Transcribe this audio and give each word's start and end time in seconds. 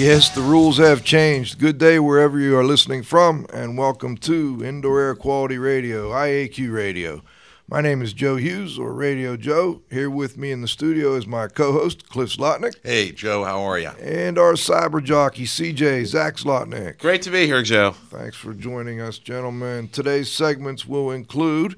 Yes, 0.00 0.30
the 0.30 0.40
rules 0.40 0.78
have 0.78 1.04
changed. 1.04 1.58
Good 1.58 1.76
day 1.76 1.98
wherever 1.98 2.38
you 2.40 2.56
are 2.56 2.64
listening 2.64 3.02
from, 3.02 3.44
and 3.52 3.76
welcome 3.76 4.16
to 4.18 4.64
Indoor 4.64 4.98
Air 4.98 5.14
Quality 5.14 5.58
Radio, 5.58 6.08
IAQ 6.08 6.72
Radio. 6.72 7.20
My 7.68 7.82
name 7.82 8.00
is 8.00 8.14
Joe 8.14 8.36
Hughes, 8.36 8.78
or 8.78 8.94
Radio 8.94 9.36
Joe. 9.36 9.82
Here 9.90 10.08
with 10.08 10.38
me 10.38 10.52
in 10.52 10.62
the 10.62 10.68
studio 10.68 11.16
is 11.16 11.26
my 11.26 11.48
co 11.48 11.72
host, 11.72 12.08
Cliff 12.08 12.30
Slotnick, 12.34 12.76
Hey, 12.82 13.12
Joe, 13.12 13.44
how 13.44 13.60
are 13.60 13.78
you? 13.78 13.90
and 14.00 14.38
our 14.38 14.54
cyber 14.54 15.04
jockey, 15.04 15.44
CJ, 15.44 16.06
Zach 16.06 16.36
Slotnick. 16.36 16.96
Great 16.98 17.20
to 17.22 17.30
be 17.30 17.44
here, 17.44 17.62
Joe. 17.62 17.90
Thanks 18.08 18.38
for 18.38 18.54
joining 18.54 19.02
us, 19.02 19.18
gentlemen. 19.18 19.88
Today's 19.88 20.32
segments 20.32 20.86
will 20.86 21.10
include 21.10 21.76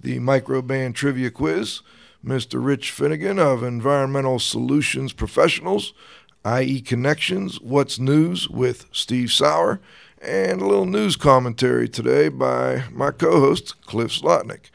the 0.00 0.18
Microban 0.18 0.92
Trivia 0.92 1.30
Quiz, 1.30 1.82
Mr. 2.26 2.62
Rich 2.62 2.92
Finigan 2.92 3.38
of 3.38 3.62
Environmental 3.62 4.40
Solutions 4.40 5.12
Professionals, 5.12 5.94
IE 6.46 6.80
Connections, 6.80 7.60
What's 7.60 7.98
News 7.98 8.48
with 8.48 8.86
Steve 8.92 9.30
Sauer, 9.30 9.80
and 10.22 10.60
a 10.60 10.66
little 10.66 10.86
news 10.86 11.16
commentary 11.16 11.88
today 11.88 12.28
by 12.28 12.84
my 12.90 13.10
co 13.10 13.40
host, 13.40 13.80
Cliff 13.82 14.10
Slotnick. 14.10 14.70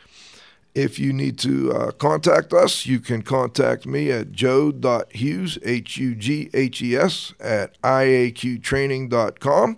If 0.75 0.99
you 0.99 1.13
need 1.13 1.39
to 1.39 1.71
uh, 1.71 1.91
contact 1.91 2.51
us, 2.51 2.85
you 2.85 2.99
can 2.99 3.21
contact 3.21 3.85
me 3.85 4.11
at 4.11 4.33
joe.hughes, 4.33 5.57
H-U-G-H-E-S, 5.63 7.33
at 7.39 7.81
iaqtraining.com. 7.81 9.77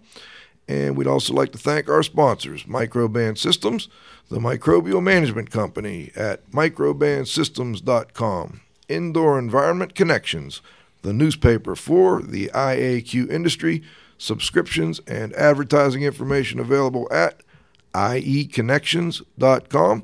And 0.68 0.98
we'd 0.98 1.08
also 1.08 1.34
like 1.34 1.54
to 1.54 1.58
thank 1.58 1.88
our 1.88 2.04
sponsors, 2.04 2.64
Microban 2.64 3.38
Systems, 3.38 3.88
the 4.30 4.40
Microbial 4.40 5.02
Management 5.02 5.50
Company 5.52 6.12
at 6.16 6.46
microbansystems.com, 6.52 8.62
Indoor 8.90 9.40
Environment 9.40 9.96
Connections, 9.96 10.60
the 11.08 11.14
newspaper 11.14 11.74
for 11.74 12.22
the 12.22 12.52
IAQ 12.54 13.32
industry, 13.32 13.82
subscriptions 14.18 15.00
and 15.08 15.34
advertising 15.36 16.04
information 16.04 16.60
available 16.60 17.08
at 17.10 17.40
ieconnections.com. 17.94 20.04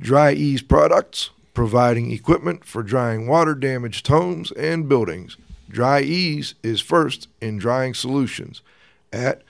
Dri-Eaz 0.00 0.66
Products, 0.66 1.30
providing 1.54 2.10
equipment 2.10 2.64
for 2.64 2.82
drying 2.82 3.28
water 3.28 3.54
damaged 3.54 4.08
homes 4.08 4.50
and 4.52 4.88
buildings. 4.88 5.36
Dri-Eaz 5.70 6.54
is 6.64 6.80
first 6.80 7.28
in 7.40 7.58
drying 7.58 7.94
solutions 7.94 8.62
at 9.12 9.42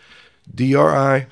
dri-eaz.com. 0.55 1.23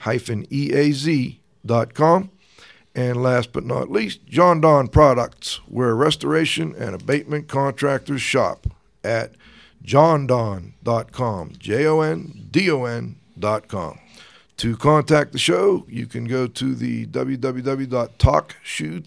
And 2.93 3.23
last 3.23 3.53
but 3.53 3.65
not 3.67 3.89
least, 3.91 4.27
Jon-Don 4.27 4.89
Products, 4.89 5.61
where 5.69 5.95
restoration 5.95 6.75
and 6.79 6.95
abatement 6.95 7.47
contractors 7.47 8.23
shop 8.23 8.67
at 9.05 9.35
jondon.com, 9.85 11.53
J-O-N-D-O-N.com. 11.59 11.99
To 14.57 14.77
contact 14.77 15.33
the 15.33 15.39
show, 15.39 15.87
you 15.89 16.07
can 16.07 16.25
go 16.27 16.47
to 16.47 16.75
the 16.75 17.07
www.talkshoe, 17.07 19.01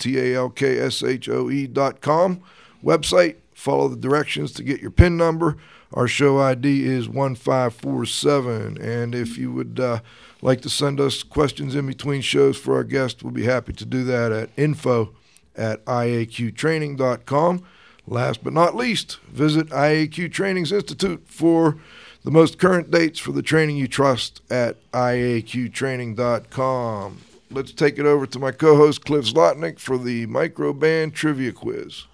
website. 2.84 3.36
Follow 3.54 3.88
the 3.88 3.96
directions 3.96 4.52
to 4.54 4.64
get 4.64 4.82
your 4.82 4.90
PIN 4.90 5.16
number. 5.16 5.58
Our 5.94 6.08
show 6.08 6.40
ID 6.40 6.86
is 6.86 7.08
1547. 7.08 8.82
And 8.82 9.14
if 9.14 9.38
you 9.38 9.52
would 9.54 9.80
uh, 9.80 10.00
like 10.42 10.62
to 10.62 10.70
send 10.70 11.00
us 11.00 11.22
questions 11.22 11.76
in 11.76 11.86
between 11.86 12.22
shows 12.22 12.58
for 12.58 12.76
our 12.76 12.84
guests, 12.84 13.22
we'll 13.22 13.32
be 13.32 13.46
happy 13.46 13.74
to 13.74 13.86
do 13.86 14.04
that 14.06 14.32
at 14.32 14.50
info 14.58 15.14
at 15.56 15.86
iaqtraining.com. 15.86 17.64
Last 18.06 18.44
but 18.44 18.54
not 18.54 18.76
least, 18.76 19.20
visit 19.22 19.70
IAQ 19.70 20.32
Trainings 20.32 20.72
Institute 20.72 21.24
for 21.26 21.78
the 22.24 22.32
most 22.32 22.58
current 22.58 22.92
dates 22.92 23.20
for 23.20 23.32
the 23.32 23.42
training 23.42 23.78
you 23.78 23.88
trust 23.88 24.42
at 24.50 24.78
iaqtraining.com. 24.92 27.18
Let's 27.50 27.72
take 27.72 28.00
it 28.00 28.06
over 28.06 28.26
to 28.26 28.40
my 28.40 28.52
co 28.52 28.76
host, 28.76 29.06
Cliff 29.06 29.26
Slotnick, 29.26 29.80
for 29.80 29.98
the 29.98 30.28
Microban 30.28 31.14
Trivia 31.14 31.52
Quiz. 31.52 32.06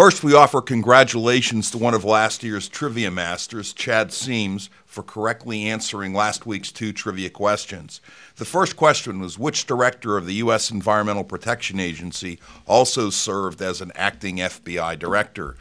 First, 0.00 0.24
we 0.24 0.32
offer 0.32 0.62
congratulations 0.62 1.70
to 1.70 1.76
one 1.76 1.92
of 1.92 2.06
last 2.06 2.42
year's 2.42 2.70
trivia 2.70 3.10
masters, 3.10 3.74
Chad 3.74 4.14
Seams, 4.14 4.70
for 4.86 5.02
correctly 5.02 5.64
answering 5.68 6.14
last 6.14 6.46
week's 6.46 6.72
two 6.72 6.94
trivia 6.94 7.28
questions. 7.28 8.00
The 8.36 8.46
first 8.46 8.78
question 8.78 9.20
was 9.20 9.38
which 9.38 9.66
director 9.66 10.16
of 10.16 10.24
the 10.24 10.36
U.S. 10.36 10.70
Environmental 10.70 11.22
Protection 11.22 11.78
Agency 11.78 12.38
also 12.66 13.10
served 13.10 13.60
as 13.60 13.82
an 13.82 13.92
acting 13.94 14.38
FBI 14.38 14.98
director? 14.98 15.56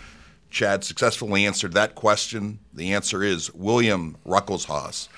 Chad 0.49 0.85
successfully 0.85 1.45
answered 1.45 1.73
that 1.73 1.95
question. 1.95 2.59
The 2.73 2.93
answer 2.93 3.21
is 3.21 3.53
William 3.53 4.15
Ruckelshaus. 4.25 5.09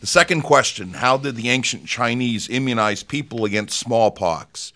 The 0.00 0.08
second 0.08 0.42
question 0.42 0.94
How 0.94 1.16
did 1.16 1.36
the 1.36 1.48
ancient 1.48 1.86
Chinese 1.86 2.48
immunize 2.48 3.04
people 3.04 3.44
against 3.44 3.78
smallpox? 3.78 4.72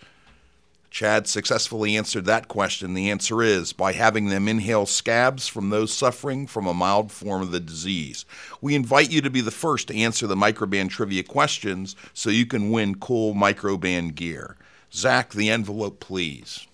Chad 0.93 1.25
successfully 1.25 1.97
answered 1.97 2.25
that 2.25 2.47
question. 2.47 2.93
The 2.93 3.09
answer 3.09 3.41
is 3.41 3.73
by 3.73 3.93
having 3.93 4.27
them 4.27 4.47
inhale 4.47 4.85
scabs 4.85 5.47
from 5.47 5.71
those 5.71 5.91
suffering 5.91 6.45
from 6.45 6.67
a 6.67 6.73
mild 6.73 7.11
form 7.11 7.41
of 7.41 7.49
the 7.49 7.59
disease. 7.59 8.25
We 8.61 8.75
invite 8.75 9.09
you 9.09 9.19
to 9.21 9.31
be 9.31 9.41
the 9.41 9.49
first 9.49 9.87
to 9.87 9.97
answer 9.97 10.27
the 10.27 10.35
microban 10.35 10.91
trivia 10.91 11.23
questions 11.23 11.95
so 12.13 12.29
you 12.29 12.45
can 12.45 12.69
win 12.69 12.99
cool 12.99 13.33
microban 13.33 14.13
gear. 14.13 14.55
Zach, 14.93 15.31
the 15.31 15.49
envelope, 15.49 15.99
please. 15.99 16.67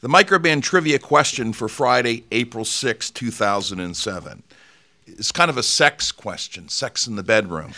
The 0.00 0.08
microban 0.08 0.62
trivia 0.62 1.00
question 1.00 1.52
for 1.52 1.68
Friday, 1.68 2.24
April 2.30 2.64
6, 2.64 3.10
2007 3.10 4.44
is 5.06 5.32
kind 5.32 5.50
of 5.50 5.56
a 5.56 5.62
sex 5.62 6.12
question, 6.12 6.68
sex 6.68 7.06
in 7.06 7.16
the 7.16 7.22
bedroom. 7.22 7.72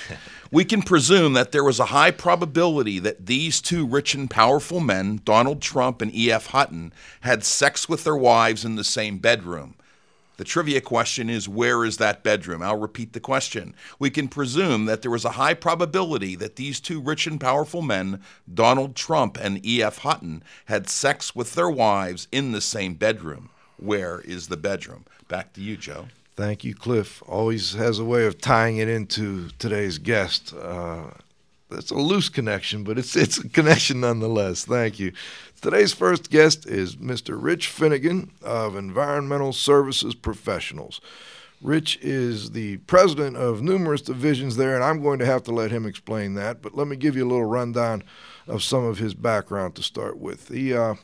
we 0.50 0.64
can 0.64 0.82
presume 0.82 1.32
that 1.34 1.52
there 1.52 1.64
was 1.64 1.80
a 1.80 1.86
high 1.86 2.10
probability 2.10 2.98
that 2.98 3.26
these 3.26 3.60
two 3.60 3.86
rich 3.86 4.14
and 4.14 4.30
powerful 4.30 4.80
men, 4.80 5.20
Donald 5.24 5.60
Trump 5.60 6.02
and 6.02 6.14
E.F. 6.14 6.48
Hutton, 6.48 6.92
had 7.22 7.44
sex 7.44 7.88
with 7.88 8.04
their 8.04 8.16
wives 8.16 8.64
in 8.64 8.76
the 8.76 8.84
same 8.84 9.18
bedroom. 9.18 9.74
The 10.36 10.44
trivia 10.44 10.80
question 10.80 11.30
is 11.30 11.48
where 11.48 11.84
is 11.84 11.98
that 11.98 12.24
bedroom? 12.24 12.60
I'll 12.60 12.76
repeat 12.76 13.12
the 13.12 13.20
question. 13.20 13.74
We 14.00 14.10
can 14.10 14.26
presume 14.26 14.86
that 14.86 15.02
there 15.02 15.10
was 15.10 15.24
a 15.24 15.32
high 15.32 15.54
probability 15.54 16.34
that 16.36 16.56
these 16.56 16.80
two 16.80 17.00
rich 17.00 17.28
and 17.28 17.40
powerful 17.40 17.82
men, 17.82 18.20
Donald 18.52 18.96
Trump 18.96 19.38
and 19.40 19.64
E.F. 19.64 19.98
Hutton, 19.98 20.42
had 20.64 20.88
sex 20.88 21.36
with 21.36 21.54
their 21.54 21.70
wives 21.70 22.26
in 22.32 22.50
the 22.50 22.60
same 22.60 22.94
bedroom. 22.94 23.50
Where 23.76 24.20
is 24.20 24.48
the 24.48 24.56
bedroom? 24.56 25.04
Back 25.28 25.52
to 25.52 25.60
you, 25.60 25.76
Joe. 25.76 26.06
Thank 26.36 26.64
you, 26.64 26.75
Cliff. 26.75 27.22
Always 27.28 27.75
has 27.75 28.00
a 28.00 28.04
way 28.04 28.26
of 28.26 28.40
tying 28.40 28.78
it 28.78 28.88
into 28.88 29.50
today's 29.58 29.98
guest. 29.98 30.52
Uh, 30.52 31.10
it's 31.70 31.92
a 31.92 31.96
loose 31.96 32.28
connection, 32.28 32.82
but 32.82 32.98
it's 32.98 33.14
it's 33.14 33.38
a 33.38 33.48
connection 33.48 34.00
nonetheless. 34.00 34.64
Thank 34.64 34.98
you. 34.98 35.12
Today's 35.60 35.92
first 35.92 36.31
guest 36.31 36.66
is 36.66 36.96
Mr. 36.96 37.40
Rich 37.40 37.69
Finigan 37.69 38.31
of 38.42 38.76
Environmental 38.76 39.52
Services 39.52 40.14
Professionals. 40.14 41.00
Rich 41.62 41.98
is 42.02 42.50
the 42.50 42.78
president 42.78 43.36
of 43.36 43.62
numerous 43.62 44.02
divisions 44.02 44.56
there, 44.56 44.75
and 44.75 44.84
I'm 44.84 45.02
going 45.02 45.20
to 45.20 45.26
have 45.26 45.44
to 45.44 45.52
let 45.52 45.70
him 45.70 45.86
explain 45.86 46.34
that. 46.34 46.60
But 46.60 46.75
let 46.75 46.88
me 46.88 46.96
give 46.96 47.16
you 47.16 47.25
a 47.25 47.31
little 47.31 47.46
rundown 47.46 48.02
of 48.46 48.62
some 48.62 48.84
of 48.84 48.98
his 48.98 49.14
background 49.14 49.76
to 49.76 49.82
start 49.82 50.19
with. 50.19 50.48
He 50.48 50.75
uh, 50.75 50.96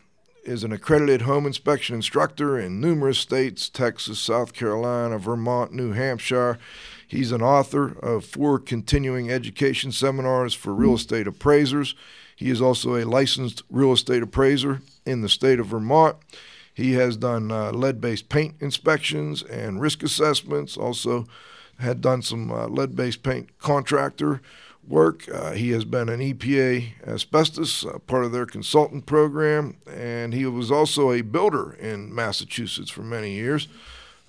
is 0.51 0.65
an 0.65 0.73
accredited 0.73 1.23
home 1.23 1.47
inspection 1.47 1.95
instructor 1.95 2.59
in 2.59 2.81
numerous 2.81 3.21
states 3.21 3.69
Texas, 3.69 4.19
South 4.19 4.53
Carolina, 4.53 5.17
Vermont, 5.17 5.73
New 5.73 5.93
Hampshire. 5.93 6.59
He's 7.07 7.31
an 7.31 7.41
author 7.41 7.97
of 8.01 8.25
four 8.25 8.59
continuing 8.59 9.31
education 9.31 9.93
seminars 9.93 10.53
for 10.53 10.75
real 10.75 10.97
estate 10.97 11.29
appraisers. 11.29 11.95
He 12.35 12.51
is 12.51 12.61
also 12.61 12.97
a 12.97 13.05
licensed 13.05 13.63
real 13.71 13.93
estate 13.93 14.25
appraiser 14.25 14.83
in 15.07 15.21
the 15.21 15.29
state 15.29 15.61
of 15.61 15.67
Vermont. 15.67 16.17
He 16.75 16.95
has 16.95 17.17
done 17.17 17.53
uh, 17.53 17.71
lead 17.71 18.01
based 18.01 18.29
paint 18.29 18.57
inspections 18.59 19.45
and 19.45 19.81
risk 19.81 20.03
assessments, 20.03 20.77
also, 20.77 21.27
had 21.79 22.01
done 22.01 22.23
some 22.23 22.51
uh, 22.51 22.67
lead 22.67 22.97
based 22.97 23.23
paint 23.23 23.57
contractor 23.61 24.43
work. 24.91 25.29
Uh, 25.33 25.53
he 25.53 25.71
has 25.71 25.85
been 25.85 26.09
an 26.09 26.21
EPA 26.21 27.07
asbestos, 27.07 27.87
uh, 27.87 27.99
part 28.01 28.25
of 28.25 28.33
their 28.33 28.47
consultant 28.47 29.07
program, 29.07 29.77
and 29.91 30.35
he 30.35 30.45
was 30.45 30.71
also 30.71 31.13
a 31.13 31.23
builder 31.23 31.73
in 31.75 32.15
Massachusetts 32.15 32.91
for 32.91 33.03
many 33.03 33.33
years. 33.33 33.69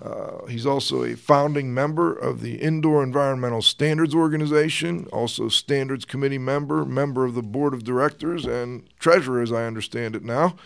Uh, 0.00 0.46
he's 0.46 0.66
also 0.66 1.04
a 1.04 1.14
founding 1.14 1.72
member 1.72 2.12
of 2.12 2.40
the 2.40 2.56
Indoor 2.56 3.04
Environmental 3.04 3.62
Standards 3.62 4.14
Organization, 4.14 5.06
also 5.12 5.48
Standards 5.48 6.04
Committee 6.04 6.38
member, 6.38 6.84
member 6.84 7.24
of 7.24 7.34
the 7.34 7.42
Board 7.42 7.72
of 7.72 7.84
Directors, 7.84 8.44
and 8.44 8.84
treasurer, 8.98 9.42
as 9.42 9.52
I 9.52 9.64
understand 9.64 10.16
it 10.16 10.24
now. 10.24 10.56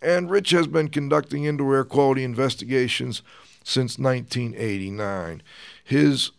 And 0.00 0.30
Rich 0.30 0.50
has 0.50 0.66
been 0.66 0.88
conducting 0.88 1.44
indoor 1.44 1.74
air 1.76 1.84
quality 1.84 2.24
investigations 2.24 3.22
since 3.62 3.98
1989. 3.98 5.42
His 5.84 6.30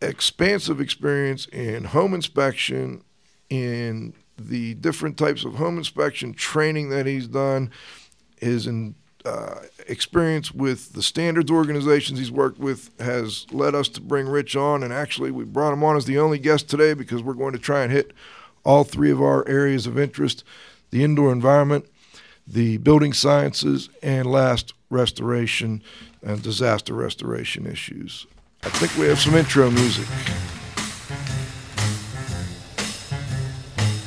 expansive 0.00 0.80
experience 0.80 1.46
in 1.46 1.84
home 1.84 2.14
inspection, 2.14 3.02
in 3.48 4.14
the 4.38 4.74
different 4.74 5.16
types 5.16 5.44
of 5.44 5.54
home 5.54 5.78
inspection 5.78 6.34
training 6.34 6.90
that 6.90 7.06
he's 7.06 7.26
done, 7.26 7.70
his 8.38 8.66
in, 8.66 8.94
uh, 9.24 9.60
experience 9.88 10.52
with 10.52 10.92
the 10.92 11.02
standards 11.02 11.50
organizations 11.50 12.18
he's 12.18 12.30
worked 12.30 12.58
with 12.58 12.90
has 13.00 13.46
led 13.50 13.74
us 13.74 13.88
to 13.88 14.00
bring 14.00 14.26
Rich 14.28 14.54
on. 14.56 14.82
And 14.82 14.92
actually, 14.92 15.30
we 15.30 15.44
brought 15.44 15.72
him 15.72 15.82
on 15.82 15.96
as 15.96 16.04
the 16.04 16.18
only 16.18 16.38
guest 16.38 16.68
today 16.68 16.94
because 16.94 17.22
we're 17.22 17.34
going 17.34 17.52
to 17.52 17.58
try 17.58 17.82
and 17.82 17.92
hit 17.92 18.12
all 18.64 18.84
three 18.84 19.10
of 19.10 19.22
our 19.22 19.46
areas 19.48 19.86
of 19.86 19.98
interest 19.98 20.44
the 20.90 21.02
indoor 21.02 21.32
environment, 21.32 21.84
the 22.46 22.76
building 22.78 23.12
sciences, 23.12 23.90
and 24.02 24.30
last, 24.30 24.72
restoration 24.88 25.82
and 26.22 26.42
disaster 26.42 26.94
restoration 26.94 27.66
issues. 27.66 28.26
I 28.66 28.68
think 28.68 28.96
we 28.98 29.06
have 29.06 29.20
some 29.20 29.36
intro 29.36 29.70
music. 29.70 30.06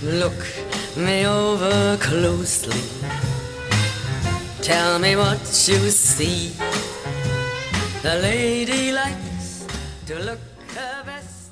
Look 0.03 0.45
me 0.97 1.25
over 1.25 1.95
closely. 2.01 2.81
Tell 4.61 4.99
me 4.99 5.15
what 5.15 5.39
you 5.39 5.89
see. 5.89 6.49
The 8.01 8.19
lady 8.21 8.91
likes 8.91 9.65
to 10.07 10.19
look 10.19 10.39
her 10.75 11.03
best. 11.05 11.51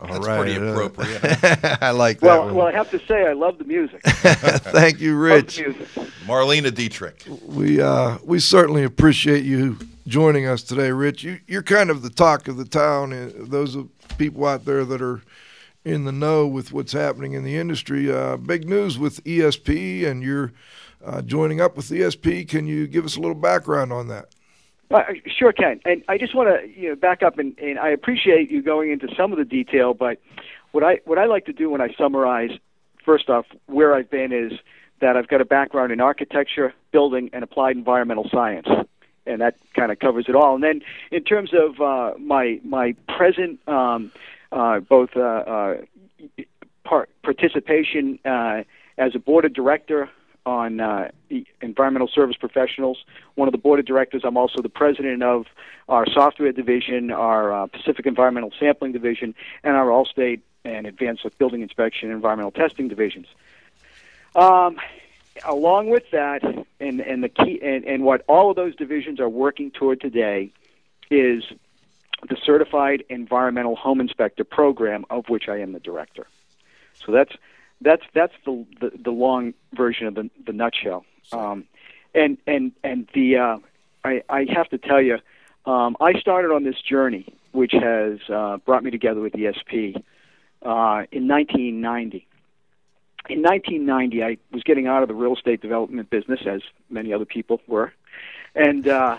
All 0.00 0.08
That's 0.14 0.26
right, 0.26 0.40
pretty 0.40 0.58
uh, 0.58 0.72
appropriate. 0.72 1.20
I 1.82 1.90
like 1.90 2.20
that 2.20 2.26
Well, 2.26 2.44
one. 2.46 2.54
well, 2.54 2.66
I 2.68 2.72
have 2.72 2.90
to 2.92 2.98
say, 3.06 3.26
I 3.26 3.34
love 3.34 3.58
the 3.58 3.64
music. 3.64 4.00
Thank 4.04 4.98
you, 5.00 5.12
Love 5.12 5.20
Rich. 5.20 5.56
the 5.58 5.62
music. 5.68 5.88
Marlene 6.26 6.74
Dietrich. 6.74 7.26
We 7.44 7.82
uh, 7.82 8.16
we 8.24 8.38
certainly 8.40 8.82
appreciate 8.84 9.44
you 9.44 9.76
joining 10.10 10.46
us 10.46 10.62
today, 10.62 10.90
Rich. 10.90 11.22
You, 11.22 11.38
you're 11.46 11.62
kind 11.62 11.88
of 11.88 12.02
the 12.02 12.10
talk 12.10 12.48
of 12.48 12.56
the 12.56 12.64
town. 12.64 13.12
uh, 13.12 13.30
Those 13.36 13.76
people 14.18 14.44
out 14.44 14.64
there 14.64 14.84
that 14.84 15.00
are 15.00 15.22
in 15.84 16.04
the 16.04 16.12
know 16.12 16.46
with 16.46 16.72
what's 16.72 16.92
happening 16.92 17.32
in 17.32 17.44
the 17.44 17.56
industry. 17.56 18.12
Uh, 18.12 18.36
big 18.36 18.68
news 18.68 18.98
with 18.98 19.22
ESP, 19.24 20.06
and 20.06 20.22
you're 20.22 20.52
uh, 21.04 21.22
joining 21.22 21.60
up 21.60 21.76
with 21.76 21.88
ESP. 21.88 22.48
Can 22.48 22.66
you 22.66 22.86
give 22.86 23.04
us 23.04 23.16
a 23.16 23.20
little 23.20 23.36
background 23.36 23.92
on 23.92 24.08
that? 24.08 24.34
Uh, 24.90 25.04
sure 25.26 25.52
can. 25.52 25.80
And 25.84 26.02
I 26.08 26.18
just 26.18 26.34
want 26.34 26.48
to 26.48 26.68
you 26.68 26.90
know, 26.90 26.96
back 26.96 27.22
up, 27.22 27.38
and, 27.38 27.56
and 27.58 27.78
I 27.78 27.90
appreciate 27.90 28.50
you 28.50 28.60
going 28.60 28.90
into 28.90 29.08
some 29.16 29.30
of 29.32 29.38
the 29.38 29.44
detail. 29.44 29.94
But 29.94 30.20
what 30.72 30.82
I 30.82 30.98
what 31.04 31.18
I 31.18 31.26
like 31.26 31.46
to 31.46 31.52
do 31.52 31.70
when 31.70 31.80
I 31.80 31.94
summarize, 31.96 32.50
first 33.04 33.30
off, 33.30 33.46
where 33.66 33.94
I've 33.94 34.10
been 34.10 34.32
is 34.32 34.58
that 35.00 35.16
I've 35.16 35.28
got 35.28 35.40
a 35.40 35.44
background 35.44 35.92
in 35.92 36.00
architecture, 36.00 36.74
building, 36.90 37.30
and 37.32 37.44
applied 37.44 37.76
environmental 37.76 38.28
science, 38.30 38.66
and 39.26 39.40
that 39.40 39.56
kind 39.74 39.92
of 39.92 39.98
covers 39.98 40.26
it 40.28 40.34
all. 40.34 40.54
And 40.54 40.64
then 40.64 40.82
in 41.10 41.24
terms 41.24 41.50
of 41.52 41.80
uh, 41.80 42.18
my 42.18 42.60
my 42.64 42.94
present 43.08 43.66
um, 43.68 44.12
uh, 44.52 44.80
both 44.80 45.10
uh, 45.16 45.20
uh, 45.20 45.76
part, 46.84 47.10
participation 47.22 48.18
uh, 48.24 48.62
as 48.98 49.14
a 49.14 49.18
board 49.18 49.44
of 49.44 49.52
director 49.52 50.10
on 50.46 50.80
uh, 50.80 51.10
environmental 51.60 52.08
service 52.08 52.36
professionals. 52.36 53.04
One 53.34 53.46
of 53.46 53.52
the 53.52 53.58
board 53.58 53.78
of 53.78 53.86
directors. 53.86 54.22
I'm 54.24 54.36
also 54.36 54.62
the 54.62 54.68
president 54.68 55.22
of 55.22 55.46
our 55.88 56.06
software 56.10 56.52
division, 56.52 57.10
our 57.10 57.52
uh, 57.52 57.66
Pacific 57.66 58.06
Environmental 58.06 58.52
Sampling 58.58 58.92
division, 58.92 59.34
and 59.62 59.76
our 59.76 59.86
Allstate 59.86 60.40
and 60.64 60.86
Advanced 60.86 61.26
Building 61.38 61.62
Inspection 61.62 62.08
and 62.08 62.16
Environmental 62.16 62.50
Testing 62.50 62.88
divisions. 62.88 63.26
Um, 64.34 64.78
along 65.44 65.90
with 65.90 66.04
that, 66.12 66.42
and, 66.80 67.00
and 67.00 67.22
the 67.22 67.28
key, 67.28 67.60
and, 67.62 67.84
and 67.84 68.04
what 68.04 68.24
all 68.28 68.50
of 68.50 68.56
those 68.56 68.74
divisions 68.76 69.20
are 69.20 69.28
working 69.28 69.70
toward 69.70 70.00
today 70.00 70.52
is 71.10 71.44
the 72.28 72.36
Certified 72.44 73.04
Environmental 73.08 73.76
Home 73.76 74.00
Inspector 74.00 74.42
program, 74.44 75.04
of 75.10 75.28
which 75.28 75.48
I 75.48 75.58
am 75.58 75.72
the 75.72 75.80
director. 75.80 76.26
So 77.04 77.12
that's 77.12 77.32
that's 77.80 78.02
that's 78.12 78.34
the 78.44 78.66
the, 78.80 78.92
the 78.96 79.10
long 79.10 79.54
version 79.72 80.06
of 80.06 80.14
the 80.14 80.30
the 80.44 80.52
nutshell. 80.52 81.04
Um, 81.32 81.64
and 82.14 82.38
and 82.46 82.72
and 82.84 83.08
the 83.14 83.36
uh, 83.36 83.58
I 84.04 84.22
I 84.28 84.46
have 84.54 84.68
to 84.70 84.78
tell 84.78 85.00
you, 85.00 85.18
um, 85.66 85.96
I 86.00 86.18
started 86.20 86.52
on 86.52 86.64
this 86.64 86.80
journey, 86.80 87.32
which 87.52 87.72
has 87.72 88.18
uh, 88.28 88.58
brought 88.58 88.84
me 88.84 88.90
together 88.90 89.20
with 89.20 89.32
ESP 89.32 89.96
uh, 90.62 91.06
in 91.10 91.28
1990. 91.28 92.26
In 93.28 93.42
1990, 93.42 94.24
I 94.24 94.38
was 94.52 94.62
getting 94.62 94.86
out 94.86 95.02
of 95.02 95.08
the 95.08 95.14
real 95.14 95.34
estate 95.34 95.60
development 95.60 96.10
business, 96.10 96.40
as 96.46 96.62
many 96.88 97.12
other 97.12 97.26
people 97.26 97.60
were, 97.66 97.92
and 98.54 98.88
uh, 98.88 99.18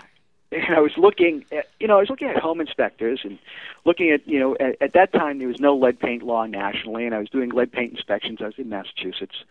and 0.52 0.74
I 0.74 0.80
was 0.80 0.92
looking 0.96 1.44
at 1.52 1.66
you 1.80 1.86
know 1.86 1.96
I 1.96 2.00
was 2.00 2.10
looking 2.10 2.28
at 2.28 2.36
home 2.36 2.60
inspectors 2.60 3.20
and 3.24 3.38
looking 3.84 4.10
at 4.10 4.26
you 4.26 4.38
know 4.38 4.56
at, 4.60 4.80
at 4.80 4.92
that 4.94 5.12
time 5.12 5.38
there 5.38 5.48
was 5.48 5.60
no 5.60 5.76
lead 5.76 5.98
paint 6.00 6.22
law 6.22 6.44
nationally, 6.46 7.06
and 7.06 7.14
I 7.14 7.18
was 7.18 7.28
doing 7.28 7.50
lead 7.50 7.72
paint 7.72 7.92
inspections. 7.92 8.38
I 8.40 8.46
was 8.46 8.54
in 8.58 8.68
Massachusetts, 8.68 9.44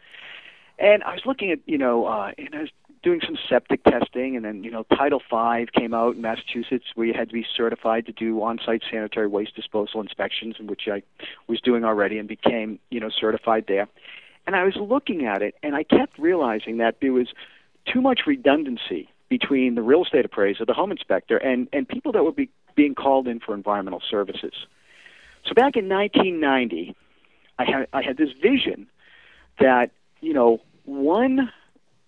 and 0.77 1.03
I 1.03 1.13
was 1.13 1.25
looking 1.25 1.51
at 1.51 1.60
you 1.65 1.77
know 1.77 2.05
uh, 2.05 2.31
and 2.38 2.53
I 2.53 2.62
was 2.62 2.70
doing 3.03 3.22
some 3.25 3.38
septic 3.50 3.84
testing, 3.84 4.36
and 4.36 4.46
then 4.46 4.63
you 4.63 4.72
know 4.72 4.84
Title 4.84 5.22
V 5.29 5.67
came 5.74 5.93
out 5.93 6.15
in 6.15 6.22
Massachusetts 6.22 6.86
where 6.96 7.08
you 7.08 7.13
had 7.13 7.29
to 7.29 7.34
be 7.34 7.46
certified 7.55 8.05
to 8.05 8.12
do 8.12 8.41
on-site 8.43 8.84
sanitary 8.91 9.27
waste 9.27 9.55
disposal 9.55 10.01
inspections, 10.01 10.55
in 10.60 10.67
which 10.67 10.88
I 10.88 11.01
was 11.48 11.60
doing 11.62 11.84
already 11.84 12.20
and 12.20 12.27
became 12.27 12.79
you 12.89 13.00
know 13.00 13.10
certified 13.10 13.65
there. 13.67 13.88
And 14.48 14.55
I 14.55 14.63
was 14.63 14.75
looking 14.75 15.25
at 15.25 15.41
it, 15.41 15.55
and 15.62 15.75
I 15.75 15.83
kept 15.83 16.17
realizing 16.17 16.77
that 16.77 16.98
there 17.01 17.13
was 17.13 17.27
too 17.91 18.01
much 18.01 18.21
redundancy 18.25 19.10
between 19.29 19.75
the 19.75 19.81
real 19.81 20.03
estate 20.03 20.25
appraiser, 20.25 20.65
the 20.65 20.74
home 20.74 20.91
inspector, 20.91 21.38
and, 21.38 21.67
and 21.71 21.88
people 21.88 22.12
that 22.12 22.24
were 22.24 22.31
be, 22.31 22.50
being 22.75 22.95
called 22.95 23.27
in 23.27 23.39
for 23.39 23.53
environmental 23.53 24.01
services. 24.10 24.53
So 25.45 25.53
back 25.53 25.75
in 25.75 25.88
1990, 25.88 26.95
I 27.57 27.65
had, 27.65 27.88
I 27.93 28.01
had 28.01 28.17
this 28.17 28.29
vision 28.41 28.88
that, 29.60 29.91
you 30.19 30.33
know, 30.33 30.60
one, 30.86 31.51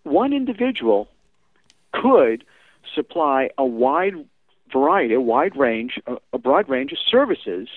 one 0.03 0.33
individual 0.33 1.07
could 1.93 2.43
supply 2.93 3.49
a 3.57 3.65
wide 3.65 4.13
variety, 4.71 5.13
a 5.13 5.21
wide 5.21 5.55
range, 5.55 5.99
a, 6.07 6.15
a 6.33 6.37
broad 6.37 6.67
range 6.67 6.91
of 6.91 6.97
services 7.09 7.69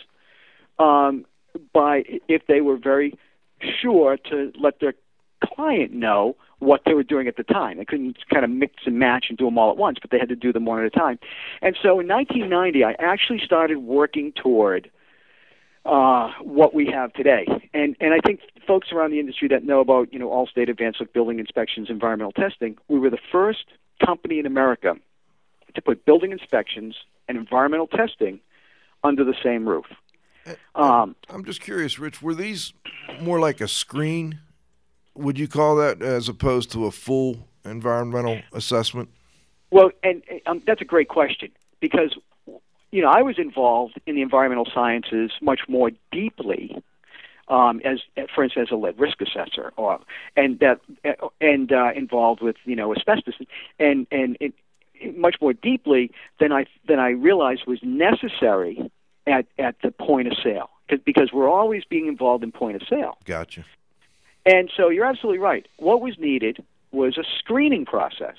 um, 0.78 1.24
by 1.72 2.02
if 2.28 2.46
they 2.46 2.60
were 2.60 2.76
very 2.76 3.16
sure 3.60 4.16
to 4.30 4.52
let 4.60 4.80
their 4.80 4.94
client 5.44 5.92
know 5.92 6.36
what 6.58 6.82
they 6.86 6.94
were 6.94 7.02
doing 7.02 7.28
at 7.28 7.36
the 7.36 7.42
time. 7.42 7.76
They 7.78 7.84
couldn't 7.84 8.16
kind 8.32 8.44
of 8.44 8.50
mix 8.50 8.74
and 8.86 8.98
match 8.98 9.26
and 9.28 9.36
do 9.36 9.44
them 9.44 9.58
all 9.58 9.70
at 9.70 9.76
once, 9.76 9.98
but 10.00 10.10
they 10.10 10.18
had 10.18 10.30
to 10.30 10.36
do 10.36 10.52
them 10.52 10.64
one 10.64 10.80
at 10.80 10.86
a 10.86 10.90
time. 10.90 11.18
And 11.60 11.76
so 11.82 12.00
in 12.00 12.08
1990, 12.08 12.84
I 12.84 12.94
actually 12.98 13.40
started 13.44 13.78
working 13.78 14.32
toward 14.32 14.90
uh, 15.84 16.32
what 16.40 16.74
we 16.74 16.86
have 16.86 17.12
today. 17.12 17.46
And 17.72 17.96
and 18.00 18.12
I 18.12 18.18
think 18.24 18.40
folks 18.66 18.88
around 18.92 19.12
the 19.12 19.20
industry 19.20 19.48
that 19.48 19.64
know 19.64 19.80
about 19.80 20.12
you 20.12 20.18
know 20.18 20.30
all 20.30 20.46
state 20.46 20.68
advanced 20.68 21.00
look 21.00 21.12
building 21.12 21.38
inspections, 21.38 21.88
environmental 21.90 22.32
testing, 22.32 22.76
we 22.88 22.98
were 22.98 23.10
the 23.10 23.18
first 23.30 23.66
company 24.04 24.38
in 24.38 24.46
America 24.46 24.96
to 25.74 25.82
put 25.82 26.04
building 26.04 26.32
inspections 26.32 26.96
and 27.28 27.38
environmental 27.38 27.86
testing 27.86 28.40
under 29.04 29.24
the 29.24 29.34
same 29.44 29.68
roof. 29.68 29.86
Um, 30.74 31.16
I'm 31.28 31.44
just 31.44 31.60
curious, 31.60 31.98
Rich. 31.98 32.22
Were 32.22 32.34
these 32.34 32.72
more 33.20 33.40
like 33.40 33.60
a 33.60 33.68
screen? 33.68 34.40
Would 35.14 35.38
you 35.38 35.48
call 35.48 35.76
that 35.76 36.02
as 36.02 36.28
opposed 36.28 36.70
to 36.72 36.86
a 36.86 36.90
full 36.90 37.48
environmental 37.64 38.40
assessment? 38.52 39.08
Well, 39.70 39.90
and 40.02 40.22
um, 40.46 40.62
that's 40.66 40.80
a 40.80 40.84
great 40.84 41.08
question 41.08 41.50
because 41.80 42.16
you 42.90 43.02
know 43.02 43.08
I 43.08 43.22
was 43.22 43.38
involved 43.38 44.00
in 44.06 44.14
the 44.14 44.22
environmental 44.22 44.68
sciences 44.72 45.32
much 45.40 45.60
more 45.68 45.90
deeply 46.12 46.76
um, 47.48 47.80
as, 47.84 48.00
for 48.34 48.42
instance, 48.42 48.68
as 48.70 48.72
a 48.72 48.76
lead 48.76 48.98
risk 48.98 49.20
assessor, 49.20 49.72
or 49.76 50.00
and 50.36 50.58
that 50.60 50.80
and 51.40 51.72
uh, 51.72 51.90
involved 51.94 52.42
with 52.42 52.56
you 52.64 52.76
know 52.76 52.94
asbestos, 52.94 53.34
and 53.78 54.06
and 54.10 54.36
it, 54.40 54.52
much 55.16 55.36
more 55.40 55.52
deeply 55.52 56.10
than 56.40 56.52
I 56.52 56.66
than 56.88 56.98
I 56.98 57.10
realized 57.10 57.66
was 57.66 57.78
necessary 57.82 58.90
at 59.26 59.46
at 59.58 59.76
the 59.82 59.90
point 59.90 60.28
of 60.28 60.34
sale, 60.42 60.70
because 61.04 61.30
we're 61.32 61.48
always 61.48 61.84
being 61.84 62.06
involved 62.06 62.44
in 62.44 62.52
point 62.52 62.76
of 62.76 62.82
sale. 62.88 63.18
Gotcha. 63.24 63.64
And 64.44 64.70
so 64.76 64.88
you're 64.88 65.04
absolutely 65.04 65.40
right. 65.40 65.66
What 65.78 66.00
was 66.00 66.18
needed 66.18 66.62
was 66.92 67.18
a 67.18 67.24
screening 67.38 67.84
process. 67.84 68.36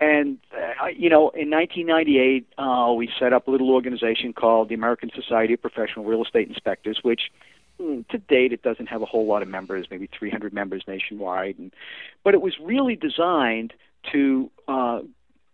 And, 0.00 0.38
uh, 0.52 0.86
you 0.86 1.08
know, 1.08 1.30
in 1.30 1.50
1998, 1.50 2.46
uh, 2.56 2.92
we 2.92 3.10
set 3.18 3.32
up 3.32 3.48
a 3.48 3.50
little 3.50 3.70
organization 3.70 4.32
called 4.32 4.68
the 4.68 4.74
American 4.74 5.10
Society 5.14 5.54
of 5.54 5.62
Professional 5.62 6.04
Real 6.04 6.22
Estate 6.22 6.48
Inspectors, 6.48 7.00
which 7.02 7.32
mm, 7.80 8.06
to 8.08 8.18
date 8.18 8.52
it 8.52 8.62
doesn't 8.62 8.86
have 8.86 9.02
a 9.02 9.06
whole 9.06 9.26
lot 9.26 9.42
of 9.42 9.48
members, 9.48 9.86
maybe 9.90 10.08
300 10.16 10.52
members 10.52 10.84
nationwide. 10.86 11.58
And, 11.58 11.72
but 12.22 12.34
it 12.34 12.40
was 12.40 12.54
really 12.60 12.94
designed 12.94 13.72
to 14.12 14.50
uh, 14.68 15.00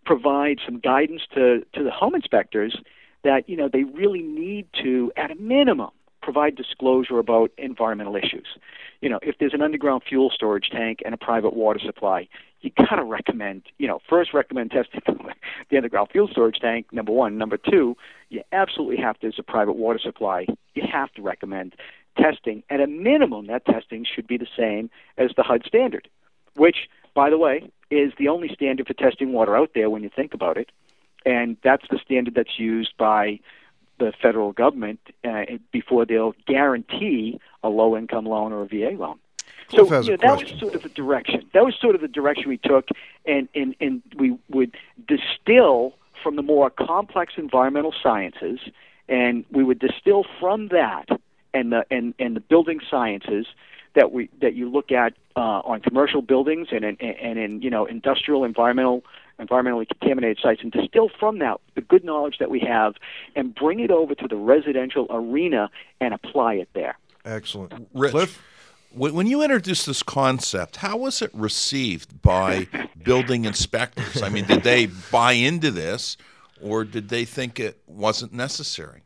provide 0.05 0.59
some 0.65 0.79
guidance 0.79 1.23
to, 1.35 1.65
to 1.73 1.83
the 1.83 1.91
home 1.91 2.15
inspectors 2.15 2.77
that, 3.25 3.49
you 3.49 3.57
know, 3.57 3.69
they 3.73 3.85
really 3.85 4.23
need 4.23 4.67
to, 4.83 5.13
at 5.17 5.31
a 5.31 5.35
minimum, 5.35 5.91
provide 6.23 6.57
disclosure 6.57 7.19
about 7.19 7.51
environmental 7.59 8.17
issues. 8.17 8.47
You 9.01 9.11
know, 9.11 9.19
if 9.23 9.37
there's 9.39 9.53
an 9.53 9.61
underground 9.61 10.03
fuel 10.09 10.31
storage 10.35 10.71
tank 10.71 11.01
and 11.05 11.13
a 11.13 11.19
private 11.19 11.55
water 11.55 11.79
supply, 11.79 12.29
you 12.63 12.71
gotta 12.79 13.05
recommend, 13.05 13.65
you 13.77 13.87
know, 13.87 14.01
first 14.09 14.33
recommend 14.33 14.71
testing 14.71 15.03
the 15.71 15.77
underground 15.77 16.09
fuel 16.11 16.29
storage 16.29 16.59
tank. 16.61 16.87
Number 16.93 17.13
one, 17.13 17.37
number 17.37 17.59
two, 17.59 17.97
you 18.31 18.43
absolutely 18.53 18.97
have 18.97 19.19
to, 19.21 19.27
as 19.27 19.35
a 19.39 19.43
private 19.43 19.77
water 19.77 19.99
supply, 20.03 20.47
you 20.75 20.83
have 20.91 21.13
to 21.13 21.23
recommend 21.23 21.75
testing. 22.17 22.63
At 22.71 22.81
a 22.81 22.87
minimum, 22.87 23.47
that 23.49 23.67
testing 23.67 24.07
should 24.07 24.27
be 24.27 24.39
the 24.39 24.47
same 24.57 24.89
as 25.19 25.33
the 25.37 25.43
HUD 25.43 25.65
standard, 25.67 26.09
which, 26.57 26.89
by 27.15 27.29
the 27.29 27.39
way, 27.39 27.71
is 27.91 28.13
the 28.19 28.29
only 28.29 28.49
standard 28.55 28.87
for 28.87 28.95
testing 28.95 29.33
water 29.33 29.55
out 29.57 29.73
there 29.75 29.91
when 29.91 30.03
you 30.03 30.11
think 30.15 30.33
about 30.33 30.57
it, 30.57 30.71
and 31.25 31.57
that's 31.63 31.85
the 31.91 31.99
standard 31.99 32.35
that's 32.35 32.59
used 32.59 32.97
by 32.97 33.41
the 33.99 34.13
federal 34.21 34.53
government 34.53 35.01
uh, 35.25 35.45
before 35.73 36.05
they'll 36.05 36.35
guarantee 36.47 37.41
a 37.63 37.69
low 37.69 37.97
income 37.97 38.27
loan 38.27 38.53
or 38.53 38.63
a 38.63 38.67
VA 38.67 38.97
loan. 38.99 39.19
So 39.71 39.85
you 40.03 40.11
know, 40.11 40.17
that 40.17 40.39
was 40.39 40.59
sort 40.59 40.75
of 40.75 40.83
the 40.83 40.89
direction. 40.91 41.49
That 41.55 41.65
was 41.65 41.75
sort 41.81 41.95
of 41.95 42.01
the 42.01 42.09
direction 42.09 42.49
we 42.49 42.59
took, 42.59 42.89
and, 43.25 43.49
and, 43.55 43.75
and 43.81 44.03
we 44.17 44.39
would 44.51 44.77
distill 45.09 45.95
from 46.23 46.37
the 46.37 46.43
more 46.43 46.71
complex 46.71 47.35
environmental 47.37 47.95
sciences, 48.03 48.61
and 49.09 49.45
we 49.51 49.65
would 49.65 49.79
distill 49.79 50.25
from 50.39 50.69
that 50.69 51.09
and 51.55 51.73
the 51.73 51.87
and, 51.91 52.15
and 52.19 52.37
the 52.37 52.41
building 52.41 52.81
sciences 52.91 53.47
that 53.95 54.13
we 54.13 54.29
that 54.41 54.55
you 54.55 54.69
look 54.69 54.93
at 54.93 55.15
uh, 55.37 55.61
on 55.65 55.81
commercial 55.81 56.21
buildings 56.21 56.69
and 56.73 56.85
in, 56.85 56.97
and 56.97 57.39
in 57.39 57.63
you 57.63 57.71
know 57.71 57.87
industrial 57.87 58.45
environmental 58.45 59.05
environmentally 59.41 59.87
contaminated 59.89 60.39
sites 60.43 60.61
and 60.63 60.73
distill 60.73 61.11
from 61.19 61.39
that 61.41 61.61
the 61.75 61.81
good 61.81 62.05
knowledge 62.05 62.39
that 62.39 62.51
we 62.51 62.61
have 62.61 62.95
and 63.35 63.55
bring 63.55 63.81
it 63.81 63.91
over 63.91 64.15
to 64.15 64.29
the 64.29 64.37
residential 64.37 65.07
arena 65.11 65.71
and 66.01 66.15
apply 66.15 66.55
it 66.55 66.69
there. 66.75 66.97
Excellent. 67.25 67.89
Rich, 67.95 68.11
Cliff? 68.13 68.43
when 68.95 69.15
when 69.15 69.27
you 69.27 69.43
introduced 69.43 69.87
this 69.87 70.03
concept, 70.03 70.77
how 70.77 70.97
was 70.97 71.21
it 71.23 71.31
received 71.35 72.23
by 72.23 72.69
building 73.03 73.45
inspectors? 73.45 74.23
I 74.23 74.29
mean, 74.29 74.45
did 74.45 74.63
they 74.63 74.87
buy 74.87 75.33
into 75.33 75.71
this, 75.71 76.17
or 76.63 76.85
did 76.85 77.09
they 77.09 77.25
think 77.25 77.59
it 77.59 77.81
wasn't 77.87 78.33
necessary? 78.33 79.03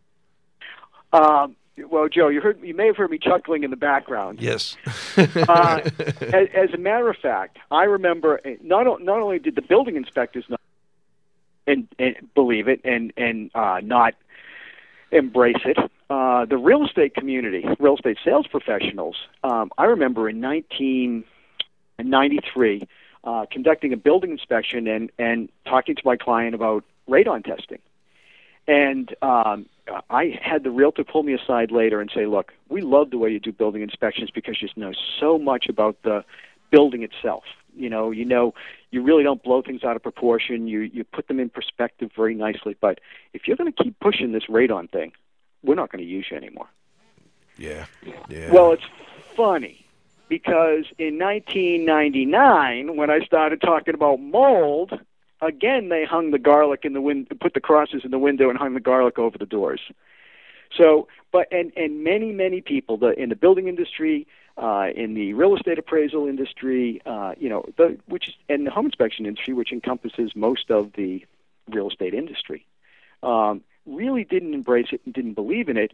Um, 1.12 1.56
well, 1.90 2.08
Joe, 2.08 2.28
you 2.28 2.40
heard 2.40 2.58
you 2.62 2.74
may 2.74 2.86
have 2.86 2.96
heard 2.96 3.10
me 3.10 3.18
chuckling 3.18 3.64
in 3.64 3.70
the 3.70 3.76
background. 3.76 4.40
Yes. 4.40 4.76
uh, 5.16 5.80
as, 6.20 6.48
as 6.54 6.72
a 6.74 6.78
matter 6.78 7.08
of 7.08 7.16
fact, 7.16 7.58
I 7.70 7.84
remember 7.84 8.40
uh, 8.44 8.50
not 8.62 9.02
not 9.02 9.20
only 9.20 9.38
did 9.38 9.54
the 9.54 9.62
building 9.62 9.96
inspectors 9.96 10.44
not 10.48 10.60
and, 11.66 11.88
and 11.98 12.16
believe 12.34 12.68
it 12.68 12.82
and 12.84 13.14
and 13.16 13.50
uh, 13.54 13.80
not 13.82 14.14
embrace 15.10 15.62
it, 15.64 15.78
uh, 16.10 16.44
the 16.44 16.58
real 16.58 16.84
estate 16.84 17.14
community, 17.14 17.66
real 17.78 17.94
estate 17.96 18.18
sales 18.24 18.46
professionals. 18.46 19.16
Um, 19.42 19.70
I 19.78 19.84
remember 19.84 20.28
in 20.28 20.38
1993 20.40 22.88
uh, 23.24 23.46
conducting 23.50 23.92
a 23.92 23.96
building 23.96 24.30
inspection 24.30 24.86
and 24.86 25.10
and 25.18 25.48
talking 25.64 25.96
to 25.96 26.02
my 26.04 26.16
client 26.16 26.54
about 26.54 26.84
radon 27.08 27.44
testing. 27.44 27.80
And 28.68 29.14
um, 29.22 29.66
I 30.10 30.38
had 30.42 30.62
the 30.62 30.70
realtor 30.70 31.02
pull 31.02 31.22
me 31.22 31.32
aside 31.32 31.70
later 31.70 32.00
and 32.02 32.10
say, 32.14 32.26
"Look, 32.26 32.52
we 32.68 32.82
love 32.82 33.10
the 33.10 33.16
way 33.18 33.30
you 33.30 33.40
do 33.40 33.50
building 33.50 33.80
inspections 33.82 34.30
because 34.30 34.60
you 34.60 34.68
know 34.76 34.92
so 35.18 35.38
much 35.38 35.68
about 35.68 35.96
the 36.02 36.22
building 36.70 37.02
itself. 37.02 37.44
You 37.74 37.88
know, 37.88 38.10
you 38.10 38.26
know, 38.26 38.52
you 38.90 39.02
really 39.02 39.22
don't 39.22 39.42
blow 39.42 39.62
things 39.62 39.84
out 39.84 39.96
of 39.96 40.02
proportion. 40.02 40.68
You 40.68 40.80
you 40.80 41.02
put 41.02 41.28
them 41.28 41.40
in 41.40 41.48
perspective 41.48 42.10
very 42.14 42.34
nicely. 42.34 42.76
But 42.78 43.00
if 43.32 43.48
you're 43.48 43.56
going 43.56 43.72
to 43.72 43.82
keep 43.82 43.98
pushing 44.00 44.32
this 44.32 44.44
radon 44.50 44.90
thing, 44.90 45.12
we're 45.64 45.74
not 45.74 45.90
going 45.90 46.04
to 46.04 46.08
use 46.10 46.26
you 46.30 46.36
anymore." 46.36 46.68
Yeah. 47.56 47.86
Yeah. 48.28 48.52
Well, 48.52 48.72
it's 48.72 48.84
funny 49.34 49.86
because 50.28 50.84
in 50.98 51.18
1999, 51.18 52.96
when 52.96 53.10
I 53.10 53.20
started 53.20 53.60
talking 53.62 53.94
about 53.94 54.20
mold, 54.20 54.92
again 55.40 55.88
they 55.88 56.04
hung 56.04 56.30
the 56.30 56.38
garlic 56.38 56.84
in 56.84 56.92
the 56.92 57.00
window, 57.00 57.34
put 57.40 57.54
the 57.54 57.60
crosses 57.60 58.02
in 58.04 58.10
the 58.10 58.18
window, 58.18 58.48
and 58.50 58.58
hung 58.58 58.74
the 58.74 58.80
garlic 58.80 59.18
over 59.18 59.38
the 59.38 59.46
doors. 59.46 59.80
So, 60.76 61.08
but 61.32 61.48
and 61.52 61.72
and 61.76 62.04
many 62.04 62.32
many 62.32 62.60
people 62.60 62.96
the, 62.96 63.18
in 63.18 63.28
the 63.28 63.36
building 63.36 63.68
industry, 63.68 64.26
uh, 64.56 64.88
in 64.94 65.14
the 65.14 65.32
real 65.34 65.56
estate 65.56 65.78
appraisal 65.78 66.26
industry, 66.26 67.00
uh, 67.06 67.34
you 67.38 67.48
know, 67.48 67.64
the 67.76 67.98
which 68.06 68.28
is 68.28 68.34
and 68.48 68.66
the 68.66 68.70
home 68.70 68.86
inspection 68.86 69.26
industry, 69.26 69.54
which 69.54 69.72
encompasses 69.72 70.32
most 70.34 70.70
of 70.70 70.92
the 70.94 71.24
real 71.70 71.88
estate 71.88 72.14
industry, 72.14 72.66
um, 73.22 73.62
really 73.86 74.24
didn't 74.24 74.54
embrace 74.54 74.88
it 74.92 75.00
and 75.04 75.14
didn't 75.14 75.34
believe 75.34 75.68
in 75.68 75.76
it. 75.76 75.92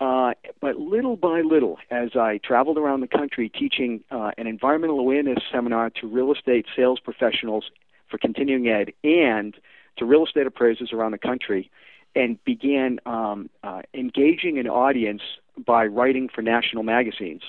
Uh, 0.00 0.34
but 0.60 0.76
little 0.76 1.16
by 1.16 1.40
little, 1.40 1.78
as 1.90 2.16
I 2.16 2.38
traveled 2.38 2.78
around 2.78 3.00
the 3.00 3.06
country 3.06 3.48
teaching 3.48 4.02
uh, 4.10 4.32
an 4.36 4.48
environmental 4.48 4.98
awareness 4.98 5.38
seminar 5.52 5.90
to 5.90 6.08
real 6.08 6.32
estate 6.32 6.66
sales 6.74 6.98
professionals 6.98 7.70
for 8.14 8.18
continuing 8.18 8.68
ed 8.68 8.92
and 9.02 9.56
to 9.96 10.04
real 10.04 10.24
estate 10.24 10.46
appraisers 10.46 10.92
around 10.92 11.10
the 11.10 11.18
country, 11.18 11.68
and 12.14 12.42
began 12.44 13.00
um, 13.06 13.50
uh, 13.64 13.82
engaging 13.92 14.56
an 14.58 14.68
audience 14.68 15.22
by 15.66 15.84
writing 15.86 16.28
for 16.32 16.40
national 16.40 16.84
magazines. 16.84 17.42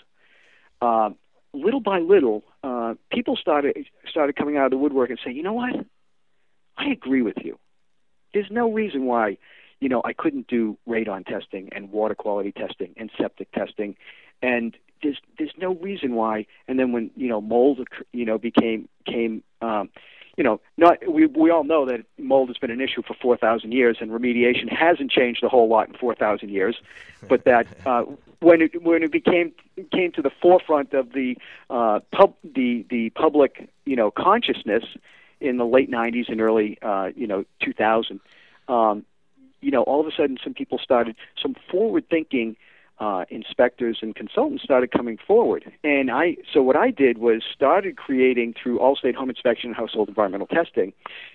Uh, 0.82 1.12
little 1.54 1.82
by 1.82 2.00
little, 2.00 2.44
uh, 2.64 2.96
people 3.12 3.38
started 3.38 3.78
started 4.10 4.36
coming 4.36 4.58
out 4.58 4.66
of 4.66 4.72
the 4.72 4.78
woodwork 4.78 5.12
and 5.12 5.20
saying, 5.24 5.38
"You 5.38 5.44
know 5.44 5.54
what? 5.54 5.86
I 6.78 6.88
agree 6.88 7.22
with 7.22 7.38
you. 7.44 7.60
There's 8.34 8.50
no 8.50 8.72
reason 8.72 9.06
why, 9.06 9.38
you 9.80 9.88
know, 9.88 10.02
I 10.04 10.14
couldn't 10.14 10.48
do 10.48 10.80
radon 10.88 11.28
testing 11.28 11.70
and 11.74 11.92
water 11.92 12.16
quality 12.16 12.52
testing 12.52 12.96
and 12.98 13.12
septic 13.20 13.52
testing, 13.52 13.96
and 14.42 14.76
there's 15.04 15.20
there's 15.38 15.54
no 15.60 15.76
reason 15.76 16.16
why." 16.16 16.48
And 16.68 16.80
then 16.80 16.92
when 16.92 17.12
you 17.16 17.28
know 17.28 17.40
mold, 17.40 17.88
you 18.14 18.26
know, 18.26 18.40
became 18.40 18.90
came 19.06 19.44
um, 19.62 19.90
you 20.38 20.44
know, 20.44 20.60
not 20.78 20.98
we 21.08 21.28
we 21.28 21.50
all 21.50 21.64
know 21.64 21.86
that 21.86 22.06
mold 22.18 22.50
has 22.50 22.58
been 22.58 22.72
an 22.72 22.82
issue 22.82 23.02
for 23.02 23.14
4,000 23.14 23.72
years, 23.72 23.98
and 24.02 24.12
remediation 24.12 24.72
hasn't 24.72 25.12
changed 25.12 25.44
a 25.44 25.50
whole 25.50 25.70
lot 25.70 25.88
in 25.88 25.96
4,000 25.96 26.50
years. 26.50 26.76
But 27.28 27.46
that 27.46 27.68
uh, 27.86 28.04
when 28.40 28.62
it 28.62 28.84
when 28.84 29.04
it 29.04 29.12
became 29.12 29.54
came 29.92 30.12
to 30.14 30.22
the 30.22 30.32
forefront 30.42 30.94
of 30.94 31.14
the 31.14 31.38
uh, 31.70 32.00
pub 32.12 32.34
the 32.44 32.86
the 32.90 33.12
public 33.12 33.70
you 33.86 33.96
know 33.96 34.12
consciousness 34.12 34.84
in 35.42 35.58
the 35.58 35.66
late 35.66 35.92
90s 35.92 36.30
and 36.30 36.42
early 36.42 36.78
uh, 36.82 37.12
you 37.16 37.28
know 37.28 37.46
2000, 37.62 38.20
um, 38.68 39.06
you 39.62 39.72
know, 39.72 39.84
all 39.84 40.00
of 40.00 40.08
a 40.08 40.12
sudden 40.12 40.38
some 40.44 40.54
people 40.54 40.78
started 40.78 41.16
some 41.42 41.56
forward 41.72 42.08
thinking 42.10 42.56
uh, 43.00 43.26
inspectors 43.30 44.00
and 44.02 44.16
consultants 44.16 44.64
started 44.64 44.92
coming 44.92 45.18
forward. 45.28 45.70
And 45.84 46.10
I, 46.10 46.38
so 46.54 46.62
what 46.62 46.78
I 46.78 46.92
did 46.92 47.18
was 47.18 47.44
started 47.54 47.98
creating 47.98 48.54
through 48.62 48.80
Allstate 48.80 49.16
Home 49.16 49.30
Inspection 49.30 49.70
and 49.70 49.76
Household 49.76 50.08
Environmental 50.08 50.48
Testing, 50.48 50.94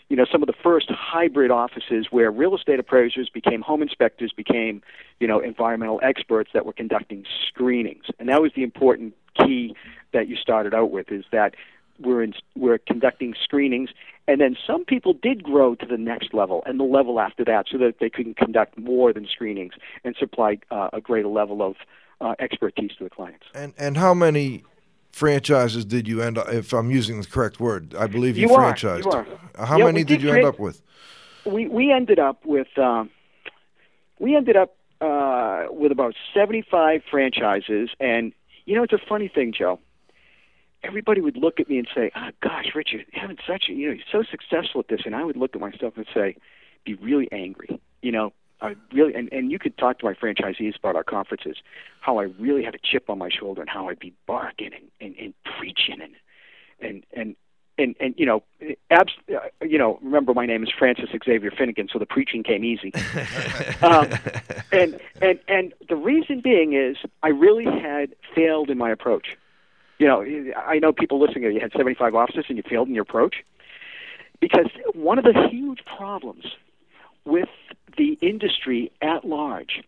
you 0.08 0.16
know, 0.16 0.24
some 0.30 0.42
of 0.42 0.46
the 0.46 0.54
first 0.62 0.90
hybrid 0.90 1.50
offices 1.50 2.06
where 2.10 2.30
real 2.30 2.56
estate 2.56 2.80
appraisers 2.80 3.28
became 3.28 3.60
home 3.60 3.82
inspectors, 3.82 4.32
became, 4.32 4.82
you 5.20 5.28
know, 5.28 5.38
environmental 5.38 6.00
experts 6.02 6.50
that 6.54 6.64
were 6.64 6.72
conducting 6.72 7.24
screenings. 7.48 8.04
And 8.18 8.28
that 8.30 8.40
was 8.40 8.52
the 8.56 8.62
important 8.62 9.14
key 9.34 9.76
that 10.12 10.28
you 10.28 10.36
started 10.36 10.74
out 10.74 10.90
with 10.90 11.12
is 11.12 11.24
that 11.30 11.54
we're 12.00 12.22
in, 12.22 12.34
we're 12.56 12.78
conducting 12.78 13.34
screenings, 13.42 13.90
and 14.28 14.40
then 14.40 14.56
some 14.66 14.84
people 14.84 15.12
did 15.12 15.42
grow 15.42 15.74
to 15.76 15.86
the 15.86 15.96
next 15.98 16.32
level 16.34 16.62
and 16.66 16.78
the 16.80 16.84
level 16.84 17.20
after 17.20 17.44
that, 17.44 17.66
so 17.70 17.78
that 17.78 17.96
they 18.00 18.10
could 18.10 18.36
conduct 18.36 18.78
more 18.78 19.12
than 19.12 19.26
screenings 19.26 19.72
and 20.04 20.16
supply 20.16 20.58
uh, 20.70 20.88
a 20.92 21.00
greater 21.00 21.28
level 21.28 21.62
of 21.62 21.76
uh, 22.20 22.34
expertise 22.38 22.90
to 22.98 23.04
the 23.04 23.10
clients. 23.10 23.46
And 23.54 23.74
and 23.78 23.96
how 23.96 24.14
many 24.14 24.64
franchises 25.12 25.84
did 25.84 26.06
you 26.06 26.22
end 26.22 26.38
up? 26.38 26.48
If 26.48 26.72
I'm 26.72 26.90
using 26.90 27.20
the 27.20 27.26
correct 27.26 27.60
word, 27.60 27.94
I 27.94 28.06
believe 28.06 28.36
you, 28.36 28.48
You 28.48 28.54
are, 28.54 28.72
franchised. 28.72 29.04
you 29.04 29.10
are. 29.10 29.26
How 29.66 29.78
Yeah, 29.78 29.86
many 29.86 30.00
did 30.04 30.08
did 30.18 30.22
you 30.22 30.32
end 30.32 30.44
up 30.44 30.58
with? 30.58 30.82
we 31.44 31.66
we 31.68 31.92
ended 31.92 32.18
up 32.18 32.44
with 32.44 32.68
um, 32.78 33.10
we 34.18 34.36
ended 34.36 34.56
up 34.56 34.76
uh, 35.00 35.66
with 35.70 35.90
about 35.92 36.14
75 36.34 37.02
franchises 37.10 37.88
and 37.98 38.32
you 38.66 38.74
know 38.76 38.82
it's 38.82 38.92
a 38.92 38.98
funny 39.08 39.28
thing 39.28 39.52
joe 39.56 39.78
everybody 40.82 41.20
would 41.20 41.36
look 41.36 41.60
at 41.60 41.68
me 41.68 41.78
and 41.78 41.88
say 41.94 42.10
oh, 42.16 42.28
gosh 42.42 42.74
richard 42.74 43.04
you're 43.12 43.20
having 43.20 43.38
such 43.46 43.64
a 43.68 43.72
you 43.72 43.88
know 43.88 43.94
you're 43.94 44.04
so 44.10 44.22
successful 44.30 44.80
at 44.80 44.88
this 44.88 45.00
and 45.04 45.14
i 45.14 45.24
would 45.24 45.36
look 45.36 45.54
at 45.54 45.60
myself 45.60 45.94
and 45.96 46.06
say 46.14 46.36
be 46.84 46.94
really 46.94 47.28
angry 47.32 47.80
you 48.02 48.12
know 48.12 48.32
I 48.62 48.76
really 48.92 49.14
and, 49.14 49.32
and 49.32 49.50
you 49.50 49.58
could 49.58 49.76
talk 49.78 49.98
to 50.00 50.04
my 50.04 50.14
franchisees 50.14 50.76
about 50.76 50.96
our 50.96 51.04
conferences, 51.04 51.56
how 52.00 52.18
I 52.18 52.24
really 52.24 52.62
had 52.62 52.74
a 52.74 52.78
chip 52.78 53.08
on 53.08 53.18
my 53.18 53.30
shoulder 53.30 53.60
and 53.60 53.70
how 53.70 53.88
I'd 53.88 53.98
be 53.98 54.12
barking 54.26 54.70
and, 54.74 54.90
and, 55.00 55.16
and 55.16 55.34
preaching 55.58 56.00
and 56.00 56.14
and 56.80 57.04
and 57.12 57.36
and 57.78 57.96
and 57.98 58.14
you 58.16 58.26
know, 58.26 58.42
abs- 58.90 59.12
uh, 59.34 59.38
you 59.62 59.78
know, 59.78 59.98
remember 60.02 60.34
my 60.34 60.46
name 60.46 60.62
is 60.62 60.70
Francis 60.76 61.08
Xavier 61.24 61.50
Finigan, 61.50 61.90
so 61.90 61.98
the 61.98 62.06
preaching 62.06 62.42
came 62.42 62.64
easy. 62.64 62.92
um, 63.82 64.08
and 64.72 65.00
and 65.22 65.38
and 65.48 65.74
the 65.88 65.96
reason 65.96 66.40
being 66.40 66.74
is 66.74 66.96
I 67.22 67.28
really 67.28 67.64
had 67.64 68.14
failed 68.34 68.70
in 68.70 68.78
my 68.78 68.90
approach. 68.90 69.36
You 70.00 70.06
know, 70.06 70.24
I 70.56 70.78
know 70.78 70.94
people 70.94 71.20
listening. 71.20 71.52
You 71.52 71.60
had 71.60 71.72
75 71.72 72.14
offices 72.14 72.46
and 72.48 72.56
you 72.56 72.62
failed 72.66 72.88
in 72.88 72.94
your 72.94 73.02
approach 73.02 73.44
because 74.40 74.68
one 74.94 75.18
of 75.18 75.24
the 75.24 75.48
huge 75.50 75.80
problems 75.84 76.46
with 77.26 77.50
the 77.98 78.16
industry 78.22 78.90
at 79.02 79.26
large 79.26 79.82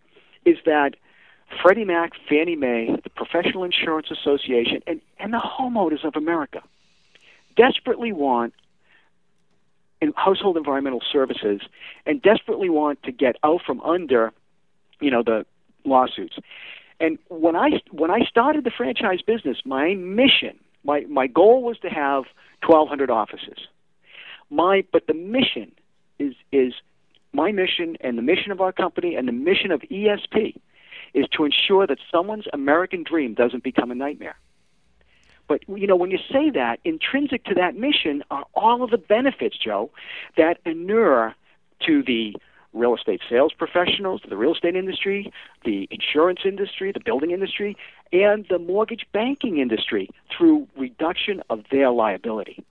is 0.45 0.59
that 0.67 0.97
Freddie 1.63 1.87
Mac, 1.87 2.13
Fannie 2.29 2.57
Mae, 2.57 2.95
the 3.03 3.09
Professional 3.09 3.65
Insurance 3.65 4.11
Association, 4.11 4.83
and, 4.87 5.01
and 5.19 5.33
the 5.33 5.39
homeowners 5.41 6.05
of 6.05 6.15
America 6.15 6.63
desperately 7.57 8.13
want 8.13 8.53
in 10.03 10.13
household 10.15 10.59
environmental 10.59 11.01
services 11.11 11.63
and 12.05 12.21
desperately 12.21 12.69
want 12.69 13.03
to 13.05 13.13
get 13.13 13.37
out 13.43 13.63
from 13.65 13.81
under, 13.81 14.31
you 15.01 15.11
know, 15.11 15.23
the 15.23 15.47
lawsuits. 15.87 16.37
And 17.03 17.19
when 17.29 17.57
I 17.57 17.81
when 17.91 18.13
I 18.13 18.21
started 18.27 18.63
the 18.63 18.71
franchise 18.71 19.23
business, 19.23 19.59
my 19.65 19.95
mission, 19.95 20.57
my 20.85 21.01
my 21.09 21.27
goal 21.27 21.65
was 21.65 21.77
to 21.81 21.89
have 21.89 22.25
1,200 22.65 23.11
offices. 23.11 23.59
My 24.51 24.85
but 24.93 25.09
the 25.09 25.15
mission 25.15 25.73
is 26.21 26.35
is 26.53 26.75
my 27.33 27.51
mission 27.51 27.97
and 28.03 28.17
the 28.17 28.23
mission 28.23 28.53
of 28.53 28.61
our 28.61 28.71
company 28.71 29.17
and 29.17 29.27
the 29.27 29.33
mission 29.33 29.73
of 29.73 29.81
ESP 29.81 30.55
is 31.13 31.27
to 31.37 31.45
ensure 31.45 31.89
that 31.89 31.99
someone's 32.09 32.47
American 32.53 33.03
dream 33.03 33.35
doesn't 33.35 33.65
become 33.65 33.91
a 33.91 33.97
nightmare. 33.97 34.37
But 35.49 35.69
you 35.69 35.89
know, 35.89 35.97
when 35.97 36.13
you 36.13 36.21
say 36.31 36.51
that, 36.51 36.79
intrinsic 36.85 37.43
to 37.47 37.55
that 37.55 37.75
mission 37.75 38.23
are 38.31 38.45
all 38.55 38.85
of 38.85 38.91
the 38.91 38.99
benefits, 38.99 39.59
Joe, 39.59 39.91
that 40.37 40.59
inure 40.65 41.35
to 41.85 42.05
the 42.05 42.37
real 42.73 42.95
estate 42.95 43.21
sales 43.29 43.53
professionals, 43.53 44.23
the 44.29 44.37
real 44.37 44.55
estate 44.55 44.77
industry, 44.77 45.33
the 45.65 45.89
insurance 45.91 46.41
industry, 46.45 46.93
the 46.93 47.01
building 47.01 47.31
industry, 47.31 47.77
and 48.13 48.47
the 48.49 48.59
mortgage 48.59 49.07
banking 49.13 49.59
industry 49.59 50.09
through 50.37 50.67
reduction 50.77 51.43
of 51.51 51.65
their 51.71 51.91
liability. 51.91 52.65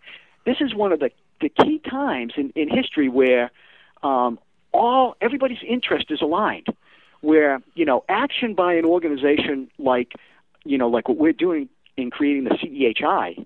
This 0.46 0.58
is 0.60 0.74
one 0.74 0.92
of 0.92 1.00
the, 1.00 1.12
the 1.40 1.50
key 1.50 1.80
times 1.80 2.34
in, 2.36 2.52
in 2.56 2.70
history 2.70 3.10
where 3.10 3.52
um, 4.04 4.40
all 4.74 5.16
everybody's 5.22 5.64
interest 5.68 6.06
is 6.10 6.22
aligned. 6.22 6.68
Where 7.22 7.62
you 7.76 7.86
know 7.86 8.04
action 8.10 8.56
by 8.56 8.74
an 8.74 8.86
organization 8.86 9.70
like 9.78 10.14
you 10.64 10.80
know 10.80 10.88
like 10.88 11.08
what 11.08 11.20
we're 11.20 11.34
doing 11.34 11.70
in 11.96 12.10
creating 12.10 12.46
the 12.46 12.56
CEHI, 12.56 13.46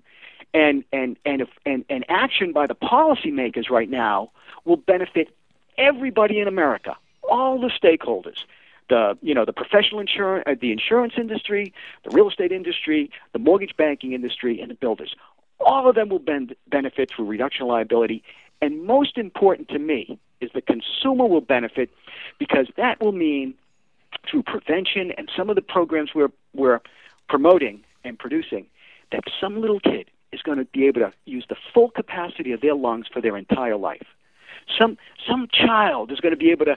and 0.54 0.82
and 0.94 1.18
and 1.26 1.42
if, 1.42 1.48
and 1.66 1.84
and 1.90 2.02
action 2.08 2.54
by 2.54 2.66
the 2.66 2.74
policymakers 2.74 3.68
right 3.68 3.90
now 3.90 4.30
will 4.64 4.78
benefit 4.78 5.28
everybody 5.78 6.40
in 6.40 6.48
America, 6.48 6.96
all 7.28 7.58
the 7.58 7.70
stakeholders, 7.70 8.38
the 8.88 9.18
you 9.22 9.34
know 9.34 9.44
the 9.44 9.52
professional 9.52 10.00
insurance, 10.00 10.44
uh, 10.46 10.54
the 10.60 10.72
insurance 10.72 11.14
industry, 11.16 11.72
the 12.04 12.10
real 12.10 12.28
estate 12.28 12.52
industry, 12.52 13.10
the 13.32 13.38
mortgage 13.38 13.76
banking 13.76 14.12
industry, 14.12 14.60
and 14.60 14.70
the 14.70 14.74
builders. 14.74 15.14
All 15.58 15.88
of 15.88 15.94
them 15.94 16.10
will 16.10 16.18
ben- 16.18 16.54
benefit 16.68 17.10
through 17.10 17.26
reduction 17.26 17.62
of 17.62 17.68
liability, 17.68 18.22
and 18.60 18.84
most 18.84 19.18
important 19.18 19.68
to 19.70 19.78
me 19.78 20.18
is 20.40 20.50
the 20.54 20.60
consumer 20.60 21.26
will 21.26 21.40
benefit 21.40 21.90
because 22.38 22.68
that 22.76 23.00
will 23.00 23.12
mean 23.12 23.54
through 24.30 24.42
prevention 24.42 25.12
and 25.16 25.30
some 25.36 25.48
of 25.50 25.56
the 25.56 25.62
programs 25.62 26.14
we're 26.14 26.32
we're 26.54 26.80
promoting 27.28 27.82
and 28.04 28.18
producing 28.18 28.66
that 29.12 29.24
some 29.40 29.60
little 29.60 29.80
kid 29.80 30.10
is 30.32 30.42
going 30.42 30.58
to 30.58 30.64
be 30.64 30.86
able 30.86 31.00
to 31.00 31.12
use 31.24 31.44
the 31.48 31.56
full 31.72 31.90
capacity 31.90 32.52
of 32.52 32.60
their 32.60 32.74
lungs 32.74 33.06
for 33.12 33.20
their 33.20 33.36
entire 33.36 33.76
life. 33.76 34.06
Some 34.78 34.98
some 35.28 35.48
child 35.52 36.12
is 36.12 36.20
going 36.20 36.32
to 36.32 36.38
be 36.38 36.50
able 36.50 36.66
to 36.66 36.76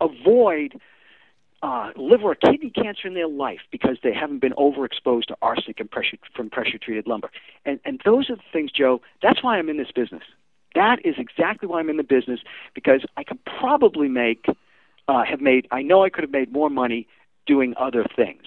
avoid 0.00 0.80
uh, 1.62 1.90
liver 1.96 2.30
or 2.30 2.34
kidney 2.34 2.70
cancer 2.70 3.08
in 3.08 3.14
their 3.14 3.28
life 3.28 3.60
because 3.70 3.96
they 4.02 4.12
haven't 4.12 4.40
been 4.40 4.52
overexposed 4.52 5.26
to 5.26 5.36
arsenic 5.42 5.80
and 5.80 5.90
pressure 5.90 6.18
from 6.34 6.50
pressure 6.50 6.78
treated 6.78 7.06
lumber. 7.06 7.30
And 7.64 7.80
and 7.84 8.00
those 8.04 8.30
are 8.30 8.36
the 8.36 8.42
things, 8.52 8.70
Joe. 8.72 9.00
That's 9.22 9.42
why 9.42 9.58
I'm 9.58 9.68
in 9.68 9.76
this 9.76 9.90
business. 9.94 10.22
That 10.74 11.04
is 11.04 11.14
exactly 11.18 11.66
why 11.66 11.80
I'm 11.80 11.88
in 11.88 11.96
the 11.96 12.04
business 12.04 12.40
because 12.74 13.04
I 13.16 13.24
could 13.24 13.42
probably 13.44 14.08
make 14.08 14.46
uh, 15.08 15.24
have 15.24 15.40
made. 15.40 15.66
I 15.70 15.82
know 15.82 16.04
I 16.04 16.10
could 16.10 16.22
have 16.22 16.30
made 16.30 16.52
more 16.52 16.70
money 16.70 17.08
doing 17.46 17.74
other 17.78 18.04
things, 18.14 18.44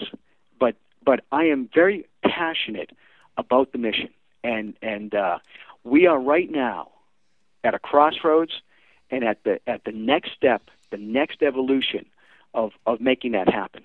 but 0.59 0.75
but 1.03 1.21
I 1.31 1.45
am 1.45 1.69
very 1.73 2.05
passionate 2.23 2.91
about 3.37 3.71
the 3.71 3.79
mission, 3.79 4.09
and 4.43 4.75
and 4.81 5.15
uh, 5.15 5.39
we 5.83 6.05
are 6.05 6.19
right 6.19 6.49
now 6.49 6.91
at 7.63 7.73
a 7.73 7.79
crossroads, 7.79 8.61
and 9.11 9.23
at 9.23 9.43
the 9.43 9.59
at 9.67 9.83
the 9.85 9.91
next 9.91 10.31
step, 10.35 10.61
the 10.91 10.97
next 10.97 11.41
evolution 11.41 12.05
of 12.53 12.71
of 12.85 13.01
making 13.01 13.31
that 13.33 13.49
happen. 13.49 13.83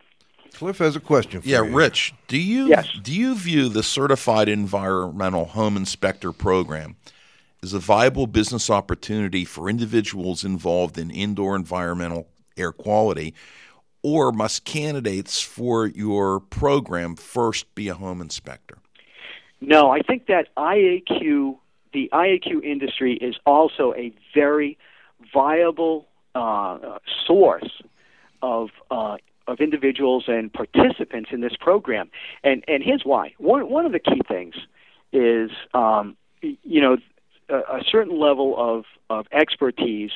Cliff 0.52 0.78
has 0.78 0.94
a 0.94 1.00
question 1.00 1.40
for 1.40 1.48
Yeah, 1.48 1.62
you. 1.62 1.76
Rich, 1.76 2.14
do 2.28 2.38
you 2.38 2.68
Yes. 2.68 2.88
do 3.02 3.12
you 3.12 3.34
view 3.34 3.68
the 3.68 3.82
certified 3.82 4.48
environmental 4.48 5.46
home 5.46 5.76
inspector 5.76 6.32
program 6.32 6.96
as 7.62 7.72
a 7.72 7.78
viable 7.78 8.26
business 8.26 8.70
opportunity 8.70 9.44
for 9.44 9.68
individuals 9.68 10.44
involved 10.44 10.98
in 10.98 11.10
indoor 11.10 11.56
environmental 11.56 12.28
air 12.56 12.72
quality 12.72 13.34
or 14.02 14.30
must 14.30 14.64
candidates 14.64 15.40
for 15.40 15.86
your 15.86 16.38
program 16.38 17.16
first 17.16 17.74
be 17.74 17.88
a 17.88 17.94
home 17.94 18.20
inspector? 18.20 18.78
No, 19.60 19.90
I 19.90 20.00
think 20.02 20.26
that 20.26 20.54
IAQ, 20.56 21.56
the 21.94 22.10
IAQ 22.12 22.62
industry, 22.62 23.14
is 23.14 23.34
also 23.46 23.94
a 23.94 24.12
very 24.34 24.76
viable 25.34 26.06
uh, 26.34 26.98
source 27.26 27.70
of 28.42 28.70
uh, 28.90 29.16
of 29.46 29.60
individuals 29.60 30.24
and 30.26 30.52
participants 30.52 31.30
in 31.32 31.40
this 31.40 31.54
program. 31.60 32.10
And 32.42 32.64
and 32.68 32.82
here's 32.82 33.02
why. 33.04 33.34
One 33.38 33.68
one 33.68 33.84
of 33.84 33.92
the 33.92 33.98
key 33.98 34.20
things 34.26 34.54
is 35.12 35.50
um, 35.74 36.16
you 36.40 36.80
know 36.80 36.96
a, 37.48 37.56
a 37.56 37.80
certain 37.90 38.18
level 38.18 38.54
of 38.56 38.84
of 39.10 39.26
expertise, 39.32 40.12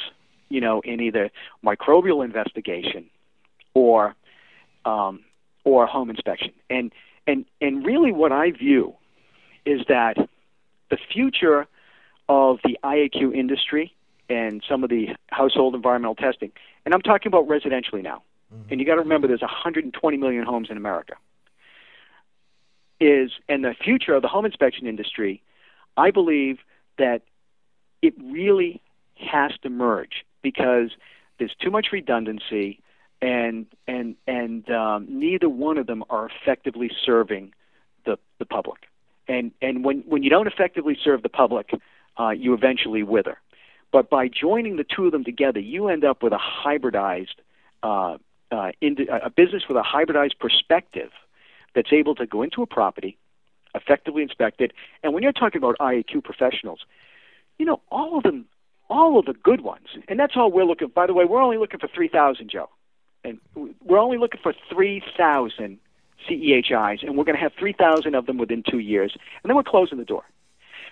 you 0.48 0.60
know, 0.60 0.80
in 0.80 1.00
either 1.00 1.30
microbial 1.64 2.24
investigation 2.24 3.06
or 3.74 4.14
um, 4.84 5.20
or 5.64 5.86
home 5.86 6.10
inspection. 6.10 6.52
And 6.70 6.92
and 7.26 7.44
and 7.60 7.84
really, 7.84 8.12
what 8.12 8.32
I 8.32 8.50
view 8.50 8.94
is 9.66 9.82
that 9.88 10.16
the 10.90 10.98
future 11.12 11.66
of 12.28 12.58
the 12.64 12.78
IAQ 12.82 13.34
industry 13.34 13.94
and 14.28 14.62
some 14.68 14.84
of 14.84 14.90
the 14.90 15.08
household 15.28 15.74
environmental 15.74 16.14
testing, 16.14 16.52
and 16.84 16.94
I'm 16.94 17.02
talking 17.02 17.28
about 17.28 17.48
residentially 17.48 18.02
now, 18.02 18.22
and 18.70 18.80
you 18.80 18.86
got 18.86 18.94
to 18.94 19.00
remember 19.02 19.28
there's 19.28 19.40
120 19.40 20.16
million 20.16 20.44
homes 20.44 20.68
in 20.70 20.76
America, 20.76 21.14
is 23.00 23.30
and 23.48 23.64
the 23.64 23.74
future 23.74 24.14
of 24.14 24.22
the 24.22 24.28
home 24.28 24.44
inspection 24.44 24.86
industry, 24.86 25.42
I 25.96 26.10
believe 26.10 26.58
that 26.96 27.22
it 28.02 28.14
really 28.22 28.82
has 29.16 29.52
to 29.62 29.70
merge 29.70 30.24
because 30.42 30.90
there's 31.38 31.54
too 31.60 31.70
much 31.70 31.88
redundancy. 31.92 32.80
and 33.20 33.66
and 33.86 34.14
and 34.26 34.70
um, 34.70 35.06
neither 35.08 35.48
one 35.48 35.78
of 35.78 35.86
them 35.86 36.04
are 36.08 36.28
effectively 36.30 36.90
serving 37.04 37.52
the 38.04 38.16
the 38.38 38.44
public. 38.46 38.86
And 39.26 39.52
and 39.60 39.84
when 39.84 40.00
when 40.06 40.22
you 40.22 40.30
don't 40.30 40.46
effectively 40.46 40.96
serve 41.02 41.22
the 41.22 41.28
public, 41.28 41.70
uh, 42.18 42.30
you 42.30 42.54
eventually 42.54 43.02
wither. 43.02 43.38
But 43.92 44.10
by 44.10 44.28
joining 44.28 44.76
the 44.76 44.84
two 44.84 45.06
of 45.06 45.12
them 45.12 45.24
together, 45.24 45.60
you 45.60 45.88
end 45.88 46.04
up 46.04 46.22
with 46.22 46.32
a 46.32 46.38
hybridized 46.38 47.36
uh, 47.82 48.18
uh, 48.50 48.72
into, 48.80 49.06
a 49.10 49.30
business 49.30 49.64
with 49.68 49.76
a 49.76 49.82
hybridized 49.82 50.38
perspective 50.38 51.10
that's 51.74 51.92
able 51.92 52.14
to 52.16 52.26
go 52.26 52.42
into 52.42 52.62
a 52.62 52.66
property, 52.66 53.16
effectively 53.74 54.22
inspect 54.22 54.60
it. 54.60 54.72
And 55.02 55.14
when 55.14 55.22
you're 55.22 55.32
talking 55.32 55.58
about 55.58 55.76
IAQ 55.78 56.24
professionals, 56.24 56.80
you 57.58 57.66
know 57.66 57.80
all 57.90 58.18
of 58.18 58.24
them, 58.24 58.46
all 58.90 59.18
of 59.18 59.26
the 59.26 59.34
good 59.34 59.60
ones, 59.62 59.88
and 60.08 60.18
that's 60.18 60.34
all 60.36 60.50
we're 60.50 60.64
looking. 60.64 60.88
By 60.88 61.06
the 61.06 61.14
way, 61.14 61.24
we're 61.24 61.42
only 61.42 61.58
looking 61.58 61.80
for 61.80 61.88
three 61.88 62.08
thousand, 62.08 62.50
Joe, 62.50 62.68
and 63.24 63.38
we're 63.84 63.98
only 63.98 64.18
looking 64.18 64.40
for 64.42 64.54
three 64.70 65.02
thousand 65.16 65.78
CEHIs, 66.28 67.02
and 67.02 67.16
we're 67.16 67.24
going 67.24 67.36
to 67.36 67.42
have 67.42 67.52
three 67.58 67.72
thousand 67.72 68.14
of 68.14 68.26
them 68.26 68.38
within 68.38 68.62
two 68.68 68.78
years, 68.78 69.12
and 69.42 69.50
then 69.50 69.56
we're 69.56 69.62
closing 69.62 69.98
the 69.98 70.04
door 70.04 70.24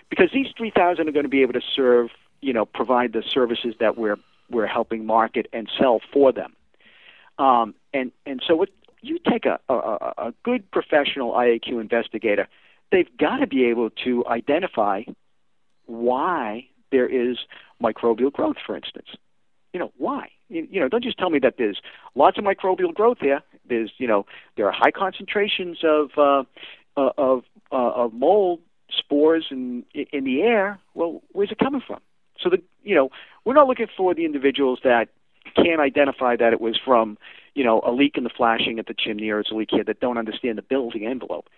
because 0.09 0.29
these 0.33 0.47
3,000 0.57 1.07
are 1.07 1.11
going 1.11 1.25
to 1.25 1.29
be 1.29 1.41
able 1.41 1.53
to 1.53 1.61
serve, 1.75 2.09
you 2.41 2.53
know, 2.53 2.65
provide 2.65 3.13
the 3.13 3.23
services 3.23 3.75
that 3.79 3.97
we're 3.97 4.17
we're 4.49 4.67
helping 4.67 5.05
market 5.05 5.47
and 5.51 5.69
sell 5.77 5.99
for 6.13 6.31
them. 6.31 6.53
Um, 7.37 7.75
and 7.93 8.11
and 8.25 8.41
so 8.47 8.55
what 8.55 8.69
you 9.01 9.19
take 9.29 9.45
a, 9.45 9.59
a 9.69 9.73
a 10.17 10.33
good 10.43 10.69
professional 10.71 11.33
IAQ 11.33 11.79
investigator, 11.79 12.47
they've 12.91 13.09
got 13.17 13.37
to 13.37 13.47
be 13.47 13.65
able 13.65 13.89
to 14.03 14.25
identify 14.27 15.03
why 15.85 16.67
there 16.91 17.07
is 17.07 17.37
microbial 17.81 18.31
growth, 18.31 18.57
for 18.65 18.75
instance. 18.75 19.07
You 19.73 19.79
know 19.79 19.91
why? 19.97 20.29
You, 20.49 20.67
you 20.69 20.79
know, 20.79 20.87
don't 20.87 21.03
just 21.03 21.17
tell 21.17 21.29
me 21.29 21.39
that 21.39 21.55
there's 21.57 21.79
lots 22.15 22.37
of 22.37 22.43
microbial 22.43 22.93
growth 22.93 23.17
here. 23.19 23.41
There's, 23.67 23.91
you 23.97 24.07
know, 24.07 24.25
there 24.55 24.65
are 24.65 24.71
high 24.71 24.91
concentrations 24.91 25.79
of 25.83 26.11
uh, 26.17 26.43
of 26.95 27.43
uh, 27.71 27.75
of 27.75 28.13
mold 28.13 28.61
spores 28.89 29.47
in 29.51 29.83
in 29.93 30.23
the 30.23 30.41
air. 30.41 30.79
Well, 30.93 31.21
where's 31.31 31.51
it 31.51 31.59
coming 31.59 31.81
from? 31.85 31.99
So 32.41 32.49
the 32.49 32.61
you 32.83 32.95
know 32.95 33.09
we're 33.45 33.53
not 33.53 33.67
looking 33.67 33.87
for 33.95 34.13
the 34.13 34.25
individuals 34.25 34.79
that 34.83 35.09
can't 35.55 35.79
identify 35.79 36.35
that 36.35 36.53
it 36.53 36.61
was 36.61 36.79
from 36.83 37.17
you 37.55 37.63
know 37.63 37.81
a 37.85 37.91
leak 37.91 38.17
in 38.17 38.23
the 38.23 38.29
flashing 38.29 38.79
at 38.79 38.87
the 38.87 38.95
chimney 38.97 39.29
or 39.29 39.39
it's 39.39 39.51
a 39.51 39.55
leak 39.55 39.69
here 39.71 39.83
that 39.83 39.99
don't 39.99 40.17
understand 40.17 40.57
the 40.57 40.61
building 40.61 41.05
envelope. 41.05 41.49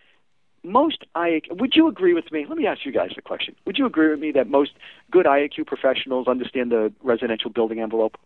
Most 0.62 1.06
IAQ, 1.16 1.58
would 1.58 1.74
you 1.74 1.88
agree 1.88 2.14
with 2.14 2.34
me? 2.34 2.46
Let 2.48 2.58
me 2.58 2.68
ask 2.68 2.86
you 2.86 2.92
guys 2.92 3.12
a 3.18 3.22
question. 3.22 3.56
Would 3.66 3.78
you 3.78 3.86
agree 3.86 4.10
with 4.10 4.20
me 4.20 4.34
that 4.34 4.50
most 4.50 4.72
good 5.10 5.26
IAQ 5.26 5.66
professionals 5.66 6.28
understand 6.28 6.72
the 6.72 6.92
residential 7.02 7.50
building 7.50 7.80
envelope? 7.80 8.18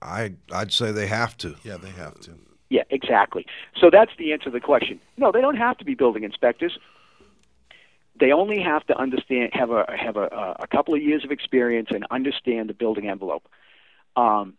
I 0.00 0.34
I'd 0.52 0.72
say 0.72 0.92
they 0.92 1.08
have 1.08 1.36
to. 1.38 1.56
Yeah, 1.62 1.76
they 1.76 1.90
have 1.90 2.18
to. 2.20 2.32
Yeah, 2.70 2.82
exactly. 2.90 3.46
So 3.78 3.90
that's 3.90 4.12
the 4.18 4.32
answer 4.32 4.46
to 4.46 4.50
the 4.50 4.60
question. 4.60 4.98
No, 5.16 5.30
they 5.30 5.40
don't 5.40 5.56
have 5.56 5.76
to 5.78 5.84
be 5.84 5.94
building 5.94 6.24
inspectors. 6.24 6.78
They 8.18 8.32
only 8.32 8.60
have 8.60 8.86
to 8.86 8.96
understand, 8.96 9.50
have 9.54 9.70
a 9.70 9.86
have 9.98 10.16
a, 10.16 10.56
a 10.60 10.66
couple 10.66 10.94
of 10.94 11.02
years 11.02 11.24
of 11.24 11.30
experience, 11.30 11.88
and 11.90 12.06
understand 12.10 12.68
the 12.68 12.74
building 12.74 13.08
envelope. 13.08 13.48
Um, 14.16 14.54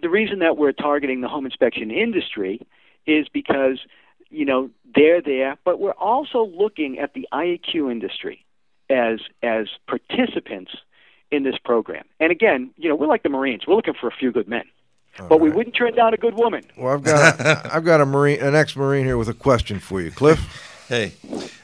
the 0.00 0.08
reason 0.08 0.40
that 0.40 0.56
we're 0.56 0.72
targeting 0.72 1.20
the 1.20 1.28
home 1.28 1.46
inspection 1.46 1.90
industry 1.90 2.60
is 3.06 3.28
because 3.28 3.78
you 4.30 4.44
know 4.44 4.70
they're 4.94 5.22
there, 5.22 5.56
but 5.64 5.78
we're 5.80 5.92
also 5.92 6.44
looking 6.44 6.98
at 6.98 7.14
the 7.14 7.28
IAQ 7.32 7.90
industry 7.90 8.44
as 8.90 9.20
as 9.42 9.68
participants 9.86 10.72
in 11.30 11.42
this 11.42 11.56
program. 11.64 12.04
And 12.20 12.32
again, 12.32 12.70
you 12.76 12.88
know, 12.88 12.94
we're 12.94 13.06
like 13.06 13.22
the 13.22 13.28
Marines. 13.28 13.66
We're 13.66 13.74
looking 13.76 13.94
for 13.94 14.08
a 14.08 14.12
few 14.12 14.32
good 14.32 14.48
men. 14.48 14.64
but 15.28 15.40
we 15.40 15.50
wouldn't 15.50 15.74
turn 15.74 15.94
down 15.94 16.14
a 16.14 16.16
good 16.16 16.34
woman. 16.34 16.62
Well, 16.76 16.94
I've 16.94 17.02
got 17.02 17.66
I've 17.66 17.84
got 17.84 18.00
a 18.00 18.06
marine, 18.06 18.40
an 18.40 18.54
ex-marine 18.54 19.04
here 19.04 19.18
with 19.18 19.28
a 19.28 19.34
question 19.34 19.78
for 19.78 20.00
you, 20.00 20.10
Cliff. 20.10 20.40
Hey, 20.88 21.12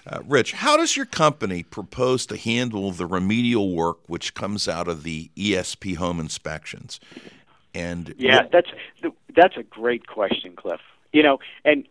uh, 0.07 0.21
Rich, 0.27 0.53
how 0.53 0.77
does 0.77 0.97
your 0.97 1.07
company 1.07 1.63
propose 1.63 2.27
to 2.27 2.37
handle 2.37 2.91
the 2.91 3.07
remedial 3.07 3.75
work 3.75 3.99
which 4.07 4.35
comes 4.35 4.69
out 4.69 4.89
of 4.89 5.03
the 5.03 5.31
ESP 5.37 5.97
home 5.97 6.21
inspections? 6.21 7.01
And 7.75 8.15
Yeah, 8.19 8.47
that's 8.53 8.69
that's 9.35 9.57
a 9.57 9.63
great 9.63 10.07
question, 10.07 10.55
Cliff. 10.57 10.81
You 11.13 11.23
know, 11.23 11.39
and 11.65 11.87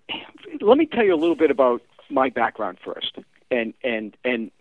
let 0.61 0.77
me 0.77 0.85
tell 0.85 1.03
you 1.03 1.13
a 1.13 1.17
little 1.17 1.35
bit 1.35 1.51
about 1.51 1.81
my 2.09 2.29
background 2.29 2.77
first. 2.83 3.17
And 3.51 3.73
and 3.83 4.15
and 4.23 4.51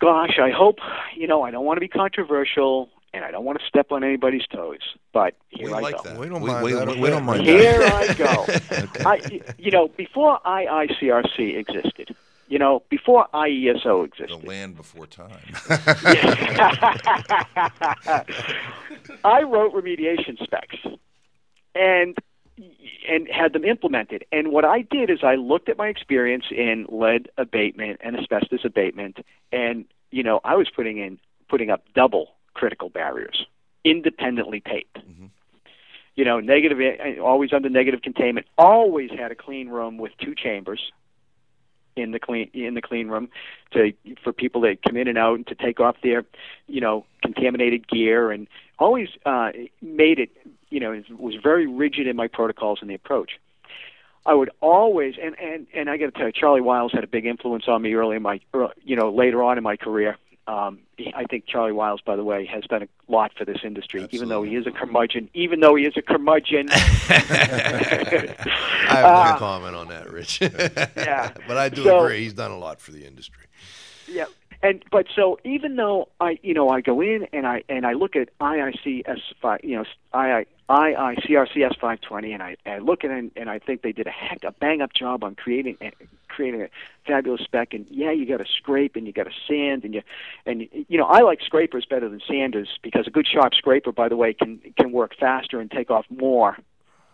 gosh, 0.00 0.38
I 0.40 0.50
hope 0.50 0.78
you 1.16 1.26
know 1.26 1.42
I 1.42 1.50
don't 1.50 1.64
want 1.64 1.76
to 1.76 1.80
be 1.80 1.88
controversial 1.88 2.88
and 3.12 3.24
I 3.24 3.30
don't 3.30 3.44
want 3.44 3.60
to 3.60 3.66
step 3.66 3.92
on 3.92 4.04
anybody's 4.04 4.46
toes, 4.46 4.78
but 5.12 5.34
here 5.48 5.68
We 5.68 5.74
I 5.74 5.80
like 5.80 5.96
go. 5.96 6.02
that. 6.04 6.18
We 6.18 6.28
don't 6.28 6.44
mind 6.46 6.64
we- 6.64 6.72
that. 6.72 6.88
a 6.88 6.92
we 6.92 7.00
bit. 7.00 7.10
don't 7.10 7.24
mind 7.24 7.42
Here 7.42 7.80
I 7.82 8.14
go. 8.14 8.46
I, 9.08 9.42
you 9.58 9.70
know, 9.70 9.88
before 9.88 10.38
IICRC 10.46 11.58
existed, 11.58 12.14
you 12.48 12.58
know, 12.58 12.82
before 12.88 13.26
IESO 13.34 14.06
existed. 14.06 14.40
the 14.42 14.46
land 14.46 14.76
before 14.76 15.06
time. 15.06 15.38
I 19.24 19.42
wrote 19.42 19.72
remediation 19.74 20.42
specs 20.42 20.76
and 21.74 22.16
and 23.08 23.28
had 23.28 23.52
them 23.54 23.64
implemented. 23.64 24.24
And 24.32 24.52
what 24.52 24.64
I 24.64 24.82
did 24.82 25.10
is 25.10 25.20
I 25.22 25.34
looked 25.36 25.68
at 25.68 25.78
my 25.78 25.88
experience 25.88 26.44
in 26.50 26.86
lead 26.90 27.28
abatement 27.38 28.00
and 28.04 28.16
asbestos 28.16 28.64
abatement, 28.64 29.18
and 29.52 29.84
you 30.10 30.22
know, 30.22 30.40
I 30.44 30.56
was 30.56 30.68
putting 30.74 30.98
in 30.98 31.18
putting 31.48 31.70
up 31.70 31.82
double 31.94 32.34
critical 32.54 32.88
barriers, 32.88 33.46
independently 33.84 34.60
taped. 34.60 34.98
You 36.16 36.24
know, 36.24 36.40
negative, 36.40 36.78
always 37.22 37.52
under 37.52 37.68
negative 37.68 38.02
containment. 38.02 38.46
Always 38.58 39.10
had 39.10 39.30
a 39.30 39.34
clean 39.34 39.68
room 39.68 39.96
with 39.96 40.12
two 40.18 40.34
chambers 40.34 40.92
in 41.96 42.12
the 42.12 42.18
clean 42.18 42.50
in 42.52 42.74
the 42.74 42.82
clean 42.82 43.08
room 43.08 43.28
to 43.72 43.92
for 44.22 44.32
people 44.32 44.62
to 44.62 44.76
come 44.76 44.96
in 44.96 45.08
and 45.08 45.18
out 45.18 45.36
and 45.36 45.46
to 45.46 45.54
take 45.54 45.80
off 45.80 45.96
their 46.02 46.24
you 46.66 46.80
know 46.80 47.04
contaminated 47.22 47.86
gear 47.88 48.30
and 48.30 48.46
always 48.78 49.08
uh, 49.26 49.50
made 49.82 50.18
it 50.18 50.30
you 50.70 50.80
know 50.80 51.02
was 51.18 51.34
very 51.42 51.66
rigid 51.66 52.06
in 52.06 52.16
my 52.16 52.26
protocols 52.26 52.78
and 52.80 52.90
the 52.90 52.94
approach. 52.94 53.32
I 54.26 54.34
would 54.34 54.50
always 54.60 55.14
and 55.22 55.38
and 55.38 55.66
and 55.74 55.90
I 55.90 55.96
got 55.96 56.06
to 56.06 56.12
tell 56.12 56.26
you, 56.26 56.32
Charlie 56.32 56.60
Wiles 56.60 56.92
had 56.92 57.04
a 57.04 57.08
big 57.08 57.26
influence 57.26 57.64
on 57.68 57.82
me 57.82 57.94
early 57.94 58.16
in 58.16 58.22
my 58.22 58.40
you 58.82 58.96
know 58.96 59.10
later 59.10 59.42
on 59.42 59.58
in 59.58 59.64
my 59.64 59.76
career. 59.76 60.16
Um, 60.46 60.80
I 61.14 61.24
think 61.24 61.46
Charlie 61.46 61.72
Wiles, 61.72 62.00
by 62.04 62.16
the 62.16 62.24
way, 62.24 62.44
has 62.46 62.64
done 62.64 62.82
a 62.82 62.88
lot 63.12 63.30
for 63.36 63.44
this 63.44 63.58
industry, 63.62 64.06
even 64.10 64.28
though 64.28 64.42
he 64.42 64.56
is 64.56 64.66
a 64.66 64.70
curmudgeon. 64.72 65.28
Even 65.34 65.60
though 65.60 65.74
he 65.76 65.84
is 65.84 65.94
a 65.96 66.02
curmudgeon. 66.02 66.68
I 66.72 66.74
have 68.88 69.34
no 69.34 69.38
comment 69.38 69.76
on 69.76 69.88
that, 69.88 70.10
Rich. 70.10 70.40
Yeah. 70.96 71.32
but 71.48 71.56
I 71.56 71.68
do 71.68 71.84
So- 71.84 72.04
agree. 72.04 72.20
He's 72.22 72.34
done 72.34 72.50
a 72.50 72.58
lot 72.58 72.80
for 72.80 72.92
the 72.92 73.06
industry. 73.06 73.44
Yeah, 74.08 74.24
and 74.62 74.84
but 74.90 75.06
so 75.14 75.38
even 75.44 75.76
though 75.76 76.08
I, 76.20 76.38
you 76.42 76.52
know, 76.52 76.68
I 76.68 76.80
go 76.80 77.00
in 77.00 77.28
and 77.32 77.46
I 77.46 77.62
and 77.68 77.86
I 77.86 77.92
look 77.92 78.16
at 78.16 78.36
IICS 78.40 79.20
five, 79.40 79.60
you 79.62 79.76
know, 79.76 79.84
II 80.20 80.46
IICRCS 80.70 81.80
five 81.80 82.00
twenty, 82.00 82.32
and 82.32 82.42
I, 82.42 82.56
I 82.64 82.78
look 82.78 83.02
at 83.02 83.10
it 83.10 83.18
and, 83.18 83.30
and 83.34 83.50
I 83.50 83.58
think 83.58 83.82
they 83.82 83.90
did 83.90 84.06
a 84.06 84.10
heck 84.10 84.44
a 84.44 84.52
bang 84.52 84.80
up 84.80 84.92
job 84.92 85.24
on 85.24 85.34
creating 85.34 85.76
eh, 85.80 85.90
creating 86.28 86.62
a 86.62 86.68
fabulous 87.04 87.42
spec. 87.42 87.74
And 87.74 87.86
yeah, 87.90 88.12
you 88.12 88.24
got 88.24 88.36
to 88.36 88.46
scrape 88.56 88.94
and 88.94 89.04
you 89.04 89.12
got 89.12 89.24
to 89.24 89.32
sand 89.48 89.84
and 89.84 89.94
you 89.94 90.02
and 90.46 90.68
you 90.88 90.96
know 90.96 91.06
I 91.06 91.22
like 91.22 91.40
scrapers 91.42 91.86
better 91.86 92.08
than 92.08 92.20
sanders 92.26 92.68
because 92.82 93.08
a 93.08 93.10
good 93.10 93.26
sharp 93.26 93.54
scraper, 93.54 93.90
by 93.90 94.08
the 94.08 94.16
way, 94.16 94.32
can 94.32 94.60
can 94.78 94.92
work 94.92 95.16
faster 95.18 95.58
and 95.58 95.68
take 95.68 95.90
off 95.90 96.06
more 96.08 96.56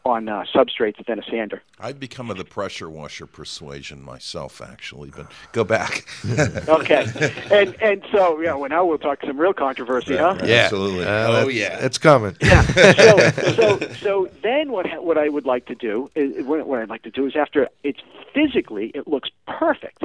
on 0.07 0.29
uh, 0.29 0.45
substrates 0.55 1.05
than 1.07 1.19
a 1.19 1.23
sander. 1.25 1.63
I've 1.81 1.99
become 1.99 2.31
of 2.31 2.37
the 2.39 2.45
pressure 2.45 2.89
washer 2.89 3.27
persuasion 3.27 4.03
myself, 4.03 4.61
actually, 4.63 5.11
but 5.11 5.31
go 5.53 5.65
back. 5.65 6.07
Okay, 6.69 7.07
and 7.51 7.75
and 7.81 8.05
so 8.13 8.41
yeah, 8.41 8.55
well 8.55 8.69
now 8.69 8.85
we'll 8.85 8.99
talk 8.99 9.21
some 9.27 9.39
real 9.39 9.53
controversy, 9.53 10.17
huh? 10.17 10.37
Yeah, 10.45 10.65
Absolutely. 10.65 11.05
Uh, 11.05 11.09
oh, 11.09 11.33
that's- 11.33 11.55
yeah. 11.55 11.85
it's 11.85 11.99
coming. 11.99 12.37
Yeah. 12.41 12.63
so, 12.63 13.31
so, 13.53 13.79
so 14.01 14.29
then 14.43 14.71
what 14.73 14.87
what 15.03 15.17
I 15.19 15.29
would 15.29 15.47
like 15.47 15.67
to 15.67 15.75
do 15.75 16.11
is 16.15 16.45
what 16.47 16.67
what 16.67 16.81
I'd 16.81 16.89
like 16.89 17.03
to 17.03 17.11
do 17.11 17.27
is 17.27 17.35
after 17.37 17.69
it's 17.83 18.01
physically 18.35 18.91
it 18.95 19.07
looks 19.09 19.31
perfect. 19.47 20.05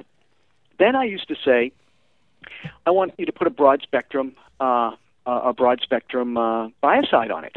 Then 0.79 0.95
I 0.95 1.03
used 1.03 1.27
to 1.27 1.35
say, 1.43 1.71
I 2.85 2.91
want 2.91 3.13
you 3.17 3.25
to 3.25 3.31
put 3.31 3.47
a 3.47 3.51
broad 3.51 3.81
spectrum 3.81 4.35
uh, 4.59 4.91
uh, 5.25 5.41
a 5.45 5.53
broad 5.53 5.81
spectrum 5.81 6.37
uh, 6.37 6.69
biocide 6.83 7.33
on 7.33 7.43
it. 7.45 7.55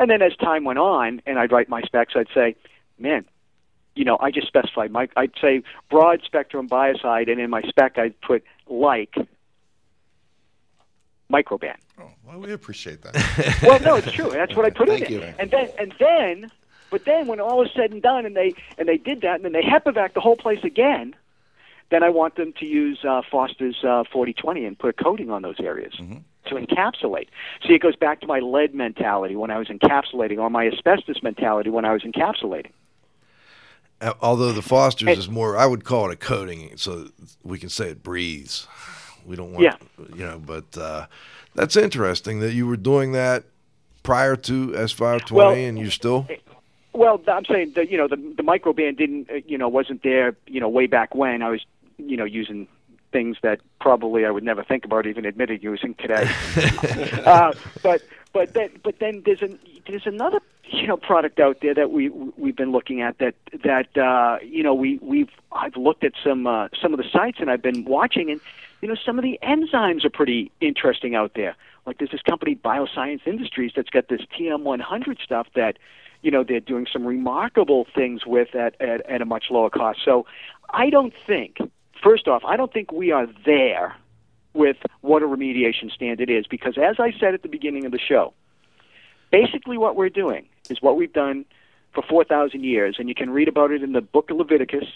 And 0.00 0.10
then 0.10 0.22
as 0.22 0.34
time 0.36 0.64
went 0.64 0.78
on, 0.78 1.20
and 1.26 1.38
I'd 1.38 1.52
write 1.52 1.68
my 1.68 1.82
specs, 1.82 2.14
I'd 2.16 2.28
say, 2.34 2.56
man, 2.98 3.26
you 3.94 4.06
know, 4.06 4.16
I 4.18 4.30
just 4.30 4.46
specified 4.46 4.90
my 4.90 5.08
I'd 5.14 5.32
say 5.38 5.62
broad 5.90 6.22
spectrum 6.24 6.66
biocide, 6.66 7.30
and 7.30 7.38
in 7.38 7.50
my 7.50 7.60
spec 7.62 7.98
I'd 7.98 8.18
put 8.22 8.42
like 8.66 9.14
microban. 11.30 11.74
Oh, 12.00 12.10
well, 12.26 12.38
we 12.38 12.50
appreciate 12.52 13.02
that. 13.02 13.58
well, 13.62 13.78
no, 13.80 13.96
it's 13.96 14.10
true. 14.10 14.30
That's 14.30 14.56
what 14.56 14.64
I 14.64 14.70
put 14.70 14.88
Thank 14.88 15.10
in 15.10 15.12
you. 15.12 15.20
it. 15.20 15.34
And 15.38 15.50
then, 15.50 15.68
and 15.78 15.94
then, 16.00 16.50
but 16.90 17.04
then 17.04 17.26
when 17.26 17.38
all 17.38 17.62
is 17.62 17.70
said 17.76 17.92
and 17.92 18.00
done, 18.00 18.24
and 18.24 18.34
they 18.34 18.54
and 18.78 18.88
they 18.88 18.96
did 18.96 19.20
that, 19.20 19.34
and 19.36 19.44
then 19.44 19.52
they 19.52 19.60
HEPAVAC 19.62 20.14
the 20.14 20.20
whole 20.20 20.36
place 20.36 20.64
again, 20.64 21.14
then 21.90 22.02
I 22.02 22.08
want 22.08 22.36
them 22.36 22.54
to 22.58 22.64
use 22.64 23.04
uh, 23.04 23.20
Foster's 23.30 23.84
uh, 23.84 24.04
4020 24.10 24.64
and 24.64 24.78
put 24.78 24.88
a 24.88 24.92
coating 24.94 25.30
on 25.30 25.42
those 25.42 25.60
areas. 25.60 25.92
To 26.46 26.54
encapsulate. 26.54 27.28
See, 27.66 27.74
it 27.74 27.80
goes 27.82 27.96
back 27.96 28.20
to 28.22 28.26
my 28.26 28.40
lead 28.40 28.74
mentality 28.74 29.36
when 29.36 29.50
I 29.50 29.58
was 29.58 29.68
encapsulating, 29.68 30.38
or 30.38 30.48
my 30.50 30.66
asbestos 30.66 31.22
mentality 31.22 31.70
when 31.70 31.84
I 31.84 31.92
was 31.92 32.02
encapsulating. 32.02 32.70
Although 34.22 34.52
the 34.52 34.62
Foster's 34.62 35.18
is 35.18 35.28
more, 35.28 35.56
I 35.58 35.66
would 35.66 35.84
call 35.84 36.10
it 36.10 36.14
a 36.14 36.16
coating, 36.16 36.76
so 36.76 37.08
we 37.44 37.58
can 37.58 37.68
say 37.68 37.90
it 37.90 38.02
breathes. 38.02 38.66
We 39.26 39.36
don't 39.36 39.52
want, 39.52 39.62
Yeah. 39.64 39.76
you 40.14 40.24
know, 40.24 40.38
but 40.38 40.76
uh, 40.78 41.06
that's 41.54 41.76
interesting 41.76 42.40
that 42.40 42.52
you 42.54 42.66
were 42.66 42.78
doing 42.78 43.12
that 43.12 43.44
prior 44.02 44.36
to 44.36 44.68
S520 44.68 45.30
Well, 45.32 45.50
and 45.52 45.78
you're 45.78 45.90
still. 45.90 46.26
Well, 46.94 47.20
I'm 47.28 47.44
saying 47.44 47.72
that 47.76 47.90
you 47.90 47.98
know 47.98 48.08
the 48.08 48.16
the 48.16 48.42
microban 48.42 48.96
didn't 48.96 49.30
uh, 49.30 49.34
you 49.46 49.58
know 49.58 49.68
wasn't 49.68 50.02
there 50.02 50.36
you 50.46 50.58
know 50.60 50.68
way 50.68 50.86
back 50.86 51.14
when 51.14 51.42
I 51.42 51.50
was 51.50 51.64
you 51.98 52.16
know 52.16 52.24
using 52.24 52.66
things 53.12 53.36
that 53.42 53.60
probably 53.80 54.24
I 54.24 54.30
would 54.30 54.44
never 54.44 54.62
think 54.62 54.84
about 54.84 55.06
even 55.06 55.24
admitting 55.24 55.60
using 55.62 55.94
today. 55.94 56.30
uh, 57.24 57.52
but 57.82 58.02
but 58.32 58.54
then 58.54 58.70
but 58.82 58.98
then 58.98 59.22
there's 59.24 59.42
an 59.42 59.58
there's 59.86 60.06
another 60.06 60.40
you 60.64 60.86
know 60.86 60.96
product 60.96 61.40
out 61.40 61.58
there 61.60 61.74
that 61.74 61.90
we 61.90 62.08
we've 62.08 62.56
been 62.56 62.72
looking 62.72 63.00
at 63.02 63.18
that 63.18 63.34
that 63.64 63.96
uh, 63.96 64.38
you 64.42 64.62
know 64.62 64.74
we 64.74 64.98
we've 65.02 65.30
I've 65.52 65.76
looked 65.76 66.04
at 66.04 66.12
some 66.22 66.46
uh, 66.46 66.68
some 66.80 66.92
of 66.92 66.98
the 66.98 67.08
sites 67.12 67.38
and 67.40 67.50
I've 67.50 67.62
been 67.62 67.84
watching 67.84 68.30
and 68.30 68.40
you 68.80 68.88
know 68.88 68.96
some 69.04 69.18
of 69.18 69.22
the 69.22 69.38
enzymes 69.42 70.04
are 70.04 70.10
pretty 70.10 70.50
interesting 70.60 71.14
out 71.14 71.32
there. 71.34 71.56
Like 71.86 71.98
there's 71.98 72.10
this 72.10 72.22
company 72.22 72.54
Bioscience 72.56 73.26
Industries 73.26 73.72
that's 73.74 73.90
got 73.90 74.08
this 74.08 74.20
TM100 74.38 75.20
stuff 75.22 75.48
that 75.54 75.78
you 76.22 76.30
know 76.30 76.44
they're 76.44 76.60
doing 76.60 76.86
some 76.92 77.06
remarkable 77.06 77.86
things 77.94 78.26
with 78.26 78.54
at, 78.54 78.80
at 78.80 79.00
at 79.08 79.22
a 79.22 79.24
much 79.24 79.46
lower 79.50 79.70
cost. 79.70 80.00
So 80.04 80.26
I 80.70 80.90
don't 80.90 81.14
think 81.26 81.58
first 82.02 82.28
off 82.28 82.44
I 82.44 82.56
don't 82.56 82.72
think 82.72 82.92
we 82.92 83.12
are 83.12 83.26
there 83.44 83.96
with 84.52 84.76
what 85.00 85.22
a 85.22 85.26
remediation 85.26 85.90
standard 85.90 86.28
is 86.30 86.46
because 86.46 86.76
as 86.76 86.96
I 86.98 87.12
said 87.18 87.34
at 87.34 87.42
the 87.42 87.48
beginning 87.48 87.84
of 87.84 87.92
the 87.92 87.98
show, 87.98 88.32
basically 89.30 89.78
what 89.78 89.96
we're 89.96 90.08
doing 90.08 90.46
is 90.68 90.82
what 90.82 90.96
we've 90.96 91.12
done 91.12 91.44
for 91.94 92.02
4,000 92.02 92.64
years, 92.64 92.96
and 92.98 93.08
you 93.08 93.14
can 93.14 93.30
read 93.30 93.48
about 93.48 93.72
it 93.72 93.82
in 93.82 93.92
the 93.92 94.00
book 94.00 94.30
of 94.30 94.36
Leviticus, 94.36 94.86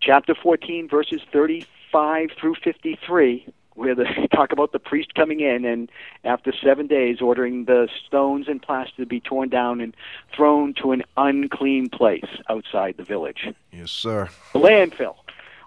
chapter 0.00 0.34
14, 0.34 0.88
verses 0.88 1.20
35 1.32 2.30
through 2.38 2.54
53, 2.62 3.46
where 3.74 3.94
they 3.94 4.28
talk 4.32 4.52
about 4.52 4.72
the 4.72 4.78
priest 4.78 5.14
coming 5.14 5.40
in 5.40 5.64
and 5.64 5.90
after 6.24 6.52
seven 6.52 6.86
days 6.86 7.20
ordering 7.20 7.64
the 7.64 7.88
stones 8.06 8.48
and 8.48 8.62
plaster 8.62 8.96
to 8.96 9.06
be 9.06 9.20
torn 9.20 9.48
down 9.48 9.80
and 9.80 9.94
thrown 10.34 10.74
to 10.74 10.92
an 10.92 11.02
unclean 11.16 11.88
place 11.88 12.26
outside 12.48 12.96
the 12.96 13.04
village. 13.04 13.48
Yes, 13.72 13.90
sir. 13.90 14.28
The 14.52 14.60
landfill. 14.60 15.16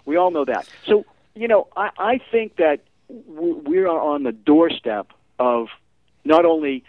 We 0.08 0.16
all 0.16 0.30
know 0.30 0.46
that. 0.46 0.66
So, 0.86 1.04
you 1.34 1.48
know, 1.48 1.68
I, 1.76 1.90
I 1.98 2.20
think 2.32 2.56
that 2.56 2.80
we 3.10 3.80
are 3.80 4.00
on 4.00 4.22
the 4.22 4.32
doorstep 4.32 5.12
of 5.38 5.68
not 6.24 6.46
only 6.46 6.82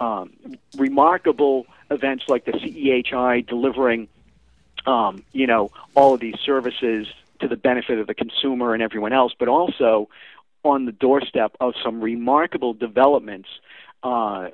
um, 0.00 0.32
remarkable 0.76 1.66
events 1.92 2.24
like 2.26 2.46
the 2.46 2.52
CEHI 2.52 3.46
delivering, 3.46 4.08
um, 4.84 5.22
you 5.32 5.46
know, 5.46 5.70
all 5.94 6.14
of 6.14 6.18
these 6.18 6.34
services 6.44 7.06
to 7.38 7.46
the 7.46 7.56
benefit 7.56 8.00
of 8.00 8.08
the 8.08 8.14
consumer 8.14 8.74
and 8.74 8.82
everyone 8.82 9.12
else, 9.12 9.32
but 9.38 9.46
also 9.46 10.08
on 10.64 10.86
the 10.86 10.92
doorstep 10.92 11.56
of 11.60 11.74
some 11.84 12.00
remarkable 12.00 12.74
developments 12.74 13.48
uh, 14.02 14.48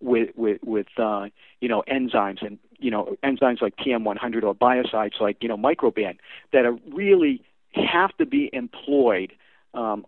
with 0.00 0.30
with 0.36 0.62
with 0.64 0.86
uh, 0.96 1.28
you 1.60 1.68
know 1.68 1.84
enzymes 1.86 2.40
and 2.40 2.58
you 2.82 2.90
know 2.90 3.16
enzymes 3.22 3.62
like 3.62 3.76
TM100 3.76 4.42
or 4.42 4.54
biocides 4.54 5.20
like 5.20 5.38
you 5.42 5.48
know 5.48 5.56
microban 5.56 6.16
that 6.52 6.64
are 6.66 6.76
really 6.92 7.42
have 7.74 8.16
to 8.18 8.26
be 8.26 8.50
employed 8.52 9.32
um, 9.74 10.04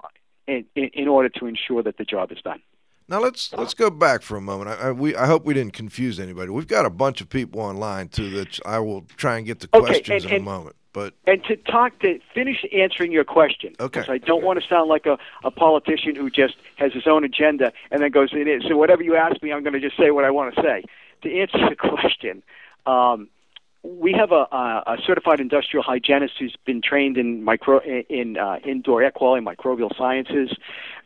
in, 0.46 0.64
in, 0.74 1.08
order 1.08 1.30
to 1.30 1.46
ensure 1.46 1.82
that 1.82 1.96
the 1.96 2.04
job 2.04 2.30
is 2.30 2.38
done. 2.42 2.60
Now 3.08 3.20
let's 3.20 3.52
let's 3.54 3.74
go 3.74 3.90
back 3.90 4.22
for 4.22 4.36
a 4.36 4.40
moment. 4.40 4.70
I, 4.70 4.88
I, 4.88 4.92
we 4.92 5.14
I 5.14 5.26
hope 5.26 5.44
we 5.44 5.54
didn't 5.54 5.74
confuse 5.74 6.18
anybody. 6.18 6.50
We've 6.50 6.66
got 6.66 6.86
a 6.86 6.90
bunch 6.90 7.20
of 7.20 7.28
people 7.28 7.60
online 7.60 8.08
too 8.08 8.30
that 8.30 8.58
I 8.64 8.78
will 8.78 9.02
try 9.16 9.36
and 9.36 9.46
get 9.46 9.60
to 9.60 9.68
Okay, 9.74 9.86
questions 9.86 10.24
and- 10.24 10.32
in 10.32 10.38
and- 10.38 10.48
a 10.48 10.50
moment. 10.50 10.76
But 10.94 11.12
And 11.26 11.42
to 11.48 11.56
talk 11.56 11.98
to 12.02 12.20
finish 12.32 12.64
answering 12.72 13.10
your 13.10 13.24
question, 13.24 13.74
Okay. 13.80 13.98
because 13.98 14.08
I 14.08 14.18
don't 14.18 14.44
want 14.44 14.62
to 14.62 14.68
sound 14.68 14.88
like 14.88 15.06
a, 15.06 15.18
a 15.42 15.50
politician 15.50 16.14
who 16.14 16.30
just 16.30 16.54
has 16.76 16.92
his 16.92 17.08
own 17.08 17.24
agenda 17.24 17.72
and 17.90 18.00
then 18.00 18.12
goes 18.12 18.32
in. 18.32 18.62
So 18.68 18.76
whatever 18.76 19.02
you 19.02 19.16
ask 19.16 19.42
me, 19.42 19.52
I'm 19.52 19.64
going 19.64 19.72
to 19.72 19.80
just 19.80 19.96
say 19.96 20.12
what 20.12 20.24
I 20.24 20.30
want 20.30 20.54
to 20.54 20.62
say. 20.62 20.84
To 21.22 21.36
answer 21.40 21.58
the 21.68 21.74
question, 21.90 22.44
um, 22.86 23.28
we 23.82 24.12
have 24.12 24.32
a, 24.32 24.46
a, 24.86 24.96
certified 25.06 25.40
industrial 25.40 25.82
hygienist 25.82 26.34
who's 26.38 26.56
been 26.64 26.80
trained 26.80 27.18
in 27.18 27.44
micro 27.44 27.80
in 27.80 28.38
uh, 28.38 28.56
indoor 28.64 29.02
air 29.02 29.10
quality, 29.10 29.44
and 29.46 29.58
microbial 29.58 29.94
sciences, 29.96 30.56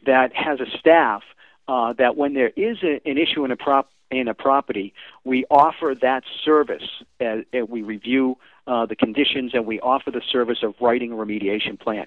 that 0.06 0.32
has 0.34 0.60
a 0.60 0.78
staff 0.78 1.22
uh, 1.66 1.92
that 1.94 2.16
when 2.16 2.34
there 2.34 2.50
is 2.56 2.78
a, 2.84 3.00
an 3.04 3.18
issue 3.18 3.44
in 3.44 3.50
a 3.50 3.56
prop 3.56 3.90
in 4.10 4.28
a 4.28 4.34
property, 4.34 4.94
we 5.24 5.44
offer 5.50 5.94
that 6.00 6.22
service. 6.44 7.02
We 7.20 7.82
review 7.82 8.38
uh, 8.66 8.86
the 8.86 8.96
conditions 8.96 9.52
and 9.54 9.66
we 9.66 9.80
offer 9.80 10.10
the 10.10 10.22
service 10.30 10.58
of 10.62 10.74
writing 10.80 11.12
a 11.12 11.16
remediation 11.16 11.78
plan. 11.78 12.06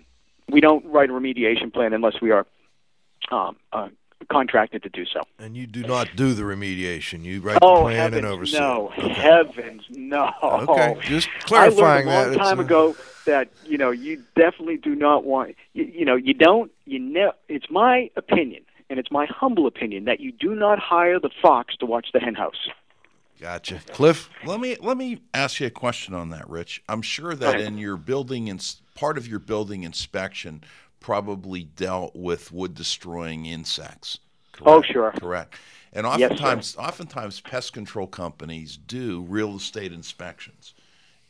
We 0.49 0.61
don't 0.61 0.85
write 0.85 1.09
a 1.09 1.13
remediation 1.13 1.71
plan 1.71 1.93
unless 1.93 2.21
we 2.21 2.31
are 2.31 2.45
um, 3.31 3.57
uh, 3.71 3.89
contracted 4.29 4.83
to 4.83 4.89
do 4.89 5.05
so. 5.05 5.21
and 5.39 5.55
you 5.55 5.67
do 5.67 5.83
not 5.83 6.15
do 6.15 6.33
the 6.33 6.43
remediation. 6.43 7.23
You 7.23 7.41
write 7.41 7.59
oh 7.61 7.75
the 7.75 7.81
plan 7.81 7.95
heavens, 7.95 8.17
and 8.17 8.25
oversee. 8.25 8.59
no! 8.59 8.91
it. 8.97 9.03
Okay. 9.03 9.13
Heavens, 9.13 9.83
no! 9.89 10.31
Okay, 10.43 10.97
just 11.01 11.29
clarifying 11.41 12.07
I 12.07 12.09
learned 12.09 12.09
a 12.09 12.11
long 12.11 12.31
that. 12.31 12.37
Time 12.37 12.59
uh, 12.59 12.63
ago 12.63 12.95
that 13.25 13.49
you 13.65 13.77
know 13.77 13.91
you 13.91 14.23
definitely 14.35 14.77
do 14.77 14.95
not 14.95 15.23
want 15.23 15.55
you, 15.73 15.85
you 15.85 16.05
know 16.05 16.15
you 16.15 16.33
don't 16.33 16.71
you 16.85 16.99
ne- 16.99 17.31
It's 17.47 17.69
my 17.69 18.09
opinion, 18.15 18.63
and 18.89 18.99
it's 18.99 19.11
my 19.11 19.25
humble 19.25 19.67
opinion 19.67 20.05
that 20.05 20.19
you 20.19 20.31
do 20.31 20.55
not 20.55 20.79
hire 20.79 21.19
the 21.19 21.29
fox 21.41 21.75
to 21.77 21.85
watch 21.85 22.07
the 22.13 22.19
hen 22.19 22.35
house. 22.35 22.69
Gotcha, 23.39 23.81
Cliff. 23.91 24.29
Let 24.45 24.59
me 24.59 24.77
let 24.79 24.97
me 24.97 25.21
ask 25.33 25.59
you 25.59 25.67
a 25.67 25.71
question 25.71 26.13
on 26.13 26.29
that, 26.29 26.47
Rich. 26.47 26.83
I'm 26.87 27.01
sure 27.01 27.33
that 27.33 27.59
in 27.59 27.79
your 27.79 27.97
building 27.97 28.49
and 28.49 28.75
part 28.93 29.17
of 29.17 29.27
your 29.27 29.39
building 29.39 29.83
inspection 29.83 30.63
probably 31.01 31.63
dealt 31.65 32.15
with 32.15 32.53
wood 32.53 32.73
destroying 32.73 33.45
insects. 33.45 34.19
Oh, 34.65 34.81
sure. 34.81 35.11
Correct. 35.19 35.55
And 35.91 36.05
Yes, 36.17 36.31
oftentimes, 36.31 36.75
oftentimes, 36.77 37.41
pest 37.41 37.73
control 37.73 38.07
companies 38.07 38.77
do 38.77 39.25
real 39.27 39.57
estate 39.57 39.91
inspections, 39.91 40.73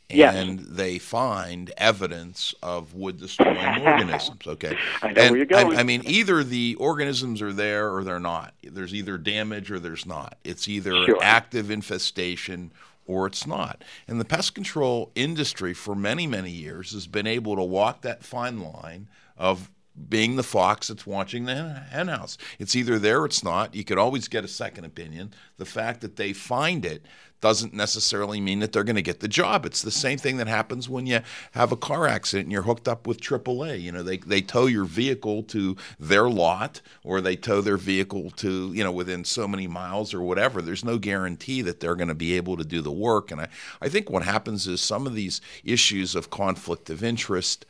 Yes. 0.08 0.36
and 0.36 0.60
they 0.60 0.98
find 0.98 1.72
evidence 1.78 2.54
of 2.62 2.94
wood 2.94 3.18
destroying 3.18 3.56
organisms. 3.86 4.46
Okay, 4.46 4.76
I 5.02 5.12
know 5.12 5.20
and 5.22 5.30
where 5.30 5.36
you're 5.38 5.46
going. 5.46 5.76
I, 5.76 5.80
I 5.80 5.82
mean, 5.82 6.02
either 6.06 6.44
the 6.44 6.76
organisms 6.78 7.42
are 7.42 7.52
there 7.52 7.92
or 7.92 8.04
they're 8.04 8.20
not. 8.20 8.54
There's 8.62 8.94
either 8.94 9.18
damage 9.18 9.70
or 9.72 9.80
there's 9.80 10.06
not. 10.06 10.36
It's 10.44 10.68
either 10.68 10.92
Sure. 11.06 11.18
active 11.22 11.70
infestation 11.70 12.70
or 13.04 13.26
it's 13.26 13.46
not. 13.48 13.82
And 14.06 14.20
the 14.20 14.24
pest 14.24 14.54
control 14.54 15.10
industry, 15.16 15.74
for 15.74 15.96
many, 15.96 16.28
many 16.28 16.50
years, 16.52 16.92
has 16.92 17.08
been 17.08 17.26
able 17.26 17.56
to 17.56 17.62
walk 17.64 18.02
that 18.02 18.22
fine 18.22 18.60
line 18.60 19.08
of 19.36 19.70
being 20.08 20.36
the 20.36 20.42
fox 20.42 20.88
that's 20.88 21.06
watching 21.06 21.44
the 21.44 21.54
hen- 21.54 21.86
hen 21.90 22.08
house. 22.08 22.38
It's 22.58 22.74
either 22.74 22.98
there 22.98 23.20
or 23.20 23.26
it's 23.26 23.44
not. 23.44 23.74
You 23.74 23.84
could 23.84 23.98
always 23.98 24.28
get 24.28 24.44
a 24.44 24.48
second 24.48 24.84
opinion. 24.84 25.34
The 25.58 25.66
fact 25.66 26.00
that 26.00 26.16
they 26.16 26.32
find 26.32 26.84
it 26.84 27.04
doesn't 27.42 27.74
necessarily 27.74 28.40
mean 28.40 28.60
that 28.60 28.72
they're 28.72 28.84
going 28.84 28.96
to 28.96 29.02
get 29.02 29.18
the 29.18 29.28
job. 29.28 29.66
It's 29.66 29.82
the 29.82 29.90
same 29.90 30.16
thing 30.16 30.36
that 30.36 30.46
happens 30.46 30.88
when 30.88 31.06
you 31.06 31.20
have 31.50 31.72
a 31.72 31.76
car 31.76 32.06
accident 32.06 32.46
and 32.46 32.52
you're 32.52 32.62
hooked 32.62 32.86
up 32.86 33.06
with 33.06 33.20
AAA. 33.20 33.82
You 33.82 33.90
know, 33.90 34.02
they, 34.04 34.18
they 34.18 34.40
tow 34.40 34.66
your 34.66 34.84
vehicle 34.84 35.42
to 35.44 35.76
their 35.98 36.30
lot 36.30 36.80
or 37.02 37.20
they 37.20 37.34
tow 37.34 37.60
their 37.60 37.76
vehicle 37.76 38.30
to, 38.30 38.72
you 38.72 38.84
know, 38.84 38.92
within 38.92 39.24
so 39.24 39.48
many 39.48 39.66
miles 39.66 40.14
or 40.14 40.22
whatever. 40.22 40.62
There's 40.62 40.84
no 40.84 40.98
guarantee 40.98 41.62
that 41.62 41.80
they're 41.80 41.96
going 41.96 42.08
to 42.08 42.14
be 42.14 42.36
able 42.36 42.56
to 42.56 42.64
do 42.64 42.80
the 42.80 42.92
work. 42.92 43.32
And 43.32 43.40
I, 43.40 43.48
I 43.82 43.88
think 43.88 44.08
what 44.08 44.22
happens 44.22 44.68
is 44.68 44.80
some 44.80 45.04
of 45.06 45.14
these 45.14 45.40
issues 45.64 46.14
of 46.14 46.30
conflict 46.30 46.90
of 46.90 47.02
interest. 47.02 47.66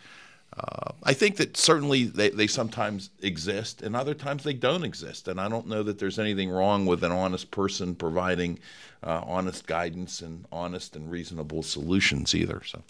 Uh, 0.56 0.92
I 1.02 1.14
think 1.14 1.36
that 1.36 1.56
certainly 1.56 2.04
they, 2.04 2.30
they 2.30 2.46
sometimes 2.46 3.10
exist 3.22 3.82
and 3.82 3.96
other 3.96 4.14
times 4.14 4.44
they 4.44 4.52
don't 4.52 4.84
exist. 4.84 5.28
And 5.28 5.40
I 5.40 5.48
don't 5.48 5.66
know 5.66 5.82
that 5.82 5.98
there's 5.98 6.18
anything 6.18 6.50
wrong 6.50 6.84
with 6.84 7.02
an 7.02 7.12
honest 7.12 7.50
person 7.50 7.94
providing 7.94 8.58
uh, 9.02 9.22
honest 9.26 9.66
guidance 9.66 10.20
and 10.20 10.44
honest 10.52 10.94
and 10.94 11.10
reasonable 11.10 11.62
solutions 11.62 12.34
either. 12.34 12.62
So, 12.64 12.82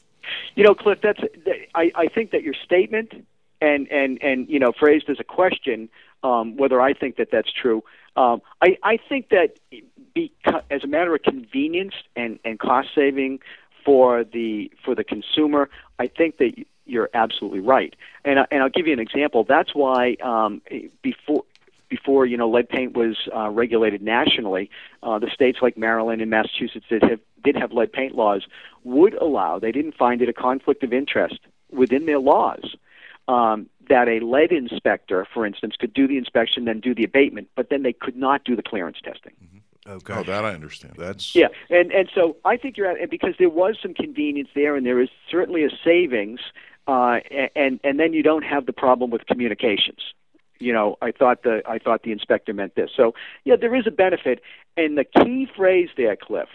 You 0.54 0.64
know, 0.64 0.74
Cliff, 0.74 0.98
that's 1.02 1.20
I, 1.74 1.92
I 1.94 2.06
think 2.08 2.32
that 2.32 2.42
your 2.42 2.54
statement 2.54 3.12
and 3.60 3.86
and 3.90 4.20
and 4.22 4.48
you 4.48 4.58
know 4.58 4.72
phrased 4.72 5.08
as 5.08 5.20
a 5.20 5.24
question 5.24 5.88
um, 6.24 6.56
whether 6.56 6.80
I 6.80 6.92
think 6.94 7.16
that 7.16 7.28
that's 7.30 7.52
true. 7.52 7.82
Um, 8.16 8.42
I 8.60 8.76
I 8.82 8.98
think 9.08 9.30
that 9.30 9.58
because, 10.14 10.62
as 10.70 10.84
a 10.84 10.86
matter 10.86 11.14
of 11.14 11.22
convenience 11.22 11.94
and 12.16 12.38
and 12.44 12.58
cost 12.58 12.88
saving 12.94 13.40
for 13.84 14.24
the 14.24 14.70
for 14.84 14.94
the 14.94 15.04
consumer, 15.04 15.70
I 15.98 16.08
think 16.08 16.38
that 16.38 16.52
you're 16.86 17.10
absolutely 17.14 17.60
right. 17.60 17.94
And 18.24 18.40
I- 18.40 18.46
and 18.50 18.62
I'll 18.62 18.68
give 18.68 18.86
you 18.86 18.92
an 18.92 18.98
example. 18.98 19.44
That's 19.44 19.74
why 19.74 20.16
um, 20.22 20.62
before 21.02 21.44
before 21.88 22.24
you 22.26 22.36
know 22.36 22.48
lead 22.48 22.68
paint 22.68 22.96
was 22.96 23.16
uh, 23.34 23.50
regulated 23.50 24.02
nationally, 24.02 24.70
uh, 25.02 25.18
the 25.18 25.30
states 25.30 25.58
like 25.60 25.76
Maryland 25.76 26.22
and 26.22 26.30
Massachusetts 26.30 26.86
did 26.88 27.02
have 27.02 27.20
did 27.44 27.56
have 27.56 27.72
lead 27.72 27.92
paint 27.92 28.14
laws 28.14 28.46
would 28.84 29.14
allow. 29.14 29.58
They 29.58 29.72
didn't 29.72 29.96
find 29.96 30.22
it 30.22 30.28
a 30.28 30.32
conflict 30.32 30.82
of 30.82 30.92
interest 30.92 31.38
within 31.70 32.06
their 32.06 32.18
laws 32.18 32.76
um, 33.28 33.68
that 33.88 34.08
a 34.08 34.20
lead 34.20 34.52
inspector, 34.52 35.26
for 35.32 35.44
instance, 35.46 35.74
could 35.78 35.92
do 35.92 36.06
the 36.06 36.16
inspection, 36.18 36.64
then 36.64 36.80
do 36.80 36.94
the 36.94 37.04
abatement, 37.04 37.48
but 37.56 37.68
then 37.70 37.82
they 37.82 37.92
could 37.92 38.16
not 38.16 38.44
do 38.44 38.56
the 38.56 38.62
clearance 38.62 38.98
testing. 39.02 39.32
Okay. 39.86 40.14
Oh, 40.14 40.22
that 40.22 40.44
I 40.44 40.54
understand. 40.54 40.94
That's 40.96 41.34
Yeah, 41.34 41.48
and 41.68 41.90
and 41.90 42.08
so 42.14 42.36
I 42.44 42.56
think 42.56 42.76
you're 42.76 42.86
at 42.86 43.10
because 43.10 43.34
there 43.38 43.48
was 43.50 43.76
some 43.82 43.94
convenience 43.94 44.48
there, 44.54 44.76
and 44.76 44.86
there 44.86 45.00
is 45.00 45.08
certainly 45.28 45.64
a 45.64 45.70
savings, 45.84 46.38
uh, 46.86 47.18
and 47.54 47.80
and 47.84 47.98
then 48.00 48.12
you 48.12 48.22
don't 48.22 48.44
have 48.44 48.66
the 48.66 48.72
problem 48.72 49.10
with 49.10 49.26
communications. 49.26 50.00
You 50.58 50.72
know, 50.72 50.96
I 51.02 51.10
thought 51.12 51.42
the 51.42 51.62
I 51.66 51.78
thought 51.78 52.02
the 52.02 52.12
inspector 52.12 52.52
meant 52.52 52.74
this. 52.74 52.90
So 52.96 53.14
yeah, 53.44 53.56
there 53.56 53.74
is 53.74 53.86
a 53.86 53.90
benefit, 53.90 54.40
and 54.76 54.96
the 54.96 55.04
key 55.04 55.48
phrase 55.56 55.88
there, 55.96 56.16
Cliff, 56.16 56.48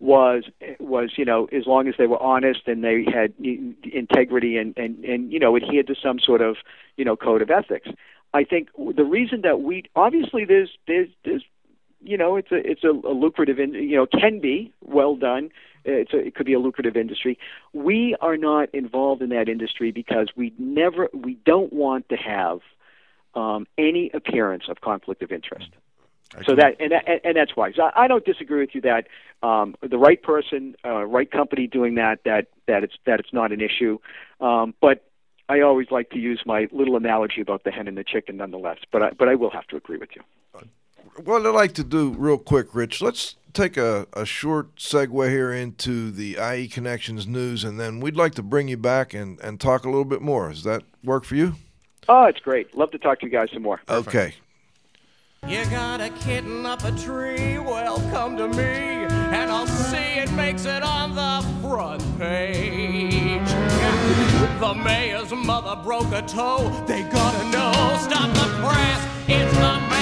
was 0.00 0.44
was 0.80 1.12
you 1.16 1.24
know 1.24 1.46
as 1.46 1.66
long 1.66 1.86
as 1.88 1.94
they 1.96 2.06
were 2.06 2.20
honest 2.22 2.60
and 2.66 2.82
they 2.82 3.04
had 3.04 3.32
integrity 3.38 4.56
and 4.56 4.76
and 4.76 5.04
and 5.04 5.32
you 5.32 5.38
know 5.38 5.56
adhered 5.56 5.86
to 5.86 5.94
some 5.94 6.18
sort 6.18 6.40
of 6.40 6.56
you 6.96 7.04
know 7.04 7.16
code 7.16 7.40
of 7.40 7.50
ethics. 7.50 7.88
I 8.34 8.44
think 8.44 8.68
the 8.76 9.04
reason 9.04 9.42
that 9.42 9.60
we 9.60 9.84
obviously 9.94 10.44
there's 10.44 10.70
there's 10.86 11.08
there's 11.24 11.44
you 12.02 12.18
know 12.18 12.36
it's 12.36 12.50
a 12.50 12.56
it's 12.68 12.84
a, 12.84 12.90
a 12.90 13.14
lucrative 13.14 13.58
in 13.58 13.74
you 13.74 13.96
know 13.96 14.06
can 14.06 14.40
be 14.40 14.72
well 14.82 15.14
done 15.16 15.50
it's 15.84 16.12
a, 16.12 16.18
it 16.18 16.34
could 16.34 16.46
be 16.46 16.52
a 16.54 16.58
lucrative 16.58 16.96
industry. 16.96 17.38
We 17.72 18.16
are 18.20 18.36
not 18.36 18.68
involved 18.74 19.22
in 19.22 19.30
that 19.30 19.48
industry 19.48 19.90
because 19.92 20.28
we 20.36 20.52
never 20.58 21.08
we 21.12 21.34
don't 21.44 21.72
want 21.72 22.08
to 22.10 22.16
have 22.16 22.60
um, 23.34 23.66
any 23.78 24.10
appearance 24.12 24.64
of 24.68 24.80
conflict 24.80 25.22
of 25.22 25.32
interest. 25.32 25.68
So 26.46 26.54
that 26.56 26.76
and, 26.80 26.92
that- 26.92 27.06
and 27.06 27.20
and 27.24 27.36
that's 27.36 27.54
why. 27.56 27.72
So 27.72 27.82
I, 27.82 28.04
I 28.04 28.08
don't 28.08 28.24
disagree 28.24 28.60
with 28.60 28.74
you 28.74 28.80
that 28.82 29.06
um, 29.42 29.74
the 29.82 29.98
right 29.98 30.22
person 30.22 30.74
uh, 30.84 31.04
right 31.04 31.30
company 31.30 31.66
doing 31.66 31.96
that 31.96 32.20
that 32.24 32.46
that 32.66 32.84
it's 32.84 32.94
that 33.06 33.20
it's 33.20 33.32
not 33.32 33.52
an 33.52 33.60
issue. 33.60 33.98
Um, 34.40 34.74
but 34.80 35.04
I 35.48 35.60
always 35.60 35.90
like 35.90 36.10
to 36.10 36.18
use 36.18 36.42
my 36.46 36.68
little 36.72 36.96
analogy 36.96 37.40
about 37.42 37.64
the 37.64 37.70
hen 37.70 37.86
and 37.88 37.98
the 37.98 38.04
chicken 38.04 38.38
nonetheless 38.38 38.78
but 38.90 39.02
I, 39.02 39.10
but 39.10 39.28
I 39.28 39.34
will 39.34 39.50
have 39.50 39.66
to 39.66 39.76
agree 39.76 39.98
with 39.98 40.10
you 40.14 40.22
What 41.16 41.46
I'd 41.46 41.50
like 41.50 41.74
to 41.74 41.84
do 41.84 42.14
real 42.16 42.38
quick, 42.38 42.74
Rich, 42.74 43.02
let's 43.02 43.36
take 43.52 43.76
a, 43.76 44.06
a 44.14 44.24
short 44.24 44.76
segue 44.76 45.28
here 45.28 45.52
into 45.52 46.10
the 46.10 46.38
IE 46.38 46.68
Connections 46.68 47.26
news, 47.26 47.64
and 47.64 47.78
then 47.78 48.00
we'd 48.00 48.16
like 48.16 48.34
to 48.36 48.42
bring 48.42 48.68
you 48.68 48.78
back 48.78 49.12
and, 49.12 49.38
and 49.40 49.60
talk 49.60 49.84
a 49.84 49.88
little 49.88 50.06
bit 50.06 50.22
more. 50.22 50.48
Does 50.48 50.64
that 50.64 50.82
work 51.04 51.24
for 51.24 51.36
you? 51.36 51.56
Oh, 52.08 52.24
it's 52.24 52.40
great. 52.40 52.74
Love 52.76 52.90
to 52.92 52.98
talk 52.98 53.20
to 53.20 53.26
you 53.26 53.32
guys 53.32 53.50
some 53.52 53.62
more. 53.62 53.80
Okay. 53.88 54.34
You 55.46 55.64
got 55.66 56.00
a 56.00 56.08
kitten 56.10 56.64
up 56.64 56.84
a 56.84 56.92
tree, 56.92 57.58
well, 57.58 57.98
come 58.10 58.36
to 58.36 58.48
me, 58.48 58.62
and 58.62 59.50
I'll 59.50 59.66
see 59.66 59.96
it 59.96 60.32
makes 60.32 60.64
it 60.64 60.82
on 60.82 61.14
the 61.14 61.46
front 61.60 62.02
page. 62.18 63.48
The 64.60 64.74
mayor's 64.74 65.32
mother 65.32 65.82
broke 65.82 66.12
a 66.12 66.22
toe, 66.22 66.84
they 66.86 67.02
gotta 67.02 67.44
know. 67.50 67.98
Stop 68.00 68.32
the 68.34 68.46
press, 68.62 69.08
it's 69.28 69.56
a 69.56 69.80
mess, 69.90 69.90
it's 69.90 69.90
a 69.90 69.90
scandal 69.90 69.90
of 69.90 69.90
the 69.90 69.96
age. 69.96 70.01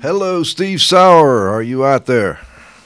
Hello, 0.00 0.42
Steve 0.42 0.80
Sauer. 0.80 1.50
Are 1.50 1.60
you 1.60 1.84
out 1.84 2.06
there? 2.06 2.40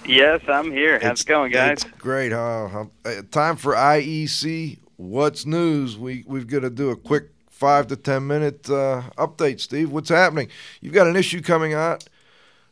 Yes, 0.05 0.41
I'm 0.49 0.73
here. 0.73 0.99
How's 1.01 1.23
it 1.23 1.27
going, 1.27 1.53
guys? 1.53 1.85
It's 1.85 1.99
great. 1.99 2.33
Huh? 2.33 2.87
Uh, 3.05 3.23
time 3.31 3.55
for 3.55 3.75
IEC. 3.75 4.79
What's 4.97 5.47
news? 5.47 5.97
We 5.97 6.25
we've 6.27 6.49
got 6.49 6.61
to 6.61 6.71
do 6.71 6.91
a 6.91 6.97
quick 6.97 7.31
five 7.49 7.87
to 7.89 7.97
ten 7.97 8.27
minute 8.27 8.69
uh, 8.69 9.03
update. 9.17 9.61
Steve, 9.61 9.93
what's 9.93 10.09
happening? 10.09 10.49
You've 10.81 10.93
got 10.93 11.07
an 11.07 11.15
issue 11.15 11.41
coming 11.41 11.73
out 11.73 12.05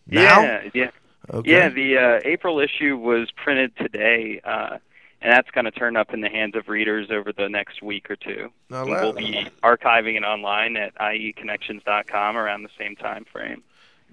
now. 0.09 0.43
Yeah, 0.43 0.69
yeah. 0.75 0.91
Okay. 1.31 1.51
Yeah, 1.51 1.69
the 1.69 1.99
uh, 1.99 2.21
April 2.25 2.59
issue 2.61 2.97
was 2.97 3.31
printed 3.31 3.77
today, 3.77 4.41
uh, 4.45 4.79
and 5.21 5.33
that's 5.33 5.51
going 5.51 5.65
to 5.65 5.71
turn 5.71 5.97
up 5.97 6.13
in 6.13 6.21
the 6.21 6.29
hands 6.29 6.57
of 6.57 6.69
readers 6.69 7.09
over 7.11 7.33
the 7.33 7.49
next 7.49 7.83
week 7.83 8.11
or 8.11 8.17
two. 8.17 8.51
Now, 8.71 8.85
la- 8.85 9.01
we'll 9.01 9.13
be 9.13 9.47
archiving 9.63 10.17
it 10.17 10.25
online 10.25 10.77
at 10.77 10.95
ieconnections.com 10.97 12.37
around 12.37 12.63
the 12.63 12.71
same 12.79 12.97
time 12.97 13.25
frame. 13.31 13.63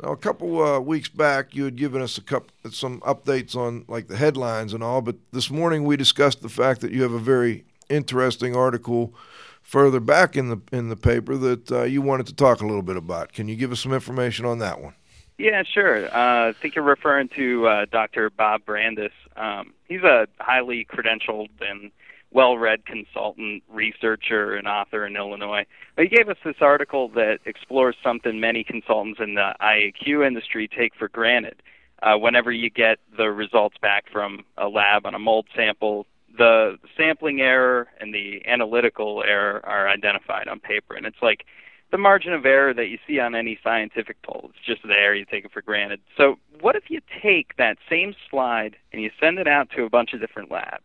Now, 0.02 0.12
a 0.12 0.18
couple 0.18 0.64
uh, 0.64 0.80
weeks 0.80 1.10
back, 1.10 1.56
you 1.56 1.66
had 1.66 1.76
given 1.76 2.02
us 2.02 2.18
a 2.18 2.22
couple, 2.22 2.50
some 2.72 3.02
updates 3.02 3.56
on 3.56 3.86
like 3.88 4.08
the 4.08 4.16
headlines 4.16 4.74
and 4.74 4.84
all, 4.84 5.02
but 5.02 5.18
this 5.32 5.50
morning 5.50 5.84
we 5.84 5.98
discussed 5.98 6.42
the 6.42 6.50
fact 6.50 6.82
that 6.82 6.92
you 6.92 7.02
have 7.02 7.12
a 7.12 7.20
very 7.20 7.66
interesting 7.90 8.56
article 8.56 9.14
further 9.62 10.00
back 10.00 10.36
in 10.36 10.50
the 10.50 10.62
in 10.72 10.90
the 10.90 10.96
paper 10.96 11.36
that 11.38 11.72
uh, 11.72 11.84
you 11.84 12.02
wanted 12.02 12.28
to 12.28 12.34
talk 12.34 12.62
a 12.62 12.66
little 12.66 12.82
bit 12.82 12.96
about. 12.96 13.34
Can 13.34 13.48
you 13.48 13.56
give 13.56 13.72
us 13.72 13.82
some 13.82 13.94
information 13.94 14.46
on 14.46 14.60
that 14.60 14.80
one? 14.82 14.94
Yeah, 15.40 15.64
sure. 15.64 16.06
Uh, 16.14 16.50
I 16.50 16.54
think 16.62 16.76
you're 16.76 16.84
referring 16.84 17.30
to 17.38 17.66
uh, 17.66 17.86
Dr. 17.90 18.30
Bob 18.30 18.66
Brandys. 18.66 19.12
Um, 19.38 19.74
he's 19.88 20.04
a 20.04 20.28
highly 20.38 20.86
credentialed 20.86 21.48
and 21.62 21.92
well-read 22.32 22.86
consultant, 22.86 23.64
researcher, 23.70 24.56
and 24.56 24.68
author 24.68 25.06
in 25.06 25.16
Illinois. 25.16 25.66
But 25.96 26.04
he 26.04 26.10
gave 26.10 26.28
us 26.28 26.36
this 26.44 26.58
article 26.60 27.08
that 27.16 27.40
explores 27.46 27.96
something 28.04 28.42
many 28.42 28.66
consultants 28.66 29.22
in 29.24 29.36
the 29.36 29.54
IAQ 29.62 30.28
industry 30.28 30.68
take 30.68 30.94
for 30.94 31.08
granted. 31.08 31.64
Uh, 32.04 32.18
whenever 32.18 32.52
you 32.52 32.70
get 32.70 33.00
the 33.18 33.32
results 33.32 33.78
back 33.82 34.06
from 34.12 34.44
a 34.58 34.68
lab 34.68 35.06
on 35.06 35.16
a 35.16 35.20
mold 35.20 35.48
sample, 35.56 36.06
the 36.38 36.78
sampling 36.98 37.40
error 37.40 37.88
and 38.02 38.14
the 38.14 38.42
analytical 38.46 39.24
error 39.26 39.66
are 39.66 39.88
identified 39.88 40.50
on 40.50 40.60
paper, 40.60 40.96
and 40.96 41.06
it's 41.06 41.22
like 41.22 41.46
the 41.92 41.98
margin 41.98 42.34
of 42.34 42.46
error 42.46 42.74
that 42.74 42.88
you 42.88 42.98
see 43.08 43.20
on 43.20 43.36
any 43.36 43.60
scientific 43.64 44.22
poll. 44.22 44.52
It's 44.54 44.66
just 44.66 44.82
there, 44.88 45.16
you 45.16 45.26
take 45.26 45.46
it 45.46 45.52
for 45.52 45.62
granted. 45.62 46.00
So, 46.18 46.38
what 46.60 46.76
if 46.76 46.90
you 46.90 47.02
take 47.22 47.56
that 47.58 47.78
same 47.90 48.14
slide 48.30 48.76
and 48.94 49.02
you 49.02 49.10
send 49.20 49.40
it 49.40 49.48
out 49.48 49.70
to 49.76 49.84
a 49.84 49.90
bunch 49.90 50.14
of 50.14 50.20
different 50.20 50.52
labs? 50.52 50.84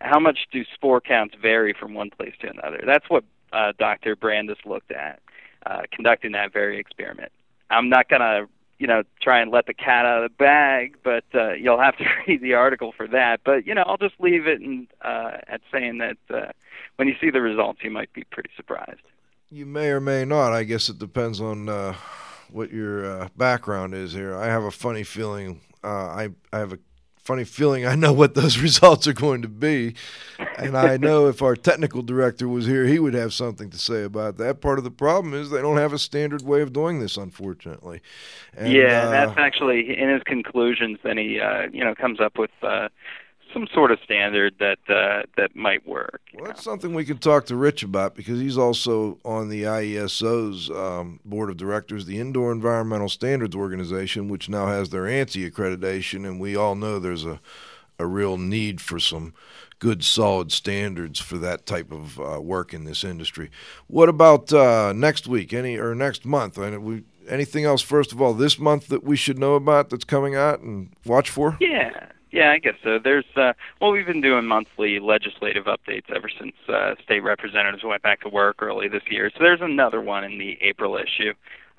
How 0.00 0.20
much 0.20 0.38
do 0.52 0.64
spore 0.74 1.00
counts 1.00 1.34
vary 1.40 1.74
from 1.78 1.94
one 1.94 2.10
place 2.10 2.34
to 2.40 2.48
another? 2.48 2.82
That's 2.86 3.08
what 3.08 3.24
uh, 3.52 3.72
Dr. 3.78 4.14
Brandys 4.14 4.58
looked 4.64 4.92
at, 4.92 5.20
uh, 5.66 5.82
conducting 5.90 6.32
that 6.32 6.52
very 6.52 6.78
experiment. 6.78 7.32
I'm 7.70 7.88
not 7.88 8.08
going 8.08 8.20
to, 8.20 8.48
you 8.78 8.86
know, 8.86 9.02
try 9.20 9.40
and 9.40 9.50
let 9.50 9.66
the 9.66 9.74
cat 9.74 10.06
out 10.06 10.22
of 10.22 10.30
the 10.30 10.36
bag, 10.36 10.96
but 11.02 11.24
uh, 11.34 11.54
you'll 11.54 11.80
have 11.80 11.96
to 11.96 12.04
read 12.28 12.42
the 12.42 12.54
article 12.54 12.92
for 12.96 13.08
that. 13.08 13.40
But 13.44 13.66
you 13.66 13.74
know, 13.74 13.82
I'll 13.86 13.96
just 13.96 14.14
leave 14.20 14.46
it 14.46 14.60
uh, 15.02 15.38
at 15.48 15.62
saying 15.72 15.98
that 15.98 16.16
uh, 16.32 16.52
when 16.96 17.08
you 17.08 17.14
see 17.20 17.30
the 17.30 17.40
results, 17.40 17.80
you 17.82 17.90
might 17.90 18.12
be 18.12 18.24
pretty 18.30 18.50
surprised. 18.56 19.00
You 19.50 19.64
may 19.64 19.88
or 19.88 20.00
may 20.00 20.26
not. 20.26 20.52
I 20.52 20.64
guess 20.64 20.90
it 20.90 20.98
depends 20.98 21.40
on 21.40 21.70
uh, 21.70 21.94
what 22.50 22.70
your 22.70 23.22
uh, 23.22 23.28
background 23.36 23.94
is 23.94 24.12
here. 24.12 24.36
I 24.36 24.46
have 24.46 24.62
a 24.62 24.70
funny 24.70 25.04
feeling. 25.04 25.60
Uh, 25.82 25.88
I 25.88 26.28
I 26.52 26.58
have 26.58 26.74
a 26.74 26.78
funny 27.28 27.44
feeling 27.44 27.86
I 27.86 27.94
know 27.94 28.12
what 28.12 28.34
those 28.34 28.58
results 28.62 29.06
are 29.06 29.14
going 29.14 29.42
to 29.42 29.48
be, 29.48 29.94
and 30.58 30.76
I 30.76 30.98
know 30.98 31.28
if 31.28 31.40
our 31.40 31.56
technical 31.56 32.02
director 32.02 32.46
was 32.46 32.66
here, 32.66 32.84
he 32.84 32.98
would 32.98 33.14
have 33.14 33.32
something 33.32 33.70
to 33.70 33.78
say 33.78 34.02
about 34.02 34.36
that. 34.36 34.60
Part 34.60 34.78
of 34.78 34.84
the 34.84 34.90
problem 34.90 35.32
is 35.32 35.48
they 35.48 35.62
don't 35.62 35.78
have 35.78 35.94
a 35.94 35.98
standard 35.98 36.42
way 36.42 36.60
of 36.60 36.72
doing 36.74 37.00
this, 37.00 37.16
unfortunately. 37.16 38.02
And, 38.54 38.72
yeah, 38.72 39.04
uh, 39.04 39.10
that's 39.10 39.38
actually 39.38 39.98
in 39.98 40.10
his 40.10 40.22
conclusions. 40.24 40.98
Then 41.02 41.16
he, 41.16 41.40
uh, 41.40 41.68
you 41.72 41.84
know, 41.84 41.94
comes 41.94 42.20
up 42.20 42.38
with 42.38 42.50
uh, 42.62 42.88
some 43.52 43.66
sort 43.72 43.90
of 43.90 43.98
standard 44.04 44.54
that 44.58 44.78
uh, 44.88 45.22
that 45.36 45.54
might 45.56 45.86
work. 45.86 46.20
Well, 46.34 46.46
that's 46.46 46.62
something 46.62 46.94
we 46.94 47.04
can 47.04 47.18
talk 47.18 47.46
to 47.46 47.56
Rich 47.56 47.82
about 47.82 48.14
because 48.14 48.40
he's 48.40 48.58
also 48.58 49.18
on 49.24 49.48
the 49.48 49.64
IESO's 49.64 50.70
um, 50.70 51.20
board 51.24 51.50
of 51.50 51.56
directors, 51.56 52.06
the 52.06 52.18
Indoor 52.18 52.52
Environmental 52.52 53.08
Standards 53.08 53.56
Organization, 53.56 54.28
which 54.28 54.48
now 54.48 54.66
has 54.66 54.90
their 54.90 55.02
ANSI 55.02 55.50
accreditation, 55.50 56.26
and 56.26 56.40
we 56.40 56.56
all 56.56 56.74
know 56.74 56.98
there's 56.98 57.24
a 57.24 57.40
a 57.98 58.06
real 58.06 58.38
need 58.38 58.80
for 58.80 58.98
some 58.98 59.34
good, 59.78 60.04
solid 60.04 60.52
standards 60.52 61.18
for 61.18 61.38
that 61.38 61.66
type 61.66 61.92
of 61.92 62.18
uh, 62.20 62.40
work 62.40 62.72
in 62.74 62.84
this 62.84 63.04
industry. 63.04 63.50
What 63.86 64.08
about 64.08 64.52
uh, 64.52 64.92
next 64.92 65.26
week? 65.26 65.52
Any 65.52 65.76
or 65.76 65.94
next 65.94 66.24
month? 66.24 66.58
And 66.58 66.82
we 66.82 67.04
anything 67.28 67.64
else? 67.64 67.82
First 67.82 68.12
of 68.12 68.20
all, 68.20 68.34
this 68.34 68.58
month 68.58 68.88
that 68.88 69.04
we 69.04 69.16
should 69.16 69.38
know 69.38 69.54
about 69.54 69.90
that's 69.90 70.04
coming 70.04 70.34
out 70.34 70.60
and 70.60 70.90
watch 71.04 71.30
for? 71.30 71.56
Yeah, 71.60 72.08
yeah, 72.30 72.50
I 72.50 72.58
guess 72.58 72.74
so. 72.82 72.98
There's 73.02 73.24
uh, 73.36 73.52
well, 73.80 73.90
we've 73.90 74.06
been 74.06 74.20
doing 74.20 74.46
monthly 74.46 74.98
legislative 75.00 75.64
updates 75.64 76.10
ever 76.14 76.28
since 76.28 76.54
uh, 76.68 76.94
state 77.02 77.20
representatives 77.20 77.82
went 77.84 78.02
back 78.02 78.20
to 78.22 78.28
work 78.28 78.62
early 78.62 78.88
this 78.88 79.02
year. 79.10 79.30
So 79.32 79.38
there's 79.40 79.60
another 79.62 80.00
one 80.00 80.24
in 80.24 80.38
the 80.38 80.58
April 80.60 80.96
issue. 80.96 81.32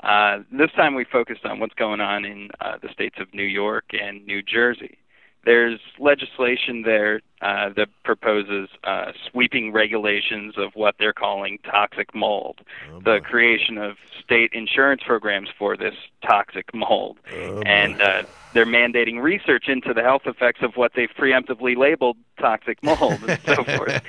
Uh, 0.04 0.40
this 0.52 0.72
time 0.72 0.96
we 0.96 1.04
focused 1.04 1.46
on 1.46 1.60
what's 1.60 1.74
going 1.76 2.00
on 2.02 2.26
in 2.26 2.50
uh, 2.62 2.78
the 2.82 2.90
states 2.90 3.18
of 3.20 3.34
New 3.34 3.44
York 3.44 3.86
and 3.92 4.26
New 4.26 4.42
Jersey. 4.42 4.98
There's 5.46 5.80
legislation 6.00 6.82
there 6.84 7.22
uh, 7.42 7.70
that 7.76 7.88
proposes 8.04 8.70
uh, 8.84 9.14
sweeping 9.32 9.72
regulations 9.72 10.56
of 10.58 10.72
what 10.74 10.96
they're 11.00 11.14
calling 11.14 11.60
toxic 11.64 12.14
mold, 12.14 12.60
the 13.06 13.22
creation 13.24 13.78
of 13.78 13.96
state 14.22 14.52
insurance 14.54 15.02
programs 15.06 15.48
for 15.58 15.78
this 15.78 15.96
toxic 16.28 16.74
mold, 16.74 17.18
and 17.66 18.02
uh, 18.02 18.24
they're 18.54 18.66
mandating 18.66 19.22
research 19.22 19.68
into 19.68 19.94
the 19.94 20.02
health 20.02 20.24
effects 20.26 20.62
of 20.62 20.76
what 20.76 20.94
they've 20.96 21.10
preemptively 21.18 21.78
labeled 21.78 22.18
toxic 22.40 22.82
mold 22.84 23.20
and 23.28 23.40
so 23.46 23.64
forth. 23.64 24.02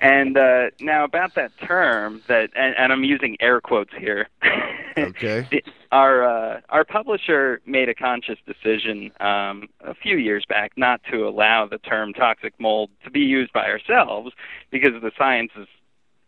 And 0.00 0.36
uh, 0.36 0.70
now 0.80 1.04
about 1.04 1.34
that 1.34 1.52
term 1.66 2.22
that, 2.28 2.50
and, 2.54 2.74
and 2.76 2.92
I'm 2.92 3.04
using 3.04 3.36
air 3.40 3.60
quotes 3.60 3.92
here. 3.98 4.28
Okay. 4.96 5.46
our 5.92 6.24
uh, 6.24 6.60
our 6.70 6.84
publisher 6.84 7.60
made 7.64 7.88
a 7.88 7.94
conscious 7.94 8.38
decision 8.44 9.12
um, 9.20 9.68
a 9.80 9.94
few 9.94 10.16
years 10.16 10.44
back 10.48 10.72
not 10.76 11.00
to 11.12 11.28
allow 11.28 11.66
the 11.66 11.78
term 11.78 12.12
toxic 12.12 12.52
mold 12.58 12.90
to 13.04 13.10
be 13.10 13.20
used 13.20 13.52
by 13.52 13.66
ourselves 13.66 14.32
because 14.72 15.00
the 15.00 15.12
science 15.16 15.52
is 15.56 15.68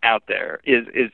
out 0.04 0.22
there 0.28 0.60
is 0.64 0.86
is 0.94 1.10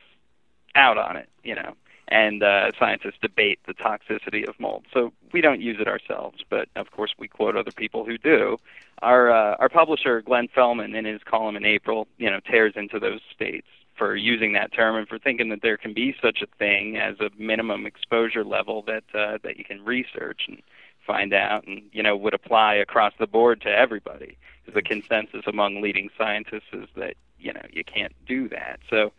out 0.74 0.98
on 0.98 1.16
it, 1.16 1.28
you 1.42 1.54
know, 1.54 1.74
and 2.08 2.42
uh, 2.42 2.70
scientists 2.78 3.18
debate 3.20 3.58
the 3.66 3.74
toxicity 3.74 4.48
of 4.48 4.58
mold. 4.60 4.84
So 4.92 5.12
we 5.32 5.40
don't 5.40 5.60
use 5.60 5.78
it 5.80 5.88
ourselves, 5.88 6.44
but 6.48 6.68
of 6.76 6.90
course 6.92 7.14
we 7.18 7.26
quote 7.28 7.56
other 7.56 7.72
people 7.72 8.04
who 8.04 8.16
do. 8.16 8.58
Our 9.02 9.30
uh, 9.30 9.56
our 9.58 9.68
publisher 9.68 10.22
Glenn 10.22 10.48
Fellman 10.48 10.96
in 10.96 11.04
his 11.04 11.22
column 11.24 11.56
in 11.56 11.64
April, 11.64 12.06
you 12.18 12.30
know, 12.30 12.40
tears 12.40 12.74
into 12.76 12.98
those 12.98 13.20
states 13.34 13.66
for 13.96 14.14
using 14.14 14.52
that 14.52 14.72
term 14.72 14.96
and 14.96 15.08
for 15.08 15.18
thinking 15.18 15.48
that 15.48 15.62
there 15.62 15.76
can 15.76 15.94
be 15.94 16.14
such 16.22 16.42
a 16.42 16.46
thing 16.58 16.96
as 16.96 17.18
a 17.20 17.30
minimum 17.38 17.86
exposure 17.86 18.44
level 18.44 18.82
that 18.82 19.04
uh, 19.14 19.38
that 19.42 19.56
you 19.56 19.64
can 19.64 19.84
research 19.84 20.42
and 20.48 20.62
find 21.06 21.32
out 21.32 21.66
and 21.66 21.82
you 21.92 22.02
know 22.02 22.16
would 22.16 22.34
apply 22.34 22.74
across 22.74 23.12
the 23.18 23.26
board 23.26 23.60
to 23.62 23.68
everybody. 23.68 24.36
Because 24.64 24.74
the 24.74 24.82
consensus 24.82 25.42
among 25.46 25.80
leading 25.80 26.08
scientists 26.16 26.72
is 26.72 26.88
that 26.96 27.14
you 27.38 27.52
know 27.52 27.62
you 27.72 27.84
can't 27.84 28.12
do 28.26 28.48
that. 28.50 28.80
So 28.88 29.12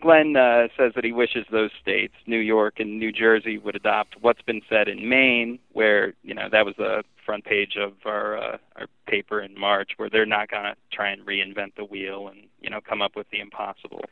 Glenn 0.00 0.36
uh, 0.36 0.68
says 0.76 0.92
that 0.94 1.04
he 1.04 1.12
wishes 1.12 1.46
those 1.50 1.70
states, 1.80 2.14
New 2.26 2.38
York 2.38 2.80
and 2.80 2.98
New 2.98 3.12
Jersey, 3.12 3.58
would 3.58 3.76
adopt 3.76 4.16
what's 4.20 4.42
been 4.42 4.62
said 4.68 4.88
in 4.88 5.08
Maine, 5.08 5.58
where 5.72 6.14
you 6.22 6.34
know 6.34 6.48
that 6.50 6.64
was 6.64 6.74
the 6.76 7.02
front 7.24 7.44
page 7.44 7.76
of 7.78 7.92
our 8.04 8.36
uh, 8.36 8.58
our 8.76 8.86
paper 9.06 9.40
in 9.40 9.58
March, 9.58 9.92
where 9.96 10.08
they're 10.10 10.26
not 10.26 10.50
going 10.50 10.64
to 10.64 10.74
try 10.92 11.10
and 11.10 11.26
reinvent 11.26 11.76
the 11.76 11.84
wheel 11.84 12.28
and 12.28 12.48
you 12.60 12.70
know 12.70 12.80
come 12.80 13.02
up 13.02 13.16
with 13.16 13.28
the 13.30 13.40
impossible. 13.40 14.04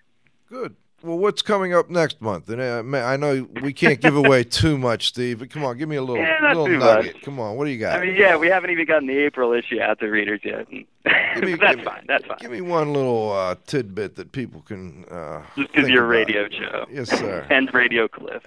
Good. 0.49 0.77
Well, 1.01 1.17
what's 1.19 1.43
coming 1.43 1.73
up 1.75 1.89
next 1.91 2.21
month? 2.21 2.49
And 2.49 2.61
uh, 2.61 2.83
man, 2.83 3.05
I 3.05 3.17
know 3.17 3.47
we 3.63 3.73
can't 3.73 4.01
give 4.01 4.17
away 4.17 4.43
too 4.63 4.77
much, 4.77 5.07
Steve, 5.09 5.39
but 5.39 5.51
come 5.51 5.65
on, 5.65 5.79
give 5.79 5.89
me 5.89 5.95
a 5.95 6.03
little, 6.03 6.17
Yeah, 6.23 6.39
little 6.49 6.67
nugget. 6.69 7.15
much. 7.15 7.23
Come 7.23 7.39
on, 7.39 7.57
what 7.57 7.67
do 7.67 7.71
you 7.71 7.79
got? 7.79 7.99
I 8.01 8.05
mean, 8.05 8.17
yeah, 8.17 8.37
we 8.37 8.49
haven't 8.49 8.71
even 8.71 8.85
gotten 8.85 9.07
the 9.07 9.17
April 9.17 9.53
issue 9.53 9.81
out 9.81 10.01
to 10.01 10.07
readers 10.09 10.41
yet. 10.43 10.67
that's 11.05 11.81
fine. 11.83 12.05
That's 12.09 12.27
fine. 12.27 12.39
Give 12.41 12.51
me 12.51 12.61
one 12.63 12.93
little 12.93 13.31
uh, 13.33 13.55
tidbit 13.67 14.17
that 14.17 14.33
people 14.33 14.61
can. 14.63 15.05
Uh, 15.05 15.43
Just 15.57 15.73
because 15.73 15.89
your 15.89 16.07
radio 16.07 16.49
show. 16.49 16.87
Yes, 16.91 17.11
sir. 17.11 17.47
and 17.51 17.73
Radio 17.73 18.09
Cliff. 18.09 18.43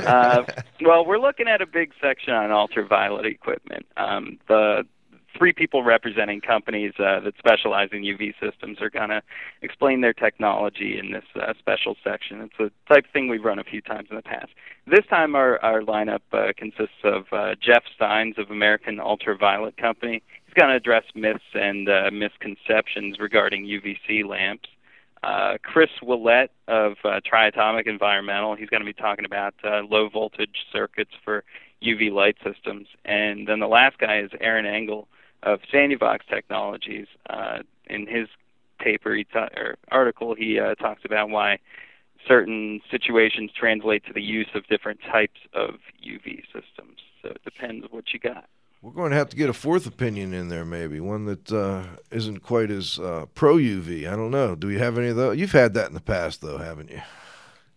uh, 0.00 0.42
well, 0.80 1.06
we're 1.06 1.18
looking 1.20 1.46
at 1.46 1.62
a 1.62 1.66
big 1.66 1.92
section 2.00 2.34
on 2.34 2.50
ultraviolet 2.50 3.26
equipment. 3.26 3.86
Um, 3.96 4.38
the 4.48 4.84
three 5.36 5.52
people 5.52 5.82
representing 5.82 6.40
companies 6.40 6.92
uh, 6.98 7.20
that 7.20 7.34
specialize 7.38 7.88
in 7.92 8.02
UV 8.02 8.34
systems 8.40 8.80
are 8.80 8.90
going 8.90 9.10
to 9.10 9.22
explain 9.62 10.00
their 10.00 10.12
technology 10.12 10.98
in 10.98 11.12
this 11.12 11.24
uh, 11.36 11.52
special 11.58 11.96
section. 12.04 12.40
It's 12.40 12.54
a 12.58 12.92
type 12.92 13.06
of 13.06 13.10
thing 13.12 13.28
we've 13.28 13.44
run 13.44 13.58
a 13.58 13.64
few 13.64 13.80
times 13.80 14.08
in 14.10 14.16
the 14.16 14.22
past. 14.22 14.48
This 14.86 15.04
time, 15.08 15.34
our, 15.34 15.62
our 15.62 15.80
lineup 15.80 16.20
uh, 16.32 16.52
consists 16.56 17.02
of 17.04 17.24
uh, 17.32 17.54
Jeff 17.60 17.84
Steins 17.94 18.36
of 18.38 18.50
American 18.50 19.00
Ultraviolet 19.00 19.76
Company. 19.76 20.22
He's 20.46 20.54
going 20.54 20.70
to 20.70 20.76
address 20.76 21.04
myths 21.14 21.40
and 21.54 21.88
uh, 21.88 22.10
misconceptions 22.12 23.18
regarding 23.18 23.64
UVC 23.64 24.26
lamps. 24.28 24.68
Uh, 25.22 25.56
Chris 25.62 25.90
Willett 26.02 26.50
of 26.66 26.94
Triatomic 27.24 27.86
Environmental. 27.86 28.56
He's 28.56 28.68
going 28.68 28.80
to 28.80 28.86
be 28.86 28.92
talking 28.92 29.24
about 29.24 29.54
low 29.62 30.08
voltage 30.08 30.66
circuits 30.72 31.12
for 31.24 31.44
UV 31.82 32.12
light 32.12 32.36
systems. 32.44 32.88
And 33.04 33.46
then 33.46 33.60
the 33.60 33.68
last 33.68 33.98
guy 33.98 34.20
is 34.20 34.30
Aaron 34.40 34.66
Engel 34.66 35.08
of 35.42 35.60
Sanuvox 35.72 36.20
Technologies. 36.28 37.06
Uh, 37.28 37.58
in 37.86 38.06
his 38.06 38.28
paper 38.78 39.14
he 39.14 39.24
ta- 39.24 39.48
or 39.56 39.76
article, 39.90 40.34
he 40.34 40.58
uh, 40.58 40.74
talks 40.76 41.02
about 41.04 41.30
why 41.30 41.58
certain 42.26 42.80
situations 42.90 43.50
translate 43.58 44.04
to 44.06 44.12
the 44.12 44.22
use 44.22 44.48
of 44.54 44.66
different 44.68 45.00
types 45.10 45.40
of 45.54 45.74
UV 46.06 46.42
systems. 46.46 46.98
So 47.20 47.30
it 47.30 47.44
depends 47.44 47.86
what 47.90 48.12
you 48.12 48.18
got. 48.18 48.46
We're 48.80 48.92
going 48.92 49.10
to 49.12 49.16
have 49.16 49.28
to 49.28 49.36
get 49.36 49.48
a 49.48 49.52
fourth 49.52 49.86
opinion 49.86 50.34
in 50.34 50.48
there, 50.48 50.64
maybe 50.64 50.98
one 50.98 51.24
that 51.26 51.52
uh, 51.52 51.84
isn't 52.10 52.40
quite 52.40 52.70
as 52.70 52.98
uh, 52.98 53.26
pro 53.34 53.56
UV. 53.56 54.08
I 54.08 54.16
don't 54.16 54.32
know. 54.32 54.56
Do 54.56 54.66
we 54.66 54.78
have 54.78 54.98
any 54.98 55.08
of 55.08 55.16
those? 55.16 55.38
You've 55.38 55.52
had 55.52 55.74
that 55.74 55.86
in 55.86 55.94
the 55.94 56.00
past, 56.00 56.40
though, 56.40 56.58
haven't 56.58 56.90
you? 56.90 57.00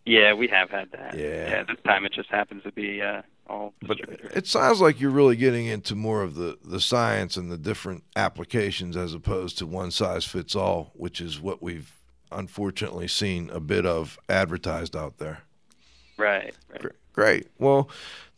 Yeah, 0.05 0.33
we 0.33 0.47
have 0.47 0.71
had 0.71 0.91
that. 0.93 1.15
Yeah. 1.15 1.49
Yeah, 1.49 1.63
this 1.63 1.77
time 1.85 2.05
it 2.05 2.13
just 2.13 2.29
happens 2.29 2.63
to 2.63 2.71
be 2.71 3.01
uh, 3.03 3.21
all 3.47 3.73
But 3.81 3.99
it 4.33 4.47
sounds 4.47 4.81
like 4.81 4.99
you're 4.99 5.11
really 5.11 5.35
getting 5.35 5.67
into 5.67 5.95
more 5.95 6.23
of 6.23 6.35
the, 6.35 6.57
the 6.63 6.81
science 6.81 7.37
and 7.37 7.51
the 7.51 7.57
different 7.57 8.03
applications 8.15 8.97
as 8.97 9.13
opposed 9.13 9.57
to 9.59 9.65
one 9.65 9.91
size 9.91 10.25
fits 10.25 10.55
all, 10.55 10.91
which 10.95 11.21
is 11.21 11.39
what 11.39 11.61
we've 11.61 11.91
unfortunately 12.31 13.07
seen 13.07 13.49
a 13.51 13.59
bit 13.59 13.85
of 13.85 14.17
advertised 14.29 14.95
out 14.95 15.17
there. 15.17 15.43
right. 16.17 16.83
right. 16.83 16.93
Great. 17.13 17.47
Well, 17.59 17.89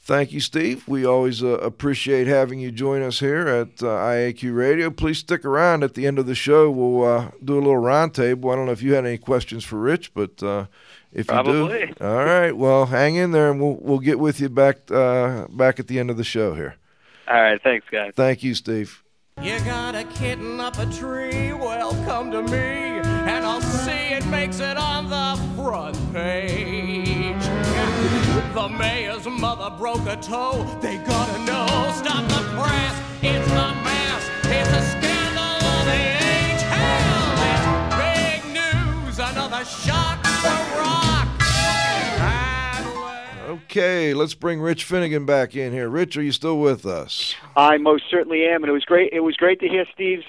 thank 0.08 0.32
you, 0.32 0.39
Steve. 0.39 0.88
We 0.88 1.05
always 1.05 1.43
uh, 1.43 1.60
appreciate 1.60 2.26
having 2.28 2.60
you 2.60 2.72
join 2.72 3.03
us 3.03 3.20
here 3.20 3.47
at 3.47 3.84
uh, 3.84 3.86
IAQ 3.86 4.55
Radio. 4.55 4.89
Please 4.89 5.20
stick 5.20 5.45
around 5.45 5.84
at 5.84 5.93
the 5.93 6.08
end 6.08 6.18
of 6.18 6.26
the 6.26 6.34
show. 6.34 6.72
We'll 6.72 7.03
uh, 7.03 7.32
do 7.43 7.55
a 7.55 7.62
little 7.62 7.82
roundtable. 7.82 8.51
I 8.51 8.55
don't 8.55 8.66
know 8.66 8.72
if 8.72 8.82
you 8.82 8.93
had 8.93 9.05
any 9.05 9.18
questions 9.18 9.64
for 9.64 9.78
Rich, 9.78 10.14
but 10.14 10.41
uh, 10.41 10.66
if 11.14 11.30
you 11.30 11.43
do, 11.43 11.93
all 12.01 12.26
right. 12.26 12.51
Well, 12.51 12.88
hang 12.88 13.16
in 13.16 13.32
there, 13.32 13.51
and 13.51 13.62
we'll 13.62 13.78
we'll 13.82 13.99
get 13.99 14.18
with 14.18 14.39
you 14.39 14.49
back 14.49 14.89
uh, 14.89 15.47
back 15.49 15.80
at 15.80 15.88
the 15.88 15.99
end 15.99 16.10
of 16.10 16.18
the 16.18 16.24
show 16.24 16.55
here. 16.55 16.76
All 17.28 17.41
right. 17.41 17.62
Thanks, 17.62 17.86
guys. 17.91 18.14
Thank 18.16 18.43
you, 18.43 18.55
Steve. 18.55 19.03
You 19.41 19.60
got 19.60 19.93
a 19.93 20.03
kitten 20.05 20.60
up 20.60 20.80
a 20.80 20.88
tree, 20.88 21.53
well, 21.53 21.91
come 22.05 22.32
to 22.32 22.41
me, 22.41 22.58
and 22.58 23.45
I'll 23.45 23.62
see 23.62 23.91
it 23.91 24.26
makes 24.28 24.60
it 24.60 24.78
on 24.78 25.10
the 25.10 25.39
front 25.55 25.95
page. 26.12 27.16
The 28.53 28.69
mayor's 28.69 29.27
mother 29.27 29.69
broke 29.77 30.07
a 30.07 30.15
toe, 30.15 30.65
they 30.81 30.97
gotta 30.97 31.39
know. 31.45 31.67
Stop 31.95 32.27
the 32.27 32.41
press, 32.57 33.01
it's 33.21 33.47
the 33.47 33.73
mess, 33.83 34.29
it's 34.45 34.69
a 34.69 34.81
scandal 34.81 35.43
of 35.43 35.85
the 35.85 36.01
age. 36.17 36.61
Hell, 36.65 37.37
it's 37.53 37.67
big 38.01 38.41
news, 38.53 39.19
another 39.19 39.63
shot 39.63 40.25
for 40.25 40.79
rock. 40.79 41.27
Okay, 43.47 44.15
let's 44.15 44.33
bring 44.33 44.59
Rich 44.59 44.85
Finigan 44.89 45.25
back 45.27 45.55
in 45.55 45.71
here. 45.71 45.87
Rich, 45.87 46.17
are 46.17 46.23
you 46.23 46.31
still 46.31 46.59
with 46.59 46.85
us? 46.85 47.35
I 47.55 47.77
most 47.77 48.05
certainly 48.09 48.45
am, 48.45 48.63
and 48.63 48.69
it 48.69 48.73
was 48.73 48.85
great. 48.85 49.13
It 49.13 49.19
was 49.19 49.35
great 49.35 49.59
to 49.59 49.67
hear 49.67 49.85
Steve's 49.93 50.25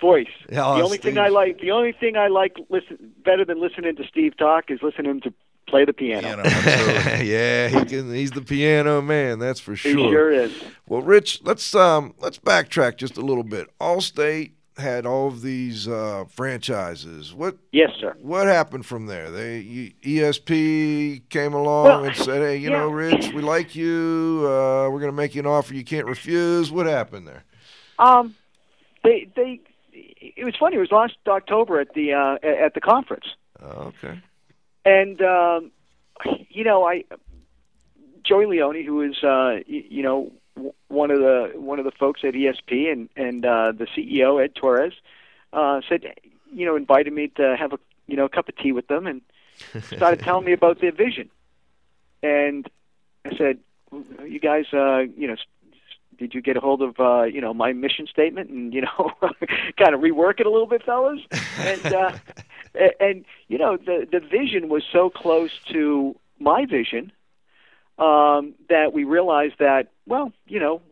voice. 0.00 0.28
Yeah, 0.48 0.62
the 0.76 0.82
only 0.82 0.98
thing 0.98 1.18
I 1.18 1.28
like, 1.28 1.58
the 1.58 1.72
only 1.72 1.92
thing 1.92 2.16
I 2.16 2.28
like, 2.28 2.56
listen 2.68 3.12
better 3.24 3.44
than 3.44 3.60
listening 3.60 3.96
to 3.96 4.04
Steve 4.06 4.36
talk 4.36 4.70
is 4.70 4.80
listening 4.80 5.20
to 5.22 5.34
play 5.66 5.84
the 5.84 5.92
piano. 5.92 6.42
yeah, 7.22 7.68
he 7.68 7.84
can. 7.84 8.12
He's 8.12 8.30
the 8.30 8.42
piano 8.42 9.00
man. 9.02 9.38
That's 9.38 9.60
for 9.60 9.76
sure. 9.76 9.90
He 9.90 9.96
sure. 9.98 10.10
sure 10.10 10.32
is. 10.32 10.64
Well, 10.88 11.02
Rich, 11.02 11.42
let's 11.44 11.74
um 11.74 12.14
let's 12.18 12.38
backtrack 12.38 12.96
just 12.96 13.16
a 13.16 13.22
little 13.22 13.44
bit. 13.44 13.68
Allstate 13.80 14.52
had 14.76 15.06
all 15.06 15.28
of 15.28 15.42
these 15.42 15.86
uh, 15.86 16.24
franchises. 16.28 17.32
What? 17.32 17.56
Yes, 17.72 17.90
sir. 18.00 18.16
What 18.20 18.46
happened 18.46 18.86
from 18.86 19.06
there? 19.06 19.30
They 19.30 19.58
you- 19.60 19.92
ESP 20.02 21.28
came 21.28 21.54
along 21.54 21.84
Well, 21.84 22.04
and 22.04 22.16
said, 22.16 22.42
"Hey, 22.42 22.56
you 22.56 22.70
yeah. 22.70 22.78
know, 22.78 22.88
Rich, 22.88 23.32
we 23.32 23.42
like 23.42 23.74
you. 23.76 24.40
Uh, 24.42 24.90
we're 24.90 25.00
going 25.00 25.12
to 25.12 25.16
make 25.16 25.34
you 25.34 25.40
an 25.40 25.46
offer 25.46 25.74
you 25.74 25.84
can't 25.84 26.06
refuse." 26.06 26.70
What 26.72 26.86
happened 26.86 27.28
there? 27.28 27.44
Um, 27.98 28.34
they 29.02 29.28
they. 29.36 29.60
It 29.92 30.44
was 30.44 30.54
funny. 30.58 30.76
It 30.76 30.80
was 30.80 30.90
last 30.90 31.14
October 31.28 31.78
at 31.78 31.94
the 31.94 32.12
uh, 32.12 32.34
at 32.42 32.74
the 32.74 32.80
conference. 32.80 33.26
Oh, 33.62 33.92
okay. 34.02 34.20
And 34.84 35.20
um, 35.22 35.70
you 36.48 36.64
know, 36.64 36.84
I 36.84 37.04
Joey 38.22 38.46
Leone, 38.46 38.84
who 38.84 39.02
is 39.02 39.16
uh, 39.22 39.60
y- 39.68 39.84
you 39.88 40.02
know 40.02 40.32
one 40.88 41.10
of 41.10 41.18
the 41.18 41.52
one 41.54 41.78
of 41.78 41.84
the 41.84 41.90
folks 41.90 42.20
at 42.24 42.34
ESP, 42.34 42.90
and 42.90 43.08
and 43.16 43.44
uh, 43.44 43.72
the 43.72 43.86
CEO 43.86 44.42
Ed 44.42 44.54
Torres, 44.54 44.92
uh, 45.52 45.80
said, 45.88 46.04
you 46.52 46.66
know, 46.66 46.76
invited 46.76 47.12
me 47.12 47.28
to 47.36 47.56
have 47.58 47.72
a 47.72 47.78
you 48.06 48.16
know 48.16 48.26
a 48.26 48.28
cup 48.28 48.48
of 48.48 48.56
tea 48.56 48.72
with 48.72 48.86
them, 48.88 49.06
and 49.06 49.22
started 49.96 50.20
telling 50.20 50.44
me 50.44 50.52
about 50.52 50.80
their 50.80 50.92
vision. 50.92 51.30
And 52.22 52.68
I 53.24 53.36
said, 53.36 53.58
you 54.26 54.40
guys, 54.40 54.66
uh, 54.72 55.00
you 55.16 55.28
know. 55.28 55.36
Did 56.16 56.32
you 56.32 56.40
get 56.40 56.56
a 56.56 56.60
hold 56.60 56.80
of 56.80 57.00
uh, 57.00 57.24
you 57.24 57.40
know 57.40 57.52
my 57.52 57.72
mission 57.72 58.06
statement 58.06 58.48
and 58.48 58.72
you 58.72 58.82
know 58.82 59.10
kind 59.76 59.96
of 59.96 60.00
rework 60.00 60.38
it 60.38 60.46
a 60.46 60.50
little 60.50 60.68
bit, 60.68 60.84
fellas? 60.84 61.18
And 61.58 61.92
uh, 61.92 62.12
and 63.00 63.24
you 63.48 63.58
know 63.58 63.76
the 63.76 64.06
the 64.10 64.20
vision 64.20 64.68
was 64.68 64.82
so 64.92 65.10
close 65.10 65.50
to 65.72 66.16
my 66.38 66.66
vision 66.66 67.12
um, 67.98 68.54
that 68.68 68.92
we 68.92 69.04
realized 69.04 69.54
that 69.58 69.88
well 70.06 70.32
you 70.46 70.60
know 70.60 70.82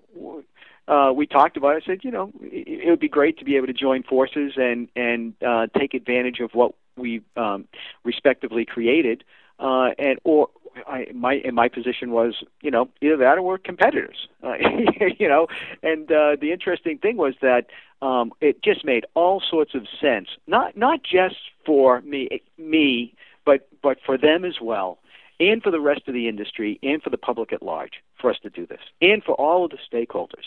uh, 0.89 1.12
we 1.14 1.26
talked 1.26 1.57
about 1.57 1.76
it. 1.76 1.85
I 1.85 1.87
said 1.87 2.01
you 2.03 2.11
know 2.11 2.33
it, 2.41 2.85
it 2.87 2.91
would 2.91 3.01
be 3.01 3.09
great 3.09 3.39
to 3.39 3.45
be 3.45 3.57
able 3.57 3.68
to 3.68 3.72
join 3.72 4.03
forces 4.03 4.55
and 4.57 4.89
and 4.97 5.35
uh, 5.45 5.66
take 5.78 5.95
advantage 5.95 6.41
of 6.41 6.53
what 6.55 6.74
we 6.97 7.22
um, 7.37 7.66
respectively 8.05 8.64
created 8.64 9.24
uh, 9.59 9.91
and 9.99 10.18
or 10.24 10.49
I, 10.87 11.07
my 11.14 11.35
and 11.35 11.55
my 11.55 11.68
position 11.68 12.12
was, 12.12 12.43
you 12.61 12.70
know, 12.70 12.89
either 13.01 13.16
that 13.18 13.39
or 13.39 13.43
we're 13.43 13.59
competitors, 13.59 14.28
uh, 14.43 14.55
you 15.18 15.28
know. 15.28 15.47
And 15.83 16.11
uh, 16.11 16.37
the 16.41 16.53
interesting 16.53 16.99
thing 16.99 17.16
was 17.16 17.35
that 17.43 17.66
um, 18.03 18.32
it 18.40 18.62
just 18.62 18.84
made 18.84 19.07
all 19.14 19.40
sorts 19.40 19.74
of 19.74 19.86
sense, 20.00 20.28
not 20.46 20.76
not 20.76 21.00
just 21.03 21.36
for 21.64 22.00
me, 22.03 22.42
me, 22.59 23.14
but 23.46 23.68
but 23.82 23.98
for 24.05 24.18
them 24.18 24.44
as 24.44 24.61
well. 24.61 24.98
and 25.40 25.62
for 25.62 25.70
the 25.70 25.80
rest 25.80 26.03
of 26.07 26.14
the 26.14 26.28
industry 26.28 26.78
and 26.82 27.03
for 27.03 27.11
the 27.11 27.18
public 27.18 27.53
at 27.53 27.62
large 27.62 27.94
for 28.20 28.30
us 28.30 28.38
to 28.42 28.50
do 28.50 28.66
this, 28.66 28.80
and 29.00 29.24
for 29.24 29.34
all 29.34 29.64
of 29.64 29.70
the 29.70 29.78
stakeholders 29.90 30.44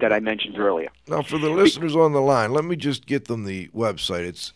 that 0.00 0.12
I 0.12 0.18
mentioned 0.20 0.58
earlier. 0.58 0.88
Now, 1.08 1.22
for 1.22 1.38
the 1.38 1.48
listeners 1.50 1.94
on 1.94 2.12
the 2.12 2.20
line, 2.20 2.52
let 2.52 2.64
me 2.64 2.74
just 2.76 3.06
get 3.06 3.26
them 3.26 3.44
the 3.44 3.68
website. 3.68 4.24
It's 4.26 4.52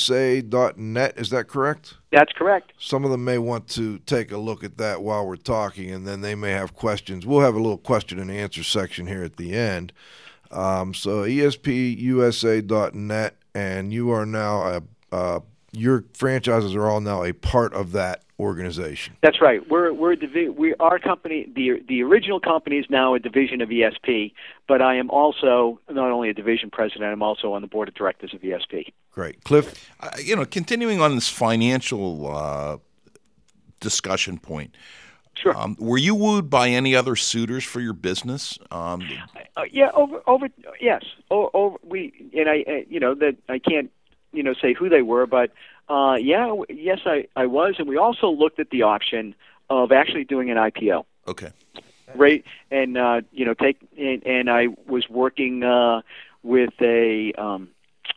espusa.net. 0.00 1.18
Is 1.18 1.30
that 1.30 1.48
correct? 1.48 1.94
That's 2.10 2.32
correct. 2.32 2.72
Some 2.78 3.04
of 3.04 3.10
them 3.10 3.24
may 3.24 3.36
want 3.38 3.68
to 3.68 3.98
take 4.00 4.32
a 4.32 4.38
look 4.38 4.64
at 4.64 4.78
that 4.78 5.02
while 5.02 5.26
we're 5.26 5.36
talking, 5.36 5.90
and 5.90 6.06
then 6.06 6.22
they 6.22 6.34
may 6.34 6.52
have 6.52 6.74
questions. 6.74 7.26
We'll 7.26 7.40
have 7.40 7.54
a 7.54 7.60
little 7.60 7.78
question 7.78 8.18
and 8.18 8.30
answer 8.30 8.62
section 8.62 9.06
here 9.06 9.22
at 9.22 9.36
the 9.36 9.52
end. 9.52 9.92
Um, 10.50 10.94
so 10.94 11.22
espusa.net, 11.22 12.56
and 13.54 13.92
you 13.92 14.10
are 14.10 14.26
now 14.26 14.62
a, 14.62 14.82
uh, 15.12 15.40
your 15.72 16.04
franchises 16.14 16.74
are 16.74 16.86
all 16.86 17.00
now 17.00 17.22
a 17.22 17.32
part 17.32 17.72
of 17.74 17.92
that 17.92 18.24
organization. 18.40 19.16
That's 19.22 19.40
right. 19.40 19.68
We're 19.68 19.92
we're 19.92 20.12
a 20.12 20.16
divi- 20.16 20.48
we 20.48 20.74
our 20.80 20.98
company 20.98 21.46
the 21.54 21.82
the 21.86 22.02
original 22.02 22.40
company 22.40 22.78
is 22.78 22.86
now 22.88 23.14
a 23.14 23.18
division 23.20 23.60
of 23.60 23.68
ESP, 23.68 24.32
but 24.66 24.82
I 24.82 24.96
am 24.96 25.10
also 25.10 25.78
not 25.88 26.10
only 26.10 26.30
a 26.30 26.34
division 26.34 26.70
president, 26.70 27.04
I'm 27.04 27.22
also 27.22 27.52
on 27.52 27.62
the 27.62 27.68
board 27.68 27.88
of 27.88 27.94
directors 27.94 28.34
of 28.34 28.40
ESP. 28.40 28.92
Great, 29.12 29.44
Cliff. 29.44 29.90
Uh, 30.00 30.10
you 30.22 30.34
know, 30.34 30.44
continuing 30.44 31.00
on 31.00 31.14
this 31.14 31.28
financial 31.28 32.34
uh, 32.34 32.78
discussion 33.78 34.38
point. 34.38 34.74
Sure. 35.40 35.56
Um, 35.56 35.76
were 35.78 35.98
you 35.98 36.14
wooed 36.14 36.50
by 36.50 36.68
any 36.68 36.94
other 36.94 37.16
suitors 37.16 37.64
for 37.64 37.80
your 37.80 37.92
business? 37.94 38.58
Um, 38.70 39.02
Uh, 39.56 39.62
yeah, 39.70 39.90
over 39.94 40.20
over 40.26 40.48
yes, 40.80 41.02
o- 41.30 41.50
over 41.54 41.76
we 41.82 42.12
and 42.36 42.48
I 42.48 42.64
uh, 42.68 42.72
you 42.88 43.00
know 43.00 43.14
that 43.14 43.36
I 43.48 43.58
can't 43.58 43.90
you 44.32 44.42
know 44.42 44.54
say 44.54 44.74
who 44.74 44.88
they 44.88 45.02
were, 45.02 45.26
but 45.26 45.50
uh, 45.88 46.16
yeah, 46.20 46.54
yes, 46.68 47.00
I 47.06 47.26
I 47.36 47.46
was, 47.46 47.76
and 47.78 47.88
we 47.88 47.96
also 47.96 48.28
looked 48.30 48.60
at 48.60 48.70
the 48.70 48.82
option 48.82 49.34
of 49.68 49.92
actually 49.92 50.24
doing 50.24 50.50
an 50.50 50.56
IPO. 50.56 51.04
Okay. 51.26 51.50
Right, 52.14 52.44
and 52.72 52.98
uh, 52.98 53.20
you 53.32 53.44
know, 53.44 53.54
take 53.54 53.78
and, 53.96 54.26
and 54.26 54.50
I 54.50 54.66
was 54.88 55.08
working 55.08 55.62
uh, 55.62 56.02
with 56.42 56.72
a 56.80 57.32
um, 57.34 57.68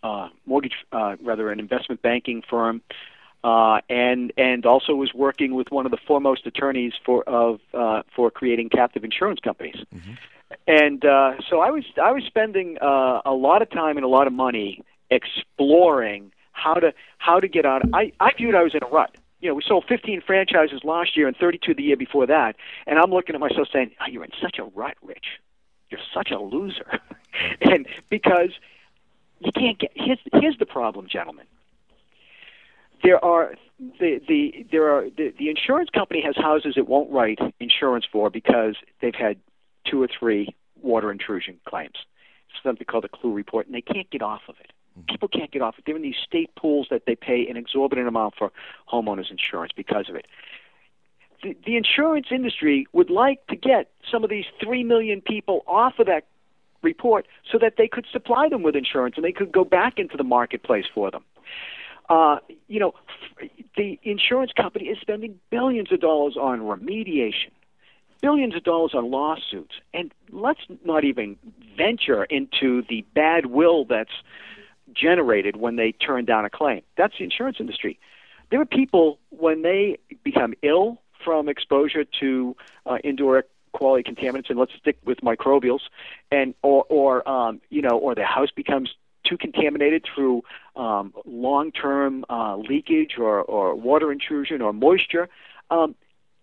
uh, 0.01 0.29
mortgage, 0.47 0.73
uh, 0.91 1.15
rather 1.21 1.51
an 1.51 1.59
investment 1.59 2.01
banking 2.01 2.41
firm, 2.49 2.81
uh, 3.43 3.81
and 3.89 4.31
and 4.37 4.65
also 4.65 4.95
was 4.95 5.13
working 5.13 5.53
with 5.53 5.71
one 5.71 5.85
of 5.85 5.91
the 5.91 5.97
foremost 6.07 6.45
attorneys 6.45 6.93
for 7.05 7.23
of 7.23 7.59
uh, 7.73 8.03
for 8.15 8.31
creating 8.31 8.69
captive 8.69 9.03
insurance 9.03 9.39
companies. 9.39 9.75
And 10.67 11.03
uh, 11.03 11.33
so 11.49 11.59
I 11.59 11.71
was 11.71 11.83
I 12.01 12.11
was 12.11 12.23
spending 12.25 12.77
uh, 12.81 13.21
a 13.25 13.33
lot 13.33 13.61
of 13.61 13.69
time 13.69 13.97
and 13.97 14.05
a 14.05 14.09
lot 14.09 14.27
of 14.27 14.33
money 14.33 14.83
exploring 15.09 16.31
how 16.51 16.75
to 16.75 16.93
how 17.17 17.39
to 17.39 17.47
get 17.47 17.65
out. 17.65 17.81
I 17.93 18.11
I 18.19 18.31
viewed 18.37 18.55
I 18.55 18.63
was 18.63 18.73
in 18.73 18.83
a 18.83 18.87
rut. 18.87 19.15
You 19.41 19.49
know, 19.49 19.55
we 19.55 19.63
sold 19.67 19.83
15 19.89 20.21
franchises 20.21 20.81
last 20.85 21.17
year 21.17 21.27
and 21.27 21.35
32 21.35 21.73
the 21.73 21.83
year 21.83 21.97
before 21.97 22.25
that, 22.27 22.55
and 22.87 22.97
I'm 22.97 23.11
looking 23.11 23.35
at 23.35 23.41
myself 23.41 23.67
saying, 23.73 23.91
oh, 23.99 24.05
"You're 24.09 24.23
in 24.23 24.31
such 24.41 24.57
a 24.57 24.63
rut, 24.63 24.95
Rich. 25.01 25.25
You're 25.89 25.99
such 26.13 26.31
a 26.31 26.39
loser." 26.39 27.01
and 27.61 27.85
because 28.09 28.51
you 29.39 29.51
can't 29.51 29.77
get 29.77 29.91
here's 29.95 30.19
here's 30.31 30.57
the 30.59 30.65
problem, 30.65 31.07
gentlemen. 31.09 31.45
There 33.03 33.23
are 33.23 33.55
the 33.99 34.21
the 34.27 34.65
there 34.71 34.89
are 34.89 35.09
the, 35.09 35.33
the 35.37 35.49
insurance 35.49 35.89
company 35.89 36.21
has 36.25 36.35
houses 36.37 36.75
it 36.77 36.87
won't 36.87 37.11
write 37.11 37.39
insurance 37.59 38.05
for 38.09 38.29
because 38.29 38.75
they've 39.01 39.15
had 39.15 39.37
two 39.85 40.01
or 40.01 40.07
three 40.07 40.55
water 40.81 41.11
intrusion 41.11 41.59
claims. 41.65 41.95
It's 42.49 42.63
something 42.63 42.85
called 42.85 43.05
a 43.05 43.09
CLUE 43.09 43.33
report, 43.33 43.65
and 43.65 43.75
they 43.75 43.81
can't 43.81 44.09
get 44.09 44.21
off 44.21 44.41
of 44.47 44.55
it. 44.59 44.71
Mm-hmm. 44.97 45.05
People 45.11 45.27
can't 45.27 45.51
get 45.51 45.61
off 45.61 45.75
of 45.75 45.79
it. 45.79 45.85
They're 45.85 45.95
in 45.95 46.01
these 46.01 46.15
state 46.23 46.53
pools 46.55 46.87
that 46.91 47.03
they 47.05 47.15
pay 47.15 47.47
an 47.49 47.57
exorbitant 47.57 48.07
amount 48.07 48.35
for 48.37 48.51
homeowners 48.91 49.31
insurance 49.31 49.71
because 49.75 50.09
of 50.09 50.15
it. 50.15 50.27
The, 51.41 51.57
the 51.65 51.75
insurance 51.75 52.27
industry 52.31 52.87
would 52.93 53.09
like 53.09 53.45
to 53.47 53.55
get 53.55 53.89
some 54.09 54.23
of 54.23 54.29
these 54.29 54.45
three 54.63 54.83
million 54.83 55.19
people 55.19 55.63
off 55.67 55.99
of 55.99 56.05
that 56.05 56.25
report 56.81 57.27
so 57.51 57.57
that 57.57 57.75
they 57.77 57.87
could 57.87 58.05
supply 58.11 58.49
them 58.49 58.61
with 58.61 58.75
insurance 58.75 59.15
and 59.15 59.25
they 59.25 59.31
could 59.31 59.51
go 59.51 59.65
back 59.65 59.97
into 59.97 60.15
the 60.15 60.23
marketplace 60.23 60.85
for 60.93 61.11
them. 61.11 61.23
Uh, 62.13 62.37
you 62.67 62.79
know, 62.79 62.93
the 63.75 63.99
insurance 64.03 64.51
company 64.55 64.85
is 64.85 64.99
spending 65.01 65.39
billions 65.49 65.91
of 65.91 65.99
dollars 65.99 66.37
on 66.39 66.59
remediation, 66.59 67.49
billions 68.21 68.55
of 68.55 68.63
dollars 68.63 68.91
on 68.93 69.09
lawsuits, 69.09 69.73
and 69.95 70.13
let's 70.29 70.59
not 70.85 71.03
even 71.03 71.35
venture 71.75 72.23
into 72.25 72.83
the 72.87 73.03
bad 73.15 73.47
will 73.47 73.83
that's 73.85 74.11
generated 74.93 75.55
when 75.55 75.75
they 75.75 75.91
turn 75.91 76.23
down 76.23 76.45
a 76.45 76.51
claim. 76.51 76.83
That's 76.97 77.17
the 77.17 77.23
insurance 77.23 77.57
industry. 77.59 77.99
There 78.51 78.61
are 78.61 78.65
people 78.65 79.17
when 79.31 79.63
they 79.63 79.97
become 80.23 80.53
ill 80.61 81.01
from 81.25 81.49
exposure 81.49 82.05
to 82.19 82.55
uh, 82.85 82.99
indoor 83.03 83.37
air 83.37 83.43
quality 83.71 84.03
contaminants, 84.07 84.51
and 84.51 84.59
let's 84.59 84.73
stick 84.79 84.97
with 85.03 85.21
microbials, 85.21 85.79
and 86.31 86.53
or 86.61 86.85
or 86.89 87.27
um, 87.27 87.59
you 87.71 87.81
know, 87.81 87.97
or 87.97 88.13
their 88.13 88.27
house 88.27 88.51
becomes 88.55 88.93
too 89.23 89.37
contaminated 89.37 90.05
through 90.13 90.43
um, 90.75 91.13
long-term 91.25 92.25
uh, 92.29 92.57
leakage 92.57 93.17
or, 93.17 93.41
or 93.41 93.75
water 93.75 94.11
intrusion 94.11 94.61
or 94.61 94.73
moisture. 94.73 95.29
Um, 95.69 95.95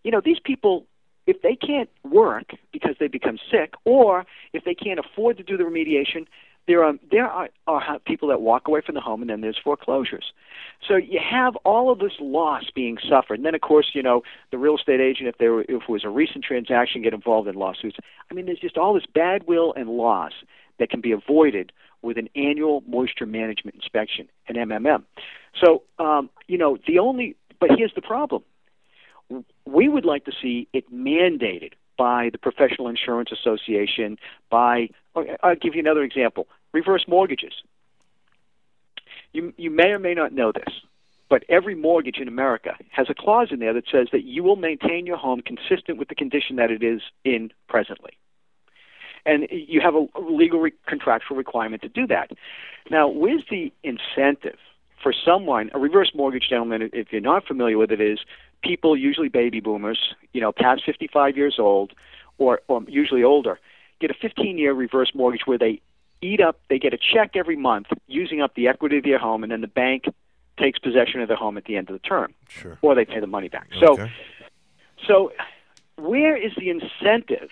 you 0.05 0.11
know, 0.11 0.21
these 0.25 0.41
people, 0.43 0.87
if 1.27 1.43
they 1.43 1.57
can't 1.57 1.91
work 2.05 2.53
because 2.73 2.97
they 2.99 3.09
become 3.09 3.39
sick, 3.51 3.75
or 3.85 4.25
if 4.53 4.65
they 4.65 4.75
can't 4.75 4.99
afford 4.99 5.37
to 5.37 5.43
do 5.43 5.57
the 5.57 5.65
remediation, 5.65 6.27
there 6.67 6.85
are 6.85 6.95
there 7.11 7.27
are, 7.27 7.49
are 7.67 7.99
people 8.01 8.29
that 8.29 8.41
walk 8.41 8.69
away 8.69 8.81
from 8.81 8.95
the 8.95 9.01
home, 9.01 9.23
and 9.23 9.31
then 9.31 9.41
there's 9.41 9.59
foreclosures. 9.63 10.33
So 10.87 10.97
you 10.97 11.19
have 11.19 11.57
all 11.65 11.91
of 11.91 11.99
this 11.99 12.13
loss 12.21 12.65
being 12.75 12.99
suffered, 13.09 13.35
and 13.35 13.45
then 13.45 13.55
of 13.55 13.61
course 13.61 13.91
you 13.93 14.03
know 14.03 14.23
the 14.51 14.59
real 14.59 14.77
estate 14.77 15.01
agent, 15.01 15.29
if 15.29 15.39
there 15.39 15.53
were, 15.53 15.63
if 15.63 15.83
it 15.83 15.89
was 15.89 16.05
a 16.05 16.09
recent 16.09 16.45
transaction, 16.45 17.03
get 17.03 17.15
involved 17.15 17.49
in 17.49 17.57
lawsuits. 17.57 17.97
I 18.31 18.35
mean, 18.35 18.47
there's 18.47 18.61
just 18.61 18.79
all 18.79 18.95
this 18.95 19.07
bad 19.13 19.47
will 19.47 19.73
and 19.75 19.89
loss 19.89 20.33
that 20.79 20.91
can 20.91 21.01
be 21.01 21.13
avoided 21.13 21.73
with 22.03 22.19
an 22.19 22.29
annual 22.35 22.83
moisture 22.87 23.27
management 23.27 23.77
inspection, 23.77 24.29
an 24.49 24.57
MMM. 24.57 25.05
So 25.63 25.83
um, 25.99 26.31
you 26.47 26.59
know 26.59 26.79
the 26.87 26.99
only, 26.99 27.37
but 27.59 27.71
here's 27.77 27.95
the 27.95 28.03
problem: 28.03 28.43
we 29.65 29.89
would 29.89 30.05
like 30.05 30.25
to 30.25 30.33
see 30.41 30.69
it 30.73 30.93
mandated 30.93 31.73
by 31.97 32.31
the 32.31 32.39
Professional 32.39 32.89
Insurance 32.89 33.31
Association. 33.33 34.19
By 34.51 34.89
I'll 35.15 35.57
give 35.57 35.75
you 35.75 35.81
another 35.81 36.03
example: 36.03 36.49
reverse 36.73 37.05
mortgages. 37.07 37.53
You 39.33 39.53
you 39.57 39.71
may 39.71 39.89
or 39.89 39.99
may 39.99 40.15
not 40.15 40.33
know 40.33 40.53
this, 40.53 40.75
but 41.29 41.45
every 41.49 41.75
mortgage 41.75 42.19
in 42.19 42.29
America 42.29 42.77
has 42.91 43.09
a 43.09 43.15
clause 43.15 43.49
in 43.51 43.61
there 43.61 43.73
that 43.75 43.85
says 43.91 44.09
that 44.13 44.25
you 44.25 44.43
will 44.43 44.57
maintain 44.57 45.07
your 45.07 45.17
home 45.17 45.41
consistent 45.41 45.99
with 45.99 46.09
the 46.09 46.15
condition 46.15 46.57
that 46.57 46.71
it 46.71 46.83
is 46.83 47.01
in 47.25 47.53
presently. 47.69 48.19
And 49.27 49.47
you 49.51 49.81
have 49.81 49.95
a 49.95 50.07
legal 50.19 50.61
re- 50.61 50.73
contractual 50.87 51.37
requirement 51.37 51.83
to 51.83 51.89
do 51.89 52.07
that. 52.07 52.31
Now, 52.91 53.09
where's 53.09 53.45
the 53.51 53.73
incentive 53.83 54.59
for 55.03 55.13
someone? 55.13 55.71
A 55.75 55.79
reverse 55.79 56.13
mortgage, 56.15 56.49
gentlemen, 56.49 56.91
if 56.93 57.13
you're 57.13 57.21
not 57.21 57.47
familiar 57.47 57.79
with 57.79 57.91
it, 57.91 58.01
is 58.01 58.21
people, 58.63 58.97
usually 58.97 59.29
baby 59.29 59.61
boomers, 59.61 60.15
you 60.33 60.41
know, 60.41 60.53
past 60.53 60.83
55 60.85 61.37
years 61.37 61.57
old, 61.59 61.93
or, 62.39 62.61
or 62.69 62.83
usually 62.89 63.23
older, 63.23 63.59
get 64.01 64.11
a 64.11 64.15
15-year 64.15 64.73
reverse 64.73 65.13
mortgage 65.15 65.43
where 65.47 65.59
they 65.59 65.81
eat 66.23 66.41
up, 66.41 66.61
they 66.69 66.79
get 66.79 66.95
a 66.95 66.99
check 66.99 67.33
every 67.35 67.57
month 67.57 67.87
using 68.07 68.41
up 68.41 68.55
the 68.55 68.69
equity 68.69 68.99
of 68.99 69.05
their 69.05 69.19
home, 69.19 69.43
and 69.43 69.53
then 69.53 69.61
the 69.61 69.69
bank 69.69 70.05
takes 70.59 70.79
possession 70.79 71.21
of 71.21 71.29
their 71.29 71.37
home 71.37 71.57
at 71.57 71.65
the 71.65 71.77
end 71.77 71.89
of 71.89 71.95
the 71.95 72.07
term, 72.07 72.35
sure. 72.49 72.79
or 72.83 72.95
they 72.95 73.05
pay 73.05 73.21
the 73.21 73.27
money 73.27 73.49
back. 73.49 73.69
So, 73.79 74.09
so 75.07 75.33
where 75.97 76.37
is 76.37 76.53
the 76.57 76.71
incentive 76.71 77.51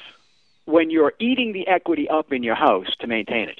when 0.68 0.90
you're 0.90 1.14
eating 1.18 1.54
the 1.54 1.66
equity 1.66 2.08
up 2.10 2.30
in 2.30 2.42
your 2.42 2.54
house 2.54 2.88
to 3.00 3.06
maintain 3.06 3.48
it? 3.48 3.58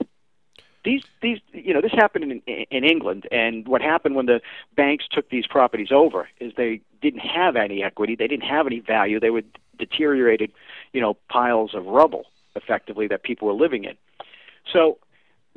These, 0.84 1.04
these, 1.22 1.38
you 1.52 1.72
know, 1.72 1.80
this 1.80 1.92
happened 1.92 2.30
in, 2.30 2.40
in 2.70 2.84
England, 2.84 3.26
and 3.32 3.66
what 3.66 3.80
happened 3.80 4.14
when 4.14 4.26
the 4.26 4.40
banks 4.76 5.06
took 5.11 5.30
these 5.30 5.46
properties 5.46 5.88
over 5.90 6.28
is 6.38 6.52
they 6.56 6.82
didn't 7.00 7.20
have 7.20 7.56
any 7.56 7.82
equity, 7.82 8.14
they 8.14 8.26
didn't 8.26 8.46
have 8.46 8.66
any 8.66 8.80
value, 8.80 9.18
they 9.18 9.30
were 9.30 9.42
deteriorated, 9.78 10.52
you 10.92 11.00
know, 11.00 11.14
piles 11.30 11.74
of 11.74 11.86
rubble, 11.86 12.26
effectively 12.54 13.06
that 13.06 13.22
people 13.22 13.48
were 13.48 13.54
living 13.54 13.84
in. 13.84 13.96
So, 14.70 14.98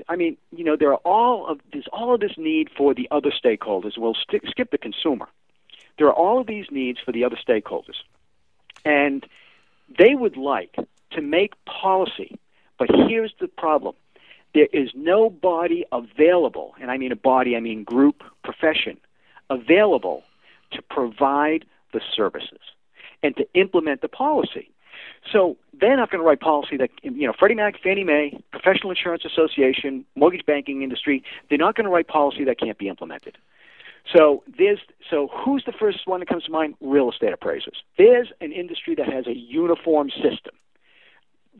I 0.07 0.15
mean, 0.15 0.37
you 0.55 0.63
know, 0.63 0.77
there 0.77 0.91
are 0.91 1.01
all 1.03 1.47
of 1.47 1.59
there's 1.73 1.87
all 1.91 2.13
of 2.13 2.21
this 2.21 2.37
need 2.37 2.69
for 2.75 2.93
the 2.93 3.09
other 3.11 3.31
stakeholders. 3.31 3.97
We'll 3.97 4.15
sti- 4.15 4.49
skip 4.49 4.71
the 4.71 4.77
consumer. 4.77 5.27
There 5.97 6.07
are 6.07 6.13
all 6.13 6.39
of 6.39 6.47
these 6.47 6.65
needs 6.71 6.99
for 7.05 7.11
the 7.11 7.25
other 7.25 7.37
stakeholders, 7.37 7.99
and 8.85 9.25
they 9.99 10.15
would 10.15 10.37
like 10.37 10.75
to 11.11 11.21
make 11.21 11.53
policy. 11.65 12.37
But 12.77 12.89
here's 13.07 13.33
the 13.39 13.47
problem: 13.47 13.95
there 14.53 14.67
is 14.73 14.89
no 14.95 15.29
body 15.29 15.85
available, 15.91 16.73
and 16.81 16.91
I 16.91 16.97
mean 16.97 17.11
a 17.11 17.15
body, 17.15 17.55
I 17.55 17.59
mean 17.59 17.83
group, 17.83 18.23
profession, 18.43 18.97
available 19.49 20.23
to 20.71 20.81
provide 20.81 21.65
the 21.93 22.01
services 22.15 22.59
and 23.23 23.35
to 23.37 23.45
implement 23.53 24.01
the 24.01 24.07
policy. 24.07 24.71
So 25.31 25.57
they're 25.79 25.97
not 25.97 26.09
going 26.09 26.21
to 26.21 26.27
write 26.27 26.39
policy 26.39 26.77
that 26.77 26.89
you 27.03 27.27
know 27.27 27.33
Freddie 27.37 27.55
Mac, 27.55 27.75
Fannie 27.81 28.03
Mae, 28.03 28.41
Professional 28.51 28.91
Insurance 28.91 29.23
Association, 29.25 30.05
mortgage 30.15 30.45
banking 30.45 30.81
industry. 30.81 31.23
They're 31.49 31.57
not 31.57 31.75
going 31.75 31.85
to 31.85 31.91
write 31.91 32.07
policy 32.07 32.43
that 32.45 32.59
can't 32.59 32.77
be 32.77 32.87
implemented. 32.87 33.37
So 34.15 34.43
there's 34.57 34.79
so 35.09 35.29
who's 35.31 35.63
the 35.65 35.71
first 35.71 35.99
one 36.05 36.19
that 36.21 36.29
comes 36.29 36.43
to 36.45 36.51
mind? 36.51 36.75
Real 36.81 37.11
estate 37.11 37.33
appraisers. 37.33 37.83
There's 37.97 38.29
an 38.41 38.51
industry 38.51 38.95
that 38.95 39.07
has 39.07 39.27
a 39.27 39.35
uniform 39.35 40.09
system. 40.09 40.55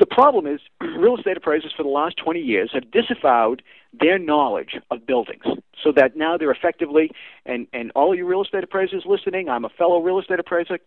The 0.02 0.08
problem 0.08 0.48
is 0.48 0.60
real 0.82 1.16
estate 1.16 1.38
appraisers 1.38 1.72
for 1.78 1.84
the 1.84 1.90
last 1.90 2.18
20 2.18 2.40
years 2.40 2.72
have 2.74 2.90
disavowed 2.90 3.62
their 3.94 4.18
knowledge 4.18 4.80
of 4.90 5.06
buildings 5.06 5.44
so 5.84 5.92
that 5.92 6.18
now 6.18 6.38
they're 6.38 6.52
effectively 6.52 7.12
and 7.46 7.68
and 7.72 7.92
all 7.92 8.16
you 8.16 8.26
real 8.26 8.42
estate 8.42 8.64
appraisers 8.64 9.04
listening, 9.06 9.48
I'm 9.48 9.64
a 9.64 9.70
fellow 9.70 10.02
real 10.02 10.20
estate 10.20 10.40
appraiser. 10.40 10.80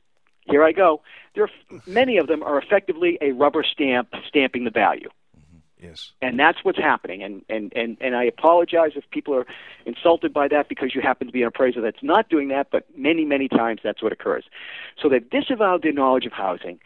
Here 0.46 0.64
I 0.64 0.72
go. 0.72 1.00
There 1.36 1.44
are, 1.44 1.80
many 1.86 2.16
of 2.16 2.26
them 2.26 2.42
are 2.42 2.58
effectively 2.58 3.16
a 3.20 3.30
rubber 3.30 3.62
stamp 3.62 4.08
stamping 4.26 4.64
the 4.64 4.72
value. 4.72 5.10
Mm-hmm. 5.38 5.86
Yes. 5.86 6.10
And 6.20 6.36
that's 6.36 6.64
what's 6.64 6.78
happening. 6.78 7.22
And, 7.22 7.44
and, 7.48 7.72
and, 7.76 7.96
and 8.00 8.16
I 8.16 8.24
apologize 8.24 8.92
if 8.96 9.08
people 9.10 9.36
are 9.36 9.46
insulted 9.86 10.32
by 10.32 10.48
that 10.48 10.68
because 10.68 10.92
you 10.92 11.00
happen 11.00 11.28
to 11.28 11.32
be 11.32 11.42
an 11.42 11.48
appraiser 11.48 11.80
that's 11.80 12.02
not 12.02 12.28
doing 12.28 12.48
that, 12.48 12.72
but 12.72 12.86
many, 12.96 13.24
many 13.24 13.46
times 13.46 13.80
that's 13.84 14.02
what 14.02 14.12
occurs. 14.12 14.44
So 15.00 15.08
they've 15.08 15.30
disavowed 15.30 15.82
their 15.82 15.92
knowledge 15.92 16.26
of 16.26 16.32
housing. 16.32 16.80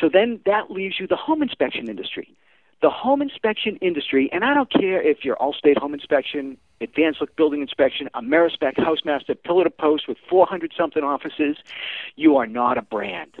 So 0.00 0.08
then 0.12 0.40
that 0.46 0.70
leaves 0.70 1.00
you 1.00 1.06
the 1.06 1.16
home 1.16 1.42
inspection 1.42 1.88
industry. 1.88 2.34
The 2.80 2.90
home 2.90 3.22
inspection 3.22 3.76
industry, 3.76 4.30
and 4.32 4.44
I 4.44 4.54
don't 4.54 4.70
care 4.70 5.02
if 5.02 5.24
you're 5.24 5.34
Allstate 5.36 5.78
Home 5.78 5.94
Inspection, 5.94 6.56
Advanced 6.80 7.20
Look 7.20 7.34
Building 7.34 7.60
Inspection, 7.60 8.08
Amerispec 8.14 8.76
Housemaster, 8.76 9.34
Pillar 9.42 9.64
to 9.64 9.70
Post 9.70 10.06
with 10.06 10.16
400 10.30 10.72
something 10.76 11.02
offices, 11.02 11.56
you 12.14 12.36
are 12.36 12.46
not 12.46 12.78
a 12.78 12.82
brand. 12.82 13.34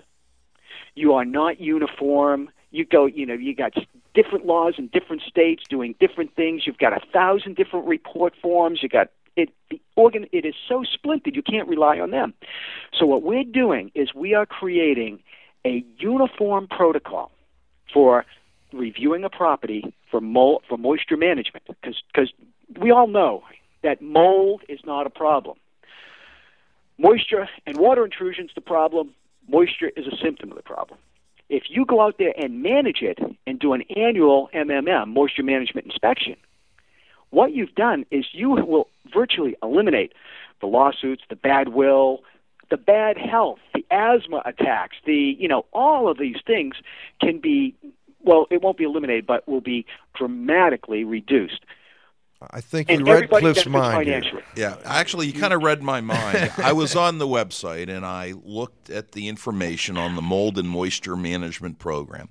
You 0.96 1.14
are 1.14 1.24
not 1.24 1.60
uniform. 1.60 2.50
You 2.72 2.84
go, 2.84 3.06
you 3.06 3.24
know, 3.24 3.34
you 3.34 3.54
got 3.54 3.74
different 4.14 4.44
laws 4.44 4.74
in 4.78 4.88
different 4.88 5.22
states 5.22 5.62
doing 5.68 5.94
different 6.00 6.34
things. 6.34 6.66
You've 6.66 6.78
got 6.78 6.92
a 6.92 7.00
thousand 7.12 7.54
different 7.54 7.86
report 7.86 8.34
forms. 8.42 8.82
You 8.82 8.88
got 8.88 9.10
it. 9.36 9.50
The 9.70 9.80
organ. 9.94 10.26
It 10.32 10.44
is 10.44 10.54
so 10.68 10.82
splintered. 10.82 11.36
You 11.36 11.42
can't 11.42 11.68
rely 11.68 12.00
on 12.00 12.10
them. 12.10 12.34
So 12.98 13.06
what 13.06 13.22
we're 13.22 13.44
doing 13.44 13.92
is 13.94 14.12
we 14.14 14.34
are 14.34 14.46
creating 14.46 15.20
a 15.64 15.84
uniform 15.98 16.66
protocol 16.68 17.30
for 17.92 18.24
reviewing 18.72 19.24
a 19.24 19.30
property 19.30 19.92
for 20.10 20.20
mold, 20.20 20.62
for 20.68 20.76
moisture 20.76 21.16
management 21.16 21.64
because 21.66 22.32
we 22.80 22.90
all 22.90 23.06
know 23.06 23.42
that 23.82 24.02
mold 24.02 24.62
is 24.68 24.80
not 24.84 25.06
a 25.06 25.10
problem. 25.10 25.56
Moisture 26.98 27.48
and 27.66 27.76
water 27.76 28.04
intrusion 28.04 28.46
is 28.46 28.50
the 28.54 28.60
problem. 28.60 29.14
Moisture 29.48 29.90
is 29.96 30.06
a 30.06 30.16
symptom 30.22 30.50
of 30.50 30.56
the 30.56 30.62
problem. 30.62 30.98
If 31.48 31.64
you 31.68 31.86
go 31.86 32.02
out 32.02 32.16
there 32.18 32.34
and 32.36 32.62
manage 32.62 33.00
it 33.00 33.18
and 33.46 33.58
do 33.58 33.72
an 33.72 33.82
annual 33.96 34.50
MMM, 34.54 35.08
moisture 35.08 35.42
management 35.42 35.86
inspection, 35.86 36.36
what 37.30 37.52
you've 37.52 37.74
done 37.74 38.04
is 38.10 38.26
you 38.32 38.50
will 38.50 38.88
virtually 39.12 39.56
eliminate 39.62 40.12
the 40.60 40.66
lawsuits, 40.66 41.22
the 41.30 41.36
bad 41.36 41.68
will, 41.68 42.20
the 42.70 42.76
bad 42.76 43.16
health, 43.16 43.58
the 43.74 43.84
asthma 43.90 44.42
attacks, 44.44 44.96
the, 45.06 45.36
you 45.38 45.48
know, 45.48 45.64
all 45.72 46.08
of 46.08 46.18
these 46.18 46.36
things 46.46 46.76
can 47.20 47.38
be, 47.38 47.74
well, 48.22 48.46
it 48.50 48.62
won't 48.62 48.76
be 48.76 48.84
eliminated, 48.84 49.26
but 49.26 49.46
will 49.48 49.60
be 49.60 49.86
dramatically 50.14 51.04
reduced. 51.04 51.60
I 52.40 52.60
think 52.60 52.88
And 52.88 53.00
you 53.00 53.12
read 53.12 53.28
Cliff's 53.30 53.64
benefits 53.64 53.66
mind. 53.66 54.06
here. 54.06 54.22
Yeah, 54.54 54.76
actually, 54.84 55.26
you 55.26 55.32
kind 55.32 55.52
of 55.52 55.62
read 55.62 55.82
my 55.82 56.00
mind. 56.00 56.52
I 56.58 56.72
was 56.72 56.94
on 56.94 57.18
the 57.18 57.26
website 57.26 57.88
and 57.88 58.06
I 58.06 58.34
looked 58.44 58.90
at 58.90 59.12
the 59.12 59.26
information 59.26 59.96
on 59.96 60.14
the 60.14 60.22
mold 60.22 60.56
and 60.56 60.68
moisture 60.68 61.16
management 61.16 61.80
program. 61.80 62.28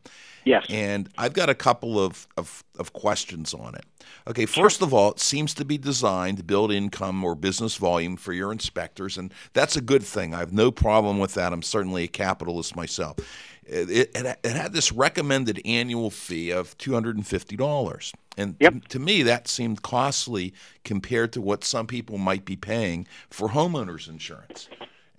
Yes. 0.48 0.66
And 0.70 1.10
I've 1.18 1.34
got 1.34 1.50
a 1.50 1.56
couple 1.56 2.00
of, 2.00 2.28
of, 2.38 2.64
of 2.80 2.94
questions 2.94 3.54
on 3.54 3.76
it. 3.76 3.86
Okay, 4.28 4.46
first 4.46 4.82
of 4.82 4.94
all, 4.94 5.12
it 5.12 5.20
seems 5.20 5.54
to 5.56 5.66
be 5.66 5.78
designed 5.78 6.38
to 6.38 6.44
build 6.44 6.72
income 6.72 7.24
or 7.24 7.36
business 7.36 7.76
volume 7.76 8.16
for 8.16 8.32
your 8.32 8.52
inspectors, 8.52 9.18
and 9.18 9.34
that's 9.54 9.76
a 9.76 9.82
good 9.82 10.04
thing. 10.04 10.34
I 10.34 10.40
have 10.40 10.54
no 10.54 10.72
problem 10.72 11.20
with 11.20 11.34
that. 11.34 11.52
I'm 11.52 11.62
certainly 11.62 12.06
a 12.06 12.08
capitalist 12.08 12.76
myself. 12.76 13.18
It, 13.66 14.16
it, 14.16 14.40
it 14.44 14.56
had 14.56 14.72
this 14.72 14.94
recommended 14.94 15.62
annual 15.66 16.10
fee 16.10 16.52
of 16.52 16.78
$250. 16.78 18.14
And 18.38 18.60
to, 18.62 18.80
to 18.88 19.00
me, 19.00 19.24
that 19.24 19.50
seemed 19.50 19.82
costly 19.82 20.54
compared 20.86 21.34
to 21.34 21.42
what 21.42 21.66
some 21.66 21.88
people 21.88 22.18
might 22.18 22.46
be 22.46 22.56
paying 22.56 23.08
for 23.30 23.50
homeowners 23.50 24.08
insurance. 24.08 24.70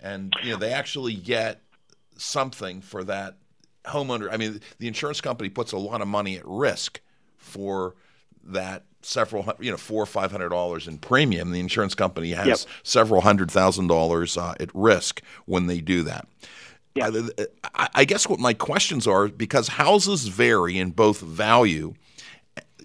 And, 0.01 0.33
you 0.41 0.53
know, 0.53 0.57
they 0.57 0.73
actually 0.73 1.13
get 1.13 1.61
something 2.17 2.81
for 2.81 3.03
that 3.03 3.37
homeowner. 3.89 4.29
I 4.31 4.37
mean, 4.37 4.61
the 4.79 4.87
insurance 4.87 5.21
company 5.21 5.49
puts 5.49 5.71
a 5.71 5.77
lot 5.77 6.01
of 6.01 6.07
money 6.07 6.37
at 6.37 6.43
risk 6.45 7.01
for 7.37 7.95
that 8.43 8.83
several 9.01 9.45
you 9.59 9.71
know 9.71 9.77
four 9.77 10.01
or 10.03 10.05
five 10.05 10.31
hundred 10.31 10.49
dollars 10.49 10.87
in 10.87 10.97
premium 10.97 11.51
the 11.51 11.59
insurance 11.59 11.95
company 11.95 12.31
has 12.31 12.47
Yep. 12.47 12.57
several 12.83 13.21
hundred 13.21 13.49
thousand 13.49 13.87
dollars 13.87 14.35
uh, 14.37 14.55
at 14.59 14.69
risk 14.73 15.21
when 15.45 15.67
they 15.67 15.79
do 15.79 16.03
that 16.03 16.27
I, 17.01 17.07
I- 17.75 17.89
I 17.95 18.05
guess 18.05 18.27
what 18.27 18.39
my 18.39 18.53
questions 18.53 19.07
are 19.07 19.29
because 19.29 19.69
houses 19.69 20.27
vary 20.27 20.77
in 20.77 20.91
both 20.91 21.21
value 21.21 21.93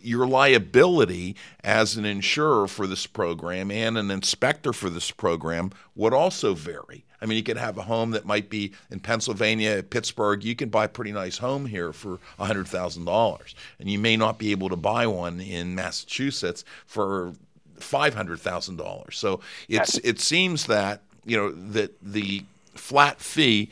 your 0.01 0.27
liability 0.27 1.35
as 1.65 1.97
an 1.97 2.05
insurer 2.05 2.69
for 2.69 2.87
this 2.87 3.07
program 3.07 3.71
and 3.71 3.97
an 3.99 4.11
inspector 4.11 4.73
for 4.73 4.91
this 4.91 5.11
program 5.11 5.71
would 5.95 6.13
also 6.13 6.53
vary. 6.55 7.05
I 7.25 7.27
mean, 7.27 7.39
you 7.39 7.43
could 7.43 7.57
have 7.57 7.79
a 7.79 7.83
home 7.83 8.11
that 8.11 8.27
might 8.27 8.51
be 8.51 8.73
in 8.91 9.01
Pennsylvania, 9.01 9.83
Pittsburgh. 9.83 10.45
You 10.45 10.55
can 10.55 10.69
buy 10.69 10.85
a 10.85 10.89
pretty 10.89 11.11
nice 11.11 11.39
home 11.39 11.65
here 11.65 11.95
for 11.95 12.19
$100,000. 12.39 13.55
And 13.81 13.91
you 13.91 13.99
may 13.99 14.15
not 14.19 14.39
be 14.39 14.51
able 14.51 14.69
to 14.69 14.77
buy 14.77 15.07
one 15.07 15.41
in 15.41 15.75
Massachusetts 15.75 16.67
for 16.85 17.33
$500,000. 17.79 19.15
So 19.15 19.41
it's, 19.71 19.97
it 19.99 20.21
seems 20.21 20.67
that, 20.67 21.01
you 21.25 21.39
know, 21.39 21.51
that 21.51 21.95
the 22.03 22.45
flat 22.75 23.21
fee 23.21 23.71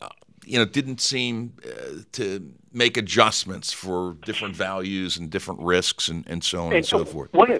uh, 0.00 0.08
you 0.44 0.58
know, 0.58 0.64
didn't 0.64 1.00
seem 1.00 1.54
uh, 1.64 2.00
to 2.12 2.52
make 2.72 2.96
adjustments 2.96 3.72
for 3.72 4.16
different 4.24 4.56
values 4.56 5.16
and 5.16 5.30
different 5.30 5.60
risks 5.60 6.08
and, 6.08 6.24
and 6.26 6.42
so 6.42 6.64
on 6.64 6.72
and, 6.72 6.84
so 6.84 7.04
forth. 7.04 7.32
One, 7.32 7.50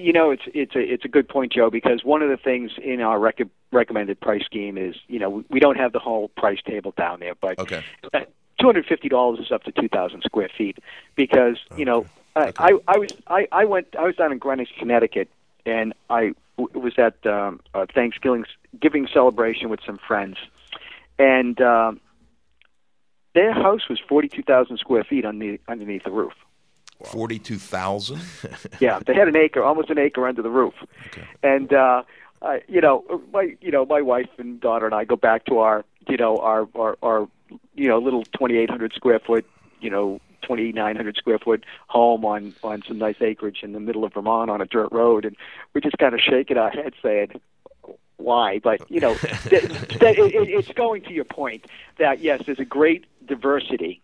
you 0.00 0.12
know, 0.12 0.30
it's 0.30 0.42
it's 0.54 0.74
a 0.74 0.80
it's 0.80 1.04
a 1.04 1.08
good 1.08 1.28
point, 1.28 1.52
Joe, 1.52 1.70
because 1.70 2.04
one 2.04 2.22
of 2.22 2.28
the 2.28 2.36
things 2.36 2.72
in 2.82 3.00
our 3.00 3.18
rec- 3.18 3.40
recommended 3.72 4.20
price 4.20 4.44
scheme 4.44 4.78
is, 4.78 4.94
you 5.08 5.18
know, 5.18 5.44
we, 5.48 5.60
don't 5.60 5.76
have 5.76 5.92
the 5.92 5.98
whole 5.98 6.28
price 6.28 6.58
table 6.66 6.94
down 6.96 7.20
there, 7.20 7.34
but 7.34 7.58
Okay. 7.58 7.82
uh, 8.14 8.20
two 8.60 8.66
hundred 8.66 8.86
fifty 8.86 9.08
dollars 9.08 9.40
is 9.40 9.52
up 9.52 9.64
to 9.64 9.72
two 9.72 9.88
thousand 9.88 10.22
square 10.22 10.50
feet 10.56 10.78
because 11.16 11.56
you 11.76 11.84
know 11.84 12.06
I, 12.36 12.52
I 12.58 12.70
I 12.88 12.98
was 12.98 13.08
I 13.26 13.48
I 13.52 13.64
went 13.64 13.88
I 13.98 14.04
was 14.04 14.16
down 14.16 14.32
in 14.32 14.38
Greenwich, 14.38 14.70
Connecticut, 14.78 15.28
and 15.66 15.94
I 16.10 16.32
w- 16.56 16.80
was 16.80 16.94
at 16.98 17.24
um, 17.26 17.60
a 17.74 17.86
Thanksgiving 17.86 18.44
giving 18.80 19.08
celebration 19.12 19.68
with 19.68 19.80
some 19.84 19.98
friends, 20.06 20.36
and 21.18 21.60
um, 21.60 22.00
their 23.34 23.52
house 23.52 23.88
was 23.88 24.00
forty 24.08 24.28
two 24.28 24.42
thousand 24.42 24.78
square 24.78 25.04
feet 25.04 25.24
underneath 25.24 25.60
underneath 25.68 26.04
the 26.04 26.10
roof. 26.10 26.32
42,000? 27.04 28.20
Yeah, 28.80 29.00
they 29.06 29.14
had 29.14 29.28
an 29.28 29.36
acre, 29.36 29.62
almost 29.62 29.90
an 29.90 29.98
acre 29.98 30.26
under 30.26 30.42
the 30.42 30.50
roof. 30.50 30.74
And 31.42 31.72
uh 31.72 32.02
I 32.42 32.62
you 32.68 32.80
know, 32.80 33.22
my 33.32 33.56
you 33.60 33.70
know, 33.70 33.84
my 33.84 34.02
wife 34.02 34.28
and 34.38 34.60
daughter 34.60 34.86
and 34.86 34.94
I 34.94 35.04
go 35.04 35.16
back 35.16 35.44
to 35.46 35.58
our, 35.58 35.84
you 36.08 36.16
know, 36.16 36.36
our 36.38 36.68
our, 36.74 36.96
our 37.02 37.28
you 37.74 37.88
know, 37.88 37.98
little 37.98 38.24
2800 38.24 38.92
square 38.92 39.18
foot, 39.18 39.46
you 39.80 39.90
know, 39.90 40.20
2900 40.42 41.16
square 41.16 41.38
foot 41.38 41.64
home 41.88 42.24
on 42.24 42.54
on 42.62 42.82
some 42.86 42.98
nice 42.98 43.20
acreage 43.20 43.60
in 43.62 43.72
the 43.72 43.80
middle 43.80 44.04
of 44.04 44.14
Vermont 44.14 44.50
on 44.50 44.60
a 44.60 44.66
dirt 44.66 44.90
road 44.92 45.24
and 45.24 45.36
we're 45.74 45.80
just 45.80 45.98
kind 45.98 46.14
of 46.14 46.20
shaking 46.20 46.56
our 46.56 46.70
heads 46.70 46.96
saying 47.02 47.40
why, 48.16 48.58
but 48.58 48.88
you 48.90 49.00
know, 49.00 49.14
th- 49.44 49.68
th- 49.68 50.18
it, 50.18 50.34
it, 50.34 50.48
it's 50.48 50.72
going 50.72 51.02
to 51.02 51.12
your 51.12 51.24
point 51.24 51.66
that 51.98 52.20
yes, 52.20 52.42
there's 52.46 52.58
a 52.58 52.64
great 52.64 53.06
diversity 53.26 54.02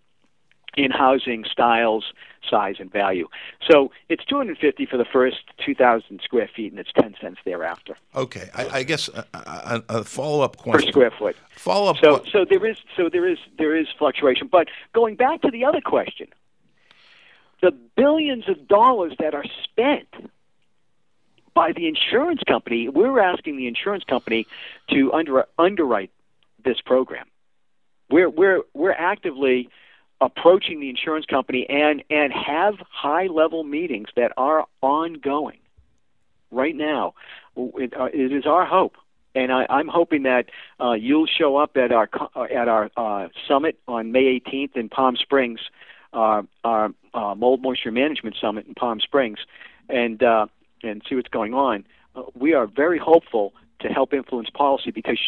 in 0.77 0.91
housing 0.91 1.45
styles, 1.51 2.13
size, 2.49 2.77
and 2.79 2.93
value. 2.93 3.29
So 3.71 3.91
it's 4.09 4.25
250 4.25 4.87
for 4.87 4.97
the 4.97 5.05
first 5.05 5.39
2,000 5.65 6.21
square 6.23 6.49
feet, 6.55 6.73
and 6.73 6.79
it's 6.79 6.93
10 6.93 7.15
cents 7.21 7.39
thereafter 7.45 7.97
Okay, 8.15 8.49
I, 8.55 8.69
I 8.69 8.83
guess 8.83 9.09
uh, 9.09 9.25
uh, 9.33 9.39
uh, 9.45 9.81
a, 9.89 9.95
a, 9.95 10.01
a 10.01 10.05
follow 10.05 10.43
up 10.43 10.57
question 10.57 10.73
per 10.73 10.79
question. 10.79 10.93
square 10.93 11.11
foot. 11.11 11.37
Follow 11.57 11.91
up. 11.91 11.97
So, 11.99 12.25
so 12.31 12.45
there 12.45 12.65
is, 12.67 12.77
so 12.97 13.09
there 13.09 13.29
is, 13.29 13.39
there 13.59 13.77
is 13.77 13.87
fluctuation. 13.99 14.49
But 14.51 14.69
going 14.93 15.17
back 15.17 15.43
to 15.43 15.51
the 15.51 15.65
other 15.65 15.81
question, 15.81 16.29
the 17.63 17.73
billions 17.97 18.49
of 18.49 18.69
dollars 18.69 19.15
that 19.19 19.35
are 19.35 19.45
spent 19.65 20.09
by 21.55 21.73
the 21.73 21.87
insurance 21.87 22.43
company, 22.47 22.89
we're 22.89 23.21
asking 23.21 23.57
the 23.57 23.67
insurance 23.67 24.05
company 24.05 24.47
to 24.91 25.13
under, 25.13 25.47
underwrite 25.59 26.11
this 26.65 26.81
program. 26.81 27.27
We're 28.11 28.29
we're 28.29 28.61
we're 28.75 28.93
actively 28.93 29.71
approaching 30.25 30.81
the 30.81 30.89
insurance 30.89 31.27
company 31.27 31.67
and 31.69 32.03
and 32.11 32.33
have 32.33 32.75
high 32.91 33.27
level 33.27 33.65
meetings 33.65 34.09
that 34.17 34.33
are 34.37 34.67
ongoing 34.81 35.59
right 36.51 36.75
now. 36.75 37.15
It, 37.57 37.93
uh, 37.99 38.07
it 38.07 38.33
is 38.33 38.47
our 38.47 38.65
hope, 38.65 38.97
and 39.35 39.53
I, 39.53 39.67
I'm 39.69 39.89
hoping 39.89 40.23
that 40.25 40.47
uh, 40.81 40.93
you'll 40.93 41.27
show 41.27 41.57
up 41.57 41.77
at 41.77 41.93
our 41.93 42.09
uh, 42.35 42.43
at 42.45 42.69
our 42.69 42.91
uh, 42.97 43.29
summit 43.47 43.79
on 43.87 44.13
May 44.13 44.41
18th 44.41 44.77
in 44.77 44.89
Palm 44.89 45.17
Springs, 45.17 45.61
uh, 46.13 46.43
our 46.65 46.91
uh, 47.13 47.35
mold 47.35 47.63
moisture 47.63 47.93
management 47.93 48.37
summit 48.41 48.67
in 48.67 48.75
Palm 48.75 49.01
Springs, 49.01 49.39
and 49.89 50.23
uh, 50.23 50.47
and 50.83 51.03
see 51.09 51.15
what's 51.15 51.29
going 51.29 51.55
on. 51.55 51.85
uh, 52.17 52.23
we 52.35 52.55
are 52.55 52.67
very 52.67 52.99
hopeful 52.99 53.53
to 53.81 53.89
help 53.89 54.15
influence 54.15 54.49
policy 54.51 54.91
because 54.91 55.19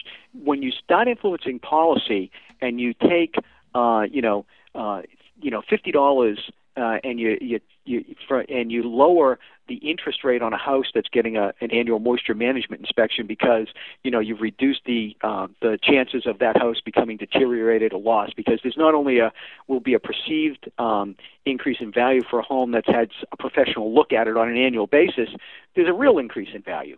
when 0.45 0.63
you 0.63 0.71
start 0.71 1.09
influencing 1.09 1.59
policy 1.59 2.31
and 2.61 2.81
you 2.81 2.95
take, 2.95 3.37
uh, 3.75 4.07
you 4.11 4.23
know, 4.23 4.47
uh, 4.77 5.03
you 5.41 5.51
know, 5.51 5.63
fifty 5.69 5.93
dollars 5.93 6.39
uh, 6.77 6.99
and 7.03 7.19
you 7.19 7.39
you 7.41 7.61
you 7.85 8.05
for, 8.29 8.41
and 8.41 8.71
you 8.71 8.83
lower 8.83 9.39
the 9.69 9.77
interest 9.77 10.23
rate 10.23 10.43
on 10.43 10.53
a 10.53 10.59
house 10.59 10.87
that's 10.95 11.09
getting 11.09 11.37
a, 11.37 11.53
an 11.61 11.71
annual 11.73 11.99
moisture 11.99 12.35
management 12.35 12.81
inspection 12.81 13.27
because 13.27 13.69
you 14.05 14.11
know 14.11 14.21
you've 14.21 14.41
reduced 14.41 14.81
the 14.85 15.17
uh, 15.23 15.47
the 15.63 15.79
chances 15.83 16.27
of 16.27 16.39
that 16.39 16.57
house 16.59 16.77
becoming 16.85 17.17
deteriorated 17.17 17.93
or 17.93 18.01
lost 18.01 18.37
because 18.37 18.61
there's 18.63 18.77
not 18.77 18.95
only 18.95 19.19
a 19.19 19.33
will 19.69 19.81
be 19.81 19.95
a 19.95 19.99
perceived 19.99 20.71
um, 20.79 21.17
increase 21.47 21.79
in 21.81 21.91
value 21.93 22.23
for 22.29 22.41
a 22.41 22.43
home 22.43 22.73
that's 22.73 22.89
had 22.89 23.11
a 23.33 23.37
professional 23.37 23.95
look 23.95 24.13
at 24.13 24.29
it 24.29 24.37
on 24.37 24.49
an 24.49 24.57
annual 24.57 24.87
basis 24.87 25.31
there's 25.75 25.89
a 25.89 25.95
real 25.95 26.19
increase 26.19 26.51
in 26.55 26.63
value 26.63 26.97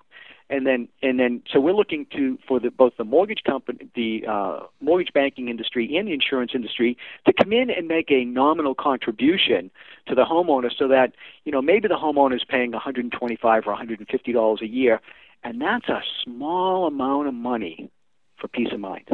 and 0.51 0.67
then 0.67 0.89
and 1.03 1.21
then 1.21 1.43
so 1.53 1.61
we're 1.61 1.75
looking 1.75 2.07
to 2.13 2.39
for 2.47 2.59
the, 2.59 2.71
both 2.71 2.95
the 2.97 3.05
mortgage 3.05 3.43
company, 3.45 3.89
the 3.95 4.25
uh, 4.27 4.61
mortgage 4.81 5.13
banking 5.13 5.49
industry, 5.49 5.97
and 5.97 6.09
the 6.09 6.13
insurance 6.13 6.53
industry 6.55 6.97
to 7.27 7.33
come 7.33 7.53
in 7.53 7.71
and 7.71 7.87
make 7.89 8.11
a 8.11 8.25
nominal 8.25 8.75
contribution 8.75 9.71
to 10.07 10.15
the 10.15 10.25
homeowner, 10.25 10.71
so 10.77 10.89
that 10.89 11.13
you 11.45 11.53
know 11.53 11.61
maybe 11.61 11.89
the 11.89 11.95
homeowner 11.95 12.35
is 12.35 12.45
paying 12.45 12.73
125 12.73 13.67
or 13.67 13.71
150 13.71 14.33
dollars 14.33 14.63
a 14.63 14.67
year, 14.67 15.01
and 15.45 15.61
that's 15.61 15.89
a 15.89 16.01
small 16.25 16.87
amount 16.87 17.29
of 17.29 17.35
money 17.35 17.91
for 18.37 18.49
peace 18.49 18.73
of 18.73 18.81
mind 18.81 19.09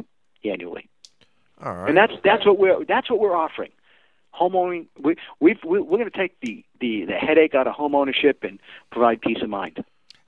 annually. 0.45 0.89
All 1.63 1.75
right. 1.75 1.89
And 1.89 1.97
that's 1.97 2.13
that's 2.23 2.47
what 2.47 2.59
we're 2.59 2.85
that's 2.85 3.11
what 3.11 3.19
we're 3.19 3.37
offering. 3.37 3.71
Homeowning, 4.39 4.87
we, 5.01 5.15
we've, 5.39 5.59
we, 5.65 5.81
we're 5.81 5.99
going 5.99 6.11
to 6.11 6.19
take 6.19 6.41
the, 6.41 6.65
the, 6.81 7.05
the 7.05 7.13
headache 7.13 7.55
out 7.55 7.69
of 7.69 7.75
home 7.75 7.95
ownership 7.95 8.43
and 8.43 8.59
provide 8.91 9.21
peace 9.21 9.41
of 9.41 9.49
mind. 9.49 9.85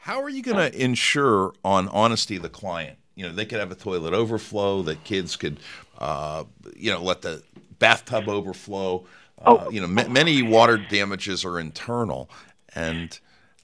How 0.07 0.23
are 0.23 0.29
you 0.29 0.41
going 0.41 0.71
to 0.71 0.81
ensure 0.81 1.53
on 1.65 1.89
honesty 1.89 2.37
of 2.37 2.43
the 2.43 2.49
client? 2.49 2.97
You 3.17 3.27
know, 3.27 3.35
they 3.35 3.45
could 3.45 3.59
have 3.59 3.73
a 3.73 3.75
toilet 3.75 4.15
overflow. 4.15 4.83
That 4.83 5.03
kids 5.03 5.35
could, 5.35 5.59
uh, 5.99 6.45
you 6.77 6.93
know, 6.93 7.03
let 7.03 7.23
the 7.23 7.43
bathtub 7.81 8.29
overflow. 8.29 9.05
Uh, 9.45 9.57
Oh. 9.59 9.71
You 9.71 9.81
know, 9.81 9.89
ma- 9.89 10.07
many 10.07 10.43
water 10.43 10.79
damages 10.79 11.45
are 11.45 11.59
internal, 11.59 12.31
and 12.73 13.19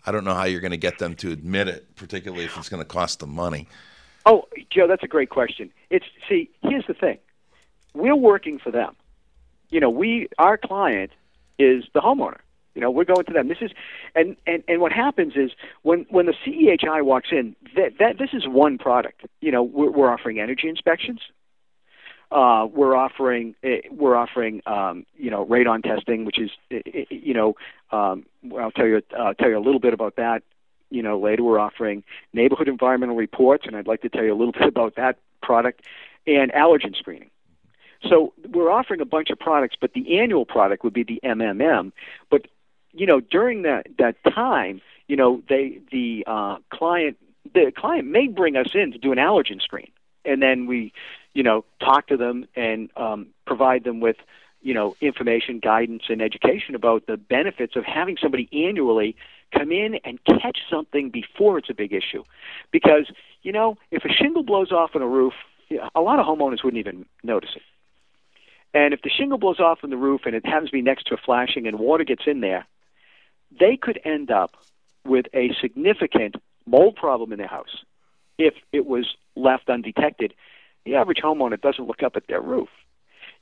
I 0.04 0.10
don't 0.10 0.24
know 0.24 0.34
how 0.34 0.42
you're 0.42 0.60
going 0.60 0.72
to 0.72 0.76
get 0.76 0.98
them 0.98 1.14
to 1.16 1.30
admit 1.30 1.68
it, 1.68 1.94
particularly 1.94 2.44
if 2.44 2.58
it's 2.58 2.68
going 2.68 2.82
to 2.82 2.88
cost 2.88 3.20
them 3.20 3.32
money. 3.32 3.68
Oh, 4.26 4.48
Joe, 4.68 4.88
that's 4.88 5.04
a 5.04 5.08
great 5.08 5.30
question. 5.30 5.70
It's 5.90 6.06
see, 6.28 6.50
here's 6.62 6.88
the 6.88 6.94
thing. 6.94 7.18
We're 7.94 8.16
working 8.16 8.58
for 8.58 8.72
them. 8.72 8.96
You 9.70 9.78
know, 9.78 9.90
we 9.90 10.28
our 10.38 10.58
client 10.58 11.12
is 11.60 11.84
the 11.94 12.00
homeowner. 12.00 12.40
You 12.74 12.80
know, 12.80 12.90
we're 12.90 13.04
going 13.04 13.24
to 13.24 13.32
them. 13.32 13.48
This 13.48 13.58
is 13.60 13.70
and 14.14 14.36
and 14.46 14.62
and 14.66 14.80
what 14.80 14.92
happens 14.92 15.34
is 15.36 15.50
when 15.82 16.06
when 16.08 16.26
the 16.26 16.34
CEHI 16.46 17.02
walks 17.02 17.28
in, 17.30 17.54
that 17.76 17.98
that 17.98 18.18
this 18.18 18.30
is 18.32 18.46
one 18.46 18.78
product. 18.78 19.22
You 19.40 19.52
know, 19.52 19.62
we're, 19.62 19.90
we're 19.90 20.10
offering 20.10 20.40
energy 20.40 20.68
inspections. 20.68 21.20
Uh, 22.30 22.66
we're 22.72 22.96
offering 22.96 23.54
eh, 23.62 23.80
we're 23.90 24.16
offering 24.16 24.62
um, 24.66 25.04
you 25.16 25.30
know 25.30 25.44
radon 25.44 25.82
testing, 25.82 26.24
which 26.24 26.38
is 26.38 26.50
eh, 26.70 26.80
eh, 26.94 27.04
you 27.10 27.34
know 27.34 27.54
um, 27.90 28.24
I'll 28.58 28.70
tell 28.70 28.86
you 28.86 29.02
uh, 29.16 29.34
tell 29.34 29.50
you 29.50 29.58
a 29.58 29.60
little 29.60 29.80
bit 29.80 29.92
about 29.92 30.16
that. 30.16 30.42
You 30.88 31.02
know 31.02 31.20
later 31.20 31.42
we're 31.42 31.58
offering 31.58 32.04
neighborhood 32.32 32.68
environmental 32.68 33.16
reports, 33.16 33.64
and 33.66 33.76
I'd 33.76 33.86
like 33.86 34.00
to 34.02 34.08
tell 34.08 34.24
you 34.24 34.32
a 34.32 34.38
little 34.38 34.52
bit 34.58 34.66
about 34.66 34.96
that 34.96 35.18
product 35.42 35.82
and 36.26 36.50
allergen 36.52 36.96
screening. 36.96 37.28
So 38.08 38.32
we're 38.48 38.70
offering 38.70 39.00
a 39.00 39.04
bunch 39.04 39.30
of 39.30 39.38
products, 39.38 39.76
but 39.80 39.92
the 39.92 40.18
annual 40.18 40.44
product 40.44 40.84
would 40.84 40.94
be 40.94 41.04
the 41.04 41.20
MMM. 41.22 41.92
But 42.30 42.46
you 42.92 43.06
know 43.06 43.20
during 43.20 43.62
that 43.62 43.86
that 43.98 44.16
time, 44.24 44.80
you 45.08 45.16
know 45.16 45.42
they 45.48 45.80
the 45.90 46.24
uh, 46.26 46.56
client 46.70 47.16
the 47.54 47.72
client 47.76 48.08
may 48.08 48.28
bring 48.28 48.56
us 48.56 48.70
in 48.74 48.92
to 48.92 48.98
do 48.98 49.12
an 49.12 49.18
allergen 49.18 49.60
screen, 49.60 49.90
and 50.24 50.42
then 50.42 50.66
we 50.66 50.92
you 51.34 51.42
know 51.42 51.64
talk 51.80 52.06
to 52.08 52.16
them 52.16 52.46
and 52.54 52.90
um, 52.96 53.28
provide 53.46 53.84
them 53.84 54.00
with 54.00 54.16
you 54.60 54.74
know 54.74 54.94
information, 55.00 55.58
guidance, 55.58 56.04
and 56.08 56.22
education 56.22 56.74
about 56.74 57.06
the 57.06 57.16
benefits 57.16 57.76
of 57.76 57.84
having 57.84 58.16
somebody 58.20 58.48
annually 58.52 59.16
come 59.56 59.70
in 59.70 60.00
and 60.04 60.18
catch 60.24 60.58
something 60.70 61.10
before 61.10 61.58
it's 61.58 61.68
a 61.68 61.74
big 61.74 61.92
issue, 61.92 62.24
because 62.70 63.10
you 63.42 63.52
know 63.52 63.76
if 63.90 64.04
a 64.04 64.08
shingle 64.08 64.42
blows 64.42 64.72
off 64.72 64.90
on 64.94 65.02
a 65.02 65.08
roof, 65.08 65.34
a 65.94 66.00
lot 66.00 66.18
of 66.18 66.26
homeowners 66.26 66.62
wouldn't 66.64 66.80
even 66.80 67.06
notice 67.22 67.50
it. 67.56 67.62
And 68.74 68.94
if 68.94 69.02
the 69.02 69.10
shingle 69.10 69.38
blows 69.38 69.60
off 69.60 69.80
on 69.82 69.90
the 69.90 69.96
roof 69.96 70.22
and 70.24 70.34
it 70.34 70.46
happens 70.46 70.70
to 70.70 70.72
be 70.72 70.82
next 70.82 71.06
to 71.08 71.14
a 71.14 71.18
flashing 71.18 71.66
and 71.66 71.78
water 71.78 72.04
gets 72.04 72.22
in 72.26 72.40
there, 72.40 72.66
they 73.58 73.76
could 73.76 74.00
end 74.04 74.30
up 74.30 74.56
with 75.04 75.26
a 75.34 75.52
significant 75.60 76.36
mold 76.66 76.96
problem 76.96 77.32
in 77.32 77.38
their 77.38 77.48
house 77.48 77.84
if 78.38 78.54
it 78.72 78.86
was 78.86 79.06
left 79.36 79.68
undetected. 79.68 80.34
The 80.84 80.96
average 80.96 81.18
homeowner 81.22 81.60
doesn't 81.60 81.86
look 81.86 82.02
up 82.02 82.16
at 82.16 82.26
their 82.26 82.40
roof. 82.40 82.68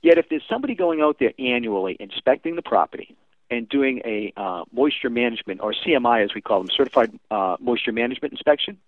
Yet, 0.02 0.18
if 0.18 0.28
there's 0.28 0.44
somebody 0.48 0.74
going 0.74 1.00
out 1.00 1.18
there 1.18 1.32
annually 1.38 1.96
inspecting 2.00 2.56
the 2.56 2.62
property 2.62 3.14
and 3.50 3.68
doing 3.68 4.00
a 4.04 4.32
uh, 4.36 4.64
moisture 4.72 5.11
management, 5.11 5.61
or 5.61 5.74
CMI 5.74 6.24
as 6.24 6.34
we 6.34 6.40
call 6.40 6.61
them, 6.61 6.70
certified 6.74 7.18
uh, 7.30 7.56
moisture 7.61 7.92
management 7.92 8.32
inspection, 8.32 8.78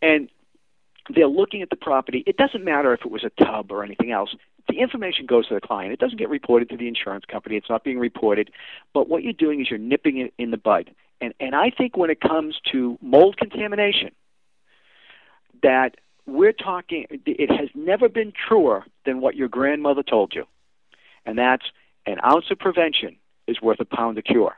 and 0.00 0.28
they're 1.10 1.26
looking 1.26 1.62
at 1.62 1.70
the 1.70 1.76
property. 1.76 2.22
It 2.26 2.36
doesn't 2.36 2.64
matter 2.64 2.92
if 2.92 3.00
it 3.00 3.10
was 3.10 3.24
a 3.24 3.30
tub 3.44 3.72
or 3.72 3.82
anything 3.82 4.12
else. 4.12 4.34
The 4.68 4.78
information 4.78 5.26
goes 5.26 5.48
to 5.48 5.54
the 5.54 5.60
client. 5.60 5.92
It 5.92 5.98
doesn't 5.98 6.18
get 6.18 6.28
reported 6.28 6.68
to 6.70 6.76
the 6.76 6.88
insurance 6.88 7.24
company. 7.24 7.56
It's 7.56 7.70
not 7.70 7.84
being 7.84 7.98
reported. 7.98 8.50
But 8.92 9.08
what 9.08 9.22
you're 9.22 9.32
doing 9.32 9.60
is 9.60 9.70
you're 9.70 9.78
nipping 9.78 10.18
it 10.18 10.34
in 10.38 10.50
the 10.50 10.56
bud. 10.56 10.90
And 11.20 11.34
and 11.40 11.54
I 11.54 11.70
think 11.70 11.96
when 11.96 12.10
it 12.10 12.20
comes 12.20 12.56
to 12.72 12.98
mold 13.00 13.36
contamination, 13.36 14.10
that 15.62 15.96
we're 16.26 16.52
talking. 16.52 17.06
It 17.10 17.50
has 17.50 17.70
never 17.74 18.08
been 18.08 18.32
truer 18.32 18.84
than 19.06 19.20
what 19.20 19.34
your 19.34 19.48
grandmother 19.48 20.02
told 20.02 20.34
you, 20.34 20.44
and 21.24 21.38
that's 21.38 21.64
an 22.06 22.18
ounce 22.24 22.50
of 22.50 22.58
prevention 22.58 23.16
is 23.46 23.60
worth 23.60 23.80
a 23.80 23.84
pound 23.84 24.18
of 24.18 24.24
cure. 24.24 24.56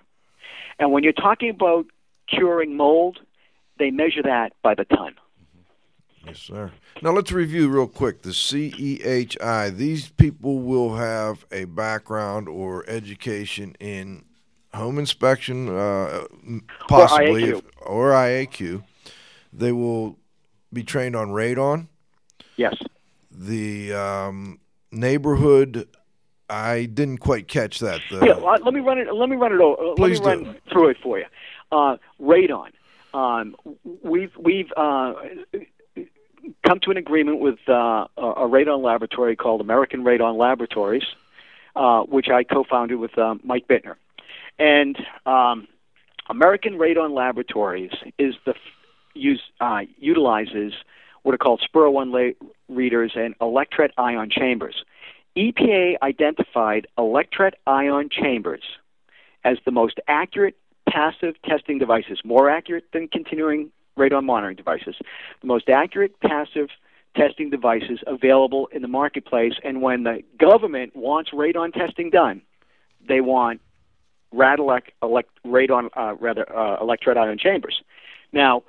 And 0.79 0.93
when 0.93 1.05
you're 1.05 1.13
talking 1.13 1.51
about 1.51 1.87
curing 2.29 2.77
mold, 2.77 3.19
they 3.79 3.91
measure 3.91 4.23
that 4.25 4.53
by 4.63 4.75
the 4.75 4.85
ton. 4.85 5.15
Yes, 6.27 6.39
sir. 6.39 6.71
Now 7.03 7.13
let's 7.13 7.33
review 7.33 7.69
real 7.69 7.87
quick 7.87 8.23
the 8.23 8.31
CEHI. 8.31 9.77
These 9.77 10.11
people 10.11 10.59
will 10.59 10.95
have 10.97 11.47
a 11.51 11.65
background 11.65 12.49
or 12.49 12.85
education 12.89 13.75
in 13.81 14.25
home 14.75 14.99
inspection, 14.99 15.69
uh, 15.69 16.25
possibly, 16.89 17.45
IAQ. 17.45 17.59
if- 17.59 17.63
or 17.83 18.11
IAQ. 18.13 18.83
They 19.53 19.73
will 19.73 20.19
be 20.73 20.85
trained 20.85 21.17
on 21.17 21.29
radon. 21.31 21.89
Yes. 22.57 22.77
The 23.31 23.93
um, 23.95 24.61
neighborhood. 24.93 25.89
I 26.49 26.85
didn't 26.87 27.19
quite 27.19 27.47
catch 27.49 27.79
that. 27.79 28.01
The, 28.11 28.27
yeah, 28.27 28.35
let 28.35 28.75
me 28.75 28.81
run 28.81 28.99
it. 28.99 29.13
Let 29.15 29.29
me 29.29 29.37
run 29.37 29.53
it. 29.53 29.61
over. 29.61 29.81
uh, 29.81 29.87
Let 29.91 29.97
Please 29.97 30.21
me 30.21 30.27
run 30.27 30.57
through 30.71 30.89
it 30.91 30.97
for 31.03 31.19
you. 31.19 31.25
Uh, 31.73 31.97
radon. 32.21 32.71
Um, 33.15 33.55
we've 34.03 34.37
we've 34.37 34.71
uh, 34.77 35.15
come 36.67 36.81
to 36.81 36.91
an 36.91 36.97
agreement 36.97 37.41
with 37.41 37.59
uh, 37.69 38.07
a 38.17 38.47
radon 38.49 38.83
laboratory 38.83 39.37
called 39.37 39.61
American 39.61 40.05
Radon 40.05 40.37
Laboratories, 40.37 41.05
uh, 41.77 42.03
which 42.03 42.29
I 42.29 42.45
co-founded 42.45 42.99
with 42.99 43.17
um, 43.19 43.41
Mike 43.45 43.67
Bittner, 43.69 43.97
and 44.59 44.97
um, 45.27 45.69
American 46.29 46.75
Radon 46.75 47.15
Laboratories 47.15 47.93
is 48.19 48.35
the 48.45 48.55
use 49.15 49.43
uh, 49.61 49.81
utilizes 49.99 50.73
what 51.23 51.35
are 51.35 51.39
called 51.39 51.61
SPER-1 51.65 52.13
la- 52.13 52.47
readers 52.75 53.13
and 53.15 53.39
electret 53.39 53.91
ion 53.99 54.31
chambers. 54.31 54.85
EPA 55.37 55.97
identified 56.03 56.87
electret 56.99 57.53
ion 57.67 58.09
chambers 58.11 58.63
as 59.45 59.59
the 59.65 59.71
most 59.71 60.01
accurate 60.09 60.57
passive 60.89 61.35
testing 61.45 61.79
devices, 61.79 62.21
more 62.25 62.51
accurate 62.51 62.85
than 62.93 63.09
continuing 63.09 63.71
radon 64.01 64.25
monitoring 64.25 64.57
devices, 64.57 64.97
the 65.41 65.47
most 65.47 65.69
accurate 65.69 66.19
passive 66.21 66.69
testing 67.17 67.51
devices 67.51 67.99
available 68.07 68.69
in 68.73 68.83
the 68.83 68.89
marketplace. 68.89 69.55
And 69.65 69.83
when 69.83 70.05
the 70.05 70.23
government 70.39 70.95
wants 70.95 71.31
radon 71.31 71.73
testing 71.73 72.11
done, 72.11 72.43
they 73.07 73.21
want 73.21 73.61
elect, 74.33 74.93
radon, 75.03 75.89
uh, 75.97 76.15
rather 76.21 76.45
uh, 76.49 76.79
electret 76.81 77.17
ion 77.17 77.39
chambers. 77.39 77.83
Now, 78.33 78.63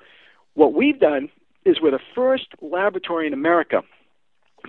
what 0.54 0.74
we've 0.74 1.00
done 1.00 1.30
is 1.66 1.80
we're 1.82 1.92
the 1.92 2.00
first 2.16 2.48
laboratory 2.62 3.28
in 3.28 3.34
America 3.34 3.84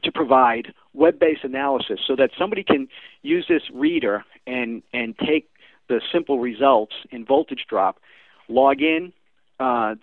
to 0.04 0.12
provide 0.12 0.74
web-based 0.94 1.44
analysis 1.44 2.00
so 2.06 2.16
that 2.16 2.30
somebody 2.38 2.62
can 2.62 2.88
use 3.22 3.46
this 3.48 3.62
reader 3.72 4.24
and 4.46 4.82
and 4.92 5.16
take 5.18 5.48
the 5.88 6.00
simple 6.12 6.38
results 6.38 6.94
in 7.10 7.24
voltage 7.24 7.64
drop, 7.68 7.98
log 8.48 8.80
in 8.80 9.12
uh, 9.60 9.94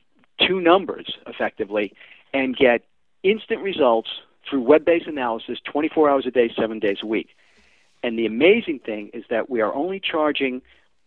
two 0.47 0.61
numbers 0.61 1.17
effectively, 1.27 1.93
and 2.33 2.55
get 2.55 2.83
instant 3.23 3.61
results 3.61 4.09
through 4.49 4.61
web-based 4.61 5.07
analysis 5.07 5.59
24 5.63 6.09
hours 6.09 6.25
a 6.25 6.31
day, 6.31 6.51
seven 6.55 6.79
days 6.79 6.97
a 7.03 7.05
week. 7.05 7.29
And 8.01 8.17
the 8.17 8.25
amazing 8.25 8.79
thing 8.79 9.09
is 9.13 9.25
that 9.29 9.49
we 9.49 9.61
are 9.61 9.73
only 9.73 9.99
charging 9.99 10.61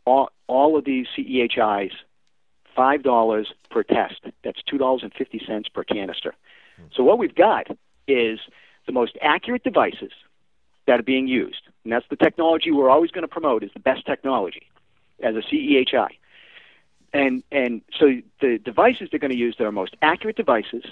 all, 0.05 0.31
all 0.47 0.77
of 0.77 0.85
these 0.85 1.07
CEHIs 1.17 1.93
five 2.75 3.03
dollars 3.03 3.53
per 3.71 3.83
test. 3.83 4.21
That's 4.45 4.63
two 4.63 4.79
dollars 4.79 5.03
and 5.03 5.13
fifty 5.13 5.41
cents 5.47 5.69
per 5.69 5.85
canister. 5.85 6.35
So 6.95 7.03
what 7.03 7.19
we've 7.19 7.35
got 7.35 7.67
is 8.09 8.41
the 8.87 8.93
most 8.93 9.17
accurate 9.21 9.63
devices 9.63 10.13
that 10.87 10.99
are 10.99 11.05
being 11.05 11.29
used, 11.29 11.63
and 11.85 11.93
that's 11.93 12.07
the 12.11 12.17
technology 12.17 12.71
we're 12.71 12.91
always 12.91 13.11
going 13.11 13.23
to 13.23 13.29
promote 13.29 13.63
is 13.63 13.71
the 13.73 13.81
best 13.81 14.05
technology 14.07 14.67
as 15.23 15.37
a 15.37 15.41
CEHI. 15.41 16.09
And 17.13 17.43
and 17.53 17.83
so 17.99 18.21
the 18.41 18.59
devices 18.59 19.09
they're 19.11 19.21
going 19.21 19.33
to 19.33 19.37
use 19.37 19.57
that 19.59 19.65
are 19.65 19.73
most 19.73 19.97
accurate 20.01 20.37
devices, 20.37 20.85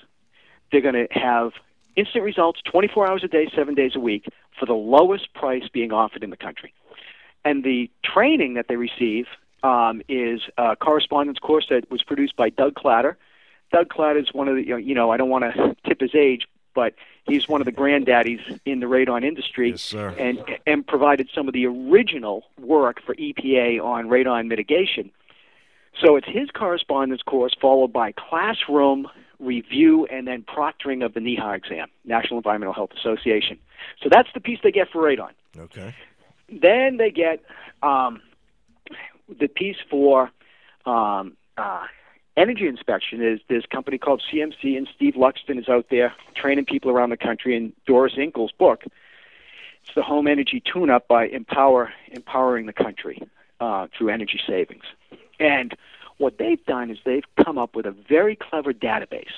they're 0.71 0.83
going 0.83 0.95
to 0.95 1.09
have 1.11 1.53
instant 1.97 2.25
results 2.25 2.61
24 2.64 3.11
hours 3.11 3.25
a 3.25 3.29
day, 3.29 3.51
seven 3.55 3.75
days 3.75 3.93
a 3.97 4.01
week 4.01 4.27
for 4.59 4.66
the 4.66 4.75
lowest 4.75 5.33
price 5.35 5.64
being 5.73 5.93
offered 5.93 6.23
in 6.23 6.31
the 6.31 6.37
country. 6.37 6.73
And 7.45 7.64
the 7.64 7.91
training 8.05 8.55
that 8.55 8.68
they 8.68 8.77
receive 8.77 9.27
um, 9.62 10.03
is 10.09 10.43
a 10.57 10.77
correspondence 10.77 11.39
course 11.39 11.66
that 11.71 11.91
was 11.91 12.03
produced 12.03 12.37
by 12.37 12.51
Doug 12.51 12.75
Kladder. 12.75 13.16
Doug 13.73 13.89
Kladder 13.89 14.18
is 14.18 14.33
one 14.33 14.49
of 14.49 14.57
the, 14.57 14.62
you 14.62 14.71
know, 14.71 14.77
you 14.77 14.95
know 14.95 15.11
I 15.11 15.16
don't 15.16 15.31
want 15.31 15.45
to 15.45 15.77
tip 15.87 16.01
his 16.01 16.14
age, 16.14 16.47
but 16.75 16.95
he's 17.27 17.49
one 17.49 17.61
of 17.61 17.64
the 17.64 17.73
granddaddies 17.73 18.61
in 18.64 18.81
the 18.81 18.87
radon 18.87 19.25
industry 19.25 19.71
and 20.18 20.43
and 20.66 20.87
provided 20.87 21.29
some 21.35 21.49
of 21.49 21.55
the 21.55 21.66
original 21.66 22.45
work 22.59 23.01
for 23.05 23.14
EPA 23.14 23.83
on 23.83 24.09
radon 24.09 24.47
mitigation. 24.49 25.11
So 25.99 26.16
it's 26.16 26.26
his 26.26 26.51
correspondence 26.51 27.22
course 27.22 27.55
followed 27.61 27.93
by 27.93 28.12
classroom 28.12 29.09
review 29.38 30.07
and 30.07 30.26
then 30.26 30.43
proctoring 30.43 31.05
of 31.05 31.14
the 31.14 31.20
NEHA 31.20 31.57
exam, 31.57 31.88
National 32.05 32.38
Environmental 32.38 32.74
Health 32.74 32.91
Association. 32.99 33.59
So 34.03 34.09
that's 34.11 34.28
the 34.34 34.41
piece 34.41 34.59
they 34.62 34.70
get 34.70 34.88
for 34.91 35.03
radon. 35.03 35.30
Okay. 35.57 35.95
Then 36.49 36.97
they 36.99 37.11
get 37.11 37.43
um, 37.82 38.20
the 39.38 39.49
piece 39.49 39.76
for 39.88 40.30
um, 40.86 41.36
uh, 41.57 41.86
energy 42.36 42.66
inspection. 42.66 43.22
Is 43.22 43.41
this 43.49 43.64
company 43.66 43.99
called 43.99 44.22
CMC, 44.32 44.76
and 44.76 44.88
Steve 44.95 45.14
Luxton 45.14 45.59
is 45.59 45.68
out 45.68 45.86
there 45.91 46.14
training 46.34 46.66
people 46.66 46.91
around 46.91 47.11
the 47.11 47.16
country. 47.16 47.57
In 47.57 47.72
Doris 47.86 48.14
Inkel's 48.16 48.53
book, 48.53 48.84
it's 49.82 49.95
the 49.95 50.03
home 50.03 50.26
energy 50.26 50.62
tune-up 50.72 51.09
by 51.09 51.26
Empower 51.26 51.93
empowering 52.11 52.66
the 52.66 52.72
country 52.72 53.22
uh, 53.61 53.86
through 53.97 54.11
energy 54.11 54.41
savings. 54.47 54.84
And 55.41 55.74
what 56.18 56.38
they've 56.38 56.64
done 56.66 56.91
is 56.91 56.99
they've 57.05 57.24
come 57.43 57.59
up 57.59 57.74
with 57.74 57.86
a 57.86 57.91
very 57.91 58.36
clever 58.36 58.72
database. 58.72 59.32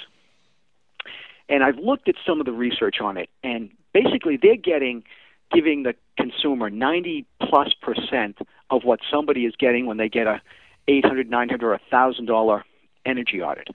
And 1.49 1.63
I've 1.63 1.79
looked 1.79 2.09
at 2.09 2.17
some 2.27 2.41
of 2.41 2.47
the 2.47 2.53
research 2.53 2.97
on 3.01 3.17
it, 3.17 3.31
and 3.43 3.71
basically 3.95 4.37
they're 4.37 4.57
getting 4.57 5.05
giving 5.53 5.83
the 5.83 5.95
consumer 6.17 6.71
90 6.71 7.27
plus 7.41 7.75
percent 7.75 8.39
of 8.71 8.85
what 8.85 9.01
somebody 9.11 9.45
is 9.45 9.55
getting 9.59 9.85
when 9.87 9.99
they 9.99 10.09
get 10.09 10.27
a 10.27 10.41
800 10.89 11.29
900 11.31 11.63
or 11.63 11.75
a 11.75 11.81
thousand 11.91 12.25
dollar 12.27 12.65
energy 13.05 13.43
audit 13.43 13.69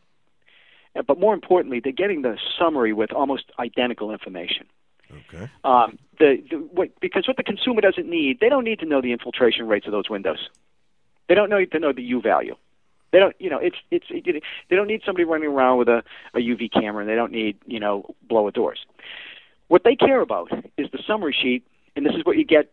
Uh, 0.95 1.03
but 1.03 1.19
more 1.19 1.33
importantly 1.35 1.79
they're 1.79 1.91
getting 1.91 2.23
the 2.23 2.37
summary 2.57 2.93
with 2.93 3.11
almost 3.13 3.45
identical 3.59 4.11
information 4.11 4.65
Okay. 5.09 5.49
um, 5.63 5.97
the, 6.19 6.43
the 6.49 6.57
what, 6.57 6.89
because 6.99 7.27
what 7.27 7.37
the 7.37 7.43
consumer 7.43 7.79
doesn't 7.81 8.09
need 8.09 8.39
they 8.39 8.49
don't 8.49 8.63
need 8.63 8.79
to 8.79 8.85
know 8.85 9.01
the 9.01 9.11
infiltration 9.11 9.67
rates 9.67 9.85
of 9.85 9.91
those 9.91 10.09
windows 10.09 10.49
they 11.27 11.35
don't 11.35 11.49
need 11.49 11.71
to 11.71 11.79
know 11.79 11.93
the 11.93 12.03
u 12.03 12.21
value 12.21 12.55
they 13.11 13.19
don't 13.19 13.35
you 13.39 13.49
know 13.49 13.59
it's 13.59 13.77
it's 13.91 14.05
it, 14.09 14.43
they 14.69 14.75
don't 14.75 14.87
need 14.87 15.01
somebody 15.05 15.23
running 15.23 15.49
around 15.49 15.77
with 15.77 15.87
a, 15.87 16.03
a 16.33 16.39
uv 16.39 16.71
camera 16.71 17.01
and 17.01 17.09
they 17.09 17.15
don't 17.15 17.31
need 17.31 17.57
you 17.65 17.79
know 17.79 18.05
blower 18.27 18.51
doors 18.51 18.79
what 19.67 19.83
they 19.83 19.95
care 19.95 20.21
about 20.21 20.51
is 20.77 20.87
the 20.91 20.99
summary 21.05 21.35
sheet, 21.39 21.63
and 21.95 22.05
this 22.05 22.13
is 22.13 22.25
what 22.25 22.37
you 22.37 22.45
get 22.45 22.69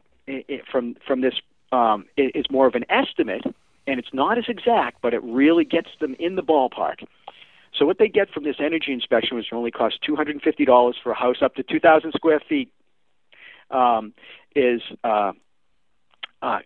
from 0.71 0.97
from 1.07 1.21
this. 1.21 1.35
Um, 1.73 2.07
it, 2.17 2.33
it's 2.35 2.51
more 2.51 2.67
of 2.67 2.75
an 2.75 2.85
estimate, 2.89 3.45
and 3.87 3.99
it's 3.99 4.13
not 4.13 4.39
as 4.39 4.45
exact, 4.49 5.03
but 5.03 5.13
it 5.13 5.23
really 5.25 5.65
gets 5.65 5.89
them 6.01 6.15
in 6.19 6.37
the 6.37 6.43
ballpark. 6.43 7.05
So 7.77 7.85
what 7.85 7.99
they 7.99 8.09
get 8.09 8.31
from 8.31 8.45
this 8.45 8.57
energy 8.61 8.93
inspection, 8.93 9.37
which 9.37 9.53
only 9.53 9.73
costs 9.73 9.99
two 10.07 10.15
hundred 10.15 10.37
and 10.37 10.43
fifty 10.43 10.65
dollars 10.65 10.97
for 11.03 11.13
a 11.13 11.17
house 11.17 11.39
up 11.43 11.57
to 11.57 11.63
two 11.63 11.81
thousand 11.81 12.13
square 12.13 12.41
feet, 12.49 12.71
um, 13.71 14.15
is 14.55 14.81
uh, 15.03 15.33
uh, 16.43 16.59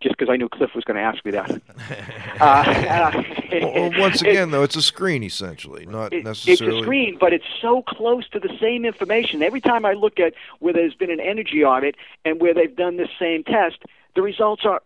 just 0.00 0.16
because 0.16 0.30
I 0.30 0.36
knew 0.36 0.48
Cliff 0.48 0.70
was 0.74 0.84
going 0.84 0.96
to 0.96 1.02
ask 1.02 1.24
me 1.24 1.30
that. 1.32 1.50
uh, 2.40 3.22
Well, 3.50 3.72
well, 3.90 4.00
once 4.00 4.20
again, 4.28 4.50
though, 4.50 4.62
it's 4.62 4.76
a 4.76 4.82
screen 4.82 5.22
essentially, 5.22 5.86
not 5.86 6.12
it- 6.12 6.24
necessarily. 6.24 6.76
It's 6.76 6.82
a 6.82 6.84
screen, 6.84 7.16
but 7.18 7.32
it's 7.32 7.44
so 7.60 7.82
close 7.82 8.28
to 8.30 8.38
the 8.40 8.50
same 8.60 8.84
information. 8.84 9.42
Every 9.42 9.60
time 9.60 9.84
I 9.84 9.92
look 9.92 10.18
at 10.20 10.34
where 10.58 10.72
there's 10.72 10.94
been 10.94 11.10
an 11.10 11.20
energy 11.20 11.64
audit 11.64 11.96
and 12.24 12.40
where 12.40 12.54
they've 12.54 12.74
done 12.74 12.96
this 12.96 13.08
same 13.18 13.44
test, 13.44 13.78
the 14.14 14.22
results 14.22 14.62
are 14.64 14.82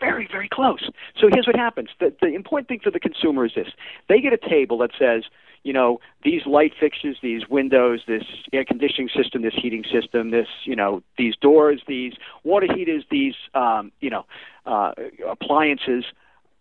very, 0.00 0.28
very 0.30 0.48
close. 0.48 0.90
So 1.18 1.28
here's 1.32 1.46
what 1.46 1.56
happens. 1.56 1.88
The, 2.00 2.14
the 2.20 2.28
important 2.34 2.68
thing 2.68 2.80
for 2.80 2.90
the 2.90 3.00
consumer 3.00 3.46
is 3.46 3.52
this. 3.54 3.68
They 4.08 4.20
get 4.20 4.32
a 4.32 4.38
table 4.38 4.78
that 4.78 4.90
says, 4.98 5.24
you 5.62 5.72
know, 5.72 5.98
these 6.22 6.44
light 6.44 6.72
fixtures, 6.78 7.16
these 7.22 7.48
windows, 7.48 8.02
this 8.06 8.24
air 8.52 8.66
conditioning 8.66 9.08
system, 9.16 9.40
this 9.40 9.54
heating 9.54 9.84
system, 9.90 10.30
this, 10.30 10.48
you 10.64 10.76
know, 10.76 11.02
these 11.16 11.34
doors, 11.36 11.80
these 11.88 12.12
water 12.42 12.66
heaters, 12.74 13.04
these, 13.10 13.34
um, 13.54 13.90
you 14.00 14.10
know, 14.10 14.26
uh, 14.66 14.92
appliances 15.28 16.04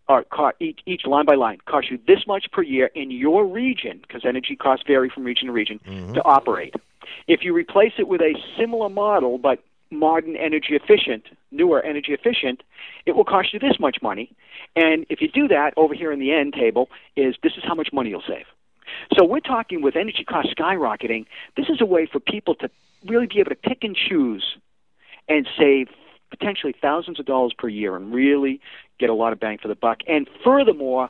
are 0.07 0.23
co- 0.25 0.51
each, 0.59 0.79
each 0.85 1.05
line 1.05 1.25
by 1.25 1.35
line 1.35 1.59
cost 1.65 1.89
you 1.89 1.99
this 2.07 2.27
much 2.27 2.51
per 2.51 2.61
year 2.61 2.87
in 2.93 3.09
your 3.09 3.45
region 3.45 3.99
because 4.01 4.23
energy 4.25 4.55
costs 4.55 4.83
vary 4.85 5.09
from 5.09 5.23
region 5.23 5.47
to 5.47 5.53
region 5.53 5.79
to 6.13 6.23
operate. 6.23 6.75
If 7.27 7.43
you 7.43 7.53
replace 7.53 7.93
it 7.97 8.07
with 8.07 8.21
a 8.21 8.33
similar 8.57 8.89
model 8.89 9.37
but 9.37 9.63
modern 9.91 10.35
energy 10.35 10.69
efficient, 10.75 11.23
newer 11.51 11.81
energy 11.81 12.13
efficient, 12.13 12.63
it 13.05 13.15
will 13.15 13.23
cost 13.23 13.53
you 13.53 13.59
this 13.59 13.79
much 13.79 13.97
money. 14.01 14.31
And 14.75 15.05
if 15.09 15.21
you 15.21 15.29
do 15.29 15.47
that 15.49 15.73
over 15.77 15.93
here 15.93 16.11
in 16.11 16.19
the 16.19 16.33
end 16.33 16.53
table 16.53 16.89
is 17.15 17.35
this 17.43 17.53
is 17.53 17.63
how 17.65 17.75
much 17.75 17.89
money 17.93 18.09
you'll 18.09 18.23
save. 18.27 18.45
So 19.17 19.23
we're 19.23 19.39
talking 19.39 19.81
with 19.81 19.95
energy 19.95 20.23
costs 20.23 20.53
skyrocketing, 20.53 21.25
this 21.55 21.67
is 21.69 21.79
a 21.79 21.85
way 21.85 22.07
for 22.11 22.19
people 22.19 22.55
to 22.55 22.69
really 23.05 23.27
be 23.27 23.39
able 23.39 23.49
to 23.49 23.55
pick 23.55 23.83
and 23.83 23.95
choose 23.95 24.57
and 25.29 25.47
save 25.57 25.87
potentially 26.37 26.73
thousands 26.81 27.19
of 27.19 27.25
dollars 27.25 27.53
per 27.57 27.67
year 27.67 27.95
and 27.95 28.13
really 28.13 28.59
get 28.99 29.09
a 29.09 29.13
lot 29.13 29.33
of 29.33 29.39
bang 29.39 29.59
for 29.61 29.67
the 29.67 29.75
buck. 29.75 29.99
And 30.07 30.27
furthermore, 30.43 31.09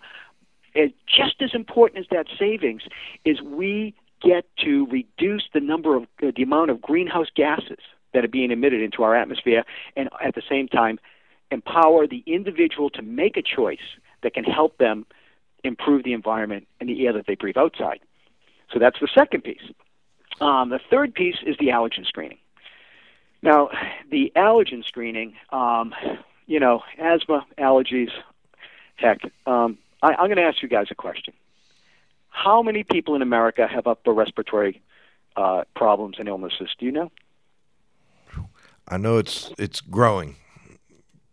and 0.76 0.92
just 1.08 1.42
as 1.42 1.52
important 1.54 2.00
as 2.00 2.06
that 2.12 2.26
savings 2.38 2.82
is 3.24 3.42
we 3.42 3.96
get 4.22 4.46
to 4.66 4.86
reduce 4.88 5.44
the 5.54 5.62
number 5.62 5.96
of 5.96 6.04
uh, 6.22 6.32
the 6.36 6.44
amount 6.44 6.72
of 6.72 6.82
greenhouse 6.82 7.28
gases 7.36 7.80
that 8.14 8.26
are 8.26 8.30
being 8.30 8.52
emitted 8.52 8.82
into 8.82 9.04
our 9.04 9.16
atmosphere 9.16 9.64
and 9.96 10.10
at 10.24 10.36
the 10.36 10.42
same 10.50 10.68
time 10.68 11.00
empower 11.52 12.06
the 12.06 12.24
individual 12.26 12.90
to 12.90 13.02
make 13.02 13.38
a 13.38 13.42
choice 13.42 13.98
that 14.24 14.34
can 14.34 14.44
help 14.44 14.78
them 14.78 15.06
improve 15.64 16.04
the 16.04 16.14
environment 16.14 16.68
and 16.80 16.90
the 16.90 17.06
air 17.06 17.14
that 17.14 17.28
they 17.28 17.36
breathe 17.36 17.58
outside. 17.58 18.00
So 18.72 18.80
that's 18.80 19.00
the 19.00 19.10
second 19.14 19.44
piece. 19.44 19.62
Um, 20.42 20.70
the 20.70 20.80
third 20.90 21.14
piece 21.14 21.38
is 21.46 21.56
the 21.60 21.68
allergen 21.68 22.06
screening. 22.06 22.40
Now, 23.44 23.70
the 24.10 24.32
allergen 24.38 24.86
screening, 24.86 25.36
um, 25.52 25.94
you 26.48 26.60
know, 26.62 26.82
asthma, 26.98 27.46
allergies, 27.60 28.10
heck, 28.96 29.20
um, 29.46 29.78
I, 30.02 30.14
I'm 30.14 30.28
going 30.28 30.38
to 30.38 30.44
ask 30.44 30.64
you 30.64 30.70
guys 30.70 30.88
a 30.91 30.96
question. 30.96 31.34
How 32.30 32.64
many 32.64 32.84
people 32.84 33.16
in 33.16 33.22
America 33.22 33.68
have 33.68 33.86
upper 33.86 34.14
respiratory 34.14 34.82
uh, 35.36 35.66
problems 35.76 36.16
and 36.20 36.30
illnesses? 36.30 36.70
Do 36.80 36.86
you 36.86 36.91
know? 36.91 37.12
I 38.88 38.98
know 38.98 39.18
it's 39.18 39.52
it's 39.58 39.80
growing 39.80 40.36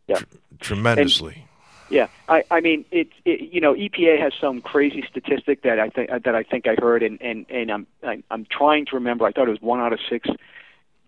Yeah. 0.07 0.17
tr- 0.17 0.25
tremendously. 0.61 1.47
Yeah, 1.89 2.07
I, 2.29 2.45
I 2.49 2.61
mean, 2.61 2.85
it, 2.93 3.09
it. 3.25 3.53
You 3.53 3.61
know, 3.61 3.75
EPA 3.75 4.21
has 4.21 4.33
some 4.41 4.61
crazy 4.61 5.05
statistic 5.11 5.63
that 5.63 5.81
I 5.81 5.89
think 5.89 6.11
that 6.11 6.35
I 6.35 6.45
think 6.45 6.69
I 6.69 6.77
heard, 6.81 7.03
and 7.03 7.21
and 7.21 7.47
and 7.51 7.73
I'm 7.73 7.87
I'm, 8.05 8.23
I'm 8.31 8.47
trying 8.49 8.87
to 8.87 8.95
remember. 8.95 9.27
I 9.27 9.33
thought 9.33 9.49
it 9.49 9.51
was 9.51 9.61
one 9.61 9.81
out 9.81 9.93
of 9.93 9.99
six 10.09 10.29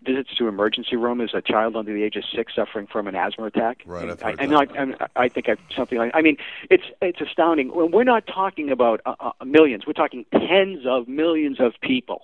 visits 0.05 0.33
to 0.35 0.47
emergency 0.47 0.95
room 0.95 1.21
is 1.21 1.31
a 1.33 1.41
child 1.41 1.75
under 1.75 1.93
the 1.93 2.03
age 2.03 2.15
of 2.15 2.23
six 2.35 2.53
suffering 2.55 2.87
from 2.87 3.07
an 3.07 3.15
asthma 3.15 3.45
attack. 3.45 3.83
Right, 3.85 4.09
I've 4.09 4.21
I, 4.23 4.31
heard 4.31 4.39
I'm 4.41 4.49
that. 4.49 4.75
not. 4.75 4.79
I'm, 4.79 4.95
I 5.15 5.29
think 5.29 5.49
I've 5.49 5.59
something 5.75 5.97
like. 5.97 6.11
I 6.13 6.21
mean, 6.21 6.37
it's 6.69 6.83
it's 7.01 7.21
astounding. 7.21 7.71
We're 7.73 8.03
not 8.03 8.27
talking 8.27 8.69
about 8.71 9.01
uh, 9.05 9.15
uh, 9.19 9.45
millions. 9.45 9.85
We're 9.87 9.93
talking 9.93 10.25
tens 10.31 10.85
of 10.85 11.07
millions 11.07 11.59
of 11.59 11.73
people 11.81 12.23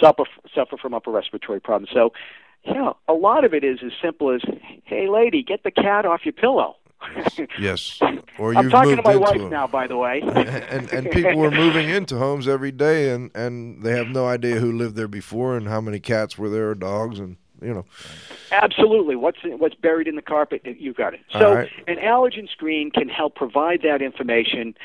suffer 0.00 0.24
suffer 0.54 0.76
from 0.76 0.94
upper 0.94 1.10
respiratory 1.10 1.60
problems. 1.60 1.90
So, 1.92 2.12
yeah, 2.64 2.92
a 3.08 3.14
lot 3.14 3.44
of 3.44 3.54
it 3.54 3.64
is 3.64 3.78
as 3.84 3.92
simple 4.02 4.30
as, 4.34 4.42
"Hey, 4.84 5.08
lady, 5.08 5.42
get 5.42 5.62
the 5.64 5.70
cat 5.70 6.06
off 6.06 6.20
your 6.24 6.32
pillow." 6.32 6.76
Yes. 7.58 8.00
Or 8.38 8.54
I'm 8.54 8.70
talking 8.70 8.94
to 8.94 9.02
my 9.02 9.16
wife 9.16 9.36
them. 9.36 9.50
now, 9.50 9.66
by 9.66 9.88
the 9.88 9.96
way. 9.96 10.20
and 10.22 10.88
and 10.92 11.10
people 11.10 11.44
are 11.44 11.50
moving 11.50 11.88
into 11.88 12.16
homes 12.16 12.46
every 12.46 12.70
day, 12.70 13.10
and 13.10 13.34
and 13.34 13.82
they 13.82 13.96
have 13.96 14.06
no 14.06 14.28
idea 14.28 14.60
who 14.60 14.70
lived 14.70 14.94
there 14.94 15.08
before 15.08 15.56
and 15.56 15.66
how 15.66 15.80
many 15.80 15.98
cats 15.98 16.38
were 16.38 16.48
there 16.48 16.70
or 16.70 16.76
dogs, 16.76 17.18
and 17.18 17.36
you 17.60 17.74
know. 17.74 17.84
Absolutely. 18.52 19.16
What's 19.16 19.38
what's 19.42 19.74
buried 19.74 20.06
in 20.06 20.14
the 20.14 20.22
carpet? 20.22 20.62
You 20.64 20.94
got 20.94 21.14
it. 21.14 21.20
So 21.32 21.52
right. 21.52 21.70
an 21.88 21.96
allergen 21.96 22.48
screen 22.48 22.92
can 22.92 23.08
help 23.08 23.34
provide 23.34 23.82
that 23.82 24.02
information 24.02 24.76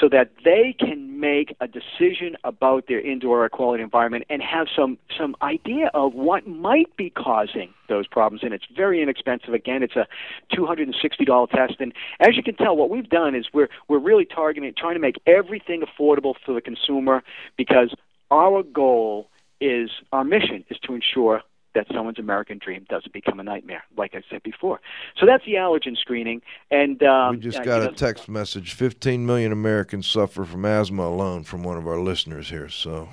so 0.00 0.08
that 0.08 0.30
they 0.44 0.74
can 0.78 1.18
make 1.20 1.56
a 1.60 1.66
decision 1.66 2.36
about 2.44 2.86
their 2.86 3.00
indoor 3.00 3.42
air 3.42 3.48
quality 3.48 3.82
environment 3.82 4.24
and 4.30 4.42
have 4.42 4.66
some 4.74 4.98
some 5.18 5.34
idea 5.42 5.90
of 5.94 6.14
what 6.14 6.46
might 6.46 6.94
be 6.96 7.10
causing 7.10 7.72
those 7.88 8.06
problems. 8.06 8.42
And 8.42 8.52
it's 8.52 8.66
very 8.74 9.02
inexpensive. 9.02 9.54
Again, 9.54 9.82
it's 9.82 9.96
a 9.96 10.06
two 10.54 10.66
hundred 10.66 10.88
and 10.88 10.96
sixty 11.00 11.24
dollar 11.24 11.46
test. 11.48 11.74
And 11.80 11.92
as 12.20 12.36
you 12.36 12.42
can 12.42 12.54
tell, 12.54 12.76
what 12.76 12.90
we've 12.90 13.08
done 13.08 13.34
is 13.34 13.46
we're 13.52 13.68
we're 13.88 13.98
really 13.98 14.24
targeting, 14.24 14.72
trying 14.76 14.94
to 14.94 15.00
make 15.00 15.16
everything 15.26 15.82
affordable 15.82 16.34
for 16.44 16.54
the 16.54 16.60
consumer 16.60 17.22
because 17.56 17.94
our 18.30 18.62
goal 18.62 19.28
is 19.60 19.90
our 20.12 20.24
mission 20.24 20.64
is 20.70 20.78
to 20.80 20.94
ensure 20.94 21.42
that 21.74 21.86
someone's 21.94 22.18
American 22.18 22.58
dream 22.58 22.86
doesn't 22.88 23.12
become 23.12 23.40
a 23.40 23.42
nightmare, 23.42 23.84
like 23.96 24.14
I 24.14 24.22
said 24.30 24.42
before. 24.42 24.80
So 25.18 25.26
that's 25.26 25.44
the 25.44 25.54
allergen 25.54 25.96
screening. 25.96 26.42
And 26.70 27.02
um, 27.02 27.36
We 27.36 27.40
just 27.40 27.62
got 27.62 27.82
you 27.82 27.88
a 27.88 27.92
text 27.92 28.28
message. 28.28 28.74
15 28.74 29.24
million 29.24 29.52
Americans 29.52 30.06
suffer 30.06 30.44
from 30.44 30.64
asthma 30.64 31.02
alone 31.02 31.44
from 31.44 31.62
one 31.62 31.76
of 31.76 31.86
our 31.86 32.00
listeners 32.00 32.50
here. 32.50 32.68
So 32.68 33.08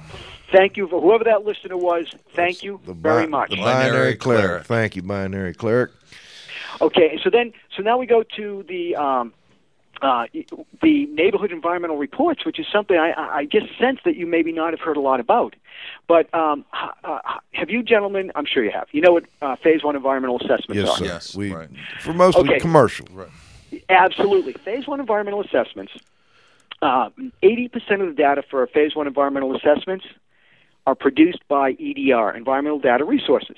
Thank 0.51 0.77
you 0.77 0.87
for 0.87 1.01
whoever 1.01 1.23
that 1.25 1.43
listener 1.43 1.77
was. 1.77 2.07
Thank 2.33 2.63
you 2.63 2.79
very 2.85 3.23
Bi- 3.23 3.29
much. 3.29 3.49
The 3.49 3.57
binary, 3.57 4.15
cleric. 4.15 4.65
Thank 4.65 4.95
you, 4.95 5.01
binary 5.01 5.53
cleric. 5.53 5.91
Okay, 6.81 7.19
so 7.23 7.29
then, 7.29 7.53
so 7.75 7.83
now 7.83 7.97
we 7.97 8.05
go 8.05 8.23
to 8.35 8.63
the 8.67 8.95
um, 8.95 9.33
uh, 10.01 10.25
the 10.81 11.05
neighborhood 11.07 11.51
environmental 11.51 11.97
reports, 11.97 12.45
which 12.45 12.59
is 12.59 12.65
something 12.71 12.97
I, 12.97 13.11
I 13.11 13.37
I 13.37 13.45
just 13.45 13.67
sense 13.79 13.99
that 14.05 14.15
you 14.15 14.25
maybe 14.25 14.51
not 14.51 14.71
have 14.71 14.79
heard 14.79 14.97
a 14.97 15.01
lot 15.01 15.19
about. 15.19 15.55
But 16.07 16.33
um, 16.33 16.65
uh, 17.03 17.19
have 17.51 17.69
you, 17.69 17.83
gentlemen? 17.83 18.31
I'm 18.35 18.45
sure 18.45 18.63
you 18.63 18.71
have. 18.71 18.87
You 18.91 19.01
know 19.01 19.13
what 19.13 19.25
uh, 19.41 19.55
phase 19.55 19.83
one 19.83 19.95
environmental 19.95 20.37
assessments 20.37 20.99
Yes, 21.01 21.01
are? 21.01 21.19
sir. 21.19 21.39
we 21.39 21.55
for 21.99 22.13
mostly 22.13 22.49
Okay. 22.49 22.59
commercial. 22.59 23.07
Absolutely. 23.89 24.53
Phase 24.53 24.87
one 24.87 24.99
environmental 24.99 25.41
assessments, 25.41 25.93
uh, 26.81 27.09
80% 27.43 28.01
of 28.01 28.07
the 28.07 28.13
data 28.15 28.43
for 28.49 28.65
phase 28.67 28.95
one 28.95 29.07
environmental 29.07 29.55
assessments 29.55 30.05
are 30.85 30.95
produced 30.95 31.45
by 31.47 31.71
EDR, 31.71 32.31
Environmental 32.35 32.79
Data 32.79 33.03
Resources. 33.03 33.57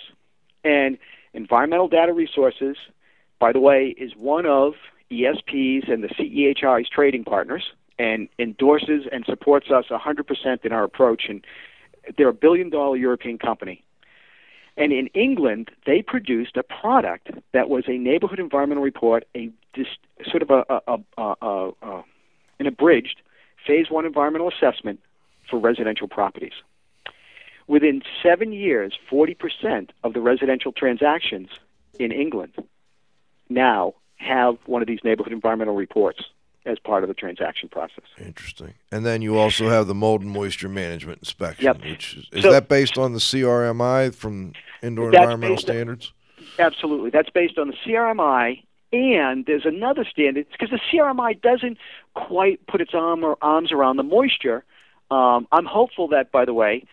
And 0.63 0.97
environmental 1.33 1.87
data 1.87 2.13
resources, 2.13 2.77
by 3.39 3.51
the 3.51 3.59
way, 3.59 3.93
is 3.97 4.15
one 4.15 4.45
of 4.45 4.73
ESP's 5.11 5.89
and 5.89 6.03
the 6.03 6.09
CEHI's 6.09 6.89
trading 6.89 7.23
partners 7.23 7.63
and 7.99 8.29
endorses 8.37 9.05
and 9.11 9.25
supports 9.25 9.71
us 9.71 9.85
100% 9.89 10.65
in 10.65 10.71
our 10.71 10.83
approach. 10.83 11.23
And 11.29 11.43
they're 12.17 12.29
a 12.29 12.33
billion 12.33 12.69
dollar 12.69 12.95
European 12.95 13.37
company. 13.37 13.83
And 14.75 14.93
in 14.93 15.07
England, 15.07 15.71
they 15.87 16.03
produced 16.03 16.55
a 16.55 16.63
product 16.63 17.31
that 17.51 17.67
was 17.67 17.85
a 17.87 17.97
neighborhood 17.97 18.39
environmental 18.39 18.83
report, 18.83 19.25
a 19.35 19.49
dis, 19.73 19.87
sort 20.29 20.43
of 20.43 20.51
a, 20.51 20.63
a, 20.69 20.81
a, 20.87 20.97
a, 21.17 21.35
a, 21.41 21.69
a 21.81 22.03
an 22.59 22.65
abridged 22.67 23.21
phase 23.65 23.89
one 23.89 24.05
environmental 24.05 24.49
assessment 24.49 24.99
for 25.49 25.59
residential 25.59 26.07
properties. 26.07 26.53
Within 27.67 28.01
seven 28.23 28.53
years, 28.53 28.97
40% 29.11 29.89
of 30.03 30.13
the 30.13 30.21
residential 30.21 30.71
transactions 30.71 31.49
in 31.99 32.11
England 32.11 32.53
now 33.49 33.93
have 34.17 34.57
one 34.65 34.81
of 34.81 34.87
these 34.87 34.99
neighborhood 35.03 35.33
environmental 35.33 35.75
reports 35.75 36.19
as 36.65 36.77
part 36.79 37.03
of 37.03 37.07
the 37.07 37.13
transaction 37.13 37.69
process. 37.69 38.03
Interesting. 38.19 38.73
And 38.91 39.05
then 39.05 39.21
you 39.21 39.37
also 39.37 39.69
have 39.69 39.87
the 39.87 39.95
mold 39.95 40.21
and 40.21 40.29
moisture 40.29 40.67
management 40.67 41.19
inspection, 41.19 41.63
Yep. 41.65 41.81
which 41.85 42.17
is, 42.17 42.27
is 42.33 42.43
So- 42.43 42.51
that 42.51 42.67
based 42.67 42.97
on 42.97 43.13
the 43.13 43.19
CRMI 43.19 44.09
from 44.13 44.51
Indoor 44.83 45.07
Environmental 45.13 45.53
on- 45.55 45.61
Standards? 45.61 46.11
Absolutely. 46.59 47.09
That's 47.09 47.29
based 47.29 47.57
on 47.57 47.67
the 47.69 47.75
CRMI, 47.85 48.63
and 48.91 49.45
there's 49.45 49.65
another 49.65 50.03
standard 50.03 50.47
because 50.51 50.69
the 50.69 50.79
CRMI 50.91 51.33
doesn't 51.41 51.77
quite 52.15 52.65
put 52.67 52.81
its 52.81 52.93
arm 52.93 53.23
or 53.23 53.37
arms 53.41 53.71
around 53.71 53.95
the 53.97 54.03
moisture. 54.03 54.63
Um, 55.09 55.47
I'm 55.53 55.65
hopeful 55.65 56.09
that, 56.09 56.31
by 56.31 56.43
the 56.43 56.53
way, 56.53 56.83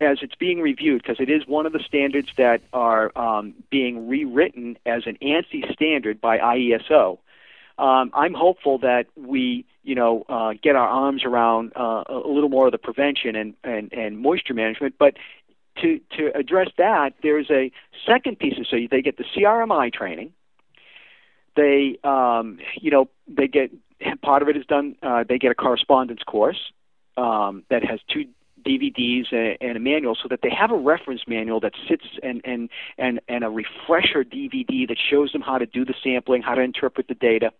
as 0.00 0.18
it's 0.22 0.34
being 0.34 0.60
reviewed, 0.60 1.02
because 1.02 1.20
it 1.20 1.30
is 1.30 1.46
one 1.46 1.66
of 1.66 1.72
the 1.72 1.80
standards 1.80 2.28
that 2.36 2.60
are 2.72 3.16
um, 3.16 3.54
being 3.70 4.08
rewritten 4.08 4.76
as 4.84 5.06
an 5.06 5.16
ANSI 5.22 5.72
standard 5.72 6.20
by 6.20 6.38
IESO. 6.38 7.18
Um, 7.76 8.10
I'm 8.14 8.34
hopeful 8.34 8.78
that 8.78 9.06
we, 9.16 9.64
you 9.82 9.94
know, 9.94 10.24
uh, 10.28 10.54
get 10.62 10.76
our 10.76 10.86
arms 10.86 11.24
around 11.24 11.72
uh, 11.76 12.04
a 12.08 12.28
little 12.28 12.48
more 12.48 12.66
of 12.66 12.72
the 12.72 12.78
prevention 12.78 13.34
and, 13.34 13.54
and, 13.64 13.92
and 13.92 14.18
moisture 14.18 14.54
management. 14.54 14.94
But 14.98 15.14
to 15.82 16.00
to 16.16 16.30
address 16.36 16.68
that, 16.78 17.14
there's 17.22 17.50
a 17.50 17.72
second 18.06 18.38
piece. 18.38 18.54
So 18.70 18.76
they 18.88 19.02
get 19.02 19.16
the 19.16 19.24
CRMI 19.24 19.92
training. 19.92 20.32
They, 21.56 21.98
um, 22.04 22.58
you 22.80 22.90
know, 22.90 23.08
they 23.28 23.48
get 23.48 23.70
part 24.22 24.42
of 24.42 24.48
it 24.48 24.56
is 24.56 24.66
done. 24.66 24.96
Uh, 25.02 25.24
they 25.28 25.38
get 25.38 25.50
a 25.50 25.54
correspondence 25.54 26.22
course 26.22 26.72
um, 27.16 27.64
that 27.70 27.84
has 27.84 28.00
two 28.08 28.26
DVDs 28.64 29.32
and, 29.32 29.56
and 29.60 29.76
a 29.76 29.80
manual, 29.80 30.16
so 30.20 30.28
that 30.28 30.40
they 30.42 30.50
have 30.50 30.70
a 30.70 30.76
reference 30.76 31.22
manual 31.26 31.60
that 31.60 31.72
sits 31.88 32.04
and 32.22 32.40
and 32.44 32.70
and 32.98 33.20
and 33.28 33.44
a 33.44 33.50
refresher 33.50 34.24
DVD 34.24 34.88
that 34.88 34.98
shows 34.98 35.32
them 35.32 35.42
how 35.42 35.58
to 35.58 35.66
do 35.66 35.84
the 35.84 35.94
sampling, 36.02 36.42
how 36.42 36.54
to 36.54 36.62
interpret 36.62 37.08
the 37.08 37.14
data. 37.14 37.52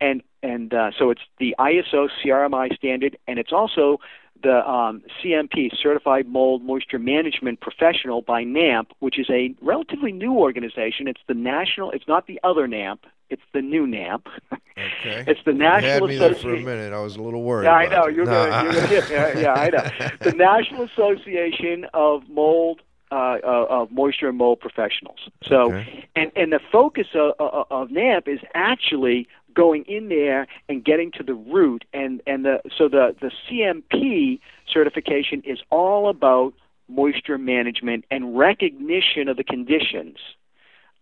And 0.00 0.22
and 0.42 0.72
uh, 0.72 0.90
so 0.96 1.10
it's 1.10 1.22
the 1.38 1.54
IESO 1.58 2.08
CRMI 2.24 2.76
standard, 2.76 3.18
and 3.26 3.38
it's 3.38 3.52
also 3.52 3.98
the 4.42 4.68
um, 4.68 5.02
CMP 5.22 5.70
Certified 5.82 6.26
Mold 6.28 6.62
Moisture 6.62 6.98
Management 6.98 7.60
Professional 7.60 8.22
by 8.22 8.44
NAMP, 8.44 8.88
which 9.00 9.18
is 9.18 9.28
a 9.30 9.54
relatively 9.60 10.12
new 10.12 10.32
organization. 10.34 11.08
It's 11.08 11.20
the 11.26 11.34
national. 11.34 11.90
It's 11.92 12.06
not 12.08 12.26
the 12.26 12.40
other 12.44 12.66
NAMP. 12.68 13.00
It's 13.30 13.42
the 13.52 13.60
new 13.62 13.86
NAMP. 13.86 14.26
Okay. 14.52 15.24
It's 15.26 15.40
the 15.44 15.52
You 15.52 15.60
had 15.64 15.82
National 15.82 16.08
me 16.08 16.16
there 16.16 16.34
for 16.34 16.54
a 16.54 16.60
minute. 16.60 16.92
I 16.92 17.00
was 17.00 17.16
a 17.16 17.22
little 17.22 17.42
worried. 17.42 17.64
Yeah, 17.64 17.72
I 17.74 17.86
know. 17.88 18.06
You're 18.06 18.24
No, 18.24 18.48
gonna, 18.48 18.72
you're 18.72 18.82
gonna, 18.82 19.10
yeah, 19.10 19.38
yeah, 19.38 19.52
I 19.54 19.70
know. 19.70 20.08
The 20.20 20.32
National 20.32 20.84
Association 20.84 21.86
of 21.94 22.28
Mold 22.28 22.80
uh, 23.10 23.38
uh, 23.42 23.66
of 23.70 23.90
Moisture 23.90 24.28
and 24.28 24.38
Mold 24.38 24.60
Professionals. 24.60 25.18
So, 25.42 25.72
and 26.14 26.30
and 26.36 26.52
the 26.52 26.60
focus 26.70 27.08
of, 27.14 27.32
of, 27.38 27.66
of 27.70 27.88
NAMP 27.88 28.28
is 28.28 28.40
actually 28.54 29.26
going 29.54 29.84
in 29.84 30.08
there 30.08 30.46
and 30.68 30.84
getting 30.84 31.10
to 31.12 31.22
the 31.22 31.34
root, 31.34 31.84
and 31.92 32.22
and 32.26 32.44
the 32.44 32.60
so 32.76 32.88
the 32.88 33.14
the 33.20 33.30
CMP 33.48 34.40
certification 34.72 35.42
is 35.44 35.58
all 35.70 36.08
about 36.08 36.54
moisture 36.88 37.38
management 37.38 38.04
and 38.10 38.36
recognition 38.38 39.28
of 39.28 39.36
the 39.36 39.44
conditions 39.44 40.16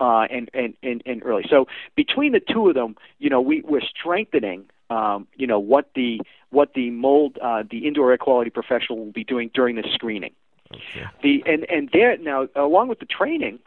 uh, 0.00 0.26
and, 0.30 0.50
and, 0.52 0.74
and, 0.82 1.02
and 1.06 1.22
early. 1.24 1.44
So 1.48 1.66
between 1.94 2.32
the 2.32 2.40
two 2.40 2.68
of 2.68 2.74
them, 2.74 2.96
you 3.18 3.30
know, 3.30 3.40
we, 3.40 3.62
we're 3.62 3.80
strengthening, 3.80 4.66
um, 4.90 5.26
you 5.36 5.46
know, 5.46 5.58
what 5.58 5.90
the 5.94 6.20
what 6.50 6.74
the 6.74 6.90
mold, 6.90 7.38
uh, 7.42 7.64
the 7.68 7.86
indoor 7.86 8.10
air 8.12 8.18
quality 8.18 8.50
professional 8.50 8.98
will 8.98 9.12
be 9.12 9.24
doing 9.24 9.50
during 9.52 9.76
the 9.76 9.84
screening. 9.94 10.32
The 11.22 11.42
and 11.46 11.64
and 11.70 11.88
there 11.92 12.16
now, 12.18 12.48
along 12.54 12.88
with 12.88 13.00
the 13.00 13.06
training, 13.06 13.58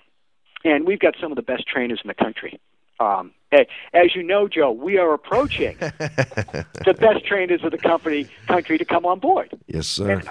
and 0.63 0.85
we've 0.85 0.99
got 0.99 1.15
some 1.21 1.31
of 1.31 1.35
the 1.35 1.41
best 1.41 1.67
trainers 1.67 1.99
in 2.03 2.07
the 2.07 2.13
country. 2.13 2.59
Um, 2.99 3.31
as 3.51 4.15
you 4.15 4.23
know, 4.23 4.47
Joe, 4.47 4.71
we 4.71 4.97
are 4.97 5.13
approaching 5.13 5.75
the 5.79 6.95
best 6.99 7.25
trainers 7.25 7.63
of 7.63 7.71
the 7.71 7.77
company 7.77 8.27
country 8.47 8.77
to 8.77 8.85
come 8.85 9.05
on 9.05 9.19
board 9.19 9.49
Yes, 9.67 9.87
sir. 9.87 10.21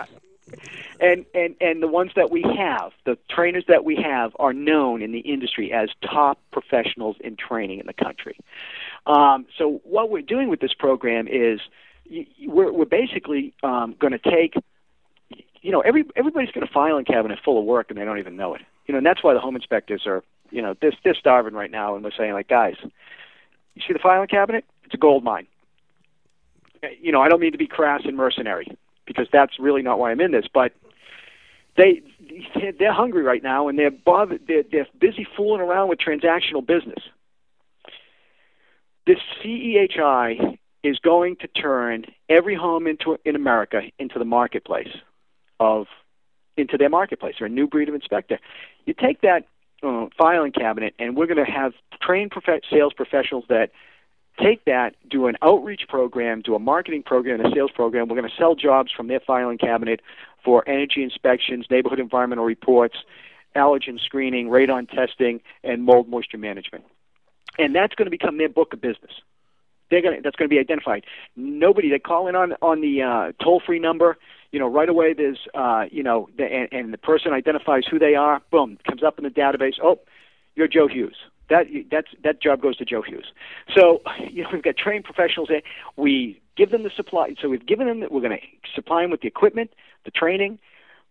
and 1.01 1.27
and 1.35 1.55
and 1.61 1.83
the 1.83 1.89
ones 1.89 2.13
that 2.17 2.31
we 2.31 2.43
have, 2.43 2.93
the 3.05 3.19
trainers 3.31 3.65
that 3.69 3.85
we 3.85 3.97
have, 3.97 4.33
are 4.39 4.53
known 4.53 5.03
in 5.03 5.13
the 5.13 5.21
industry 5.21 5.73
as 5.73 5.91
top 6.03 6.39
professionals 6.53 7.17
in 7.21 7.37
training 7.37 7.81
in 7.81 7.87
the 7.87 7.93
country. 7.93 8.39
Um, 9.07 9.47
so 9.57 9.81
what 9.85 10.11
we're 10.11 10.23
doing 10.23 10.49
with 10.49 10.61
this 10.61 10.73
program 10.75 11.29
is 11.29 11.61
we're 12.47 12.73
we're 12.73 12.85
basically 12.87 13.53
um, 13.63 13.95
going 13.99 14.13
to 14.13 14.19
take, 14.19 14.55
you 15.61 15.71
know, 15.73 15.81
every 15.81 16.05
everybody's 16.17 16.51
got 16.51 16.63
a 16.63 16.67
filing 16.73 17.05
cabinet 17.05 17.39
full 17.45 17.59
of 17.59 17.65
work 17.65 17.91
and 17.91 17.99
they 17.99 18.05
don't 18.05 18.19
even 18.19 18.37
know 18.37 18.55
it. 18.55 18.63
You 18.87 18.93
know, 18.93 18.99
and 18.99 19.07
that's 19.07 19.23
why 19.23 19.35
the 19.35 19.41
home 19.41 19.55
inspectors 19.55 20.05
are, 20.07 20.25
you 20.51 20.63
know, 20.63 20.75
they're, 20.81 20.93
they're 21.05 21.15
starving 21.15 21.55
right 21.55 21.71
now, 21.71 21.95
and 21.95 22.05
we're 22.05 22.11
saying 22.11 22.33
like, 22.33 22.49
guys, 22.49 22.77
you 23.75 23.83
see 23.87 23.93
the 23.93 23.99
filing 23.99 24.29
cabinet? 24.29 24.65
It's 24.85 24.95
a 24.95 24.99
gold 24.99 25.25
mine. 25.25 25.47
Uh, 26.83 26.89
You 27.01 27.13
know, 27.13 27.21
I 27.21 27.29
don't 27.29 27.41
mean 27.41 27.53
to 27.53 27.59
be 27.59 27.67
crass 27.67 28.03
and 28.05 28.17
mercenary 28.17 28.69
because 29.07 29.27
that's 29.33 29.59
really 29.59 29.83
not 29.83 29.99
why 29.99 30.11
I'm 30.11 30.21
in 30.21 30.33
this, 30.33 30.47
but 30.53 30.73
they 31.77 32.03
they're 32.79 32.93
hungry 32.93 33.23
right 33.23 33.43
now 33.43 33.69
and 33.69 33.79
they're 33.79 33.91
bothered, 33.91 34.47
they're, 34.47 34.65
they're 34.71 34.87
busy 35.01 35.27
fooling 35.37 35.61
around 35.61 35.89
with 35.89 35.99
transactional 35.99 36.67
business. 36.67 37.03
This 39.07 39.19
CEHI 39.43 40.59
is 40.83 40.99
going 40.99 41.37
to 41.37 41.49
turn 41.49 42.05
every 42.29 42.55
home 42.55 42.87
into 42.87 43.19
in 43.25 43.37
America 43.37 43.83
into 43.99 44.19
the 44.19 44.25
marketplace 44.25 44.95
of 45.59 45.87
into 46.57 46.77
their 46.77 46.91
marketplace 46.91 47.37
or 47.41 47.47
a 47.47 47.49
new 47.49 47.67
breed 47.67 47.89
of 47.89 47.95
inspector. 47.95 48.39
You 48.85 48.95
take 48.95 49.21
that 49.23 49.47
uh, 49.83 50.07
filing 50.17 50.53
cabinet, 50.53 50.95
and 50.99 51.17
we're 51.17 51.27
going 51.27 51.45
to 51.45 51.51
have 51.51 51.73
trained 52.01 52.31
prof- 52.31 52.63
sales 52.71 52.93
professionals 52.93 53.45
that 53.49 53.71
take 54.41 54.65
that, 54.65 54.95
do 55.09 55.27
an 55.27 55.37
outreach 55.43 55.83
program, 55.89 56.43
do 56.43 56.55
a 56.55 56.59
marketing 56.59 57.03
program, 57.03 57.45
a 57.45 57.51
sales 57.55 57.71
program. 57.73 58.09
We're 58.09 58.17
going 58.17 58.31
to 58.31 58.37
sell 58.37 58.55
jobs 58.55 58.93
from 58.97 59.09
their 59.09 59.21
filing 59.21 59.59
cabinet 59.59 60.01
for 60.45 60.69
energy 60.69 61.03
inspections, 61.03 61.67
neighborhood 61.71 61.99
environmental 61.99 62.45
reports, 62.45 62.97
allergen 63.57 63.99
screening, 64.01 64.49
radon 64.49 64.89
testing, 64.89 65.41
and 65.65 65.85
mold 65.85 66.09
moisture 66.09 66.39
management. 66.39 66.85
And 67.59 67.75
that's 67.75 67.95
going 67.95 68.07
to 68.07 68.11
become 68.11 68.39
their 68.39 68.49
book 68.49 68.73
of 68.73 68.81
business. 68.81 69.11
they're 69.91 70.03
gonna 70.03 70.21
that's 70.23 70.37
going 70.37 70.49
to 70.49 70.55
be 70.55 70.61
identified. 70.61 71.05
Nobody 71.35 71.91
they 71.91 71.99
call 71.99 72.29
in 72.29 72.37
on 72.37 72.53
on 72.63 72.81
the 72.81 73.03
uh, 73.03 73.33
toll 73.43 73.61
free 73.65 73.79
number. 73.79 74.17
You 74.53 74.59
know, 74.59 74.69
right 74.69 74.89
away 74.89 75.13
there's 75.13 75.41
uh, 75.55 75.85
you 75.91 76.03
know, 76.03 76.29
the, 76.37 76.45
and, 76.45 76.69
and 76.73 76.93
the 76.93 76.99
person 76.99 77.33
identifies 77.33 77.85
who 77.91 77.99
they 77.99 78.15
are. 78.15 78.41
Boom, 78.51 78.79
comes 78.87 79.03
up 79.03 79.19
in 79.19 79.25
the 79.25 79.31
database. 79.31 79.75
Oh, 79.83 80.01
you're 80.55 80.69
Joe 80.69 80.89
Hughes. 80.89 81.17
That 81.51 81.67
that's 81.91 82.09
that 82.25 82.43
job 82.43 82.61
goes 82.61 82.77
to 82.79 82.85
Joe 82.85 83.03
Hughes. 83.03 83.33
So 83.75 84.03
you 84.31 84.43
know 84.43 84.51
we've 84.53 84.63
got 84.63 84.77
trained 84.77 85.05
professionals 85.05 85.49
there. 85.49 85.63
We 85.97 86.41
give 86.57 86.71
them 86.71 86.83
the 86.83 86.91
supply. 86.95 87.35
So 87.41 87.49
we've 87.49 87.67
given 87.67 87.87
them. 87.87 88.09
We're 88.11 88.21
going 88.21 88.39
to 88.39 88.71
supply 88.75 89.03
them 89.03 89.11
with 89.11 89.21
the 89.21 89.29
equipment, 89.29 89.73
the 90.05 90.11
training. 90.11 90.59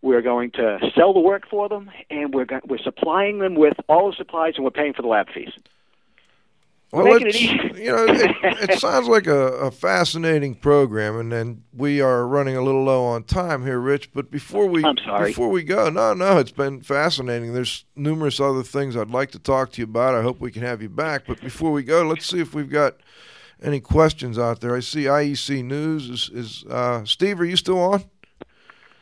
We're 0.04 0.22
going 0.22 0.52
to 0.52 0.78
sell 0.96 1.12
the 1.14 1.20
work 1.20 1.48
for 1.50 1.68
them, 1.68 1.90
and 2.12 2.34
we're 2.34 2.46
go- 2.46 2.62
we're 2.68 2.78
supplying 2.78 3.40
them 3.40 3.56
with 3.56 3.78
all 3.90 4.12
the 4.12 4.16
supplies, 4.16 4.54
and 4.56 4.64
we're 4.64 4.72
paying 4.72 4.94
for 4.94 5.02
the 5.02 5.08
lab 5.08 5.28
fees. 5.34 5.52
We're 6.92 7.04
Well, 7.04 7.14
making 7.20 7.28
it 7.28 7.36
it's, 7.36 7.44
easy. 7.76 7.84
you 7.84 7.92
know, 7.92 8.06
it, 8.08 8.70
it 8.70 8.80
sounds 8.80 9.08
like 9.08 9.28
a, 9.28 9.48
a 9.58 9.72
fascinating 9.72 10.56
program, 10.56 11.20
and 11.20 11.30
then 11.32 11.64
we 11.76 12.00
are 12.00 12.26
running 12.26 12.56
a 12.56 12.62
little 12.62 12.84
low 12.84 13.04
on 13.06 13.24
time 13.24 13.66
here, 13.66 13.78
Rich. 13.80 14.14
But 14.14 14.32
before 14.32 14.68
we, 14.68 14.84
I'm 14.86 14.98
sorry. 15.04 15.32
before 15.32 15.50
we 15.50 15.64
go, 15.64 15.90
no, 15.90 16.14
no, 16.14 16.38
it's 16.38 16.52
been 16.52 16.82
fascinating. 16.82 17.54
There's 17.54 17.84
numerous 17.98 18.40
other 18.40 18.64
things 18.64 18.96
I'd 18.96 19.10
like 19.12 19.32
to 19.32 19.40
talk 19.40 19.74
to 19.74 19.82
you 19.82 19.84
about. 19.86 20.16
I 20.16 20.22
hope 20.22 20.40
we 20.40 20.50
can 20.52 20.62
have 20.62 20.82
you 20.82 20.88
back. 20.90 21.24
But 21.28 21.42
before 21.42 21.72
we 21.74 21.84
go, 21.84 22.04
let's 22.04 22.26
see 22.26 22.40
if 22.40 22.54
we've 22.54 22.70
got 22.70 22.96
any 23.62 23.82
questions 23.82 24.40
out 24.40 24.62
there. 24.62 24.74
I 24.76 24.80
see 24.80 25.04
IEC 25.04 25.66
News 25.66 26.10
is, 26.10 26.30
is 26.34 26.64
uh, 26.70 27.04
Steve. 27.04 27.42
Are 27.42 27.46
you 27.46 27.58
still 27.58 27.80
on? 27.80 28.06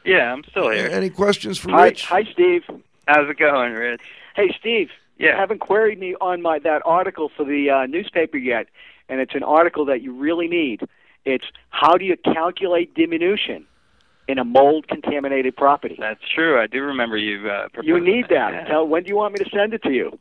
Yeah, 0.04 0.34
I'm 0.34 0.44
still 0.46 0.70
here. 0.70 0.88
Any 0.88 1.10
questions 1.12 1.58
for 1.60 1.70
Hi, 1.72 1.86
Rich? 1.86 2.06
hi, 2.06 2.24
Steve. 2.32 2.64
How's 3.08 3.30
it 3.30 3.38
going, 3.38 3.74
Rich? 3.74 4.02
Hey, 4.36 4.56
Steve. 4.60 4.90
Yeah. 5.18 5.32
You 5.32 5.38
haven't 5.38 5.60
queried 5.60 6.00
me 6.00 6.16
on 6.22 6.42
my 6.42 6.60
that 6.60 6.82
article 6.86 7.30
for 7.36 7.46
the 7.46 7.70
uh, 7.70 7.86
newspaper 7.86 8.38
yet, 8.38 8.68
and 9.10 9.20
it's 9.20 9.36
an 9.36 9.44
article 9.44 9.86
that 9.86 10.02
you 10.02 10.14
really 10.14 10.48
need. 10.48 10.82
It's 11.26 11.46
how 11.70 11.96
do 11.98 12.06
you 12.06 12.18
calculate 12.18 12.94
diminution 12.94 13.66
in 14.28 14.38
a 14.40 14.44
mold 14.44 14.88
contaminated 14.88 15.56
property? 15.56 15.96
That's 16.00 16.22
true. 16.34 16.60
I 16.60 16.68
do 16.68 16.82
remember 16.82 17.18
you. 17.18 17.50
Uh, 17.50 17.68
You 17.82 18.00
need 18.00 18.26
that. 18.30 18.54
Yeah. 18.54 18.66
Tell, 18.66 18.88
when 18.88 19.04
do 19.04 19.10
you 19.10 19.16
want 19.16 19.34
me 19.34 19.44
to 19.44 19.50
send 19.50 19.74
it 19.74 19.82
to 19.84 19.92
you? 19.92 20.18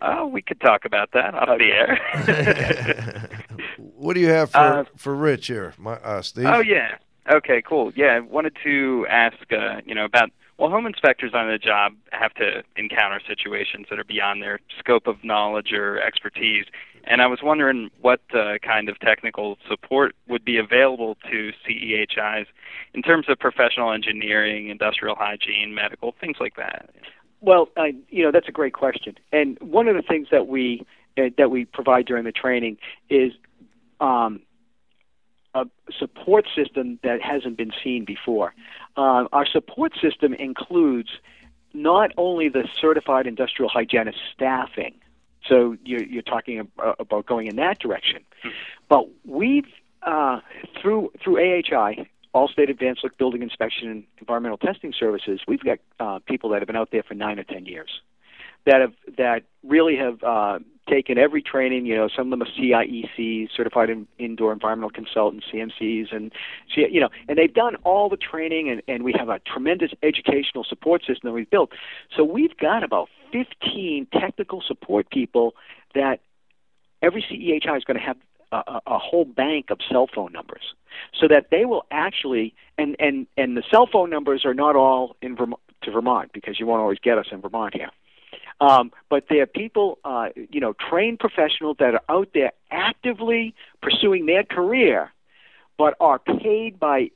Oh, 0.00 0.26
we 0.28 0.42
could 0.42 0.60
talk 0.60 0.84
about 0.84 1.10
that 1.12 1.34
off 1.34 1.58
the 1.58 1.72
air. 1.72 3.30
What 3.76 4.14
do 4.14 4.20
you 4.20 4.28
have 4.28 4.50
for 4.50 4.58
Uh, 4.58 4.84
for 4.96 5.14
Rich 5.14 5.48
here, 5.48 5.74
my, 5.76 5.94
uh, 5.94 6.22
Steve? 6.22 6.46
Oh 6.46 6.60
yeah. 6.60 6.96
Okay, 7.30 7.60
cool. 7.62 7.92
Yeah, 7.96 8.14
I 8.16 8.20
wanted 8.20 8.56
to 8.64 9.06
ask, 9.10 9.36
uh, 9.52 9.80
you 9.84 9.94
know, 9.94 10.04
about 10.04 10.30
well, 10.58 10.70
home 10.70 10.86
inspectors 10.86 11.32
on 11.34 11.48
the 11.48 11.56
job 11.56 11.94
have 12.10 12.34
to 12.34 12.64
encounter 12.76 13.20
situations 13.26 13.86
that 13.90 13.98
are 13.98 14.04
beyond 14.04 14.42
their 14.42 14.58
scope 14.78 15.06
of 15.06 15.22
knowledge 15.22 15.72
or 15.72 16.00
expertise, 16.02 16.66
and 17.04 17.22
I 17.22 17.26
was 17.28 17.38
wondering 17.42 17.90
what 18.00 18.20
uh, 18.34 18.58
kind 18.60 18.88
of 18.88 18.98
technical 18.98 19.56
support 19.68 20.16
would 20.26 20.44
be 20.44 20.58
available 20.58 21.16
to 21.30 21.52
CEHIs 21.64 22.46
in 22.92 23.02
terms 23.02 23.26
of 23.28 23.38
professional 23.38 23.92
engineering, 23.92 24.68
industrial 24.68 25.14
hygiene, 25.14 25.74
medical, 25.74 26.14
things 26.20 26.36
like 26.40 26.56
that. 26.56 26.90
Well, 27.40 27.68
you 28.08 28.24
know 28.24 28.32
that's 28.32 28.48
a 28.48 28.52
great 28.52 28.74
question, 28.74 29.16
and 29.32 29.58
one 29.60 29.86
of 29.86 29.94
the 29.94 30.02
things 30.02 30.26
that 30.32 30.48
we 30.48 30.84
uh, 31.16 31.30
that 31.38 31.52
we 31.52 31.66
provide 31.66 32.06
during 32.06 32.24
the 32.24 32.32
training 32.32 32.78
is 33.08 33.32
um, 34.00 34.40
a 35.62 35.92
support 35.98 36.46
system 36.54 36.98
that 37.02 37.20
hasn't 37.22 37.56
been 37.56 37.72
seen 37.82 38.04
before. 38.04 38.54
Uh, 38.96 39.24
our 39.32 39.46
support 39.46 39.92
system 40.00 40.34
includes 40.34 41.10
not 41.74 42.10
only 42.16 42.48
the 42.48 42.66
certified 42.80 43.26
industrial 43.26 43.68
hygienist 43.68 44.18
staffing, 44.34 44.94
so 45.46 45.76
you're, 45.84 46.02
you're 46.02 46.22
talking 46.22 46.68
about 46.98 47.26
going 47.26 47.46
in 47.46 47.56
that 47.56 47.78
direction, 47.78 48.24
but 48.88 49.06
we've 49.24 49.66
uh, 50.02 50.40
through 50.80 51.12
through 51.22 51.38
AHI, 51.38 52.08
Allstate 52.34 52.70
Advanced 52.70 53.02
Look 53.02 53.16
Building 53.18 53.42
Inspection 53.42 53.88
and 53.88 54.04
Environmental 54.18 54.58
Testing 54.58 54.92
Services, 54.98 55.40
we've 55.48 55.62
got 55.62 55.78
uh, 55.98 56.18
people 56.26 56.50
that 56.50 56.60
have 56.60 56.66
been 56.66 56.76
out 56.76 56.90
there 56.92 57.02
for 57.02 57.14
nine 57.14 57.38
or 57.38 57.44
ten 57.44 57.66
years 57.66 58.00
that 58.66 58.80
have 58.80 58.92
that 59.16 59.42
really 59.62 59.96
have 59.96 60.22
uh, 60.22 60.58
taken 60.88 61.18
every 61.18 61.42
training. 61.42 61.86
You 61.86 61.96
know, 61.96 62.08
some 62.14 62.32
of 62.32 62.38
them 62.38 62.42
are 62.42 62.52
CIEC, 62.58 63.48
Certified 63.54 63.90
in, 63.90 64.06
Indoor 64.18 64.52
Environmental 64.52 64.90
Consultants, 64.90 65.46
CMCs, 65.52 66.14
and 66.14 66.32
you 66.74 67.00
know, 67.00 67.08
and 67.28 67.38
they've 67.38 67.52
done 67.52 67.76
all 67.84 68.08
the 68.08 68.16
training, 68.16 68.70
and, 68.70 68.82
and 68.88 69.04
we 69.04 69.14
have 69.18 69.28
a 69.28 69.38
tremendous 69.40 69.92
educational 70.02 70.64
support 70.64 71.02
system 71.02 71.28
that 71.28 71.32
we've 71.32 71.50
built. 71.50 71.70
So 72.16 72.24
we've 72.24 72.56
got 72.56 72.82
about 72.82 73.08
15 73.32 74.06
technical 74.12 74.62
support 74.66 75.10
people 75.10 75.54
that 75.94 76.20
every 77.02 77.22
CEHI 77.22 77.76
is 77.76 77.84
going 77.84 77.98
to 77.98 78.04
have 78.04 78.16
a, 78.50 78.56
a, 78.56 78.80
a 78.94 78.98
whole 78.98 79.24
bank 79.24 79.66
of 79.70 79.78
cell 79.90 80.08
phone 80.12 80.32
numbers, 80.32 80.74
so 81.18 81.28
that 81.28 81.48
they 81.50 81.64
will 81.64 81.84
actually 81.90 82.54
and 82.76 82.96
and 82.98 83.26
and 83.36 83.56
the 83.56 83.62
cell 83.70 83.88
phone 83.90 84.10
numbers 84.10 84.44
are 84.44 84.54
not 84.54 84.76
all 84.76 85.16
in 85.22 85.36
Vermont 85.36 85.60
to 85.82 85.90
Vermont 85.90 86.32
because 86.32 86.58
you 86.58 86.66
won't 86.66 86.80
always 86.80 86.98
get 86.98 87.18
us 87.18 87.26
in 87.30 87.40
Vermont 87.40 87.74
here. 87.74 87.90
Um, 88.60 88.90
but 89.08 89.26
they're 89.28 89.46
people, 89.46 89.98
uh, 90.04 90.30
you 90.50 90.60
know, 90.60 90.74
trained 90.90 91.20
professionals 91.20 91.76
that 91.78 91.94
are 91.94 92.02
out 92.08 92.30
there 92.34 92.52
actively 92.70 93.54
pursuing 93.82 94.26
their 94.26 94.42
career, 94.42 95.12
but 95.76 95.94
are 96.00 96.18
paid 96.18 96.80
by 96.80 97.10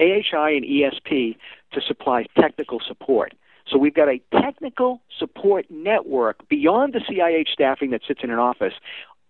AHI 0.00 0.56
and 0.56 0.64
ESP 0.64 1.36
to 1.72 1.80
supply 1.80 2.26
technical 2.38 2.80
support. 2.86 3.34
So 3.66 3.78
we've 3.78 3.94
got 3.94 4.08
a 4.08 4.20
technical 4.40 5.02
support 5.18 5.66
network 5.70 6.48
beyond 6.48 6.92
the 6.92 7.00
CIH 7.00 7.48
staffing 7.48 7.90
that 7.90 8.02
sits 8.06 8.20
in 8.22 8.30
an 8.30 8.38
office 8.38 8.74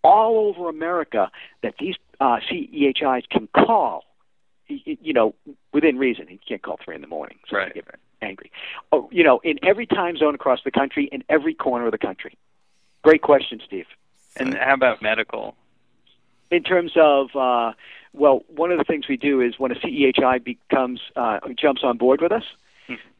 all 0.04 0.54
over 0.54 0.68
America 0.68 1.30
that 1.62 1.74
these 1.80 1.96
uh, 2.20 2.38
CEHIs 2.50 3.28
can 3.30 3.48
call, 3.56 4.04
you 4.68 5.12
know, 5.12 5.34
within 5.72 5.96
reason. 5.96 6.26
You 6.28 6.38
can't 6.46 6.62
call 6.62 6.78
three 6.84 6.94
in 6.94 7.00
the 7.00 7.06
morning. 7.06 7.38
So 7.48 7.56
Right. 7.56 7.72
Angry. 8.22 8.50
Oh, 8.92 9.08
you 9.12 9.24
know, 9.24 9.40
in 9.44 9.58
every 9.62 9.86
time 9.86 10.16
zone 10.16 10.34
across 10.34 10.60
the 10.64 10.70
country, 10.70 11.08
in 11.10 11.24
every 11.28 11.54
corner 11.54 11.86
of 11.86 11.92
the 11.92 11.98
country. 11.98 12.36
Great 13.02 13.22
question, 13.22 13.60
Steve. 13.64 13.86
And 14.36 14.54
how 14.54 14.74
about 14.74 15.00
medical? 15.00 15.54
In 16.50 16.62
terms 16.62 16.92
of, 16.96 17.34
uh, 17.34 17.72
well, 18.12 18.42
one 18.48 18.70
of 18.70 18.78
the 18.78 18.84
things 18.84 19.08
we 19.08 19.16
do 19.16 19.40
is 19.40 19.58
when 19.58 19.72
a 19.72 19.74
CEHI 19.76 20.42
becomes 20.42 21.00
uh, 21.16 21.38
jumps 21.56 21.82
on 21.84 21.96
board 21.98 22.20
with 22.20 22.32
us, 22.32 22.44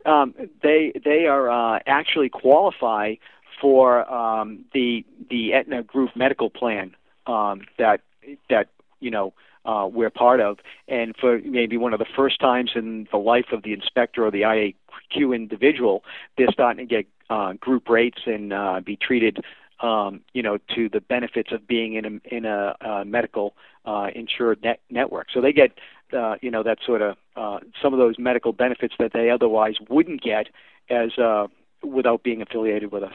um, 0.07 0.35
they 0.63 0.93
they 1.05 1.27
are 1.27 1.51
uh, 1.51 1.81
actually 1.87 2.29
qualify 2.29 3.15
for 3.61 4.11
um, 4.13 4.65
the 4.73 5.05
the 5.29 5.55
Aetna 5.55 5.83
Group 5.83 6.11
medical 6.15 6.51
plan 6.51 6.95
um, 7.27 7.63
that 7.79 8.01
that 8.49 8.69
you 9.01 9.11
know 9.11 9.33
uh, 9.67 9.89
we're 9.93 10.11
part 10.11 10.41
of, 10.41 10.59
and 10.89 11.14
for 11.17 11.41
maybe 11.45 11.77
one 11.77 11.93
of 11.93 11.99
the 11.99 12.07
first 12.17 12.41
times 12.41 12.71
in 12.75 13.09
the 13.11 13.19
life 13.19 13.47
of 13.53 13.62
the 13.62 13.73
inspector 13.73 14.25
or 14.25 14.31
the 14.31 14.43
IAQ 14.43 15.35
individual, 15.35 16.05
they're 16.39 16.53
starting 16.53 16.87
to 16.87 16.95
get 16.95 17.07
uh, 17.29 17.55
group 17.55 17.89
rates 17.89 18.21
and 18.27 18.53
uh, 18.53 18.81
be 18.85 18.97
treated, 18.97 19.45
um, 19.81 20.21
you 20.33 20.43
know, 20.43 20.59
to 20.75 20.89
the 20.89 21.01
benefits 21.01 21.51
of 21.53 21.67
being 21.67 21.95
in 21.95 22.05
a 22.05 22.35
in 22.35 22.45
a, 22.45 22.77
uh 22.81 23.05
medical 23.05 23.55
uh, 23.85 24.09
insured 24.14 24.62
net 24.62 24.81
network. 24.89 25.27
So 25.35 25.41
they 25.41 25.53
get, 25.53 25.73
uh, 26.12 26.37
you 26.41 26.51
know, 26.51 26.62
that 26.62 26.79
sort 26.87 27.03
of 27.03 27.17
uh, 27.37 27.59
some 27.83 27.93
of 27.93 27.99
those 27.99 28.14
medical 28.19 28.53
benefits 28.53 28.95
that 28.99 29.12
they 29.12 29.31
otherwise 29.31 29.75
wouldn't 29.89 30.23
get 30.23 30.47
as 30.89 31.19
uh, 31.19 31.49
without 31.83 32.23
being 32.23 32.41
affiliated 32.41 32.93
with 32.93 33.03
us. 33.03 33.14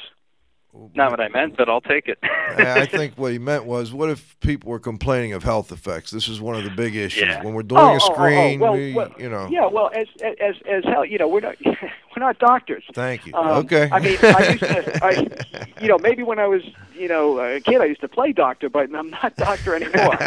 Not 0.95 1.11
what 1.11 1.19
I 1.19 1.28
meant, 1.28 1.57
but 1.57 1.67
I'll 1.67 1.82
take 1.82 2.07
it. 2.07 2.17
I 2.24 2.86
think 2.86 3.17
what 3.17 3.34
he 3.34 3.38
meant 3.51 3.65
was, 3.65 3.91
what 3.91 4.09
if 4.09 4.39
people 4.39 4.72
were 4.72 4.80
complaining 4.80 5.34
of 5.34 5.43
health 5.43 5.72
effects? 5.72 6.11
This 6.11 6.30
is 6.30 6.39
one 6.39 6.55
of 6.55 6.63
the 6.63 6.69
big 6.69 6.95
issues. 6.95 7.24
Yeah. 7.24 7.43
When 7.43 7.53
we're 7.53 7.63
doing 7.63 7.82
Oh, 7.82 7.88
a 7.88 7.93
oh, 7.93 7.99
oh, 8.01 8.09
oh, 8.09 8.13
screen, 8.13 8.59
well, 8.59 8.74
we, 8.74 8.93
well, 8.93 9.11
you 9.17 9.30
know. 9.30 9.49
Yeah, 9.49 9.67
well, 9.67 9.91
as 9.93 10.07
as 10.39 10.55
as 10.69 10.86
hell, 10.86 11.03
you 11.03 11.18
know, 11.18 11.27
we're 11.27 11.41
not 11.41 11.56
we're 11.65 11.80
not 12.18 12.39
doctors. 12.39 12.85
Thank 12.93 13.26
you. 13.26 13.34
Um, 13.34 13.65
okay. 13.65 13.89
I 13.91 13.99
mean, 13.99 14.18
I 14.22 14.49
used 14.49 14.60
to, 14.64 15.06
I, 15.06 15.72
you 15.81 15.88
know, 15.89 15.98
maybe 15.98 16.23
when 16.23 16.39
I 16.39 16.48
was, 16.48 16.64
you 16.95 17.10
know, 17.10 17.39
a 17.39 17.60
kid, 17.60 17.81
I 17.81 17.85
used 17.85 18.02
to 18.02 18.07
play 18.07 18.31
doctor, 18.31 18.69
but 18.69 18.93
I'm 18.95 19.10
not 19.10 19.35
doctor 19.35 19.76
anymore. 19.76 20.18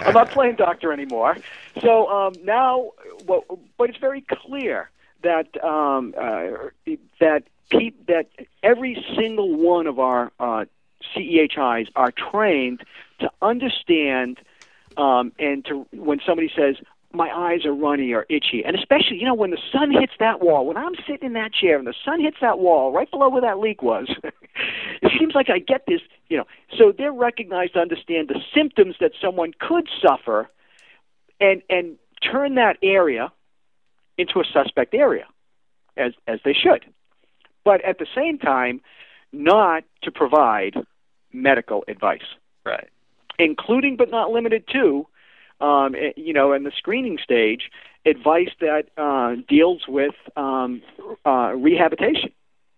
I'm 0.00 0.12
not 0.14 0.30
playing 0.30 0.56
doctor 0.56 0.92
anymore. 0.92 1.38
So 1.80 2.08
um, 2.08 2.34
now, 2.44 2.90
well, 3.26 3.44
but 3.78 3.88
it's 3.88 3.98
very 3.98 4.20
clear 4.20 4.90
that 5.22 5.62
um, 5.64 6.14
uh, 6.18 6.68
that 7.20 7.44
that 7.70 8.26
every 8.62 9.04
single 9.16 9.56
one 9.56 9.86
of 9.86 9.98
our 9.98 10.32
uh, 10.38 10.64
CEHIs 11.14 11.88
are 11.96 12.12
trained 12.12 12.82
to 13.20 13.30
understand 13.42 14.38
um, 14.96 15.32
and 15.38 15.64
to 15.66 15.86
when 15.92 16.20
somebody 16.24 16.50
says 16.56 16.76
my 17.12 17.30
eyes 17.30 17.64
are 17.64 17.72
runny 17.72 18.12
or 18.12 18.26
itchy, 18.28 18.64
and 18.64 18.76
especially 18.76 19.18
you 19.18 19.26
know 19.26 19.34
when 19.34 19.50
the 19.50 19.58
sun 19.72 19.90
hits 19.92 20.12
that 20.18 20.40
wall. 20.40 20.66
When 20.66 20.76
I'm 20.76 20.94
sitting 21.06 21.28
in 21.28 21.32
that 21.34 21.52
chair 21.52 21.78
and 21.78 21.86
the 21.86 21.94
sun 22.04 22.20
hits 22.20 22.36
that 22.40 22.58
wall 22.58 22.92
right 22.92 23.10
below 23.10 23.28
where 23.28 23.42
that 23.42 23.58
leak 23.58 23.82
was, 23.82 24.08
it 25.02 25.12
seems 25.18 25.34
like 25.34 25.48
I 25.48 25.58
get 25.58 25.86
this. 25.86 26.00
You 26.28 26.38
know, 26.38 26.44
so 26.76 26.92
they're 26.96 27.12
recognized 27.12 27.74
to 27.74 27.80
understand 27.80 28.28
the 28.28 28.40
symptoms 28.54 28.96
that 29.00 29.12
someone 29.20 29.52
could 29.58 29.88
suffer, 30.04 30.48
and 31.40 31.62
and 31.70 31.96
turn 32.20 32.56
that 32.56 32.78
area 32.82 33.32
into 34.18 34.40
a 34.40 34.44
suspect 34.52 34.94
area, 34.94 35.26
as 35.96 36.12
as 36.26 36.40
they 36.44 36.54
should. 36.54 36.84
But 37.64 37.84
at 37.84 37.98
the 37.98 38.06
same 38.14 38.38
time, 38.38 38.80
not 39.32 39.84
to 40.02 40.10
provide 40.10 40.76
medical 41.32 41.84
advice. 41.88 42.22
Right. 42.64 42.88
including 43.38 43.96
but 43.96 44.10
not 44.10 44.30
limited 44.30 44.64
to, 44.72 45.06
um, 45.60 45.94
eh, 45.94 46.12
you 46.16 46.32
know, 46.32 46.52
in 46.52 46.62
the 46.62 46.72
screening 46.76 47.18
stage, 47.22 47.70
advice 48.06 48.48
that 48.60 48.84
uh, 48.96 49.36
deals 49.48 49.82
with 49.88 50.14
um, 50.36 50.80
uh, 51.26 51.52
rehabilitation. 51.54 52.30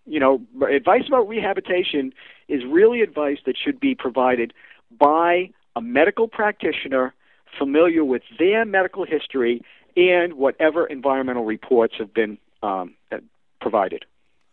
You 0.07 0.21
know, 0.21 0.41
advice 0.69 1.03
about 1.07 1.29
rehabilitation 1.29 2.13
is 2.49 2.63
really 2.65 3.01
advice 3.01 3.39
that 3.47 3.57
should 3.57 3.79
be 3.81 3.95
provided 3.95 4.53
by 4.99 5.51
a 5.75 5.81
medical 5.81 6.29
practitioner 6.29 7.13
familiar 7.59 8.05
with 8.05 8.23
their 8.39 8.65
medical 8.65 9.05
history 9.05 9.63
and 9.97 10.35
whatever 10.35 10.87
environmental 10.87 11.45
reports 11.45 11.95
have 11.99 12.13
been 12.13 12.39
um, 12.63 12.95
uh, 13.11 13.19
provided. 13.61 14.05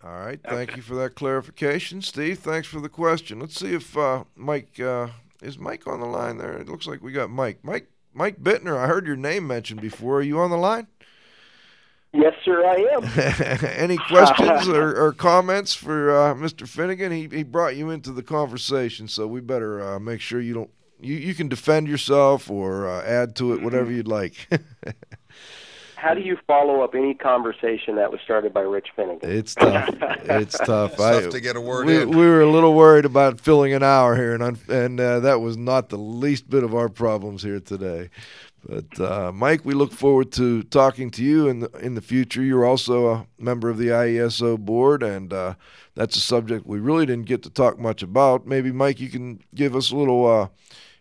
All 0.05 0.19
right. 0.19 0.39
Thank 0.43 0.75
you 0.75 0.81
for 0.81 0.95
that 0.95 1.15
clarification, 1.15 2.01
Steve. 2.01 2.39
Thanks 2.39 2.67
for 2.67 2.81
the 2.81 2.89
question. 2.89 3.39
Let's 3.39 3.57
see 3.57 3.73
if 3.73 3.97
uh, 3.97 4.25
Mike 4.35 4.77
uh, 4.79 5.07
is 5.41 5.57
Mike 5.57 5.87
on 5.87 6.01
the 6.01 6.05
line 6.05 6.37
there. 6.37 6.57
It 6.57 6.67
looks 6.67 6.85
like 6.85 7.01
we 7.01 7.13
got 7.13 7.29
Mike. 7.29 7.59
Mike 7.63 7.89
Mike 8.13 8.43
Bittner. 8.43 8.77
I 8.77 8.87
heard 8.87 9.07
your 9.07 9.15
name 9.15 9.47
mentioned 9.47 9.81
before. 9.81 10.17
Are 10.17 10.21
you 10.21 10.39
on 10.39 10.49
the 10.49 10.57
line? 10.57 10.87
Yes, 12.11 12.33
sir, 12.45 12.63
I 12.63 12.75
am. 12.95 13.65
Any 13.75 13.97
questions 13.97 14.67
or, 14.67 14.95
or 14.95 15.13
comments 15.13 15.73
for 15.73 16.11
uh, 16.11 16.35
Mr. 16.35 16.67
Finigan? 16.67 17.11
He 17.11 17.35
he 17.35 17.43
brought 17.43 17.75
you 17.75 17.89
into 17.89 18.11
the 18.11 18.21
conversation, 18.21 19.07
so 19.07 19.25
we 19.25 19.39
better 19.39 19.81
uh, 19.81 19.99
make 19.99 20.21
sure 20.21 20.39
you 20.39 20.53
don't. 20.53 20.69
You, 20.99 21.15
you 21.15 21.33
can 21.33 21.47
defend 21.47 21.87
yourself 21.87 22.51
or 22.51 22.87
uh, 22.87 23.03
add 23.03 23.35
to 23.37 23.53
it, 23.53 23.61
whatever 23.61 23.91
you'd 23.91 24.07
like. 24.07 24.47
How 26.03 26.13
do 26.13 26.19
you 26.19 26.37
follow 26.45 26.81
up 26.81 26.95
any 26.95 27.13
conversation 27.13 27.95
that 27.95 28.11
was 28.11 28.19
started 28.25 28.53
by 28.53 28.59
Rich 28.59 28.89
Finigan? 28.97 29.23
It's 29.23 29.55
tough. 29.55 29.87
It's 30.25 30.57
tough. 30.65 30.91
It's 30.91 30.99
tough 30.99 31.29
to 31.29 31.39
get 31.39 31.55
a 31.55 31.61
word 31.61 31.85
we, 31.85 32.01
in. 32.01 32.09
We 32.09 32.25
were 32.25 32.41
a 32.41 32.51
little 32.51 32.73
worried 32.73 33.05
about 33.05 33.39
filling 33.39 33.73
an 33.73 33.83
hour 33.83 34.13
here, 34.17 34.35
and 34.35 34.59
and 34.67 34.99
uh, 34.99 35.21
that 35.21 35.39
was 35.39 35.55
not 35.55 35.87
the 35.87 35.97
least 35.97 36.49
bit 36.49 36.61
of 36.61 36.75
our 36.75 36.89
problems 36.89 37.41
here 37.41 37.61
today. 37.61 38.09
But 38.67 38.99
uh, 38.99 39.31
Mike, 39.31 39.63
we 39.63 39.73
look 39.73 39.93
forward 39.93 40.33
to 40.33 40.63
talking 40.63 41.09
to 41.11 41.23
you 41.23 41.47
in 41.47 41.61
the 41.61 41.69
in 41.77 41.95
the 41.95 42.01
future. 42.01 42.43
You're 42.43 42.65
also 42.65 43.07
a 43.07 43.27
member 43.39 43.69
of 43.69 43.77
the 43.77 43.87
IESO 43.87 44.59
board, 44.59 45.03
and 45.03 45.31
uh, 45.31 45.53
that's 45.95 46.17
a 46.17 46.21
subject 46.21 46.67
we 46.67 46.79
really 46.79 47.05
didn't 47.05 47.27
get 47.27 47.43
to 47.43 47.49
talk 47.49 47.79
much 47.79 48.03
about. 48.03 48.45
Maybe 48.45 48.73
Mike, 48.73 48.99
you 48.99 49.07
can 49.07 49.41
give 49.55 49.73
us 49.73 49.89
a 49.89 49.95
little 49.95 50.29
uh, 50.29 50.49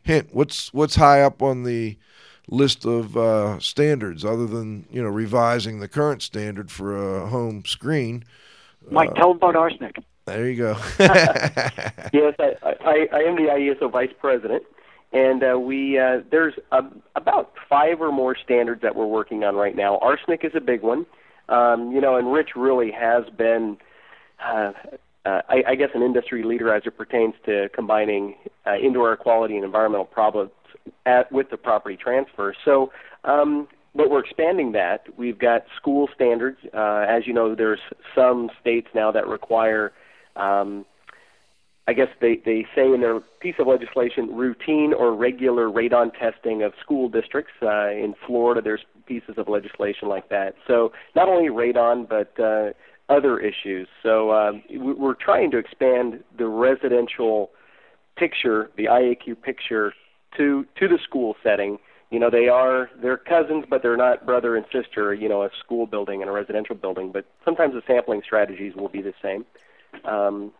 hint. 0.04 0.28
What's 0.32 0.72
what's 0.72 0.94
high 0.94 1.22
up 1.22 1.42
on 1.42 1.64
the 1.64 1.98
list 2.48 2.84
of 2.84 3.16
uh, 3.16 3.58
standards 3.58 4.24
other 4.24 4.46
than 4.46 4.86
you 4.90 5.02
know 5.02 5.08
revising 5.08 5.80
the 5.80 5.88
current 5.88 6.22
standard 6.22 6.70
for 6.70 6.96
a 6.96 7.26
home 7.28 7.64
screen? 7.64 8.24
Mike, 8.90 9.10
Uh, 9.10 9.14
tell 9.14 9.28
them 9.28 9.36
about 9.36 9.56
arsenic. 9.56 9.96
There 10.24 10.48
you 10.48 10.56
go. 10.56 10.76
yes, 10.98 12.34
I, 12.38 12.54
I, 12.62 13.08
I 13.12 13.18
am 13.22 13.36
the 13.36 13.48
IESO 13.50 13.90
vice 13.90 14.12
president, 14.20 14.62
and 15.12 15.42
uh, 15.42 15.58
we 15.58 15.98
uh, 15.98 16.20
there's 16.30 16.54
a, 16.70 16.84
about 17.16 17.52
five 17.68 18.00
or 18.00 18.12
more 18.12 18.36
standards 18.36 18.82
that 18.82 18.94
we're 18.94 19.06
working 19.06 19.42
on 19.44 19.56
right 19.56 19.74
now. 19.74 19.98
Arsenic 19.98 20.44
is 20.44 20.52
a 20.54 20.60
big 20.60 20.82
one, 20.82 21.06
um, 21.48 21.92
you 21.92 22.00
know, 22.00 22.16
and 22.16 22.32
Rich 22.32 22.50
really 22.54 22.92
has 22.92 23.24
been, 23.36 23.78
uh, 24.44 24.72
uh, 25.24 25.42
I, 25.48 25.64
I 25.68 25.74
guess, 25.74 25.90
an 25.94 26.02
industry 26.02 26.44
leader 26.44 26.72
as 26.72 26.82
it 26.86 26.96
pertains 26.96 27.34
to 27.46 27.68
combining 27.74 28.36
uh, 28.66 28.76
indoor 28.76 29.10
air 29.10 29.16
quality 29.16 29.56
and 29.56 29.64
environmental 29.64 30.06
problems 30.06 30.50
at, 31.06 31.30
with 31.32 31.50
the 31.50 31.56
property 31.56 31.96
transfer. 31.96 32.54
So. 32.64 32.92
Um, 33.24 33.68
but 33.94 34.08
we're 34.08 34.20
expanding 34.24 34.72
that. 34.72 35.04
We've 35.18 35.38
got 35.38 35.66
school 35.76 36.08
standards. 36.14 36.56
Uh, 36.72 37.04
as 37.06 37.26
you 37.26 37.34
know, 37.34 37.54
there's 37.54 37.78
some 38.14 38.48
states 38.58 38.88
now 38.94 39.12
that 39.12 39.28
require 39.28 39.92
um, 40.34 40.86
I 41.88 41.94
guess 41.94 42.08
they, 42.20 42.40
they 42.44 42.64
say 42.74 42.86
in 42.92 43.00
their 43.00 43.20
piece 43.40 43.56
of 43.58 43.66
legislation 43.66 44.34
routine 44.36 44.94
or 44.96 45.14
regular 45.14 45.66
radon 45.68 46.12
testing 46.16 46.62
of 46.62 46.72
school 46.80 47.08
districts. 47.08 47.52
Uh, 47.60 47.90
in 47.90 48.14
Florida, 48.26 48.60
there's 48.62 48.84
pieces 49.06 49.34
of 49.36 49.48
legislation 49.48 50.08
like 50.08 50.28
that. 50.28 50.54
So 50.68 50.92
not 51.16 51.28
only 51.28 51.48
radon, 51.50 52.08
but 52.08 52.38
uh, 52.40 52.72
other 53.08 53.40
issues. 53.40 53.88
So 54.02 54.60
we- 54.70 54.92
we're 54.92 55.14
trying 55.14 55.50
to 55.50 55.58
expand 55.58 56.22
the 56.38 56.46
residential 56.46 57.50
picture, 58.16 58.70
the 58.76 58.84
IAQ 58.84 59.42
picture, 59.42 59.92
to 60.36 60.66
to 60.78 60.88
the 60.88 60.98
school 61.02 61.36
setting. 61.42 61.78
You 62.10 62.18
know, 62.18 62.30
they 62.30 62.48
are 62.48 62.90
they're 63.00 63.16
cousins, 63.16 63.64
but 63.68 63.82
they're 63.82 63.96
not 63.96 64.26
brother 64.26 64.56
and 64.56 64.66
sister. 64.72 65.14
You 65.14 65.28
know, 65.28 65.42
a 65.42 65.50
school 65.64 65.86
building 65.86 66.20
and 66.20 66.28
a 66.30 66.32
residential 66.32 66.74
building. 66.74 67.10
But 67.12 67.24
sometimes 67.44 67.74
the 67.74 67.82
sampling 67.86 68.22
strategies 68.24 68.74
will 68.74 68.88
be 68.88 69.02
the 69.02 69.14
same. 69.22 69.44
Um, 70.04 70.52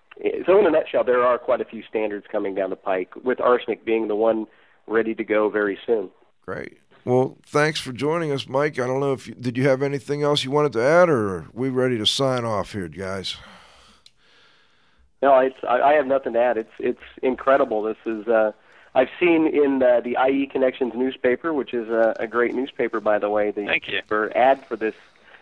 so, 0.46 0.58
in 0.58 0.66
a 0.66 0.70
nutshell, 0.70 1.04
there 1.04 1.22
are 1.22 1.38
quite 1.38 1.60
a 1.60 1.64
few 1.64 1.82
standards 1.88 2.26
coming 2.30 2.54
down 2.54 2.70
the 2.70 2.76
pike, 2.76 3.14
with 3.24 3.40
arsenic 3.40 3.84
being 3.84 4.08
the 4.08 4.16
one 4.16 4.46
ready 4.86 5.14
to 5.14 5.24
go 5.24 5.48
very 5.48 5.78
soon. 5.86 6.10
Great. 6.44 6.78
Well, 7.04 7.38
thanks 7.46 7.80
for 7.80 7.92
joining 7.92 8.30
us, 8.30 8.48
Mike. 8.48 8.78
I 8.78 8.86
don't 8.86 9.00
know 9.00 9.12
if 9.12 9.26
you, 9.26 9.34
did 9.34 9.56
you 9.56 9.66
have 9.68 9.82
anything 9.82 10.22
else 10.22 10.44
you 10.44 10.50
wanted 10.50 10.72
to 10.74 10.82
add, 10.82 11.08
or 11.08 11.28
are 11.28 11.46
we 11.52 11.68
ready 11.68 11.98
to 11.98 12.06
sign 12.06 12.44
off 12.44 12.72
here, 12.72 12.88
guys? 12.88 13.36
No, 15.20 15.38
it's 15.38 15.56
I, 15.68 15.80
I 15.80 15.92
have 15.94 16.06
nothing 16.06 16.34
to 16.34 16.40
add. 16.40 16.56
It's 16.56 16.72
it's 16.78 17.00
incredible. 17.22 17.82
This 17.82 17.96
is 18.06 18.26
uh, 18.28 18.52
I've 18.94 19.08
seen 19.18 19.46
in 19.46 19.82
uh, 19.82 20.00
the 20.00 20.16
IE 20.28 20.46
Connections 20.46 20.92
newspaper, 20.94 21.52
which 21.52 21.72
is 21.72 21.88
a, 21.88 22.14
a 22.20 22.26
great 22.26 22.54
newspaper, 22.54 23.00
by 23.00 23.18
the 23.18 23.30
way. 23.30 23.50
The 23.50 23.64
Thank 23.64 23.88
you. 23.88 24.02
For 24.06 24.36
ad 24.36 24.64
for 24.66 24.76
this 24.76 24.94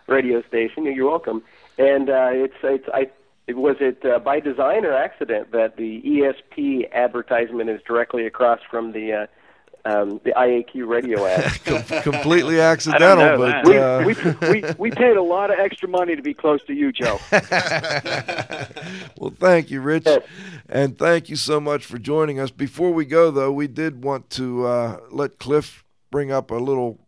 radio 0.06 0.42
station. 0.42 0.84
You're 0.84 1.08
welcome. 1.08 1.42
And 1.78 2.10
uh, 2.10 2.28
it's 2.32 2.54
it's 2.62 2.88
I 2.92 3.10
it 3.46 3.56
was 3.56 3.76
it 3.80 4.04
uh, 4.04 4.18
by 4.20 4.40
design 4.40 4.84
or 4.84 4.92
accident 4.92 5.50
that 5.52 5.76
the 5.76 6.00
ESP 6.02 6.92
advertisement 6.92 7.70
is 7.70 7.80
directly 7.82 8.26
across 8.26 8.60
from 8.70 8.92
the 8.92 9.12
uh, 9.12 9.26
um, 9.84 10.20
the 10.24 10.32
IAQ 10.32 10.86
radio 10.86 11.26
ad. 11.26 12.02
Completely 12.02 12.60
accidental, 12.60 13.38
but 13.38 13.66
we, 13.66 13.78
uh, 13.78 14.04
we, 14.04 14.14
we, 14.48 14.64
we 14.78 14.90
paid 14.90 15.16
a 15.16 15.22
lot 15.22 15.50
of 15.50 15.58
extra 15.58 15.88
money 15.88 16.16
to 16.16 16.22
be 16.22 16.34
close 16.34 16.62
to 16.64 16.72
you, 16.72 16.92
Joe. 16.92 17.18
well, 19.18 19.32
thank 19.38 19.70
you, 19.70 19.80
Rich, 19.80 20.06
and 20.68 20.98
thank 20.98 21.28
you 21.28 21.36
so 21.36 21.60
much 21.60 21.84
for 21.84 21.98
joining 21.98 22.38
us. 22.38 22.50
Before 22.50 22.92
we 22.92 23.04
go, 23.04 23.30
though, 23.30 23.52
we 23.52 23.66
did 23.66 24.04
want 24.04 24.30
to 24.30 24.66
uh, 24.66 25.00
let 25.10 25.38
Cliff 25.38 25.84
bring 26.10 26.32
up 26.32 26.50
a 26.50 26.56
little 26.56 26.98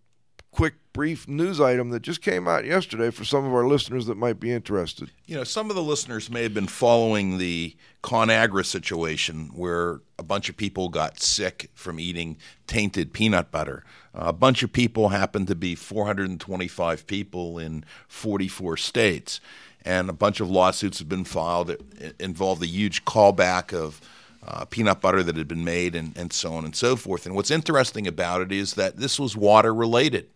quick, 0.52 0.74
brief 0.92 1.26
news 1.26 1.60
item 1.60 1.90
that 1.90 2.02
just 2.02 2.20
came 2.20 2.46
out 2.46 2.64
yesterday 2.64 3.10
for 3.10 3.24
some 3.24 3.44
of 3.44 3.52
our 3.52 3.66
listeners 3.66 4.06
that 4.06 4.16
might 4.16 4.38
be 4.38 4.52
interested. 4.52 5.10
You 5.26 5.36
know, 5.36 5.44
some 5.44 5.70
of 5.70 5.76
the 5.76 5.82
listeners 5.82 6.30
may 6.30 6.42
have 6.42 6.54
been 6.54 6.66
following 6.66 7.38
the 7.38 7.74
ConAgra 8.04 8.64
situation 8.64 9.50
where 9.54 10.00
a 10.18 10.22
bunch 10.22 10.48
of 10.50 10.56
people 10.56 10.90
got 10.90 11.18
sick 11.18 11.70
from 11.74 11.98
eating 11.98 12.36
tainted 12.66 13.12
peanut 13.12 13.50
butter. 13.50 13.82
Uh, 14.14 14.24
a 14.26 14.32
bunch 14.32 14.62
of 14.62 14.72
people 14.72 15.08
happened 15.08 15.48
to 15.48 15.54
be 15.54 15.74
425 15.74 17.06
people 17.06 17.58
in 17.58 17.84
44 18.08 18.76
states. 18.76 19.40
And 19.84 20.08
a 20.08 20.12
bunch 20.12 20.38
of 20.38 20.48
lawsuits 20.48 21.00
have 21.00 21.08
been 21.08 21.24
filed 21.24 21.68
that 21.68 22.20
involved 22.20 22.62
a 22.62 22.66
huge 22.66 23.04
callback 23.04 23.72
of 23.74 24.00
uh, 24.46 24.64
peanut 24.66 25.00
butter 25.00 25.22
that 25.22 25.36
had 25.36 25.48
been 25.48 25.64
made 25.64 25.94
and, 25.94 26.16
and 26.16 26.32
so 26.32 26.52
on 26.54 26.64
and 26.64 26.76
so 26.76 26.94
forth. 26.94 27.26
And 27.26 27.34
what's 27.34 27.50
interesting 27.50 28.06
about 28.06 28.42
it 28.42 28.52
is 28.52 28.74
that 28.74 28.96
this 28.98 29.18
was 29.18 29.36
water 29.36 29.74
related 29.74 30.28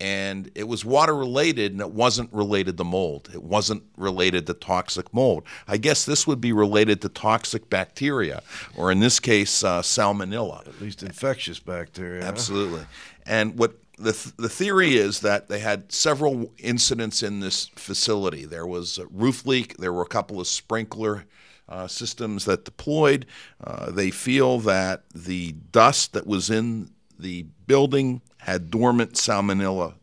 and 0.00 0.50
it 0.54 0.68
was 0.68 0.84
water 0.84 1.14
related 1.14 1.72
and 1.72 1.80
it 1.80 1.90
wasn't 1.90 2.32
related 2.32 2.76
to 2.78 2.84
mold. 2.84 3.30
It 3.32 3.42
wasn't 3.42 3.82
related 3.96 4.46
to 4.46 4.54
toxic 4.54 5.12
mold. 5.12 5.44
I 5.66 5.76
guess 5.76 6.04
this 6.04 6.26
would 6.26 6.40
be 6.40 6.52
related 6.52 7.02
to 7.02 7.08
toxic 7.08 7.68
bacteria, 7.68 8.42
or 8.76 8.92
in 8.92 9.00
this 9.00 9.18
case, 9.18 9.64
uh, 9.64 9.82
salmonella. 9.82 10.66
At 10.68 10.80
least 10.80 11.02
infectious 11.02 11.58
bacteria. 11.58 12.24
Absolutely. 12.24 12.86
And 13.26 13.58
what 13.58 13.74
the, 13.98 14.12
th- 14.12 14.36
the 14.36 14.48
theory 14.48 14.96
is 14.96 15.20
that 15.20 15.48
they 15.48 15.58
had 15.58 15.90
several 15.90 16.52
incidents 16.58 17.22
in 17.22 17.40
this 17.40 17.66
facility. 17.74 18.44
There 18.44 18.66
was 18.66 18.98
a 18.98 19.06
roof 19.06 19.44
leak, 19.44 19.76
there 19.78 19.92
were 19.92 20.02
a 20.02 20.06
couple 20.06 20.40
of 20.40 20.46
sprinkler 20.46 21.24
uh, 21.68 21.86
systems 21.86 22.44
that 22.46 22.64
deployed. 22.64 23.26
Uh, 23.62 23.90
they 23.90 24.10
feel 24.10 24.58
that 24.60 25.02
the 25.14 25.52
dust 25.72 26.12
that 26.12 26.26
was 26.26 26.48
in 26.48 26.90
the 27.18 27.42
building 27.66 28.22
had 28.48 28.70
dormant 28.70 29.12
salmonella 29.12 29.94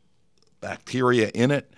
bacteria 0.62 1.30
in 1.34 1.52
it. 1.52 1.74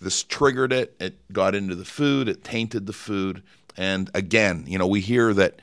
This 0.00 0.22
triggered 0.22 0.72
it. 0.72 0.96
It 1.00 1.32
got 1.32 1.54
into 1.54 1.74
the 1.74 1.84
food. 1.84 2.28
It 2.28 2.44
tainted 2.44 2.86
the 2.86 2.92
food. 2.92 3.42
And 3.76 4.10
again, 4.14 4.64
you 4.66 4.78
know, 4.78 4.86
we 4.86 5.00
hear 5.00 5.34
that 5.34 5.60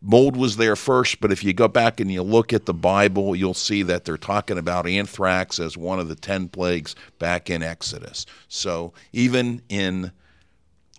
mold 0.00 0.36
was 0.36 0.56
there 0.56 0.76
first, 0.76 1.20
but 1.20 1.32
if 1.32 1.42
you 1.42 1.52
go 1.52 1.68
back 1.68 2.00
and 2.00 2.10
you 2.10 2.22
look 2.22 2.52
at 2.52 2.66
the 2.66 2.74
Bible, 2.74 3.34
you'll 3.34 3.54
see 3.54 3.82
that 3.82 4.04
they're 4.04 4.16
talking 4.16 4.58
about 4.58 4.86
anthrax 4.86 5.58
as 5.58 5.76
one 5.76 5.98
of 5.98 6.08
the 6.08 6.14
10 6.14 6.48
plagues 6.48 6.94
back 7.18 7.50
in 7.50 7.62
Exodus. 7.62 8.24
So 8.48 8.92
even 9.12 9.62
in 9.68 10.12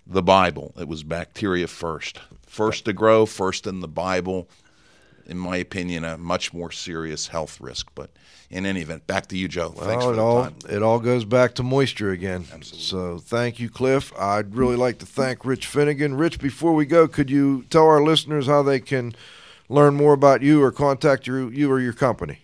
the 0.06 0.24
Bible, 0.24 0.74
it 0.80 0.88
was 0.88 1.04
bacteria 1.04 1.68
first. 1.68 2.20
First 2.46 2.86
to 2.86 2.94
grow, 2.94 3.26
first 3.26 3.66
in 3.66 3.80
the 3.80 3.88
Bible. 3.88 4.50
In 5.26 5.38
my 5.38 5.58
opinion, 5.58 6.06
a 6.06 6.18
much 6.18 6.54
more 6.54 6.72
serious 6.72 7.28
health 7.28 7.60
risk. 7.60 7.90
But 7.94 8.12
in 8.50 8.66
any 8.66 8.82
event, 8.82 9.06
back 9.08 9.28
to 9.28 9.38
you, 9.38 9.48
Joe. 9.48 9.70
Thanks 9.70 10.06
Well, 10.06 10.08
for 10.08 10.14
it 10.14 10.16
the 10.16 10.22
all 10.22 10.44
time. 10.44 10.56
it 10.70 10.82
all 10.84 11.00
goes 11.00 11.26
back 11.26 11.56
to 11.56 11.64
moisture 11.64 12.12
again. 12.12 12.46
Absolutely. 12.54 12.80
So 12.80 13.18
thank 13.18 13.60
you, 13.60 13.70
Cliff. 13.70 14.14
I'd 14.18 14.56
really 14.56 14.78
like 14.78 15.00
to 15.00 15.06
thank 15.06 15.44
Rich 15.46 15.68
Finigan. 15.68 16.18
Rich, 16.18 16.40
before 16.40 16.74
we 16.74 16.86
go, 16.86 17.08
could 17.08 17.30
you 17.30 17.64
tell 17.70 17.86
our 17.86 18.02
listeners 18.02 18.48
how 18.48 18.64
they 18.64 18.80
can 18.80 19.14
learn 19.70 19.96
more 19.96 20.14
about 20.14 20.42
you 20.42 20.64
or 20.64 20.72
contact 20.72 21.28
your, 21.28 21.52
you 21.52 21.70
or 21.70 21.80
your 21.82 21.92
company? 21.94 22.40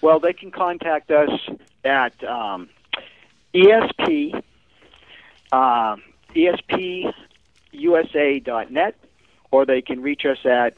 Well, 0.00 0.20
they 0.20 0.32
can 0.32 0.52
contact 0.52 1.10
us 1.10 1.30
at 1.84 2.22
um, 2.22 2.68
ESP, 3.54 4.40
uh, 5.50 5.96
ESPUSA.net, 7.72 8.94
or 9.50 9.66
they 9.66 9.82
can 9.82 10.00
reach 10.02 10.24
us 10.24 10.38
at 10.44 10.74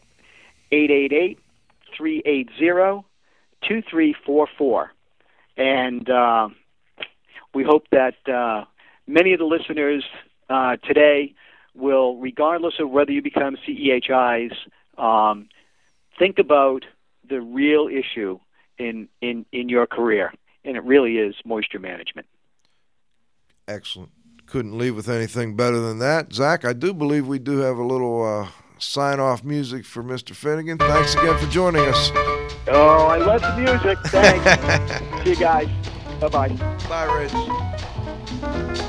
888 0.73 1.39
380 1.97 3.05
2344. 3.63 4.93
And 5.57 6.09
uh, 6.09 6.49
we 7.55 7.65
hope 7.65 7.85
that 7.91 8.15
uh, 8.29 8.65
many 9.07 9.33
of 9.33 9.39
the 9.39 9.45
listeners 9.45 10.05
uh, 10.49 10.77
today 10.77 11.35
will, 11.75 12.17
regardless 12.17 12.75
of 12.79 12.91
whether 12.91 13.13
you 13.13 13.23
become 13.23 13.57
CEHIs, 13.67 14.53
um, 14.97 15.49
think 16.19 16.39
about 16.39 16.85
the 17.29 17.41
real 17.41 17.89
issue 17.89 18.39
in, 18.79 19.09
in, 19.21 19.45
in 19.53 19.69
your 19.69 19.87
career, 19.87 20.33
and 20.65 20.77
it 20.77 20.85
really 20.85 21.19
is 21.19 21.35
moisture 21.45 21.79
management. 21.79 22.27
Excellent. 23.67 24.11
Couldn't 24.47 24.79
leave 24.79 24.97
with 24.97 25.09
anything 25.09 25.57
better 25.57 25.79
than 25.79 25.99
that. 25.99 26.33
Zach, 26.33 26.65
I 26.65 26.73
do 26.73 26.95
believe 26.95 27.27
we 27.27 27.39
do 27.39 27.59
have 27.59 27.77
a 27.77 27.85
little 27.85 28.25
uh, 28.25 28.49
sign 28.79 29.21
off 29.21 29.45
music 29.45 29.85
for 29.85 30.03
Mr. 30.03 30.33
Finigan. 30.33 30.79
Thanks 30.79 31.15
again 31.15 31.39
for 31.39 31.51
joining 31.51 31.85
us. 31.85 32.11
Oh, 32.71 33.07
I 33.07 33.19
love 33.19 33.41
the 33.41 33.57
music. 33.57 33.99
Thanks. 34.07 35.23
See 35.25 35.31
you 35.31 35.37
guys. 35.37 35.69
Bye 36.21 36.29
bye. 36.29 36.49
Bye, 36.89 37.29
Rich. 38.43 38.85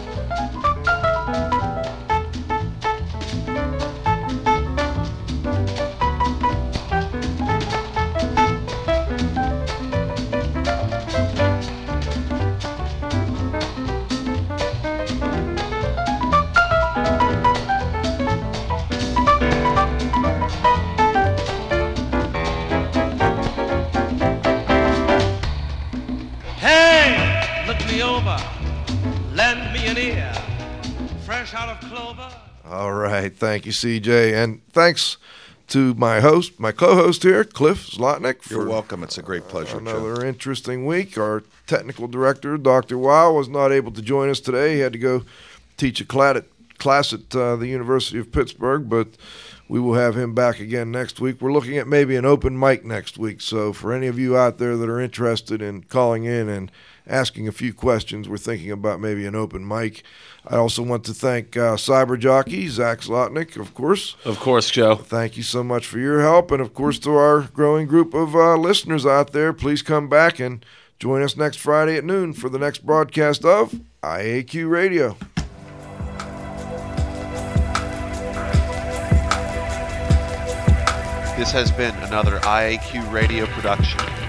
Right. 33.29 33.37
Thank 33.37 33.65
you, 33.65 33.71
CJ. 33.71 34.33
And 34.33 34.61
thanks 34.71 35.17
to 35.67 35.93
my 35.93 36.19
host, 36.19 36.59
my 36.59 36.71
co 36.71 36.95
host 36.95 37.21
here, 37.21 37.43
Cliff 37.43 37.87
Slotnick. 37.87 38.49
You're 38.49 38.65
welcome. 38.65 39.03
It's 39.03 39.19
a 39.19 39.21
great 39.21 39.47
pleasure, 39.47 39.73
Joe. 39.73 39.77
Another 39.77 40.25
interesting 40.25 40.85
week. 40.85 41.15
Our 41.17 41.43
technical 41.67 42.07
director, 42.07 42.57
Dr. 42.57 42.97
Wow, 42.97 43.33
was 43.33 43.47
not 43.47 43.71
able 43.71 43.91
to 43.91 44.01
join 44.01 44.29
us 44.29 44.39
today. 44.39 44.75
He 44.75 44.79
had 44.79 44.93
to 44.93 44.99
go 44.99 45.23
teach 45.77 46.01
a 46.01 46.05
class 46.05 47.13
at 47.13 47.35
uh, 47.35 47.55
the 47.55 47.67
University 47.67 48.17
of 48.17 48.31
Pittsburgh, 48.31 48.89
but 48.89 49.09
we 49.67 49.79
will 49.79 49.93
have 49.93 50.17
him 50.17 50.33
back 50.33 50.59
again 50.59 50.89
next 50.89 51.19
week. 51.19 51.39
We're 51.39 51.53
looking 51.53 51.77
at 51.77 51.87
maybe 51.87 52.15
an 52.15 52.25
open 52.25 52.57
mic 52.57 52.83
next 52.83 53.19
week. 53.19 53.41
So 53.41 53.71
for 53.73 53.93
any 53.93 54.07
of 54.07 54.17
you 54.17 54.35
out 54.35 54.57
there 54.57 54.75
that 54.75 54.89
are 54.89 54.99
interested 54.99 55.61
in 55.61 55.83
calling 55.83 56.23
in 56.23 56.49
and 56.49 56.71
asking 57.09 57.47
a 57.47 57.51
few 57.51 57.73
questions, 57.73 58.29
we're 58.29 58.37
thinking 58.37 58.71
about 58.71 59.01
maybe 59.01 59.25
an 59.25 59.35
open 59.35 59.67
mic. 59.67 60.03
I 60.45 60.55
also 60.55 60.81
want 60.83 61.03
to 61.05 61.13
thank 61.13 61.57
uh, 61.57 61.75
Cyber 61.75 62.17
Jockey, 62.17 62.67
Zach 62.67 62.99
Slotnick, 62.99 63.59
of 63.59 63.73
course. 63.73 64.15
Of 64.23 64.39
course, 64.39 64.69
Joe. 64.69 64.95
Thank 64.95 65.35
you 65.35 65.43
so 65.43 65.63
much 65.63 65.85
for 65.85 65.99
your 65.99 66.21
help. 66.21 66.51
And 66.51 66.61
of 66.61 66.73
course, 66.73 66.99
to 66.99 67.15
our 67.15 67.41
growing 67.41 67.87
group 67.87 68.13
of 68.13 68.35
uh, 68.35 68.55
listeners 68.55 69.05
out 69.05 69.33
there, 69.33 69.51
please 69.51 69.81
come 69.81 70.07
back 70.07 70.39
and 70.39 70.63
join 70.99 71.21
us 71.21 71.35
next 71.35 71.57
Friday 71.57 71.97
at 71.97 72.05
noon 72.05 72.33
for 72.33 72.49
the 72.49 72.59
next 72.59 72.85
broadcast 72.85 73.43
of 73.43 73.73
IAQ 74.03 74.69
Radio. 74.69 75.17
This 81.37 81.51
has 81.51 81.71
been 81.71 81.95
another 82.03 82.39
IAQ 82.39 83.13
radio 83.13 83.45
production. 83.45 84.28